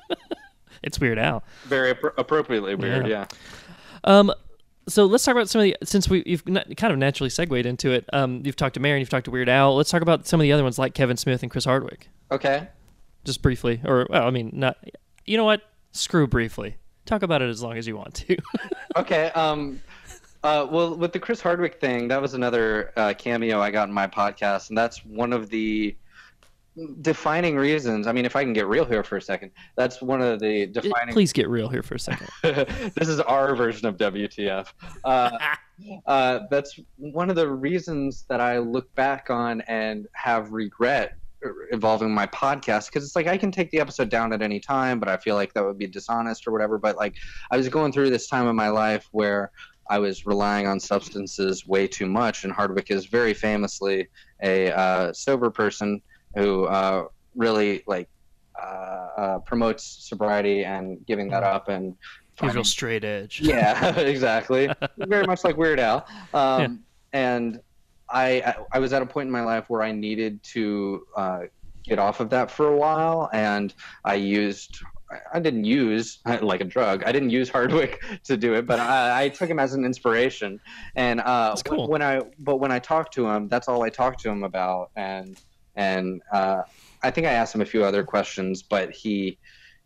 it's 0.82 0.98
weird 1.00 1.18
out. 1.18 1.44
Very 1.64 1.94
appro- 1.94 2.12
appropriately 2.16 2.74
weird. 2.74 3.06
Yeah. 3.06 3.26
Yeah. 4.04 4.18
Um, 4.18 4.32
so 4.88 5.06
let's 5.06 5.24
talk 5.24 5.34
about 5.34 5.48
some 5.48 5.60
of 5.60 5.64
the 5.64 5.76
since 5.84 6.08
we 6.08 6.22
you've 6.26 6.44
kind 6.44 6.92
of 6.92 6.98
naturally 6.98 7.30
segued 7.30 7.66
into 7.66 7.90
it. 7.90 8.06
Um, 8.12 8.42
you've 8.44 8.56
talked 8.56 8.74
to 8.74 8.80
Maron, 8.80 9.00
you've 9.00 9.10
talked 9.10 9.26
to 9.26 9.30
Weird 9.30 9.48
Al. 9.48 9.76
Let's 9.76 9.90
talk 9.90 10.02
about 10.02 10.26
some 10.26 10.40
of 10.40 10.42
the 10.42 10.52
other 10.52 10.62
ones 10.62 10.78
like 10.78 10.94
Kevin 10.94 11.16
Smith 11.16 11.42
and 11.42 11.50
Chris 11.50 11.64
Hardwick, 11.64 12.08
Okay. 12.30 12.68
Just 13.24 13.42
briefly, 13.42 13.80
or 13.84 14.06
well, 14.10 14.26
I 14.26 14.30
mean, 14.30 14.50
not. 14.52 14.76
You 15.24 15.36
know 15.36 15.44
what? 15.44 15.62
Screw 15.92 16.26
briefly. 16.26 16.76
Talk 17.06 17.22
about 17.22 17.42
it 17.42 17.48
as 17.48 17.62
long 17.62 17.76
as 17.76 17.86
you 17.86 17.96
want 17.96 18.14
to. 18.14 18.36
Okay. 18.96 19.26
Um, 19.36 19.80
uh, 20.42 20.66
well, 20.68 20.96
with 20.96 21.12
the 21.12 21.20
Chris 21.20 21.40
Hardwick 21.40 21.80
thing, 21.80 22.08
that 22.08 22.20
was 22.20 22.34
another 22.34 22.92
uh, 22.96 23.14
cameo 23.16 23.60
I 23.60 23.70
got 23.70 23.86
in 23.86 23.94
my 23.94 24.08
podcast, 24.08 24.70
and 24.70 24.76
that's 24.76 25.04
one 25.04 25.32
of 25.32 25.48
the 25.48 25.96
defining 27.02 27.56
reasons. 27.56 28.06
I 28.06 28.12
mean, 28.12 28.24
if 28.24 28.36
I 28.36 28.42
can 28.42 28.52
get 28.52 28.66
real 28.66 28.84
here 28.84 29.02
for 29.02 29.16
a 29.16 29.22
second, 29.22 29.50
that's 29.76 30.00
one 30.00 30.22
of 30.22 30.40
the 30.40 30.66
defining. 30.66 31.12
Please 31.12 31.32
get 31.32 31.48
real 31.48 31.68
here 31.68 31.82
for 31.82 31.94
a 31.94 31.98
second. 31.98 32.28
this 32.42 33.08
is 33.08 33.20
our 33.20 33.54
version 33.54 33.86
of 33.86 33.96
WTF. 33.96 34.72
Uh, 35.04 35.38
uh, 36.06 36.40
that's 36.50 36.78
one 36.96 37.30
of 37.30 37.36
the 37.36 37.48
reasons 37.48 38.24
that 38.28 38.40
I 38.40 38.58
look 38.58 38.92
back 38.94 39.30
on 39.30 39.60
and 39.62 40.06
have 40.12 40.52
regret 40.52 41.16
involving 41.72 42.12
my 42.12 42.26
podcast 42.26 42.86
because 42.86 43.04
it's 43.04 43.16
like 43.16 43.26
I 43.26 43.36
can 43.36 43.50
take 43.50 43.70
the 43.70 43.80
episode 43.80 44.08
down 44.08 44.32
at 44.32 44.42
any 44.42 44.60
time, 44.60 45.00
but 45.00 45.08
I 45.08 45.16
feel 45.16 45.34
like 45.36 45.52
that 45.54 45.64
would 45.64 45.78
be 45.78 45.86
dishonest 45.86 46.46
or 46.46 46.52
whatever. 46.52 46.78
But 46.78 46.96
like 46.96 47.14
I 47.50 47.56
was 47.56 47.68
going 47.68 47.92
through 47.92 48.10
this 48.10 48.28
time 48.28 48.48
in 48.48 48.56
my 48.56 48.68
life 48.68 49.08
where 49.12 49.50
I 49.88 49.98
was 49.98 50.26
relying 50.26 50.66
on 50.66 50.78
substances 50.78 51.66
way 51.66 51.88
too 51.88 52.06
much, 52.06 52.44
and 52.44 52.52
Hardwick 52.52 52.90
is 52.90 53.06
very 53.06 53.34
famously 53.34 54.08
a 54.42 54.70
uh, 54.70 55.12
sober 55.12 55.50
person 55.50 56.00
who 56.36 56.64
uh, 56.66 57.06
really 57.34 57.82
like 57.86 58.08
uh, 58.60 59.08
uh, 59.16 59.38
promotes 59.40 59.84
sobriety 59.84 60.64
and 60.64 61.04
giving 61.06 61.28
that 61.30 61.42
up 61.42 61.68
and 61.68 61.96
He's 62.40 62.54
real 62.54 62.64
straight 62.64 63.04
edge. 63.04 63.40
yeah, 63.42 63.98
exactly. 63.98 64.70
Very 64.96 65.26
much 65.26 65.44
like 65.44 65.58
Weird 65.58 65.78
Al. 65.78 66.06
Um, 66.32 66.84
And 67.12 67.60
I, 68.10 68.54
I 68.72 68.78
was 68.78 68.92
at 68.92 69.02
a 69.02 69.06
point 69.06 69.26
in 69.26 69.32
my 69.32 69.42
life 69.42 69.64
where 69.68 69.82
I 69.82 69.92
needed 69.92 70.42
to 70.54 71.04
uh, 71.16 71.40
get 71.84 71.98
off 71.98 72.20
of 72.20 72.30
that 72.30 72.50
for 72.50 72.68
a 72.68 72.76
while, 72.76 73.30
and 73.32 73.72
I 74.04 74.14
used. 74.14 74.78
I- 75.32 75.40
didn't 75.40 75.64
use 75.64 76.20
like 76.40 76.60
a 76.60 76.64
drug. 76.64 77.02
I 77.04 77.10
didn't 77.10 77.30
use 77.30 77.48
Hardwick 77.48 78.00
to 78.24 78.36
do 78.36 78.54
it, 78.54 78.64
but 78.64 78.78
I, 78.78 79.24
I 79.24 79.28
took 79.28 79.50
him 79.50 79.58
as 79.58 79.74
an 79.74 79.84
inspiration. 79.84 80.60
And 80.94 81.20
uh, 81.20 81.56
cool. 81.64 81.88
when 81.88 82.00
I 82.00 82.20
but 82.38 82.58
when 82.58 82.70
I 82.70 82.78
talked 82.78 83.12
to 83.14 83.28
him, 83.28 83.48
that's 83.48 83.66
all 83.66 83.82
I 83.82 83.88
talked 83.90 84.20
to 84.20 84.30
him 84.30 84.44
about. 84.44 84.90
And 84.94 85.36
and 85.74 86.22
uh, 86.32 86.62
I 87.02 87.10
think 87.10 87.26
I 87.26 87.32
asked 87.32 87.54
him 87.54 87.60
a 87.60 87.66
few 87.66 87.84
other 87.84 88.04
questions, 88.04 88.62
but 88.62 88.92
he 88.92 89.36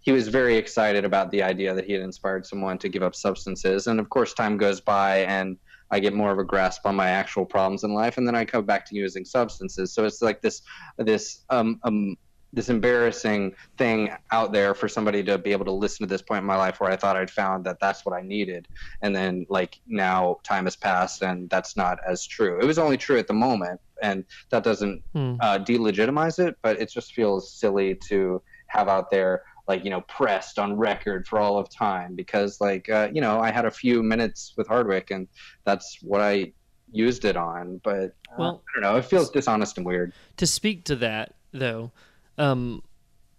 he 0.01 0.13
was 0.13 0.29
very 0.29 0.57
excited 0.57 1.07
about 1.07 1.31
the 1.31 1.43
idea 1.43 1.75
that 1.75 1.87
he 1.87 1.95
had 1.95 2.03
inspired 2.03 2.45
someone 2.45 2.77
to 2.79 2.91
give 2.91 3.03
up 3.03 3.15
substances. 3.15 3.87
And 3.87 3.99
of 3.99 4.11
course, 4.11 4.35
time 4.35 4.59
goes 4.59 4.81
by 4.83 5.21
and 5.21 5.57
I 5.91 6.01
get 6.01 6.15
more 6.15 6.33
of 6.33 6.39
a 6.39 6.45
grasp 6.45 6.87
on 6.87 6.97
my 6.97 7.09
actual 7.09 7.45
problems 7.45 7.85
in 7.85 7.93
life, 7.95 8.17
and 8.19 8.27
then 8.27 8.35
I 8.35 8.45
come 8.45 8.65
back 8.65 8.87
to 8.87 8.97
using 8.97 9.25
substances. 9.25 9.95
So 9.95 10.05
it's 10.05 10.23
like 10.23 10.41
this 10.43 10.63
this 10.99 11.45
um, 11.51 11.79
um 11.85 12.17
this 12.53 12.69
embarrassing 12.69 13.53
thing 13.79 14.11
out 14.31 14.53
there 14.53 14.75
for 14.75 14.87
somebody 14.89 15.25
to 15.25 15.37
be 15.37 15.51
able 15.51 15.65
to 15.65 15.73
listen 15.73 16.07
to 16.07 16.09
this 16.09 16.23
point 16.23 16.39
in 16.39 16.45
my 16.47 16.55
life 16.57 16.79
where 16.79 16.89
I 16.89 16.95
thought 16.95 17.17
I'd 17.17 17.29
found 17.31 17.65
that 17.67 17.79
that's 17.81 18.07
what 18.07 18.15
I 18.15 18.23
needed, 18.23 18.67
and 19.03 19.15
then 19.15 19.45
like 19.49 19.77
now 19.87 20.37
time 20.45 20.65
has 20.65 20.77
passed 20.77 21.23
and 21.23 21.51
that's 21.51 21.77
not 21.77 21.99
as 22.07 22.27
true. 22.27 22.61
It 22.61 22.65
was 22.65 22.79
only 22.79 22.97
true 22.97 23.19
at 23.19 23.27
the 23.27 23.35
moment, 23.35 23.81
and 24.03 24.25
that 24.51 24.63
doesn't 24.65 25.03
Hmm. 25.13 25.35
uh, 25.41 25.59
delegitimize 25.59 26.39
it, 26.39 26.57
but 26.63 26.81
it 26.81 26.91
just 26.91 27.13
feels 27.13 27.53
silly 27.53 27.97
to 28.09 28.43
have 28.69 28.89
out 28.89 29.11
there 29.11 29.43
like 29.67 29.85
you 29.85 29.91
know 29.91 30.03
pressed 30.03 30.59
on 30.59 30.77
record 30.77 31.27
for 31.27 31.39
all 31.39 31.59
of 31.59 31.69
time 31.71 32.15
because 32.15 32.61
like 32.61 32.89
uh, 32.91 33.09
you 33.13 33.21
know 33.21 33.41
I 33.41 33.51
had 33.51 33.65
a 33.65 33.71
few 33.71 34.03
minutes 34.03 34.53
with 34.57 34.67
Hardwick 34.69 35.11
and 35.11 35.27
that's 35.65 35.99
what 36.03 36.21
I 36.21 36.53
used 36.93 37.25
it 37.25 37.37
on, 37.37 37.81
but 37.83 38.15
uh, 38.31 38.37
Well- 38.39 38.63
I 38.69 38.81
don't 38.81 38.93
know. 38.93 38.99
It 38.99 39.05
feels 39.05 39.31
dishonest 39.31 39.77
and 39.79 39.87
weird. 39.87 40.13
to 40.37 40.47
speak 40.47 40.85
to 40.85 40.97
that 40.97 41.35
though 41.53 41.93
um 42.37 42.83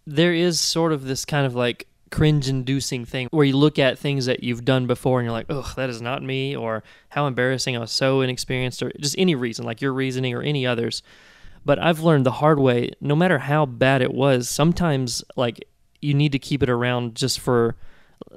there 0.08 0.34
is 0.34 0.60
sort 0.60 0.94
of 0.94 1.04
this 1.06 1.26
kind 1.26 1.46
of 1.46 1.54
like 1.56 1.88
cringe 2.12 2.48
inducing 2.48 3.04
thing 3.04 3.28
where 3.32 3.46
you 3.46 3.58
look 3.58 3.78
at 3.78 3.98
things 4.00 4.26
that 4.26 4.42
you've 4.42 4.64
done 4.64 4.88
before 4.88 5.20
and 5.20 5.26
you're 5.26 5.34
like 5.34 5.48
ugh 5.50 5.76
that 5.76 5.90
is 5.90 6.02
not 6.02 6.24
me 6.24 6.56
or 6.56 6.82
how 7.10 7.28
embarrassing 7.28 7.76
i 7.76 7.80
was 7.80 7.92
so 7.92 8.22
inexperienced 8.22 8.82
or 8.82 8.90
just 9.02 9.16
any 9.18 9.36
reason 9.36 9.66
like 9.66 9.82
your 9.82 9.92
reasoning 9.92 10.34
or 10.34 10.42
any 10.42 10.66
others 10.66 11.02
but 11.66 11.78
i've 11.80 12.00
learned 12.00 12.26
the 12.26 12.32
hard 12.32 12.58
way 12.60 12.90
no 13.02 13.16
matter 13.18 13.40
how 13.40 13.66
bad 13.66 14.02
it 14.02 14.14
was 14.14 14.48
sometimes 14.48 15.24
like 15.36 15.68
you 16.06 16.14
need 16.14 16.32
to 16.32 16.40
keep 16.40 16.64
it 16.64 16.70
around 16.70 17.16
just 17.16 17.40
for 17.40 17.76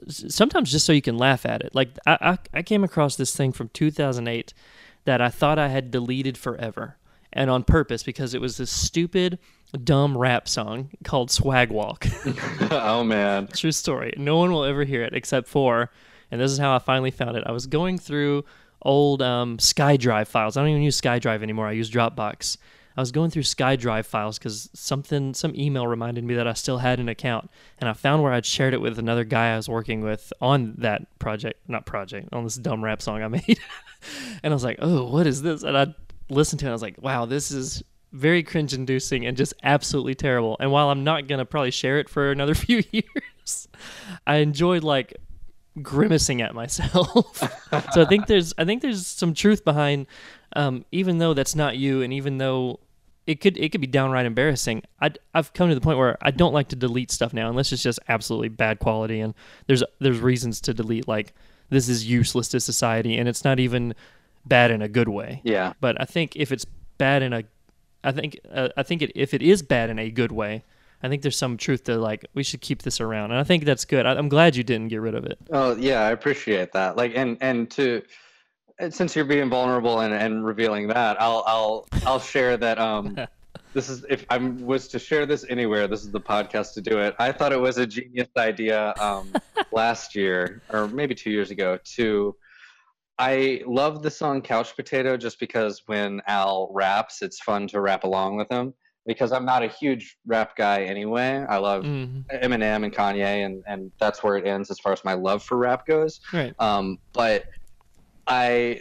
sometimes 0.08 0.70
just 0.72 0.84
so 0.84 0.92
you 0.92 1.02
can 1.02 1.16
laugh 1.16 1.46
at 1.46 1.62
it 1.62 1.74
like 1.74 1.90
i 2.06 2.18
i, 2.20 2.58
I 2.58 2.62
came 2.62 2.82
across 2.82 3.16
this 3.16 3.34
thing 3.34 3.52
from 3.52 3.68
2008 3.70 4.52
that 5.04 5.20
i 5.20 5.28
thought 5.28 5.58
i 5.58 5.68
had 5.68 5.90
deleted 5.90 6.36
forever 6.36 6.96
and 7.32 7.50
on 7.50 7.62
purpose 7.62 8.02
because 8.02 8.34
it 8.34 8.40
was 8.40 8.56
this 8.56 8.70
stupid 8.70 9.38
dumb 9.84 10.16
rap 10.16 10.48
song 10.48 10.90
called 11.04 11.30
swag 11.30 11.70
walk 11.70 12.06
oh 12.70 13.04
man. 13.04 13.48
True 13.48 13.72
story. 13.72 14.12
No 14.16 14.36
one 14.36 14.50
will 14.50 14.64
ever 14.64 14.84
hear 14.84 15.02
it 15.02 15.14
except 15.14 15.48
for, 15.48 15.90
and 16.30 16.40
this 16.40 16.50
is 16.50 16.58
how 16.58 16.74
I 16.74 16.78
finally 16.78 17.10
found 17.10 17.36
it. 17.36 17.44
I 17.46 17.52
was 17.52 17.66
going 17.66 17.98
through 17.98 18.44
old 18.82 19.22
um, 19.22 19.58
SkyDrive 19.58 20.28
files. 20.28 20.56
I 20.56 20.62
don't 20.62 20.70
even 20.70 20.82
use 20.82 21.00
SkyDrive 21.00 21.42
anymore. 21.42 21.66
I 21.66 21.72
use 21.72 21.90
Dropbox. 21.90 22.56
I 22.98 23.00
was 23.00 23.12
going 23.12 23.30
through 23.30 23.44
SkyDrive 23.44 24.06
files 24.06 24.40
because 24.40 24.68
something, 24.74 25.32
some 25.32 25.54
email 25.54 25.86
reminded 25.86 26.24
me 26.24 26.34
that 26.34 26.48
I 26.48 26.54
still 26.54 26.78
had 26.78 26.98
an 26.98 27.08
account, 27.08 27.48
and 27.80 27.88
I 27.88 27.92
found 27.92 28.24
where 28.24 28.32
I'd 28.32 28.44
shared 28.44 28.74
it 28.74 28.80
with 28.80 28.98
another 28.98 29.22
guy 29.22 29.52
I 29.52 29.56
was 29.56 29.68
working 29.68 30.00
with 30.00 30.32
on 30.40 30.74
that 30.78 31.16
project, 31.20 31.60
not 31.68 31.86
project, 31.86 32.30
on 32.32 32.42
this 32.42 32.56
dumb 32.56 32.82
rap 32.82 33.00
song 33.00 33.22
I 33.22 33.28
made. 33.28 33.60
and 34.42 34.52
I 34.52 34.54
was 34.54 34.64
like, 34.64 34.78
oh, 34.80 35.04
what 35.04 35.28
is 35.28 35.42
this? 35.42 35.62
And 35.62 35.78
I 35.78 35.94
listened 36.28 36.58
to 36.58 36.66
it. 36.66 36.70
And 36.70 36.72
I 36.72 36.74
was 36.74 36.82
like, 36.82 37.00
wow, 37.00 37.24
this 37.24 37.52
is 37.52 37.84
very 38.10 38.42
cringe 38.42 38.74
inducing 38.74 39.26
and 39.26 39.36
just 39.36 39.54
absolutely 39.62 40.16
terrible. 40.16 40.56
And 40.58 40.72
while 40.72 40.90
I'm 40.90 41.04
not 41.04 41.28
going 41.28 41.38
to 41.38 41.44
probably 41.44 41.70
share 41.70 42.00
it 42.00 42.08
for 42.08 42.32
another 42.32 42.54
few 42.56 42.82
years, 42.90 43.68
I 44.26 44.38
enjoyed 44.38 44.82
like 44.82 45.14
grimacing 45.82 46.42
at 46.42 46.52
myself. 46.52 47.38
so 47.92 48.02
I 48.02 48.06
think 48.06 48.26
there's 48.26 48.54
I 48.58 48.64
think 48.64 48.82
there's 48.82 49.06
some 49.06 49.34
truth 49.34 49.64
behind 49.64 50.08
um, 50.56 50.84
even 50.90 51.18
though 51.18 51.32
that's 51.32 51.54
not 51.54 51.76
you 51.76 52.02
and 52.02 52.12
even 52.12 52.38
though 52.38 52.80
it 53.28 53.42
could 53.42 53.58
it 53.58 53.70
could 53.70 53.82
be 53.82 53.86
downright 53.86 54.24
embarrassing. 54.24 54.82
I 55.02 55.10
I've 55.34 55.52
come 55.52 55.68
to 55.68 55.74
the 55.74 55.82
point 55.82 55.98
where 55.98 56.16
I 56.22 56.30
don't 56.30 56.54
like 56.54 56.68
to 56.68 56.76
delete 56.76 57.12
stuff 57.12 57.34
now 57.34 57.50
unless 57.50 57.72
it's 57.72 57.82
just 57.82 58.00
absolutely 58.08 58.48
bad 58.48 58.78
quality 58.78 59.20
and 59.20 59.34
there's 59.66 59.84
there's 60.00 60.18
reasons 60.18 60.62
to 60.62 60.72
delete 60.72 61.06
like 61.06 61.34
this 61.68 61.90
is 61.90 62.08
useless 62.08 62.48
to 62.48 62.60
society 62.60 63.18
and 63.18 63.28
it's 63.28 63.44
not 63.44 63.60
even 63.60 63.94
bad 64.46 64.70
in 64.70 64.80
a 64.80 64.88
good 64.88 65.10
way. 65.10 65.42
Yeah. 65.44 65.74
But 65.78 66.00
I 66.00 66.06
think 66.06 66.36
if 66.36 66.50
it's 66.50 66.64
bad 66.96 67.22
in 67.22 67.34
a, 67.34 67.44
I 68.02 68.12
think 68.12 68.40
uh, 68.50 68.70
I 68.78 68.82
think 68.82 69.02
it, 69.02 69.12
if 69.14 69.34
it 69.34 69.42
is 69.42 69.60
bad 69.62 69.90
in 69.90 69.98
a 69.98 70.10
good 70.10 70.32
way, 70.32 70.64
I 71.02 71.10
think 71.10 71.20
there's 71.20 71.36
some 71.36 71.58
truth 71.58 71.84
to 71.84 71.98
like 71.98 72.24
we 72.32 72.42
should 72.42 72.62
keep 72.62 72.80
this 72.80 72.98
around, 72.98 73.30
and 73.32 73.38
I 73.38 73.44
think 73.44 73.64
that's 73.64 73.84
good. 73.84 74.06
I, 74.06 74.14
I'm 74.14 74.30
glad 74.30 74.56
you 74.56 74.64
didn't 74.64 74.88
get 74.88 75.02
rid 75.02 75.14
of 75.14 75.26
it. 75.26 75.38
Oh 75.52 75.76
yeah, 75.76 76.00
I 76.00 76.12
appreciate 76.12 76.72
that. 76.72 76.96
Like 76.96 77.12
and 77.14 77.36
and 77.42 77.70
to 77.72 78.00
since 78.90 79.16
you're 79.16 79.24
being 79.24 79.48
vulnerable 79.50 80.00
and, 80.00 80.14
and 80.14 80.44
revealing 80.44 80.88
that, 80.88 81.20
I'll 81.20 81.44
I'll 81.46 81.86
I'll 82.06 82.20
share 82.20 82.56
that 82.56 82.78
um 82.78 83.18
this 83.74 83.88
is 83.88 84.04
if 84.08 84.24
I 84.30 84.38
was 84.38 84.88
to 84.88 84.98
share 84.98 85.26
this 85.26 85.44
anywhere, 85.48 85.88
this 85.88 86.02
is 86.02 86.10
the 86.10 86.20
podcast 86.20 86.74
to 86.74 86.80
do 86.80 86.98
it. 86.98 87.14
I 87.18 87.32
thought 87.32 87.52
it 87.52 87.60
was 87.60 87.78
a 87.78 87.86
genius 87.86 88.28
idea 88.36 88.94
um 89.00 89.32
last 89.72 90.14
year 90.14 90.62
or 90.70 90.88
maybe 90.88 91.14
2 91.14 91.30
years 91.30 91.50
ago 91.50 91.78
to 91.96 92.36
I 93.18 93.62
love 93.66 94.02
the 94.02 94.10
song 94.12 94.42
Couch 94.42 94.76
Potato 94.76 95.16
just 95.16 95.40
because 95.40 95.82
when 95.86 96.22
Al 96.28 96.70
raps, 96.72 97.20
it's 97.20 97.40
fun 97.40 97.66
to 97.68 97.80
rap 97.80 98.04
along 98.04 98.36
with 98.36 98.48
him 98.48 98.72
because 99.06 99.32
I'm 99.32 99.44
not 99.44 99.64
a 99.64 99.66
huge 99.68 100.16
rap 100.24 100.54
guy 100.54 100.82
anyway. 100.84 101.44
I 101.48 101.56
love 101.56 101.82
Mhm. 101.82 102.24
Eminem 102.42 102.84
and 102.84 102.92
Kanye, 102.94 103.44
and, 103.44 103.64
and 103.66 103.90
that's 103.98 104.22
where 104.22 104.36
it 104.36 104.46
ends 104.46 104.70
as 104.70 104.78
far 104.78 104.92
as 104.92 105.04
my 105.04 105.14
love 105.14 105.42
for 105.42 105.56
rap 105.56 105.84
goes. 105.84 106.20
Right. 106.32 106.54
Um, 106.60 106.98
but 107.12 107.46
I 108.28 108.80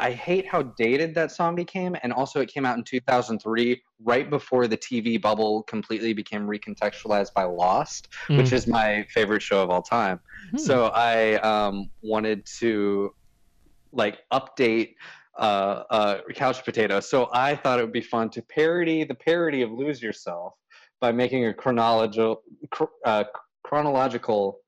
I 0.00 0.12
hate 0.12 0.46
how 0.46 0.62
dated 0.62 1.14
that 1.16 1.32
song 1.32 1.56
became, 1.56 1.96
and 2.02 2.12
also 2.12 2.40
it 2.40 2.48
came 2.48 2.64
out 2.64 2.78
in 2.78 2.84
2003, 2.84 3.82
right 4.00 4.30
before 4.30 4.68
the 4.68 4.76
TV 4.76 5.20
bubble 5.20 5.64
completely 5.64 6.12
became 6.12 6.46
recontextualized 6.46 7.32
by 7.34 7.42
Lost, 7.44 8.08
which 8.28 8.50
Mm. 8.50 8.52
is 8.52 8.66
my 8.68 9.04
favorite 9.12 9.42
show 9.42 9.60
of 9.62 9.70
all 9.70 9.82
time. 9.82 10.20
So 10.56 10.86
I 10.94 11.34
um, 11.36 11.90
wanted 12.02 12.46
to 12.60 13.10
like 13.92 14.18
update 14.32 14.94
uh, 15.38 15.82
uh, 15.90 16.20
Couch 16.34 16.64
Potato. 16.64 17.00
So 17.00 17.28
I 17.32 17.56
thought 17.56 17.78
it 17.80 17.82
would 17.82 17.92
be 17.92 18.00
fun 18.00 18.30
to 18.30 18.42
parody 18.42 19.04
the 19.04 19.14
parody 19.14 19.62
of 19.62 19.72
Lose 19.72 20.02
Yourself 20.02 20.54
by 21.00 21.10
making 21.12 21.46
a 21.46 21.54
chronological 21.54 22.42
cr- 22.70 22.84
uh, 23.04 23.24
chronological 23.64 24.58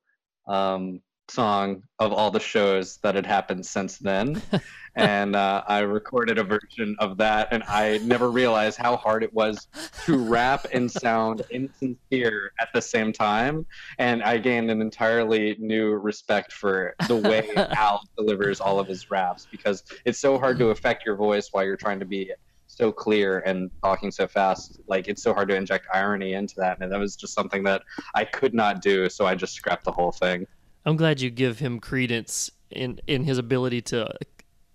um, 0.49 1.01
song 1.31 1.83
of 1.99 2.13
all 2.13 2.31
the 2.31 2.41
shows 2.41 2.99
that 2.99 3.15
had 3.15 3.27
happened 3.27 3.65
since 3.65 3.99
then. 3.99 4.43
and 4.97 5.37
uh, 5.37 5.63
I 5.67 5.81
recorded 5.81 6.39
a 6.39 6.45
version 6.45 6.97
of 6.99 7.17
that, 7.19 7.49
and 7.53 7.63
I 7.65 7.99
never 7.99 8.31
realized 8.31 8.79
how 8.79 8.97
hard 8.97 9.23
it 9.23 9.33
was 9.33 9.69
to 10.05 10.19
rap 10.19 10.67
and 10.73 10.91
sound 10.91 11.43
insincere 11.51 12.53
at 12.61 12.69
the 12.75 12.83
same 12.83 13.13
time. 13.13 13.67
And 13.99 14.23
I 14.23 14.39
gained 14.39 14.71
an 14.71 14.81
entirely 14.81 15.57
new 15.59 15.93
respect 15.93 16.53
for 16.53 16.95
the 17.07 17.17
way 17.17 17.49
Al 17.57 18.03
delivers 18.17 18.61
all 18.61 18.79
of 18.79 18.89
his 18.89 19.11
raps 19.11 19.47
because 19.51 19.85
it's 20.05 20.19
so 20.19 20.39
hard 20.39 20.59
to 20.59 20.69
affect 20.69 21.07
your 21.07 21.17
voice 21.17 21.49
while 21.53 21.65
you're 21.65 21.77
trying 21.77 22.01
to 22.01 22.07
be 22.07 22.33
so 22.67 22.93
clear 22.93 23.41
and 23.41 23.71
talking 23.83 24.11
so 24.11 24.27
fast. 24.27 24.81
Like 24.87 25.09
it's 25.09 25.23
so 25.23 25.35
hard 25.35 25.49
to 25.49 25.57
inject 25.57 25.87
irony 25.93 26.35
into 26.35 26.55
that, 26.59 26.79
and 26.81 26.91
that 26.91 26.99
was 26.99 27.17
just 27.17 27.35
something 27.35 27.63
that 27.65 27.83
I 28.15 28.25
could 28.25 28.55
not 28.55 28.83
do. 28.83 29.09
So 29.09 29.27
I 29.27 29.35
just 29.35 29.55
scrapped 29.55 29.85
the 29.85 29.93
whole 29.93 30.13
thing. 30.13 30.47
I'm 30.85 30.97
glad 30.97 31.21
you 31.21 31.31
give 31.31 31.59
him 31.59 31.81
credence 31.81 32.51
in 32.71 33.01
in 33.07 33.25
his 33.25 33.39
ability 33.39 33.83
to 33.83 34.13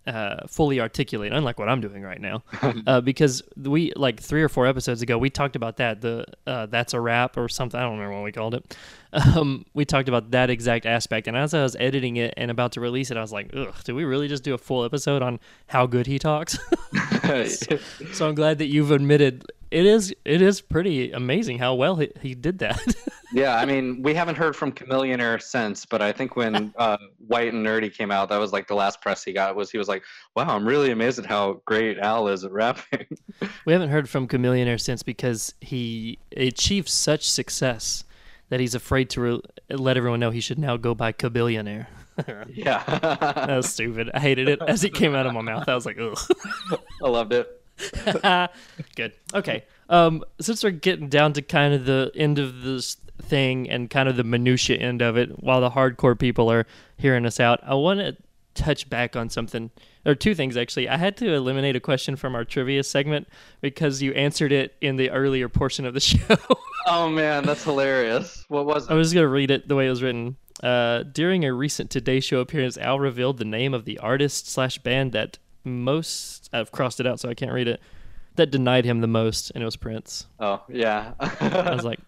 uh, 0.08 0.48
fully 0.48 0.80
articulate, 0.80 1.34
unlike 1.34 1.58
what 1.58 1.68
I'm 1.68 1.82
doing 1.82 2.04
right 2.04 2.22
now. 2.22 2.44
uh, 2.88 3.02
because 3.02 3.42
we 3.58 3.92
like 3.96 4.20
three 4.20 4.44
or 4.44 4.50
four 4.50 4.68
episodes 4.68 5.02
ago, 5.02 5.18
we 5.18 5.30
talked 5.30 5.56
about 5.56 5.78
that. 5.78 6.02
The 6.02 6.26
uh, 6.46 6.68
that's 6.68 6.94
a 6.94 7.00
wrap 7.00 7.38
or 7.38 7.50
something. 7.50 7.80
I 7.80 7.84
don't 7.84 7.94
remember 7.94 8.16
what 8.16 8.24
we 8.24 8.32
called 8.32 8.54
it. 8.54 8.78
Um, 9.16 9.66
we 9.74 9.86
talked 9.86 10.10
about 10.10 10.32
that 10.32 10.50
exact 10.50 10.86
aspect. 10.86 11.28
And 11.28 11.38
as 11.38 11.54
I 11.54 11.64
was 11.64 11.76
editing 11.80 12.18
it 12.18 12.34
and 12.38 12.52
about 12.52 12.74
to 12.74 12.82
release 12.82 13.12
it, 13.12 13.18
I 13.18 13.22
was 13.22 13.32
like, 13.32 13.50
"Ugh, 13.56 13.74
did 13.84 13.94
we 13.94 14.04
really 14.04 14.28
just 14.28 14.44
do 14.44 14.54
a 14.54 14.58
full 14.58 14.84
episode 14.84 15.22
on 15.22 15.40
how 15.68 15.86
good 15.86 16.08
he 16.08 16.20
talks?" 16.20 16.58
so 18.12 18.28
I'm 18.28 18.36
glad 18.36 18.58
that 18.60 18.68
you've 18.68 18.92
admitted 18.92 19.46
it 19.72 19.86
is 19.86 20.16
it 20.24 20.42
is 20.42 20.62
pretty 20.62 21.12
amazing 21.12 21.60
how 21.60 21.76
well 21.76 21.98
he, 21.98 22.10
he 22.22 22.34
did 22.34 22.60
that. 22.60 22.96
yeah, 23.34 23.58
I 23.58 23.66
mean, 23.66 24.02
we 24.02 24.14
haven't 24.14 24.36
heard 24.36 24.56
from 24.56 24.72
Chamillionaire 24.72 25.42
since, 25.42 25.86
but 25.86 26.02
I 26.02 26.12
think 26.12 26.36
when 26.36 26.74
uh, 26.78 26.98
White 27.28 27.54
and 27.54 27.66
Nerdy 27.66 27.94
came 27.94 28.12
out, 28.12 28.30
that 28.30 28.40
was 28.40 28.54
like 28.54 28.68
the 28.68 28.76
last 28.76 29.02
press 29.02 29.24
he 29.24 29.34
got. 29.34 29.56
Was 29.56 29.72
he 29.72 29.78
was 29.78 29.88
like, 29.88 30.04
"Wow, 30.36 30.56
I'm 30.56 30.66
really 30.66 30.92
amazed 30.92 31.20
at 31.20 31.26
how 31.26 31.62
great 31.66 31.98
Al 31.98 32.28
is 32.28 32.44
at 32.46 32.52
rapping." 32.52 33.06
We 33.66 33.74
haven't 33.74 33.90
heard 33.90 34.08
from 34.08 34.28
Chamillionaire 34.28 34.80
since 34.80 35.04
because 35.04 35.54
he 35.60 36.20
achieved 36.38 36.88
such 36.88 37.30
success 37.30 38.06
that 38.50 38.60
he's 38.60 38.76
afraid 38.76 39.10
to 39.12 39.22
re- 39.22 39.42
let 39.70 39.98
everyone 39.98 40.20
know 40.20 40.32
he 40.32 40.42
should 40.42 40.60
now 40.60 40.78
go 40.78 40.94
by 40.94 41.12
Cabillionaire. 41.12 41.88
yeah, 42.54 42.84
that 43.00 43.56
was 43.56 43.72
stupid. 43.72 44.10
I 44.14 44.20
hated 44.20 44.48
it 44.48 44.62
as 44.62 44.84
it 44.84 44.94
came 44.94 45.16
out 45.16 45.26
of 45.26 45.34
my 45.34 45.42
mouth. 45.42 45.68
I 45.68 45.76
was 45.76 45.86
like, 45.86 45.98
ugh. 46.00 46.18
I 47.04 47.10
loved 47.10 47.34
it. 47.34 47.62
Good. 48.96 49.14
Okay. 49.34 49.66
Um, 49.90 50.24
since 50.40 50.64
we're 50.64 50.72
getting 50.72 51.10
down 51.10 51.34
to 51.34 51.42
kind 51.42 51.74
of 51.74 51.86
the 51.86 52.12
end 52.16 52.40
of 52.40 52.62
this 52.62 52.98
thing 53.22 53.70
and 53.70 53.90
kind 53.90 54.08
of 54.08 54.16
the 54.16 54.24
minutia 54.24 54.78
end 54.78 55.02
of 55.02 55.18
it, 55.18 55.44
while 55.44 55.62
the 55.62 55.72
hardcore 55.72 56.18
people 56.18 56.50
are 56.52 56.66
hearing 56.98 57.26
us 57.26 57.40
out, 57.40 57.60
I 57.64 57.76
want 57.76 58.00
to 58.00 58.16
touch 58.54 58.90
back 58.90 59.16
on 59.16 59.30
something 59.30 59.72
or 60.06 60.16
two 60.16 60.36
things 60.36 60.56
actually. 60.58 60.88
I 60.90 60.98
had 60.98 61.18
to 61.18 61.34
eliminate 61.34 61.76
a 61.76 61.80
question 61.80 62.16
from 62.16 62.36
our 62.36 62.44
trivia 62.46 62.84
segment 62.84 63.28
because 63.62 64.02
you 64.02 64.14
answered 64.14 64.52
it 64.52 64.76
in 64.82 64.96
the 64.98 65.10
earlier 65.12 65.50
portion 65.50 65.86
of 65.86 65.94
the 65.94 66.00
show. 66.12 66.38
Oh 66.88 67.10
man, 67.10 67.46
that's 67.46 67.64
hilarious. 67.64 68.46
What 68.48 68.66
was 68.66 68.88
I 68.90 68.94
it? 68.94 68.98
was 68.98 69.14
going 69.14 69.24
to 69.24 69.30
read 69.30 69.52
it 69.52 69.68
the 69.68 69.76
way 69.76 69.88
it 69.88 69.90
was 69.90 70.04
written. 70.04 70.38
Uh, 70.64 71.04
during 71.04 71.44
a 71.44 71.52
recent 71.54 71.90
Today 71.90 72.20
Show 72.20 72.40
appearance, 72.40 72.78
Al 72.78 73.00
revealed 73.00 73.38
the 73.40 73.46
name 73.46 73.74
of 73.74 73.86
the 73.86 73.98
artist 74.00 74.48
slash 74.50 74.78
band 74.78 75.12
that 75.12 75.38
most 75.64 76.50
I've 76.54 76.72
crossed 76.72 77.00
it 77.00 77.08
out 77.08 77.20
so 77.20 77.28
I 77.30 77.34
can't 77.34 77.52
read 77.52 77.68
it. 77.68 77.82
that 78.36 78.52
denied 78.52 78.86
him 78.86 79.02
the 79.02 79.08
most, 79.08 79.52
and 79.52 79.62
it 79.62 79.66
was 79.66 79.76
Prince. 79.76 80.28
Oh 80.40 80.62
yeah. 80.70 81.14
I 81.20 81.74
was 81.74 81.84
like, 81.92 82.00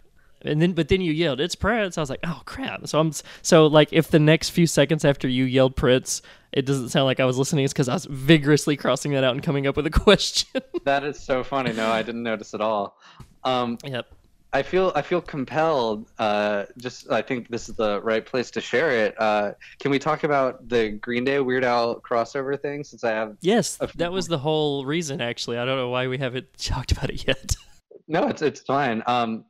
and 0.42 0.62
then 0.62 0.72
but 0.72 0.88
then 0.88 1.00
you 1.00 1.12
yelled, 1.12 1.40
"It's 1.40 1.56
Prince!" 1.56 1.98
I 1.98 2.00
was 2.00 2.08
like, 2.10 2.20
"Oh 2.24 2.40
crap!" 2.44 2.86
So 2.86 3.00
I'm 3.00 3.12
so 3.42 3.66
like 3.66 3.92
if 3.92 4.08
the 4.08 4.18
next 4.20 4.50
few 4.50 4.66
seconds 4.66 5.04
after 5.04 5.26
you 5.28 5.44
yelled 5.44 5.74
Prince, 5.76 6.22
it 6.52 6.66
doesn't 6.66 6.88
sound 6.90 7.06
like 7.06 7.20
I 7.20 7.24
was 7.24 7.38
listening, 7.38 7.64
it's 7.64 7.72
because 7.72 7.88
I 7.88 7.94
was 7.94 8.06
vigorously 8.06 8.76
crossing 8.76 9.12
that 9.12 9.24
out 9.24 9.34
and 9.34 9.42
coming 9.42 9.66
up 9.66 9.76
with 9.76 9.86
a 9.86 9.90
question. 10.06 10.62
that 10.84 11.04
is 11.04 11.18
so 11.20 11.44
funny. 11.44 11.72
No, 11.72 11.90
I 11.90 12.02
didn't 12.02 12.22
notice 12.22 12.54
at 12.54 12.60
all. 12.60 12.98
Um, 13.44 13.78
yep. 13.84 14.06
I 14.50 14.62
feel 14.62 14.92
I 14.94 15.02
feel 15.02 15.20
compelled. 15.20 16.08
Uh, 16.18 16.64
just 16.78 17.10
I 17.10 17.20
think 17.20 17.48
this 17.48 17.68
is 17.68 17.74
the 17.76 18.00
right 18.00 18.24
place 18.24 18.50
to 18.52 18.62
share 18.62 18.90
it. 18.90 19.14
Uh, 19.20 19.52
can 19.78 19.90
we 19.90 19.98
talk 19.98 20.24
about 20.24 20.66
the 20.70 20.90
Green 20.92 21.22
Day 21.22 21.38
Weird 21.40 21.64
Al 21.64 22.00
crossover 22.00 22.58
thing? 22.58 22.82
Since 22.82 23.04
I 23.04 23.10
have 23.10 23.36
Yes, 23.42 23.78
that 23.96 24.10
was 24.10 24.26
the 24.26 24.38
whole 24.38 24.86
reason. 24.86 25.20
Actually, 25.20 25.58
I 25.58 25.66
don't 25.66 25.76
know 25.76 25.90
why 25.90 26.06
we 26.06 26.16
haven't 26.16 26.46
talked 26.58 26.92
about 26.92 27.10
it 27.10 27.26
yet. 27.26 27.54
No, 28.10 28.26
it's 28.28 28.40
it's 28.40 28.60
fine. 28.60 29.02
Um, 29.06 29.44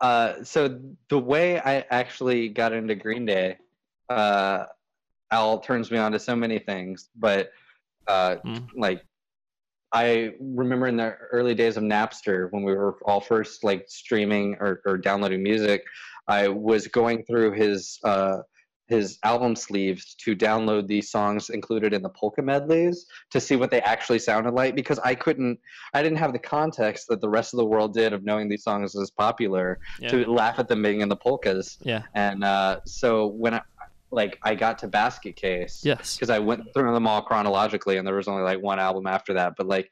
uh, 0.00 0.44
so 0.44 0.78
the 1.08 1.18
way 1.18 1.58
I 1.58 1.84
actually 1.90 2.48
got 2.48 2.72
into 2.72 2.94
Green 2.94 3.26
Day, 3.26 3.56
uh, 4.08 4.66
Al 5.30 5.58
turns 5.60 5.90
me 5.90 5.98
on 5.98 6.12
to 6.12 6.18
so 6.18 6.34
many 6.34 6.58
things, 6.58 7.08
but 7.16 7.50
uh, 8.06 8.36
Mm. 8.44 8.66
like 8.76 9.02
I 9.92 10.32
remember 10.40 10.86
in 10.86 10.96
the 10.96 11.14
early 11.32 11.54
days 11.54 11.76
of 11.76 11.82
Napster 11.82 12.48
when 12.52 12.62
we 12.62 12.74
were 12.74 12.96
all 13.04 13.20
first 13.20 13.64
like 13.64 13.84
streaming 13.88 14.56
or, 14.60 14.80
or 14.86 14.96
downloading 14.98 15.42
music, 15.42 15.82
I 16.28 16.48
was 16.48 16.86
going 16.86 17.24
through 17.24 17.52
his 17.52 17.98
uh, 18.04 18.38
his 18.86 19.18
album 19.22 19.54
sleeves 19.54 20.16
to 20.16 20.34
download 20.34 20.88
the 20.88 21.00
songs 21.00 21.50
included 21.50 21.92
in 21.92 22.02
the 22.02 22.08
polka 22.08 22.42
medleys 22.42 23.06
to 23.30 23.40
see 23.40 23.54
what 23.54 23.70
they 23.70 23.80
actually 23.82 24.18
sounded 24.18 24.52
like 24.54 24.74
because 24.74 24.98
I 25.00 25.14
couldn't 25.14 25.58
I 25.94 26.02
didn't 26.02 26.18
have 26.18 26.32
the 26.32 26.40
context 26.40 27.06
that 27.08 27.20
the 27.20 27.28
rest 27.28 27.52
of 27.54 27.58
the 27.58 27.66
world 27.66 27.94
did 27.94 28.12
of 28.12 28.24
knowing 28.24 28.48
these 28.48 28.64
songs 28.64 28.96
as 28.96 29.10
popular 29.10 29.78
Yeah. 30.00 30.10
to 30.10 30.30
laugh 30.30 30.58
at 30.58 30.66
them 30.68 30.82
being 30.82 31.00
in 31.02 31.08
the 31.08 31.16
polkas. 31.16 31.78
Yeah. 31.82 32.02
And 32.14 32.42
uh, 32.42 32.80
so 32.86 33.26
when 33.28 33.54
I 33.54 33.62
like 34.12 34.38
I 34.42 34.54
got 34.54 34.78
to 34.80 34.88
Basket 34.88 35.36
Case, 35.36 35.82
Yes. 35.84 36.16
because 36.16 36.30
I 36.30 36.38
went 36.38 36.62
through 36.74 36.92
them 36.92 37.06
all 37.06 37.22
chronologically, 37.22 37.96
and 37.96 38.06
there 38.06 38.14
was 38.14 38.28
only 38.28 38.42
like 38.42 38.60
one 38.60 38.78
album 38.78 39.06
after 39.06 39.34
that. 39.34 39.54
But 39.56 39.66
like, 39.66 39.90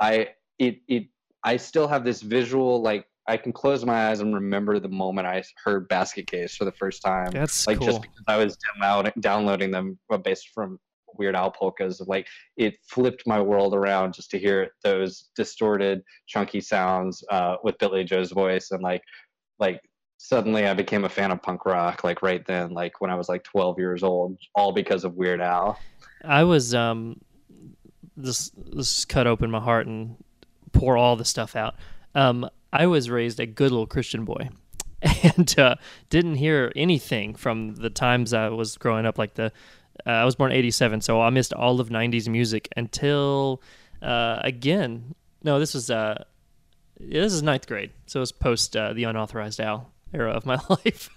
I 0.00 0.28
it 0.58 0.78
it 0.88 1.04
I 1.42 1.56
still 1.56 1.88
have 1.88 2.04
this 2.04 2.22
visual 2.22 2.82
like 2.82 3.06
I 3.26 3.36
can 3.36 3.52
close 3.52 3.84
my 3.84 4.08
eyes 4.08 4.20
and 4.20 4.34
remember 4.34 4.78
the 4.78 4.88
moment 4.88 5.26
I 5.26 5.42
heard 5.64 5.88
Basket 5.88 6.26
Case 6.26 6.56
for 6.56 6.64
the 6.64 6.72
first 6.72 7.02
time. 7.02 7.30
That's 7.30 7.66
like 7.66 7.78
cool. 7.78 7.86
just 7.86 8.02
because 8.02 8.24
I 8.28 8.36
was 8.36 8.56
downloading 8.56 9.12
downloading 9.20 9.70
them 9.70 9.98
uh, 10.10 10.18
based 10.18 10.48
from 10.54 10.78
Weird 11.16 11.36
Al 11.36 11.50
polkas. 11.50 12.00
Like 12.06 12.26
it 12.56 12.74
flipped 12.88 13.22
my 13.26 13.40
world 13.40 13.74
around 13.74 14.14
just 14.14 14.30
to 14.32 14.38
hear 14.38 14.70
those 14.82 15.30
distorted, 15.36 16.02
chunky 16.26 16.60
sounds 16.60 17.24
uh, 17.30 17.56
with 17.62 17.78
Billie 17.78 18.04
Joe's 18.04 18.32
voice, 18.32 18.70
and 18.72 18.82
like 18.82 19.02
like 19.58 19.80
suddenly 20.24 20.66
I 20.66 20.72
became 20.72 21.04
a 21.04 21.08
fan 21.08 21.30
of 21.30 21.42
punk 21.42 21.66
rock. 21.66 22.02
Like 22.02 22.22
right 22.22 22.44
then, 22.46 22.72
like 22.72 23.00
when 23.00 23.10
I 23.10 23.14
was 23.14 23.28
like 23.28 23.44
12 23.44 23.78
years 23.78 24.02
old, 24.02 24.38
all 24.54 24.72
because 24.72 25.04
of 25.04 25.14
Weird 25.16 25.40
Al. 25.40 25.78
I 26.24 26.44
was 26.44 26.74
um 26.74 27.20
this 28.16 28.50
this 28.72 29.04
cut 29.04 29.26
open 29.26 29.50
my 29.50 29.60
heart 29.60 29.86
and 29.86 30.16
pour 30.72 30.96
all 30.96 31.16
the 31.16 31.24
stuff 31.24 31.54
out. 31.54 31.74
Um 32.14 32.48
I 32.72 32.86
was 32.86 33.10
raised 33.10 33.38
a 33.38 33.46
good 33.46 33.70
little 33.70 33.86
Christian 33.86 34.24
boy 34.24 34.48
and 35.36 35.56
uh, 35.58 35.76
didn't 36.10 36.36
hear 36.36 36.72
anything 36.74 37.34
from 37.34 37.74
the 37.76 37.90
times 37.90 38.32
I 38.32 38.48
was 38.48 38.76
growing 38.78 39.06
up 39.06 39.18
like 39.18 39.34
the 39.34 39.52
uh, 40.06 40.10
I 40.10 40.24
was 40.24 40.34
born 40.34 40.50
87 40.50 41.02
so 41.02 41.20
I 41.20 41.30
missed 41.30 41.52
all 41.52 41.78
of 41.78 41.90
90s 41.90 42.28
music 42.28 42.68
until 42.76 43.62
uh, 44.02 44.40
again 44.42 45.14
no 45.44 45.60
this 45.60 45.74
was 45.74 45.88
uh 45.88 46.24
this 46.98 47.32
is 47.32 47.42
ninth 47.42 47.68
grade 47.68 47.92
so 48.06 48.18
it 48.18 48.22
was 48.22 48.32
post 48.32 48.76
uh, 48.76 48.92
the 48.92 49.04
unauthorized 49.04 49.60
Al 49.60 49.93
era 50.14 50.32
of 50.32 50.46
my 50.46 50.58
life 50.68 51.10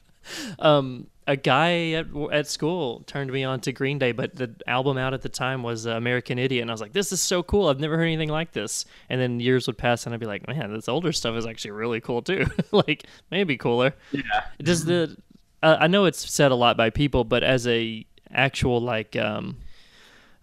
um, 0.60 1.08
a 1.26 1.36
guy 1.36 1.92
at, 1.92 2.08
at 2.32 2.48
school 2.48 3.04
turned 3.06 3.32
me 3.32 3.44
on 3.44 3.60
to 3.62 3.72
Green 3.72 4.00
Day, 4.00 4.12
but 4.12 4.36
the 4.36 4.54
album 4.66 4.98
out 4.98 5.14
at 5.14 5.22
the 5.22 5.30
time 5.30 5.64
was 5.64 5.86
uh, 5.86 5.92
American 5.92 6.40
Idiot, 6.40 6.62
and 6.62 6.72
I 6.72 6.74
was 6.74 6.82
like, 6.82 6.94
"This 6.94 7.12
is 7.12 7.22
so 7.22 7.44
cool! 7.44 7.68
I've 7.68 7.80
never 7.80 7.98
heard 7.98 8.06
anything 8.06 8.30
like 8.30 8.54
this." 8.54 8.86
And 9.10 9.20
then 9.20 9.40
years 9.40 9.68
would 9.68 9.78
pass, 9.78 10.06
and 10.06 10.14
I'd 10.14 10.20
be 10.20 10.26
like, 10.26 10.48
"Man, 10.48 10.74
this 10.74 10.88
older 10.88 11.12
stuff 11.12 11.36
is 11.36 11.46
actually 11.46 11.72
really 11.72 12.02
cool 12.02 12.22
too. 12.22 12.46
like 12.72 13.06
maybe 13.32 13.58
cooler." 13.58 13.94
Yeah. 14.12 14.22
Does 14.60 14.86
the 14.86 15.18
uh, 15.62 15.78
I 15.80 15.88
know 15.88 16.06
it's 16.06 16.30
said 16.32 16.52
a 16.52 16.56
lot 16.56 16.78
by 16.78 16.90
people, 16.90 17.24
but 17.24 17.44
as 17.44 17.68
a 17.68 18.06
actual 18.32 18.82
like 18.82 19.16
um 19.16 19.58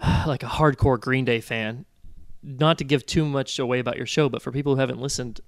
like 0.27 0.43
a 0.43 0.47
hardcore 0.49 1.01
Green 1.01 1.25
Day 1.25 1.41
fan, 1.41 1.87
not 2.43 2.79
to 2.79 2.85
give 2.85 3.07
too 3.07 3.25
much 3.25 3.59
away 3.59 3.79
about 3.79 3.97
your 3.97 4.07
show, 4.07 4.29
but 4.29 4.43
for 4.43 4.53
people 4.53 4.75
who 4.75 4.81
haven't 4.81 5.01
listened, 5.01 5.41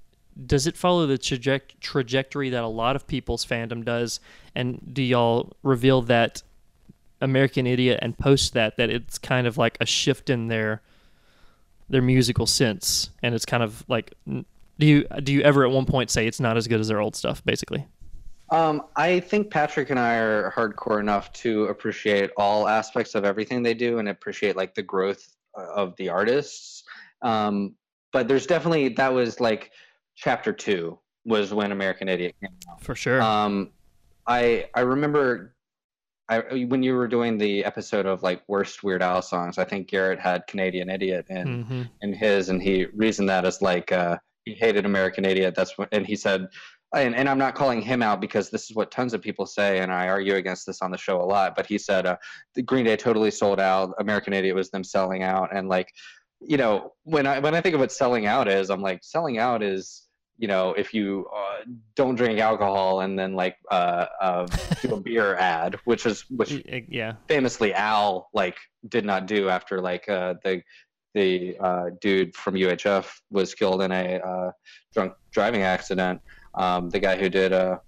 does 0.45 0.67
it 0.67 0.77
follow 0.77 1.07
the 1.07 1.19
traje- 1.19 1.81
trajectory 1.81 2.51
that 2.51 2.63
a 2.63 2.69
lot 2.69 2.97
of 2.97 3.07
people's 3.07 3.45
fandom 3.45 3.85
does? 3.85 4.21
And 4.55 4.81
do 4.93 5.03
y'all 5.03 5.53
reveal 5.63 6.03
that 6.03 6.43
American 7.21 7.67
Idiot 7.67 8.01
and 8.03 8.19
post 8.19 8.53
that 8.53 8.77
that 8.77 8.91
it's 8.91 9.19
kind 9.19 9.47
of 9.47 9.57
like 9.57 9.79
a 9.81 9.87
shift 9.87 10.29
in 10.29 10.49
their 10.49 10.83
their 11.89 12.03
musical 12.03 12.47
sense, 12.47 13.11
and 13.23 13.35
it's 13.35 13.47
kind 13.47 13.63
of 13.63 13.85
like 13.89 14.13
do 14.27 14.87
you 14.87 15.07
do 15.23 15.33
you 15.33 15.41
ever 15.43 15.65
at 15.65 15.71
one 15.71 15.87
point 15.87 16.11
say 16.11 16.27
it's 16.27 16.41
not 16.41 16.57
as 16.57 16.69
good 16.69 16.81
as 16.81 16.89
their 16.89 17.01
old 17.01 17.17
stuff, 17.17 17.45
basically? 17.45 17.87
Um, 18.51 18.83
I 18.95 19.21
think 19.21 19.51
Patrick 19.51 19.91
and 19.91 19.99
I 19.99 20.17
are 20.17 20.53
hardcore 20.53 21.01
enough 21.01 21.33
to 21.35 21.65
appreciate 21.65 22.31
all 22.37 22.69
aspects 22.69 23.15
of 23.15 23.25
everything 23.25 23.63
they 23.63 23.75
do 23.75 23.99
and 23.99 24.09
appreciate 24.09 24.57
like 24.57 24.75
the 24.75 24.83
growth 24.83 25.35
uh, 25.59 25.67
of 25.75 25.97
the 25.97 26.09
artists. 26.09 26.85
Um, 27.23 27.75
but 28.13 28.29
there's 28.29 28.47
definitely 28.47 28.89
that 28.91 29.13
was 29.13 29.41
like 29.41 29.73
chapter 30.17 30.53
two 30.53 30.99
was 31.25 31.53
when 31.53 31.73
American 31.73 32.09
Idiot 32.09 32.35
came 32.41 32.51
out. 32.71 32.83
For 32.83 32.95
sure. 32.95 33.21
Um, 33.23 33.71
I 34.27 34.69
I 34.75 34.81
remember 34.81 35.55
I 36.29 36.41
when 36.69 36.83
you 36.83 36.95
were 36.95 37.07
doing 37.09 37.39
the 37.39 37.65
episode 37.65 38.07
of 38.07 38.23
like 38.23 38.43
worst 38.49 38.83
Weird 38.83 39.03
Al 39.03 39.23
songs. 39.23 39.59
I 39.59 39.65
think 39.65 39.89
Garrett 39.89 40.19
had 40.19 40.47
Canadian 40.49 40.91
Idiot 40.91 41.27
in 41.29 41.65
Mhm. 41.65 41.89
in 42.03 42.13
his, 42.13 42.49
and 42.49 42.61
he 42.61 42.87
reasoned 42.87 43.29
that 43.29 43.45
as 43.45 43.63
like 43.63 43.93
uh, 43.93 44.19
he 44.45 44.55
hated 44.55 44.87
American 44.87 45.25
Idiot. 45.25 45.55
That's 45.55 45.77
what, 45.79 45.89
and 45.93 46.07
he 46.07 46.17
said, 46.17 46.47
and, 46.95 47.15
and 47.17 47.29
I'm 47.29 47.39
not 47.39 47.55
calling 47.57 47.83
him 47.83 48.01
out 48.03 48.21
because 48.21 48.49
this 48.51 48.71
is 48.71 48.77
what 48.77 48.91
tons 48.93 49.13
of 49.15 49.21
people 49.23 49.47
say, 49.47 49.79
and 49.81 49.93
I 49.93 50.09
argue 50.09 50.35
against 50.35 50.67
this 50.67 50.83
on 50.83 50.91
the 50.91 50.99
show 50.99 51.21
a 51.21 51.25
lot. 51.27 51.55
But 51.57 51.67
he 51.67 51.79
said 51.79 52.07
uh, 52.07 52.17
the 52.55 52.63
Green 52.63 52.85
Day 52.87 52.97
totally 52.97 53.31
sold 53.31 53.61
out. 53.61 53.93
American 53.99 54.33
Idiot 54.33 54.55
was 54.55 54.71
them 54.71 54.85
selling 54.85 55.23
out, 55.23 55.55
and 55.55 55.69
like, 55.69 55.93
you 56.41 56.57
know, 56.57 56.93
when 57.05 57.27
I 57.27 57.39
when 57.39 57.55
I 57.55 57.61
think 57.61 57.75
of 57.75 57.81
what 57.81 57.93
selling 57.93 58.27
out 58.27 58.49
is, 58.49 58.71
I'm 58.71 58.83
like, 58.83 59.01
selling 59.05 59.39
out 59.39 59.63
is 59.63 60.06
you 60.39 60.49
know 60.49 60.73
if 60.73 60.93
you 60.93 61.27
uh, 61.35 61.65
don't 61.95 62.15
drink 62.15 62.39
alcohol 62.41 63.01
and 63.01 63.19
then 63.19 63.35
like 63.35 63.57
uh, 63.71 64.07
uh, 64.21 64.47
do 64.83 64.95
a 64.95 65.01
beer 65.01 65.37
ad, 65.41 65.77
which 65.85 66.07
is 66.07 66.25
which 66.31 66.63
yeah. 66.89 67.15
famously 67.29 67.73
Al 67.73 68.29
like 68.35 68.57
did 68.89 69.05
not 69.05 69.27
do 69.27 69.49
after 69.49 69.81
like 69.81 70.09
uh, 70.09 70.35
the 70.45 70.63
the 71.15 71.57
uh, 71.61 71.91
dude 72.01 72.35
from 72.37 72.55
UHF 72.55 73.11
was 73.31 73.55
killed 73.55 73.81
in 73.83 73.91
a 73.91 74.17
uh, 74.17 74.51
drunk 74.93 75.15
driving 75.31 75.63
accident. 75.63 76.21
Um, 76.55 76.91
the 76.91 76.99
guy 76.99 77.17
who 77.17 77.31
did 77.31 77.53
uh, 77.53 77.79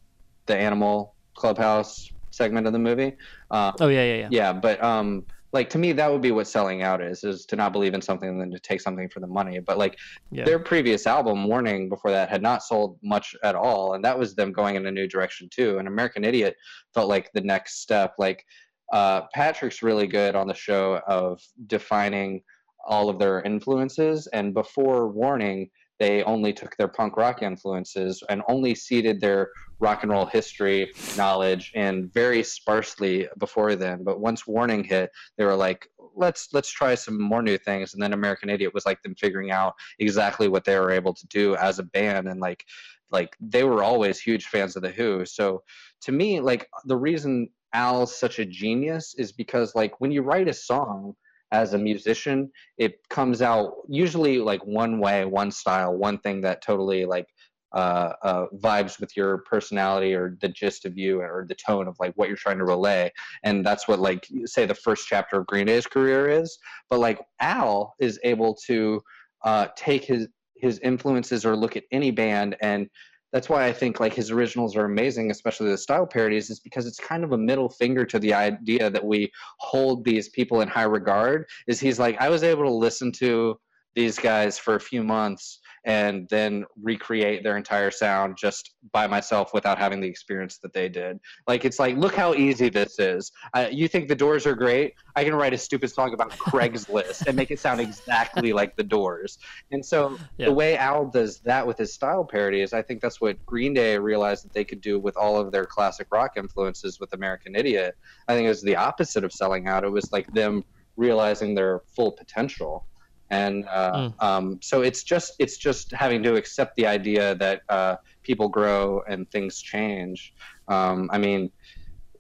the 0.47 0.57
Animal 0.57 1.15
Clubhouse 1.35 2.11
segment 2.31 2.66
of 2.66 2.73
the 2.73 2.79
movie. 2.79 3.16
Uh, 3.51 3.73
Oh 3.81 3.89
yeah, 3.89 4.05
yeah, 4.05 4.15
yeah. 4.15 4.29
yeah, 4.31 4.53
but 4.53 4.83
um, 4.83 5.27
like 5.53 5.70
to 5.70 5.79
me, 5.79 5.93
that 5.93 6.11
would 6.11 6.20
be 6.20 6.31
what 6.31 6.47
selling 6.47 6.83
out 6.83 7.01
is: 7.03 7.25
is 7.25 7.47
to 7.47 7.57
not 7.57 7.73
believe 7.73 7.95
in 7.95 8.03
something 8.03 8.29
and 8.29 8.41
then 8.41 8.51
to 8.51 8.59
take 8.59 8.81
something 8.81 9.09
for 9.09 9.20
the 9.20 9.27
money. 9.27 9.61
But 9.61 9.79
like 9.79 9.97
Yeah. 10.31 10.45
their 10.45 10.59
previous 10.59 11.07
album, 11.07 11.49
Warning, 11.49 11.89
before 11.89 12.11
that, 12.11 12.29
had 12.29 12.43
not 12.43 12.62
sold 12.62 12.99
much 13.03 13.35
at 13.43 13.55
all, 13.55 13.95
and 13.95 14.05
that 14.05 14.19
was 14.19 14.35
them 14.35 14.53
going 14.53 14.77
in 14.77 14.87
a 14.87 14.91
new 14.91 15.09
direction 15.09 15.49
too. 15.51 15.79
And 15.79 15.89
American 15.89 16.25
Idiot 16.25 16.55
felt 16.93 17.09
like 17.09 17.31
the 17.33 17.41
next 17.41 17.81
step. 17.81 18.15
Like 18.19 18.45
uh, 18.93 19.23
Patrick's 19.35 19.83
really 19.83 20.07
good 20.07 20.35
on 20.35 20.49
the 20.49 20.55
show 20.55 21.01
of 21.07 21.41
defining 21.66 22.43
all 22.87 23.09
of 23.09 23.19
their 23.19 23.43
influences, 23.43 24.27
and 24.29 24.55
before 24.55 25.09
Warning. 25.09 25.70
They 25.99 26.23
only 26.23 26.53
took 26.53 26.77
their 26.77 26.89
punk 26.89 27.16
rock 27.16 27.43
influences 27.43 28.23
and 28.29 28.43
only 28.49 28.75
seeded 28.75 29.20
their 29.20 29.51
rock 29.81 30.03
and 30.03 30.12
roll 30.12 30.27
history 30.27 30.91
knowledge 31.16 31.73
in 31.75 32.11
very 32.12 32.43
sparsely 32.43 33.29
before 33.39 33.77
then. 33.77 34.05
But 34.05 34.20
once 34.20 34.47
Warning 34.47 34.85
hit, 34.85 35.11
they 35.37 35.45
were 35.45 35.55
like, 35.55 35.89
let's 36.16 36.49
let's 36.53 36.70
try 36.70 36.95
some 36.95 37.20
more 37.20 37.43
new 37.43 37.59
things. 37.59 37.95
And 37.95 38.03
then 38.03 38.12
American 38.12 38.51
Idiot 38.51 38.75
was 38.75 38.87
like 38.87 39.03
them 39.03 39.15
figuring 39.15 39.51
out 39.51 39.75
exactly 39.99 40.49
what 40.49 40.65
they 40.65 40.79
were 40.79 40.91
able 40.91 41.15
to 41.15 41.27
do 41.29 41.57
as 41.57 41.79
a 41.79 41.85
band 41.85 42.29
and 42.29 42.41
like 42.41 42.65
like 43.11 43.37
they 43.41 43.65
were 43.65 43.83
always 43.83 44.20
huge 44.20 44.47
fans 44.47 44.77
of 44.77 44.83
the 44.83 44.91
Who. 44.91 45.25
So 45.25 45.62
to 46.03 46.12
me, 46.12 46.41
like 46.41 46.69
the 46.85 46.97
reason 46.97 47.49
Al's 47.73 48.19
such 48.19 48.39
a 48.39 48.45
genius 48.45 49.15
is 49.16 49.33
because 49.33 49.75
like 49.75 50.01
when 50.01 50.11
you 50.11 50.23
write 50.23 50.49
a 50.49 50.53
song 50.53 51.15
as 51.53 51.73
a 51.73 51.79
musician, 51.79 52.51
it 52.77 52.99
comes 53.09 53.43
out 53.43 53.75
usually 53.89 54.39
like 54.39 54.65
one 54.66 54.99
way, 54.99 55.25
one 55.25 55.51
style, 55.51 55.95
one 55.95 56.19
thing 56.19 56.41
that 56.43 56.62
totally 56.62 57.05
like 57.05 57.27
uh, 57.73 58.12
uh, 58.23 58.47
vibes 58.57 58.99
with 58.99 59.16
your 59.16 59.39
personality 59.39 60.15
or 60.15 60.37
the 60.41 60.49
gist 60.49 60.85
of 60.85 60.97
you 60.97 61.20
or 61.20 61.45
the 61.49 61.55
tone 61.55 61.87
of 61.87 61.97
like 62.01 62.12
what 62.16 62.29
you're 62.29 62.37
trying 62.37 62.59
to 62.59 62.65
relay. 62.65 63.11
And 63.45 63.65
that's 63.65 63.87
what 63.87 63.99
like 63.99 64.27
say 64.45 64.66
the 64.66 64.75
first 64.75 65.07
chapter 65.07 65.41
of 65.41 65.47
Green 65.47 65.66
Day's 65.66 65.87
career 65.87 66.29
is. 66.29 66.59
But 66.89 67.01
like 67.01 67.20
Al 67.41 67.95
is 68.01 68.19
able 68.25 68.57
to 68.66 69.01
uh, 69.45 69.69
take 69.77 70.05
his 70.05 70.29
his 70.57 70.79
influences 70.81 71.45
or 71.47 71.57
look 71.57 71.77
at 71.77 71.85
any 71.93 72.11
band 72.11 72.57
and 72.61 72.89
that's 73.33 73.49
why 73.49 73.67
I 73.67 73.73
think 73.73 74.01
like 74.01 74.15
his 74.15 74.31
originals 74.31 74.77
are 74.77 74.85
amazing, 74.85 75.31
especially 75.31 75.71
the 75.71 75.79
style 75.79 76.07
parodies, 76.07 76.51
is 76.51 76.61
because 76.61 76.87
it's 76.87 76.99
kind 76.99 77.25
of 77.25 77.33
a 77.33 77.39
middle 77.39 77.69
finger 77.69 78.05
to 78.07 78.19
the 78.19 78.33
idea 78.33 78.91
that 78.91 79.05
we 79.05 79.31
hold 79.59 80.05
these 80.05 80.29
people 80.31 80.61
in 80.61 80.69
high 80.69 80.85
regard. 80.85 81.47
Is 81.67 81.81
he's 81.81 81.99
like, 81.99 82.21
I 82.21 82.29
was 82.29 82.43
able 82.43 82.65
to 82.65 82.73
listen 82.73 83.13
to 83.13 83.59
these 83.95 84.19
guys 84.19 84.59
for 84.59 84.77
a 84.77 84.81
few 84.81 85.03
months 85.03 85.61
and 85.89 86.28
then 86.28 86.66
recreate 86.82 87.43
their 87.43 87.56
entire 87.56 87.90
sound 87.90 88.36
just 88.39 88.74
by 88.93 89.06
myself 89.06 89.55
without 89.55 89.78
having 89.78 90.01
the 90.02 90.06
experience 90.06 90.59
that 90.59 90.74
they 90.74 90.86
did. 90.86 91.19
Like 91.47 91.65
it's 91.65 91.78
like, 91.78 91.97
look 91.97 92.15
how 92.15 92.35
easy 92.35 92.69
this 92.69 92.98
is. 92.98 93.32
Uh, 93.55 93.69
you 93.73 93.89
think 93.89 94.06
the 94.06 94.15
Doors 94.15 94.47
are 94.47 94.55
great? 94.55 94.93
I 95.16 95.24
can 95.24 95.35
write 95.35 95.55
a 95.55 95.59
stupid 95.59 95.89
song 95.90 96.12
about 96.12 96.39
Craigslist 96.47 97.23
and 97.27 97.35
make 97.35 97.51
it 97.51 97.59
sound 97.59 97.81
exactly 97.81 98.52
like 98.52 98.77
the 98.77 98.85
Doors. 98.85 99.39
And 99.70 99.85
so 99.85 100.19
Yeah. 100.36 100.47
the 100.48 100.52
way 100.52 100.77
Al 100.77 101.06
does 101.06 101.40
that 101.47 101.66
with 101.66 101.78
his 101.78 101.94
style 101.94 102.23
parodies, 102.23 102.74
I 102.74 102.82
think 102.82 103.01
that's 103.01 103.19
what 103.23 103.44
Green 103.47 103.73
Day 103.73 103.97
realized 103.97 104.44
that 104.44 104.52
they 104.52 104.65
could 104.66 104.82
do 104.82 105.01
with 105.01 105.16
all 105.16 105.39
of 105.40 105.52
their 105.52 105.65
classic 105.65 106.09
rock 106.12 106.32
influences 106.36 107.01
with 107.01 107.15
American 107.15 107.56
Idiot. 107.56 107.94
I 108.28 108.35
think 108.35 108.44
it 108.44 108.51
was 108.51 108.60
the 108.62 108.77
opposite 108.77 109.24
of 109.24 109.32
selling 109.32 109.69
out. 109.69 109.85
It 109.85 109.90
was 109.90 110.12
like 110.12 110.27
them 110.35 110.65
realizing 110.98 111.55
their 111.55 111.81
full 111.97 112.12
potential. 112.12 112.86
And 113.31 113.67
uh, 113.69 114.11
um, 114.21 114.59
so 114.63 114.81
it's 114.83 115.03
just 115.03 115.35
it's 115.39 115.59
just 115.59 115.93
having 115.93 116.23
to 116.23 116.37
accept 116.37 116.77
the 116.77 116.87
idea 116.87 117.35
that 117.37 117.63
uh, 117.69 117.97
people 118.23 118.49
grow 118.49 119.03
and 119.09 119.31
things 119.31 119.61
change. 119.61 120.33
Um, 120.69 121.11
I 121.13 121.19
mean, 121.19 121.51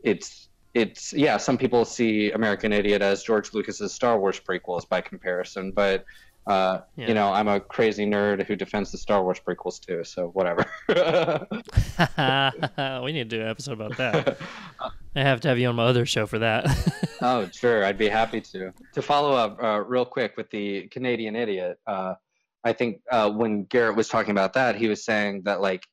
it's 0.02 0.48
it's 0.74 1.12
yeah. 1.12 1.36
Some 1.38 1.56
people 1.56 1.84
see 1.84 2.32
American 2.32 2.72
Idiot 2.72 3.02
as 3.02 3.22
George 3.22 3.54
Lucas's 3.54 3.92
Star 3.92 4.18
Wars 4.20 4.40
prequels 4.40 4.88
by 4.88 5.00
comparison, 5.00 5.70
but 5.72 6.04
uh, 6.46 6.80
Yeah. 6.96 7.08
you 7.08 7.14
know, 7.14 7.32
I'm 7.32 7.48
a 7.48 7.60
crazy 7.60 8.06
nerd 8.06 8.46
who 8.46 8.56
defends 8.56 8.90
the 8.90 8.98
Star 8.98 9.22
Wars 9.22 9.38
prequels 9.38 9.80
too. 9.80 10.02
So 10.04 10.28
whatever. 10.28 10.64
we 13.04 13.12
need 13.12 13.28
to 13.30 13.36
do 13.36 13.42
an 13.42 13.48
episode 13.48 13.80
about 13.80 13.96
that. 13.98 14.38
I 15.16 15.22
have 15.22 15.40
to 15.42 15.48
have 15.48 15.58
you 15.58 15.68
on 15.68 15.76
my 15.76 15.84
other 15.84 16.06
show 16.06 16.26
for 16.26 16.38
that. 16.38 16.66
oh, 17.22 17.48
sure, 17.52 17.84
I'd 17.84 17.98
be 17.98 18.08
happy 18.08 18.40
to. 18.40 18.72
To 18.94 19.02
follow 19.02 19.32
up 19.32 19.62
uh, 19.62 19.80
real 19.80 20.04
quick 20.04 20.36
with 20.36 20.50
the 20.50 20.88
Canadian 20.88 21.34
Idiot, 21.34 21.78
uh, 21.86 22.14
I 22.64 22.72
think 22.72 23.00
uh, 23.10 23.30
when 23.30 23.64
Garrett 23.64 23.96
was 23.96 24.08
talking 24.08 24.30
about 24.30 24.52
that, 24.54 24.76
he 24.76 24.88
was 24.88 25.04
saying 25.04 25.42
that 25.44 25.60
like 25.60 25.84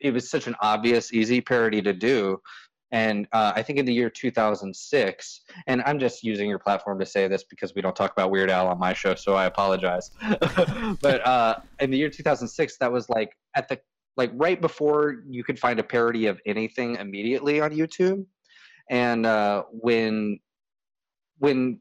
it 0.00 0.12
was 0.12 0.28
such 0.28 0.46
an 0.46 0.54
obvious, 0.60 1.12
easy 1.12 1.40
parody 1.40 1.80
to 1.82 1.92
do. 1.92 2.40
And 2.90 3.28
uh, 3.32 3.52
I 3.54 3.62
think 3.62 3.78
in 3.78 3.84
the 3.84 3.92
year 3.92 4.08
2006, 4.08 5.40
and 5.66 5.82
I'm 5.84 5.98
just 5.98 6.24
using 6.24 6.48
your 6.48 6.58
platform 6.58 6.98
to 7.00 7.06
say 7.06 7.28
this 7.28 7.44
because 7.44 7.74
we 7.74 7.82
don't 7.82 7.94
talk 7.94 8.12
about 8.12 8.30
Weird 8.30 8.50
Al 8.50 8.66
on 8.68 8.78
my 8.78 8.94
show, 8.94 9.14
so 9.14 9.34
I 9.34 9.44
apologize. 9.44 10.10
but 11.02 11.26
uh, 11.26 11.56
in 11.80 11.90
the 11.90 11.98
year 11.98 12.08
2006, 12.08 12.78
that 12.78 12.90
was 12.90 13.10
like 13.10 13.36
at 13.54 13.68
the 13.68 13.78
like 14.16 14.30
right 14.34 14.60
before 14.60 15.22
you 15.28 15.44
could 15.44 15.58
find 15.58 15.78
a 15.78 15.84
parody 15.84 16.26
of 16.26 16.40
anything 16.46 16.96
immediately 16.96 17.60
on 17.60 17.70
YouTube. 17.70 18.24
And 18.90 19.26
uh, 19.26 19.64
when 19.70 20.38
when 21.38 21.80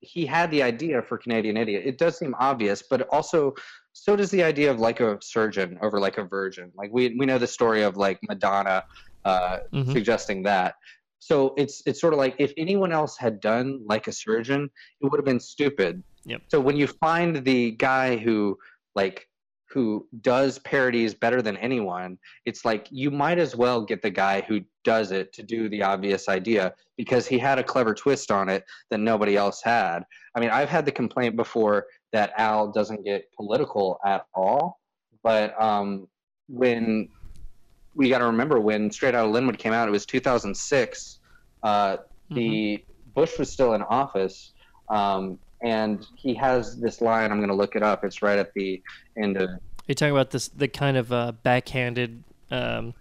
he 0.00 0.26
had 0.26 0.50
the 0.50 0.62
idea 0.62 1.02
for 1.02 1.16
Canadian 1.16 1.56
Idiot, 1.56 1.84
it 1.86 1.98
does 1.98 2.18
seem 2.18 2.34
obvious, 2.38 2.82
but 2.88 3.08
also 3.10 3.54
so 3.92 4.16
does 4.16 4.30
the 4.30 4.42
idea 4.42 4.70
of 4.70 4.80
like 4.80 5.00
a 5.00 5.18
surgeon 5.22 5.78
over 5.82 6.00
like 6.00 6.18
a 6.18 6.24
virgin. 6.24 6.72
Like 6.74 6.90
we 6.92 7.14
we 7.18 7.26
know 7.26 7.38
the 7.38 7.46
story 7.46 7.82
of 7.82 7.96
like 7.96 8.18
Madonna 8.28 8.84
uh, 9.24 9.58
Mhm. 9.72 9.92
suggesting 9.92 10.42
that. 10.44 10.74
So 11.18 11.54
it's 11.56 11.82
it's 11.86 12.00
sort 12.00 12.14
of 12.14 12.18
like 12.18 12.34
if 12.38 12.52
anyone 12.56 12.92
else 12.92 13.16
had 13.16 13.40
done 13.40 13.80
like 13.86 14.08
a 14.08 14.12
surgeon, 14.12 14.68
it 15.00 15.10
would 15.10 15.18
have 15.18 15.24
been 15.24 15.40
stupid. 15.40 16.02
Yep. 16.24 16.42
So 16.48 16.60
when 16.60 16.76
you 16.76 16.86
find 16.88 17.44
the 17.44 17.72
guy 17.72 18.16
who 18.16 18.58
like 18.96 19.28
who 19.72 20.06
does 20.20 20.58
parodies 20.60 21.14
better 21.14 21.40
than 21.40 21.56
anyone, 21.56 22.18
it's 22.44 22.64
like 22.64 22.86
you 22.90 23.10
might 23.10 23.38
as 23.38 23.56
well 23.56 23.82
get 23.82 24.02
the 24.02 24.10
guy 24.10 24.42
who 24.42 24.60
does 24.84 25.12
it 25.12 25.32
to 25.32 25.42
do 25.42 25.68
the 25.68 25.82
obvious 25.82 26.28
idea 26.28 26.74
because 26.96 27.26
he 27.26 27.38
had 27.38 27.58
a 27.58 27.64
clever 27.64 27.94
twist 27.94 28.30
on 28.30 28.48
it 28.48 28.64
that 28.90 28.98
nobody 28.98 29.36
else 29.36 29.62
had. 29.62 30.00
I 30.34 30.40
mean, 30.40 30.50
I've 30.50 30.68
had 30.68 30.84
the 30.84 30.92
complaint 30.92 31.36
before 31.36 31.86
that 32.12 32.32
Al 32.36 32.70
doesn't 32.70 33.04
get 33.04 33.24
political 33.34 33.98
at 34.04 34.26
all, 34.34 34.78
but 35.22 35.60
um, 35.60 36.06
when 36.48 37.08
we 37.94 38.08
got 38.08 38.18
to 38.18 38.26
remember 38.26 38.60
when 38.60 38.90
Straight 38.90 39.14
Outta 39.14 39.28
Lynwood 39.28 39.58
came 39.58 39.72
out, 39.72 39.88
it 39.88 39.92
was 39.92 40.06
2006. 40.06 41.18
Uh, 41.62 41.96
The 42.30 42.84
Bush 43.14 43.38
was 43.38 43.50
still 43.50 43.74
in 43.74 43.82
office, 43.82 44.52
um, 44.88 45.38
and 45.62 46.06
he 46.16 46.34
has 46.34 46.78
this 46.78 47.00
line. 47.00 47.30
I'm 47.30 47.38
going 47.38 47.48
to 47.48 47.54
look 47.54 47.76
it 47.76 47.82
up. 47.82 48.04
It's 48.04 48.22
right 48.22 48.38
at 48.38 48.52
the 48.54 48.82
end 49.16 49.36
of 49.36 49.50
you 49.86 49.94
talking 49.94 50.12
about 50.12 50.30
this 50.30 50.48
the 50.48 50.68
kind 50.68 50.96
of 50.96 51.12
uh, 51.12 51.32
backhanded 51.42 52.22
um, 52.50 52.94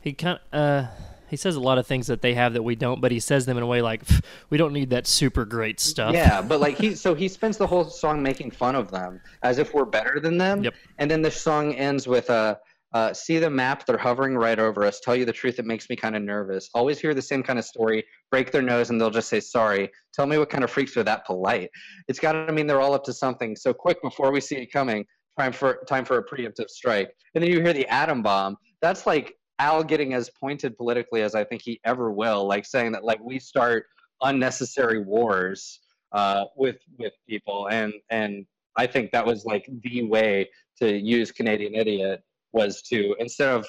he 0.00 0.12
kind 0.12 0.38
uh, 0.52 0.86
he 1.28 1.36
says 1.36 1.56
a 1.56 1.60
lot 1.60 1.78
of 1.78 1.86
things 1.86 2.08
that 2.08 2.22
they 2.22 2.34
have 2.34 2.54
that 2.54 2.62
we 2.62 2.74
don't 2.74 3.00
but 3.00 3.12
he 3.12 3.20
says 3.20 3.46
them 3.46 3.56
in 3.56 3.62
a 3.62 3.66
way 3.66 3.82
like 3.82 4.02
we 4.50 4.58
don't 4.58 4.72
need 4.72 4.90
that 4.90 5.06
super 5.06 5.44
great 5.44 5.80
stuff 5.80 6.12
Yeah, 6.12 6.42
but 6.42 6.60
like 6.60 6.76
he, 6.78 6.94
so 6.94 7.14
he 7.14 7.28
spends 7.28 7.56
the 7.56 7.66
whole 7.66 7.84
song 7.84 8.22
making 8.22 8.50
fun 8.50 8.74
of 8.74 8.90
them 8.90 9.20
as 9.42 9.58
if 9.58 9.72
we're 9.72 9.84
better 9.84 10.20
than 10.20 10.38
them. 10.38 10.64
Yep. 10.64 10.74
And 10.98 11.10
then 11.10 11.22
the 11.22 11.30
song 11.30 11.74
ends 11.74 12.06
with 12.06 12.28
uh, 12.28 12.56
uh, 12.92 13.12
"See 13.12 13.38
the 13.38 13.50
map? 13.50 13.86
They're 13.86 13.98
hovering 13.98 14.36
right 14.36 14.58
over 14.58 14.84
us. 14.84 15.00
Tell 15.00 15.14
you 15.14 15.24
the 15.24 15.32
truth, 15.32 15.58
it 15.58 15.66
makes 15.66 15.88
me 15.88 15.96
kind 15.96 16.16
of 16.16 16.22
nervous. 16.22 16.68
Always 16.74 16.98
hear 16.98 17.14
the 17.14 17.22
same 17.22 17.42
kind 17.42 17.58
of 17.58 17.64
story. 17.64 18.04
Break 18.30 18.50
their 18.50 18.62
nose 18.62 18.90
and 18.90 19.00
they'll 19.00 19.10
just 19.10 19.28
say 19.28 19.40
sorry. 19.40 19.90
Tell 20.14 20.26
me 20.26 20.38
what 20.38 20.50
kind 20.50 20.64
of 20.64 20.70
freaks 20.70 20.96
are 20.96 21.04
that 21.04 21.26
polite. 21.26 21.70
It's 22.08 22.18
got 22.18 22.32
to 22.32 22.52
mean 22.52 22.66
they're 22.66 22.80
all 22.80 22.94
up 22.94 23.04
to 23.04 23.12
something. 23.12 23.56
So 23.56 23.72
quick 23.72 24.02
before 24.02 24.32
we 24.32 24.40
see 24.40 24.56
it 24.56 24.72
coming. 24.72 25.04
Time 25.38 25.52
for 25.52 25.84
time 25.88 26.04
for 26.04 26.18
a 26.18 26.24
preemptive 26.24 26.68
strike. 26.68 27.10
And 27.34 27.42
then 27.42 27.50
you 27.50 27.60
hear 27.60 27.72
the 27.72 27.86
atom 27.86 28.22
bomb. 28.22 28.56
That's 28.82 29.06
like 29.06 29.34
Al 29.58 29.84
getting 29.84 30.14
as 30.14 30.30
pointed 30.40 30.76
politically 30.76 31.22
as 31.22 31.34
I 31.34 31.44
think 31.44 31.62
he 31.62 31.80
ever 31.84 32.10
will. 32.10 32.46
Like 32.46 32.64
saying 32.66 32.92
that 32.92 33.04
like 33.04 33.20
we 33.22 33.38
start 33.38 33.84
unnecessary 34.22 35.02
wars 35.02 35.80
uh, 36.12 36.44
with 36.56 36.78
with 36.98 37.12
people, 37.28 37.68
and 37.70 37.92
and 38.10 38.46
I 38.76 38.86
think 38.86 39.12
that 39.12 39.24
was 39.24 39.44
like 39.44 39.68
the 39.82 40.02
way 40.02 40.48
to 40.78 40.98
use 40.98 41.30
Canadian 41.30 41.74
idiot 41.74 42.22
was 42.52 42.82
to 42.82 43.14
instead 43.18 43.48
of 43.48 43.66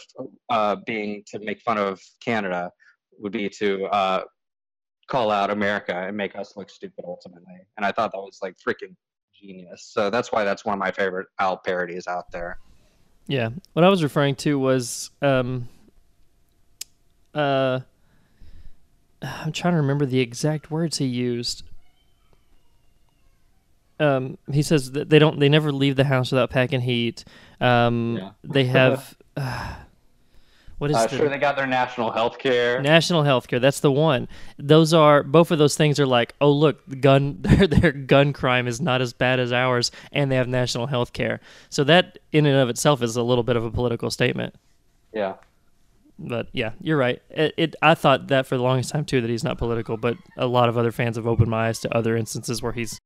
uh, 0.49 0.75
being 0.85 1.23
to 1.27 1.39
make 1.39 1.61
fun 1.61 1.77
of 1.77 2.01
Canada, 2.23 2.71
would 3.19 3.31
be 3.31 3.49
to 3.49 3.85
uh, 3.85 4.23
call 5.07 5.31
out 5.31 5.49
America 5.49 5.95
and 5.95 6.15
make 6.15 6.35
us 6.35 6.55
look 6.55 6.69
stupid 6.69 7.03
ultimately. 7.05 7.59
And 7.77 7.85
I 7.85 7.91
thought 7.91 8.11
that 8.13 8.17
was 8.17 8.39
like 8.41 8.55
freaking 8.65 8.95
genius. 9.39 9.89
So 9.91 10.09
that's 10.09 10.31
why 10.31 10.43
that's 10.43 10.65
one 10.65 10.73
of 10.73 10.79
my 10.79 10.91
favorite 10.91 11.27
Al 11.39 11.57
parodies 11.57 12.07
out 12.07 12.31
there. 12.31 12.59
Yeah. 13.27 13.49
What 13.73 13.85
I 13.85 13.89
was 13.89 14.03
referring 14.03 14.35
to 14.35 14.57
was 14.57 15.11
um 15.21 15.69
uh 17.33 17.81
I'm 19.21 19.51
trying 19.51 19.73
to 19.73 19.77
remember 19.77 20.05
the 20.05 20.19
exact 20.19 20.71
words 20.71 20.97
he 20.97 21.05
used. 21.05 21.63
Um 24.01 24.37
he 24.51 24.61
says 24.61 24.91
that 24.93 25.09
they 25.09 25.19
don't 25.19 25.39
they 25.39 25.49
never 25.49 25.71
leave 25.71 25.95
the 25.95 26.03
house 26.05 26.31
without 26.31 26.49
packing 26.49 26.81
heat. 26.81 27.23
Um 27.59 28.17
Yeah. 28.19 28.29
they 28.43 28.65
have 28.79 29.15
uh, 29.37 29.75
what 30.77 30.89
is 30.89 30.97
Uh, 30.97 31.05
the 31.05 31.15
sure, 31.17 31.29
they 31.29 31.37
got 31.37 31.55
their 31.55 31.67
national 31.67 32.09
health 32.11 32.39
care. 32.39 32.81
National 32.81 33.21
health 33.21 33.47
care, 33.47 33.59
That's 33.59 33.81
the 33.81 33.91
one. 33.91 34.27
Those 34.57 34.93
are 34.95 35.21
both 35.21 35.51
of 35.51 35.59
those 35.59 35.75
things 35.75 35.99
are 35.99 36.07
like, 36.07 36.33
oh 36.41 36.51
look, 36.51 36.81
gun 36.99 37.37
their 37.41 37.67
their 37.67 37.91
gun 37.91 38.33
crime 38.33 38.67
is 38.67 38.81
not 38.81 38.99
as 38.99 39.13
bad 39.13 39.39
as 39.39 39.53
ours, 39.53 39.91
and 40.11 40.31
they 40.31 40.35
have 40.37 40.47
national 40.47 40.87
health 40.87 41.13
care. 41.13 41.39
So 41.69 41.83
that 41.83 42.17
in 42.31 42.47
and 42.47 42.57
of 42.57 42.67
itself 42.69 43.03
is 43.03 43.15
a 43.15 43.21
little 43.23 43.43
bit 43.43 43.55
of 43.55 43.63
a 43.63 43.69
political 43.69 44.09
statement. 44.09 44.55
Yeah. 45.13 45.35
But 46.17 46.47
yeah, 46.51 46.71
you're 46.81 46.97
right. 46.97 47.21
It, 47.29 47.53
it 47.57 47.75
I 47.83 47.93
thought 47.93 48.27
that 48.29 48.47
for 48.47 48.57
the 48.57 48.63
longest 48.63 48.89
time 48.91 49.05
too 49.05 49.21
that 49.21 49.29
he's 49.29 49.43
not 49.43 49.57
political, 49.59 49.97
but 49.97 50.17
a 50.37 50.47
lot 50.47 50.67
of 50.67 50.77
other 50.77 50.91
fans 50.91 51.15
have 51.15 51.27
opened 51.27 51.49
my 51.51 51.67
eyes 51.67 51.79
to 51.81 51.95
other 51.95 52.17
instances 52.17 52.61
where 52.63 52.73
he's 52.73 52.99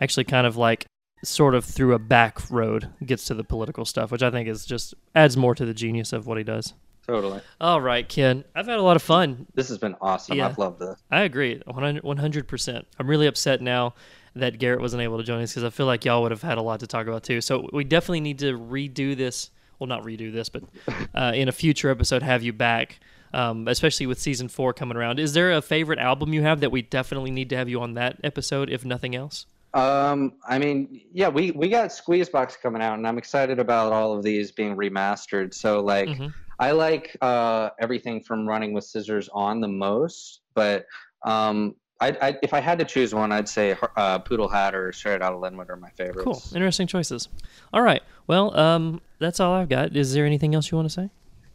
actually 0.00 0.24
kind 0.24 0.46
of 0.46 0.56
like 0.56 0.86
sort 1.22 1.54
of 1.54 1.64
through 1.64 1.94
a 1.94 1.98
back 1.98 2.50
road 2.50 2.88
gets 3.04 3.26
to 3.26 3.34
the 3.34 3.44
political 3.44 3.84
stuff, 3.84 4.10
which 4.10 4.22
I 4.22 4.30
think 4.30 4.48
is 4.48 4.64
just 4.64 4.94
adds 5.14 5.36
more 5.36 5.54
to 5.54 5.64
the 5.64 5.74
genius 5.74 6.12
of 6.12 6.26
what 6.26 6.38
he 6.38 6.44
does. 6.44 6.74
Totally. 7.06 7.40
All 7.60 7.80
right, 7.80 8.08
Ken. 8.08 8.44
I've 8.54 8.66
had 8.66 8.78
a 8.78 8.82
lot 8.82 8.96
of 8.96 9.02
fun. 9.02 9.46
This 9.54 9.68
has 9.68 9.78
been 9.78 9.96
awesome. 10.00 10.36
Yeah. 10.36 10.46
I've 10.46 10.58
loved 10.58 10.78
this. 10.78 10.96
I 11.10 11.22
agree, 11.22 11.60
100 11.66 12.48
percent. 12.48 12.86
I'm 12.98 13.08
really 13.08 13.26
upset 13.26 13.60
now 13.60 13.94
that 14.36 14.58
Garrett 14.58 14.80
wasn't 14.80 15.02
able 15.02 15.18
to 15.18 15.24
join 15.24 15.42
us 15.42 15.50
because 15.50 15.64
I 15.64 15.70
feel 15.70 15.86
like 15.86 16.04
y'all 16.04 16.22
would 16.22 16.30
have 16.30 16.42
had 16.42 16.58
a 16.58 16.62
lot 16.62 16.80
to 16.80 16.86
talk 16.86 17.06
about 17.06 17.24
too. 17.24 17.40
So 17.40 17.68
we 17.72 17.84
definitely 17.84 18.20
need 18.20 18.38
to 18.40 18.56
redo 18.56 19.16
this. 19.16 19.50
Well, 19.78 19.88
not 19.88 20.04
redo 20.04 20.32
this, 20.32 20.48
but 20.48 20.62
uh, 21.14 21.32
in 21.34 21.48
a 21.48 21.52
future 21.52 21.90
episode, 21.90 22.22
have 22.22 22.42
you 22.42 22.52
back, 22.52 23.00
um, 23.32 23.66
especially 23.66 24.06
with 24.06 24.20
season 24.20 24.48
four 24.48 24.72
coming 24.72 24.96
around. 24.96 25.18
Is 25.18 25.32
there 25.32 25.52
a 25.52 25.62
favorite 25.62 25.98
album 25.98 26.32
you 26.32 26.42
have 26.42 26.60
that 26.60 26.70
we 26.70 26.82
definitely 26.82 27.30
need 27.30 27.50
to 27.50 27.56
have 27.56 27.68
you 27.68 27.80
on 27.80 27.94
that 27.94 28.18
episode, 28.22 28.70
if 28.70 28.84
nothing 28.84 29.16
else? 29.16 29.46
Um, 29.72 30.34
I 30.48 30.58
mean, 30.58 31.00
yeah, 31.12 31.28
we 31.28 31.52
we 31.52 31.68
got 31.68 31.90
Squeezebox 31.90 32.60
coming 32.60 32.82
out, 32.82 32.94
and 32.98 33.06
I'm 33.06 33.18
excited 33.18 33.58
about 33.58 33.92
all 33.92 34.16
of 34.16 34.22
these 34.24 34.50
being 34.50 34.76
remastered. 34.76 35.54
So 35.54 35.80
like, 35.80 36.08
Mhm. 36.08 36.34
I 36.58 36.72
like 36.72 37.16
uh, 37.20 37.70
everything 37.80 38.20
from 38.20 38.46
Running 38.46 38.72
with 38.72 38.84
Scissors 38.84 39.28
on 39.32 39.60
the 39.60 39.68
most, 39.68 40.40
but 40.54 40.86
um, 41.24 41.74
I, 42.00 42.08
I 42.20 42.38
if 42.42 42.52
I 42.52 42.60
had 42.60 42.78
to 42.80 42.84
choose 42.84 43.14
one, 43.14 43.30
I'd 43.32 43.48
say 43.48 43.76
uh, 43.96 44.18
Poodle 44.18 44.48
Hat 44.48 44.74
or 44.74 44.92
Straight 44.92 45.22
Outta 45.22 45.36
Lynwood 45.36 45.70
are 45.70 45.76
my 45.76 45.90
favorites. 45.90 46.24
Cool. 46.24 46.42
Interesting 46.54 46.86
choices. 46.86 47.28
All 47.72 47.82
right. 47.82 48.02
Well, 48.26 48.56
um, 48.58 49.00
that's 49.18 49.38
all 49.40 49.54
I've 49.54 49.68
got. 49.68 49.96
Is 49.96 50.12
there 50.14 50.26
anything 50.26 50.54
else 50.54 50.70
you 50.70 50.76
want 50.76 50.86
to 50.88 50.92
say? 50.94 51.10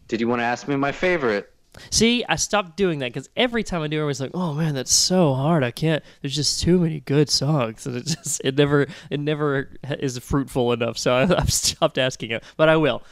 Did 0.07 0.21
you 0.21 0.27
want 0.27 0.39
to 0.39 0.45
ask 0.45 0.67
me 0.67 0.75
my 0.75 0.91
favorite? 0.91 1.51
See, 1.89 2.23
I 2.27 2.35
stopped 2.35 2.77
doing 2.77 2.99
that 2.99 3.13
because 3.13 3.29
every 3.35 3.63
time 3.63 3.81
I 3.81 3.87
do, 3.87 4.01
I 4.01 4.05
was 4.05 4.19
like, 4.19 4.31
"Oh 4.33 4.53
man, 4.53 4.75
that's 4.75 4.93
so 4.93 5.33
hard. 5.33 5.63
I 5.63 5.71
can't. 5.71 6.03
There's 6.21 6.35
just 6.35 6.61
too 6.61 6.79
many 6.79 6.99
good 7.01 7.29
songs, 7.29 7.85
and 7.85 7.95
it 7.95 8.05
just 8.23 8.41
it 8.43 8.55
never 8.55 8.87
it 9.09 9.19
never 9.19 9.71
is 9.83 10.17
fruitful 10.19 10.73
enough." 10.73 10.97
So 10.97 11.13
I, 11.15 11.23
I've 11.23 11.53
stopped 11.53 11.97
asking 11.97 12.31
it, 12.31 12.43
but 12.57 12.69
I 12.69 12.77
will. 12.77 13.03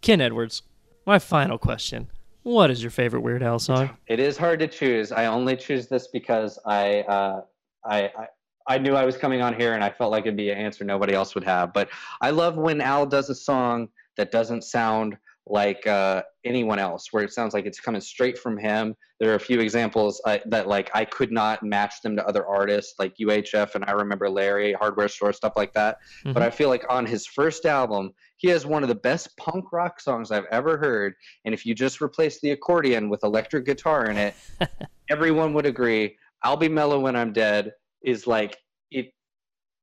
Ken 0.00 0.20
Edwards, 0.20 0.62
my 1.06 1.18
final 1.18 1.58
question: 1.58 2.08
What 2.42 2.70
is 2.70 2.82
your 2.82 2.90
favorite 2.90 3.20
Weird 3.20 3.42
Al 3.42 3.58
song? 3.58 3.96
It 4.06 4.20
is 4.20 4.36
hard 4.36 4.58
to 4.60 4.68
choose. 4.68 5.12
I 5.12 5.26
only 5.26 5.56
choose 5.56 5.88
this 5.88 6.08
because 6.08 6.58
I, 6.66 7.00
uh, 7.02 7.42
I, 7.84 8.02
I, 8.04 8.26
I 8.66 8.78
knew 8.78 8.94
I 8.94 9.04
was 9.04 9.16
coming 9.16 9.42
on 9.42 9.58
here 9.58 9.74
and 9.74 9.82
I 9.82 9.90
felt 9.90 10.10
like 10.10 10.24
it'd 10.24 10.36
be 10.36 10.50
an 10.50 10.58
answer 10.58 10.84
nobody 10.84 11.14
else 11.14 11.34
would 11.34 11.44
have. 11.44 11.72
But 11.72 11.88
I 12.20 12.30
love 12.30 12.56
when 12.56 12.80
Al 12.80 13.06
does 13.06 13.30
a 13.30 13.34
song 13.34 13.88
that 14.16 14.30
doesn't 14.30 14.62
sound 14.62 15.16
like 15.46 15.86
uh, 15.86 16.22
anyone 16.44 16.78
else, 16.78 17.08
where 17.10 17.24
it 17.24 17.32
sounds 17.32 17.52
like 17.52 17.66
it's 17.66 17.80
coming 17.80 18.00
straight 18.00 18.38
from 18.38 18.56
him. 18.56 18.94
There 19.18 19.32
are 19.32 19.36
a 19.36 19.40
few 19.40 19.60
examples 19.60 20.20
uh, 20.24 20.38
that 20.46 20.68
like 20.68 20.90
I 20.94 21.04
could 21.04 21.32
not 21.32 21.62
match 21.62 21.94
them 22.02 22.16
to 22.16 22.26
other 22.26 22.46
artists, 22.46 22.94
like 22.98 23.14
UHF 23.20 23.74
and 23.74 23.84
I 23.84 23.92
remember 23.92 24.28
Larry, 24.30 24.72
Hardware 24.72 25.08
Store, 25.08 25.32
stuff 25.32 25.54
like 25.56 25.72
that. 25.74 25.98
But 26.24 26.42
I 26.42 26.50
feel 26.50 26.68
like 26.68 26.84
on 26.88 27.06
his 27.06 27.26
first 27.26 27.66
album, 27.66 28.12
he 28.36 28.48
has 28.48 28.66
one 28.66 28.82
of 28.82 28.88
the 28.88 28.94
best 28.94 29.36
punk 29.36 29.72
rock 29.72 30.00
songs 30.00 30.30
I've 30.30 30.46
ever 30.50 30.76
heard. 30.76 31.14
And 31.44 31.54
if 31.54 31.64
you 31.64 31.74
just 31.74 32.00
replace 32.00 32.40
the 32.40 32.50
accordion 32.50 33.08
with 33.08 33.22
electric 33.22 33.66
guitar 33.66 34.06
in 34.06 34.16
it, 34.16 34.34
everyone 35.10 35.54
would 35.54 35.66
agree. 35.66 36.16
I'll 36.42 36.56
be 36.56 36.68
mellow 36.68 36.98
when 36.98 37.16
I'm 37.16 37.32
dead 37.32 37.72
is 38.02 38.26
like 38.26 38.58
it. 38.90 39.12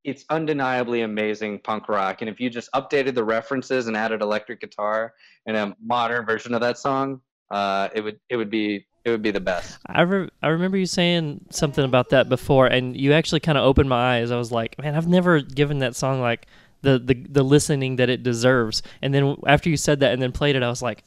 It's 0.10 0.26
undeniably 0.30 1.02
amazing 1.02 1.60
punk 1.60 1.90
rock, 1.90 2.22
and 2.22 2.30
if 2.30 2.40
you 2.40 2.50
just 2.50 2.72
updated 2.74 3.16
the 3.16 3.24
references 3.24 3.88
and 3.88 3.96
added 3.96 4.22
electric 4.22 4.62
guitar 4.62 5.14
in 5.46 5.56
a 5.56 5.76
modern 5.84 6.26
version 6.26 6.54
of 6.54 6.62
that 6.62 6.78
song, 6.78 7.22
uh, 7.52 7.90
it 7.94 8.02
would 8.02 8.20
it 8.30 8.38
would 8.38 8.50
be 8.50 8.86
it 9.06 9.12
would 9.12 9.22
be 9.22 9.32
the 9.32 9.40
best. 9.40 9.80
I 9.88 10.02
re- 10.02 10.30
I 10.42 10.48
remember 10.48 10.78
you 10.78 10.86
saying 10.86 11.46
something 11.50 11.84
about 11.84 12.10
that 12.10 12.30
before, 12.30 12.68
and 12.68 12.96
you 12.96 13.14
actually 13.14 13.40
kind 13.40 13.58
of 13.58 13.64
opened 13.64 13.90
my 13.90 14.18
eyes. 14.18 14.32
I 14.32 14.38
was 14.38 14.52
like, 14.52 14.78
man, 14.80 14.96
I've 14.96 15.08
never 15.08 15.42
given 15.42 15.80
that 15.80 15.96
song 15.96 16.22
like 16.22 16.48
the, 16.82 17.00
the 17.00 17.14
the 17.30 17.44
listening 17.44 17.98
that 17.98 18.10
it 18.10 18.24
deserves. 18.24 18.82
And 19.02 19.14
then 19.14 19.36
after 19.46 19.70
you 19.70 19.78
said 19.78 20.00
that 20.02 20.14
and 20.14 20.22
then 20.22 20.32
played 20.32 20.56
it, 20.56 20.64
I 20.64 20.70
was 20.70 20.82
like, 20.82 21.04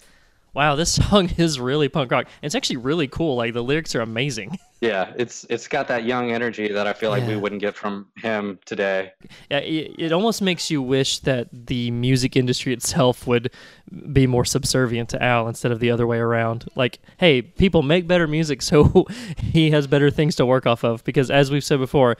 wow, 0.54 0.76
this 0.76 0.92
song 1.10 1.30
is 1.36 1.60
really 1.60 1.88
punk 1.88 2.10
rock. 2.10 2.26
It's 2.42 2.54
actually 2.54 2.78
really 2.78 3.08
cool. 3.08 3.36
Like 3.36 3.54
the 3.54 3.62
lyrics 3.62 3.94
are 3.94 4.00
amazing. 4.00 4.58
Yeah, 4.82 5.12
it's 5.16 5.46
it's 5.48 5.68
got 5.68 5.86
that 5.88 6.04
young 6.04 6.32
energy 6.32 6.66
that 6.66 6.88
I 6.88 6.92
feel 6.92 7.10
like 7.10 7.24
we 7.24 7.36
wouldn't 7.36 7.60
get 7.60 7.76
from 7.76 8.08
him 8.16 8.58
today. 8.64 9.12
Yeah, 9.48 9.58
it, 9.58 9.94
it 9.96 10.12
almost 10.12 10.42
makes 10.42 10.72
you 10.72 10.82
wish 10.82 11.20
that 11.20 11.46
the 11.52 11.92
music 11.92 12.36
industry 12.36 12.72
itself 12.72 13.24
would 13.24 13.52
be 14.12 14.26
more 14.26 14.44
subservient 14.44 15.08
to 15.10 15.22
Al 15.22 15.46
instead 15.46 15.70
of 15.70 15.78
the 15.78 15.92
other 15.92 16.04
way 16.04 16.18
around. 16.18 16.68
Like, 16.74 16.98
hey, 17.18 17.42
people 17.42 17.82
make 17.82 18.08
better 18.08 18.26
music, 18.26 18.60
so 18.60 19.06
he 19.36 19.70
has 19.70 19.86
better 19.86 20.10
things 20.10 20.34
to 20.34 20.44
work 20.44 20.66
off 20.66 20.82
of. 20.82 21.04
Because 21.04 21.30
as 21.30 21.48
we've 21.48 21.62
said 21.62 21.78
before, 21.78 22.16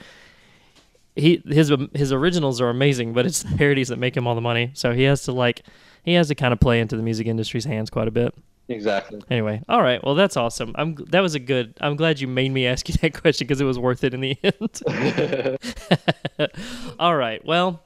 he 1.17 1.43
his 1.45 1.69
um, 1.69 1.91
his 1.93 2.13
originals 2.13 2.61
are 2.61 2.69
amazing, 2.69 3.11
but 3.11 3.25
it's 3.25 3.43
the 3.43 3.57
parodies 3.57 3.89
that 3.89 3.99
make 3.99 4.15
him 4.15 4.25
all 4.25 4.35
the 4.35 4.41
money. 4.41 4.71
So 4.73 4.93
he 4.93 5.03
has 5.03 5.23
to 5.23 5.33
like 5.33 5.63
he 6.05 6.13
has 6.13 6.29
to 6.29 6.35
kind 6.35 6.53
of 6.53 6.61
play 6.61 6.79
into 6.79 6.95
the 6.95 7.03
music 7.03 7.27
industry's 7.27 7.65
hands 7.65 7.89
quite 7.89 8.07
a 8.07 8.11
bit. 8.11 8.33
Exactly. 8.69 9.21
Anyway, 9.29 9.61
all 9.67 9.81
right. 9.81 10.03
Well, 10.03 10.15
that's 10.15 10.37
awesome. 10.37 10.73
I'm 10.75 10.95
that 11.09 11.19
was 11.19 11.35
a 11.35 11.39
good. 11.39 11.73
I'm 11.81 11.95
glad 11.95 12.19
you 12.19 12.27
made 12.27 12.51
me 12.51 12.65
ask 12.67 12.87
you 12.87 12.95
that 13.01 13.13
question 13.13 13.47
because 13.47 13.61
it 13.61 13.65
was 13.65 13.77
worth 13.77 14.03
it 14.03 14.13
in 14.13 14.21
the 14.21 14.37
end. 14.41 15.59
all 16.99 17.15
right. 17.15 17.43
Well, 17.45 17.81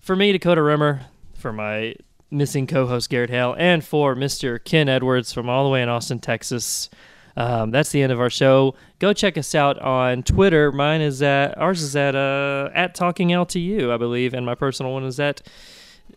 for 0.00 0.14
me, 0.14 0.32
Dakota 0.32 0.62
Rimmer, 0.62 1.02
for 1.34 1.52
my 1.52 1.94
missing 2.30 2.66
co-host 2.66 3.10
Garrett 3.10 3.30
Hale, 3.30 3.54
and 3.58 3.84
for 3.84 4.14
Mr. 4.14 4.62
Ken 4.62 4.88
Edwards 4.88 5.32
from 5.32 5.48
all 5.48 5.64
the 5.64 5.70
way 5.70 5.82
in 5.82 5.88
Austin, 5.88 6.18
Texas. 6.18 6.88
Um, 7.36 7.70
that's 7.70 7.90
the 7.90 8.02
end 8.02 8.12
of 8.12 8.20
our 8.20 8.30
show. 8.30 8.74
Go 8.98 9.12
check 9.12 9.38
us 9.38 9.54
out 9.54 9.78
on 9.78 10.22
Twitter. 10.22 10.70
Mine 10.70 11.00
is 11.00 11.22
at 11.22 11.56
ours 11.58 11.82
is 11.82 11.96
at 11.96 12.14
uh, 12.14 12.70
at 12.74 12.94
Talking 12.94 13.32
Al 13.32 13.46
to 13.46 13.58
You, 13.58 13.92
I 13.92 13.96
believe, 13.96 14.34
and 14.34 14.46
my 14.46 14.54
personal 14.54 14.92
one 14.92 15.04
is 15.04 15.18
at 15.18 15.42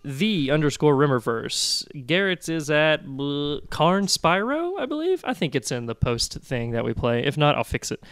the 0.06 0.52
underscore 0.52 0.96
Rimmerverse. 0.96 2.06
Garrett's 2.06 2.48
is 2.48 2.70
at 2.70 3.06
bl- 3.06 3.58
Karn 3.70 4.06
Spyro, 4.06 4.80
I 4.80 4.86
believe. 4.86 5.22
I 5.26 5.34
think 5.34 5.56
it's 5.56 5.72
in 5.72 5.88
the 5.88 5.96
post 5.96 6.34
thing 6.36 6.72
that 6.72 6.86
we 6.86 6.94
play. 6.94 7.26
If 7.26 7.38
not, 7.38 7.56
I'll 7.56 7.64
fix 7.64 7.92
it. 7.92 8.04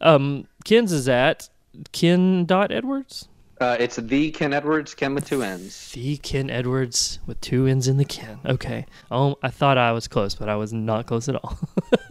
Um, 0.00 0.46
Ken's 0.64 0.90
is 0.90 1.08
at 1.08 1.48
Ken 1.92 2.46
dot 2.46 2.72
Edwards. 2.72 3.28
Uh, 3.60 3.76
it's 3.78 3.96
the 3.96 4.30
Ken 4.32 4.52
Edwards, 4.52 4.94
Ken 4.94 5.14
with 5.14 5.26
two 5.26 5.42
N's. 5.42 5.92
The 5.92 6.16
Ken 6.16 6.50
Edwards 6.50 7.20
with 7.26 7.40
two 7.40 7.66
N's 7.66 7.88
in 7.88 7.98
the 7.98 8.04
Ken. 8.04 8.40
Okay. 8.44 8.86
Oh, 9.10 9.36
I 9.42 9.50
thought 9.50 9.78
I 9.78 9.92
was 9.92 10.08
close, 10.08 10.34
but 10.34 10.48
I 10.48 10.56
was 10.56 10.72
not 10.72 11.06
close 11.06 11.28
at 11.28 11.36
all. 11.36 11.58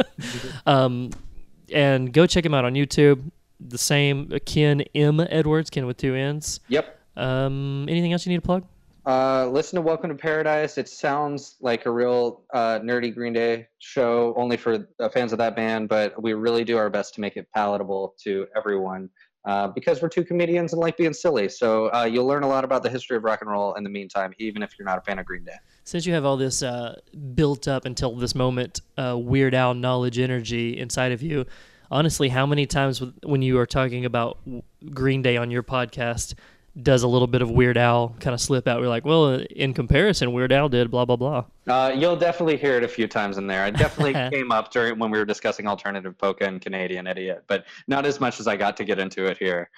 um, 0.66 1.10
and 1.72 2.14
go 2.14 2.28
check 2.28 2.46
him 2.46 2.54
out 2.54 2.66
on 2.66 2.76
YouTube. 2.76 3.32
The 3.60 3.78
same 3.78 4.32
uh, 4.34 4.40
Ken 4.46 4.82
M 4.96 5.20
Edwards, 5.20 5.70
Ken 5.70 5.86
with 5.86 5.98
two 5.98 6.16
N's. 6.16 6.60
Yep. 6.68 7.00
Um, 7.18 7.88
anything 7.90 8.14
else 8.14 8.26
you 8.26 8.32
need 8.32 8.38
to 8.38 8.46
plug? 8.46 8.66
Uh, 9.06 9.50
listen 9.50 9.76
to 9.76 9.82
Welcome 9.82 10.10
to 10.12 10.16
Paradise. 10.16 10.78
It 10.78 10.88
sounds 10.88 11.58
like 11.60 11.86
a 11.86 11.92
real 11.92 12.44
uh, 12.54 12.80
nerdy 12.80 13.14
Green 13.14 13.34
Day 13.34 13.68
show, 13.80 14.34
only 14.38 14.56
for 14.56 14.88
fans 15.14 15.34
of 15.34 15.40
that 15.40 15.58
band, 15.58 15.90
but 15.90 16.22
we 16.22 16.34
really 16.34 16.64
do 16.64 16.78
our 16.78 16.90
best 16.90 17.14
to 17.16 17.22
make 17.22 17.36
it 17.36 17.48
palatable 17.54 18.16
to 18.24 18.48
everyone 18.56 19.10
uh, 19.44 19.68
because 19.68 20.02
we're 20.02 20.08
two 20.08 20.24
comedians 20.24 20.72
and 20.72 20.80
like 20.80 20.96
being 20.96 21.12
silly. 21.12 21.50
So 21.50 21.92
uh, 21.94 22.06
you'll 22.06 22.26
learn 22.26 22.44
a 22.44 22.48
lot 22.48 22.64
about 22.64 22.82
the 22.82 22.90
history 22.90 23.18
of 23.18 23.26
rock 23.26 23.42
and 23.42 23.52
roll 23.52 23.74
in 23.74 23.84
the 23.84 23.90
meantime, 23.90 24.34
even 24.40 24.64
if 24.64 24.80
you're 24.80 24.86
not 24.86 25.00
a 25.00 25.02
fan 25.02 25.20
of 25.20 25.26
Green 25.26 25.44
Day. 25.44 25.58
Since 25.84 26.06
you 26.06 26.14
have 26.14 26.24
all 26.24 26.38
this 26.38 26.64
uh, 26.64 27.02
built 27.36 27.68
up 27.68 27.84
until 27.84 28.16
this 28.16 28.36
moment, 28.36 28.80
uh, 28.98 29.18
Weird 29.18 29.54
Al 29.54 29.74
knowledge 29.74 30.18
energy 30.18 30.78
inside 30.80 31.12
of 31.12 31.22
you, 31.22 31.46
honestly, 31.92 32.30
how 32.30 32.46
many 32.46 32.66
times 32.66 33.04
when 33.24 33.42
you 33.42 33.60
are 33.60 33.66
talking 33.66 34.06
about 34.06 34.40
Green 34.92 35.22
Day 35.22 35.36
on 35.36 35.52
your 35.52 35.64
podcast 35.64 36.36
does 36.82 37.04
a 37.04 37.08
little 37.08 37.28
bit 37.28 37.42
of 37.42 37.52
Weird 37.52 37.78
Al 37.78 38.16
kind 38.20 38.34
of 38.34 38.42
slip 38.42 38.68
out? 38.68 38.82
We're 38.82 38.88
like, 38.88 39.06
well, 39.06 39.36
in 39.36 39.74
comparison, 39.74 40.34
Weird 40.34 40.52
Al 40.52 40.70
did 40.70 40.90
blah 40.90 41.06
blah 41.06 41.16
blah. 41.16 41.46
Uh, 41.68 41.94
you'll 41.96 42.16
definitely 42.16 42.58
hear 42.58 42.78
it 42.78 42.84
a 42.84 42.88
few 42.88 43.08
times 43.08 43.38
in 43.38 43.48
there. 43.48 43.66
It 43.68 43.78
definitely 43.78 44.14
came 44.38 44.52
up 44.52 44.72
during 44.72 44.98
when 45.00 45.12
we 45.12 45.20
were 45.20 45.26
discussing 45.26 45.68
alternative 45.68 46.18
polka 46.18 46.46
and 46.46 46.60
Canadian 46.60 47.08
idiot, 47.08 47.44
but 47.48 47.66
not 47.88 48.06
as 48.06 48.20
much 48.20 48.40
as 48.40 48.48
I 48.48 48.56
got 48.56 48.78
to 48.78 48.86
get 48.86 49.00
into 49.00 49.26
it 49.26 49.38
here. 49.38 49.70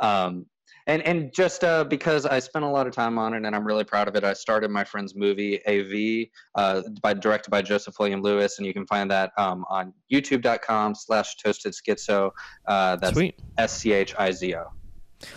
Um, 0.00 0.46
and 0.86 1.02
and 1.02 1.34
just 1.34 1.64
uh, 1.64 1.82
because 1.82 2.26
I 2.26 2.38
spent 2.38 2.64
a 2.64 2.68
lot 2.68 2.86
of 2.86 2.94
time 2.94 3.18
on 3.18 3.34
it 3.34 3.44
and 3.44 3.56
I'm 3.56 3.66
really 3.66 3.82
proud 3.82 4.06
of 4.06 4.14
it, 4.14 4.22
I 4.22 4.34
started 4.34 4.70
my 4.70 4.84
friend's 4.84 5.16
movie 5.16 5.60
AV, 5.66 6.28
uh, 6.54 6.82
by 7.02 7.12
directed 7.12 7.50
by 7.50 7.62
Joseph 7.62 7.98
William 7.98 8.22
Lewis, 8.22 8.58
and 8.58 8.66
you 8.66 8.72
can 8.72 8.86
find 8.86 9.10
that 9.10 9.32
um, 9.36 9.64
on 9.68 9.92
YouTube.com/slash 10.12 11.36
Toasted 11.38 11.72
Schizo. 11.72 12.30
Uh, 12.66 12.96
that's. 12.96 13.18
S 13.58 13.78
C 13.78 13.92
H 13.92 14.14
I 14.16 14.30
Z 14.30 14.54
O. 14.54 14.66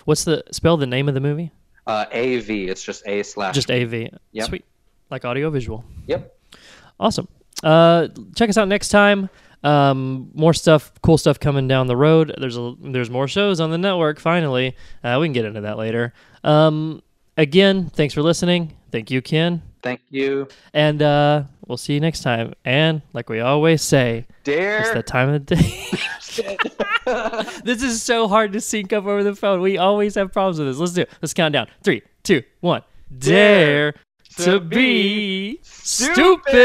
What's 0.06 0.24
the 0.24 0.44
spell 0.52 0.78
the 0.78 0.88
name 0.88 1.08
of 1.08 1.14
the 1.14 1.22
movie? 1.22 1.52
Uh, 1.88 2.06
AV. 2.14 2.50
It's 2.50 2.84
just 2.84 3.08
A 3.08 3.24
slash. 3.24 3.56
Just 3.56 3.72
AV. 3.72 4.10
Yep. 4.32 4.48
Sweet. 4.48 4.66
Like 5.10 5.26
audio 5.26 5.50
visual. 5.50 5.84
Yep. 6.08 6.36
Awesome. 7.00 7.28
Uh, 7.64 8.08
check 8.36 8.50
us 8.50 8.58
out 8.58 8.68
next 8.68 8.90
time. 8.90 9.30
Um, 9.64 10.30
more 10.34 10.54
stuff, 10.54 10.92
cool 11.02 11.18
stuff 11.18 11.40
coming 11.40 11.68
down 11.68 11.88
the 11.88 11.98
road. 11.98 12.34
There's 12.40 12.58
a 12.58 12.76
there's 12.80 13.10
more 13.10 13.28
shows 13.28 13.60
on 13.60 13.72
the 13.72 13.78
network. 13.78 14.20
Finally, 14.20 14.76
uh, 15.04 15.18
we 15.20 15.28
can 15.28 15.34
get 15.34 15.46
into 15.46 15.62
that 15.62 15.78
later. 15.78 16.14
Um, 16.44 17.02
again, 17.36 17.90
thanks 17.90 18.14
for 18.14 18.22
listening. 18.22 18.78
Thank 18.92 19.12
you, 19.12 19.22
Ken, 19.22 19.62
Thank 19.84 20.02
you. 20.10 20.48
and 20.74 21.02
uh, 21.02 21.44
we'll 21.70 21.78
see 21.78 21.94
you 21.94 22.02
next 22.02 22.22
time. 22.24 22.54
And 22.66 23.02
like 23.14 23.30
we 23.30 23.40
always 23.40 23.82
say, 23.82 24.26
Dare. 24.44 24.80
it's 24.80 24.92
the 24.92 25.04
time 25.04 25.30
of 25.30 25.46
the 25.46 25.56
day. 25.56 25.88
this 27.64 27.82
is 27.82 28.02
so 28.02 28.28
hard 28.28 28.52
to 28.54 28.60
sync 28.60 28.92
up 28.92 29.06
over 29.06 29.24
the 29.24 29.36
phone. 29.36 29.62
We 29.62 29.78
always 29.78 30.16
have 30.16 30.34
problems 30.34 30.60
with 30.60 30.68
this. 30.68 30.78
Let's 30.78 30.92
do 30.94 31.04
it. 31.04 31.10
Let's 31.22 31.34
count 31.34 31.54
down. 31.54 31.68
Three, 31.84 32.02
two, 32.24 32.44
one. 32.60 32.82
Dare, 33.18 33.94
to 34.38 34.60
be 34.60 35.60
stupid. 35.64 36.58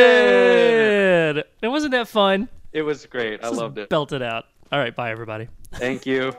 And 1.62 1.70
wasn't 1.72 1.92
that 1.92 2.08
fun? 2.08 2.48
It 2.72 2.82
was 2.82 3.06
great. 3.06 3.44
I 3.44 3.50
loved 3.50 3.78
it. 3.78 3.88
Belt 3.88 4.12
it 4.12 4.22
out. 4.22 4.46
All 4.72 4.80
right, 4.80 4.94
bye 4.96 5.10
everybody. 5.12 5.48
Thank 5.74 6.06
you. 6.06 6.32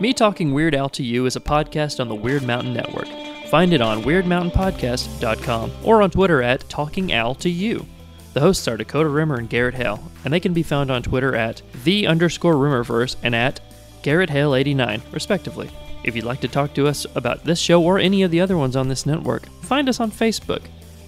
Me 0.00 0.12
Talking 0.12 0.52
Weird 0.52 0.74
Al 0.74 0.88
to 0.90 1.02
You 1.02 1.24
is 1.26 1.36
a 1.36 1.40
podcast 1.40 2.00
on 2.00 2.08
the 2.08 2.14
Weird 2.14 2.42
Mountain 2.42 2.74
Network. 2.74 3.23
Find 3.54 3.72
it 3.72 3.80
on 3.80 4.02
weirdmountainpodcast.com 4.02 5.70
or 5.84 6.02
on 6.02 6.10
Twitter 6.10 6.42
at 6.42 6.68
Talking 6.68 7.12
Al 7.12 7.36
to 7.36 7.48
You. 7.48 7.86
The 8.32 8.40
hosts 8.40 8.66
are 8.66 8.76
Dakota 8.76 9.08
Rimmer 9.08 9.36
and 9.36 9.48
Garrett 9.48 9.76
Hale, 9.76 10.02
and 10.24 10.34
they 10.34 10.40
can 10.40 10.52
be 10.52 10.64
found 10.64 10.90
on 10.90 11.04
Twitter 11.04 11.36
at 11.36 11.62
the 11.84 12.08
underscore 12.08 12.54
Rimmerverse 12.54 13.14
and 13.22 13.32
at 13.32 13.60
Garrett 14.02 14.30
Hale 14.30 14.56
89, 14.56 15.02
respectively. 15.12 15.70
If 16.02 16.16
you'd 16.16 16.24
like 16.24 16.40
to 16.40 16.48
talk 16.48 16.74
to 16.74 16.88
us 16.88 17.06
about 17.14 17.44
this 17.44 17.60
show 17.60 17.80
or 17.80 18.00
any 18.00 18.24
of 18.24 18.32
the 18.32 18.40
other 18.40 18.58
ones 18.58 18.74
on 18.74 18.88
this 18.88 19.06
network, 19.06 19.46
find 19.62 19.88
us 19.88 20.00
on 20.00 20.10
Facebook, 20.10 20.62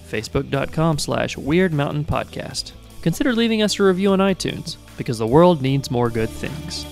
facebook.com 0.09 0.99
slash 0.99 1.35
Weird 1.35 1.73
Mountain 1.73 2.05
Podcast. 2.05 2.71
Consider 3.01 3.33
leaving 3.33 3.61
us 3.61 3.77
a 3.77 3.83
review 3.83 4.11
on 4.11 4.19
iTunes. 4.19 4.77
because 4.95 5.17
the 5.17 5.27
world 5.27 5.61
needs 5.61 5.91
more 5.91 6.09
good 6.09 6.29
things. 6.29 6.85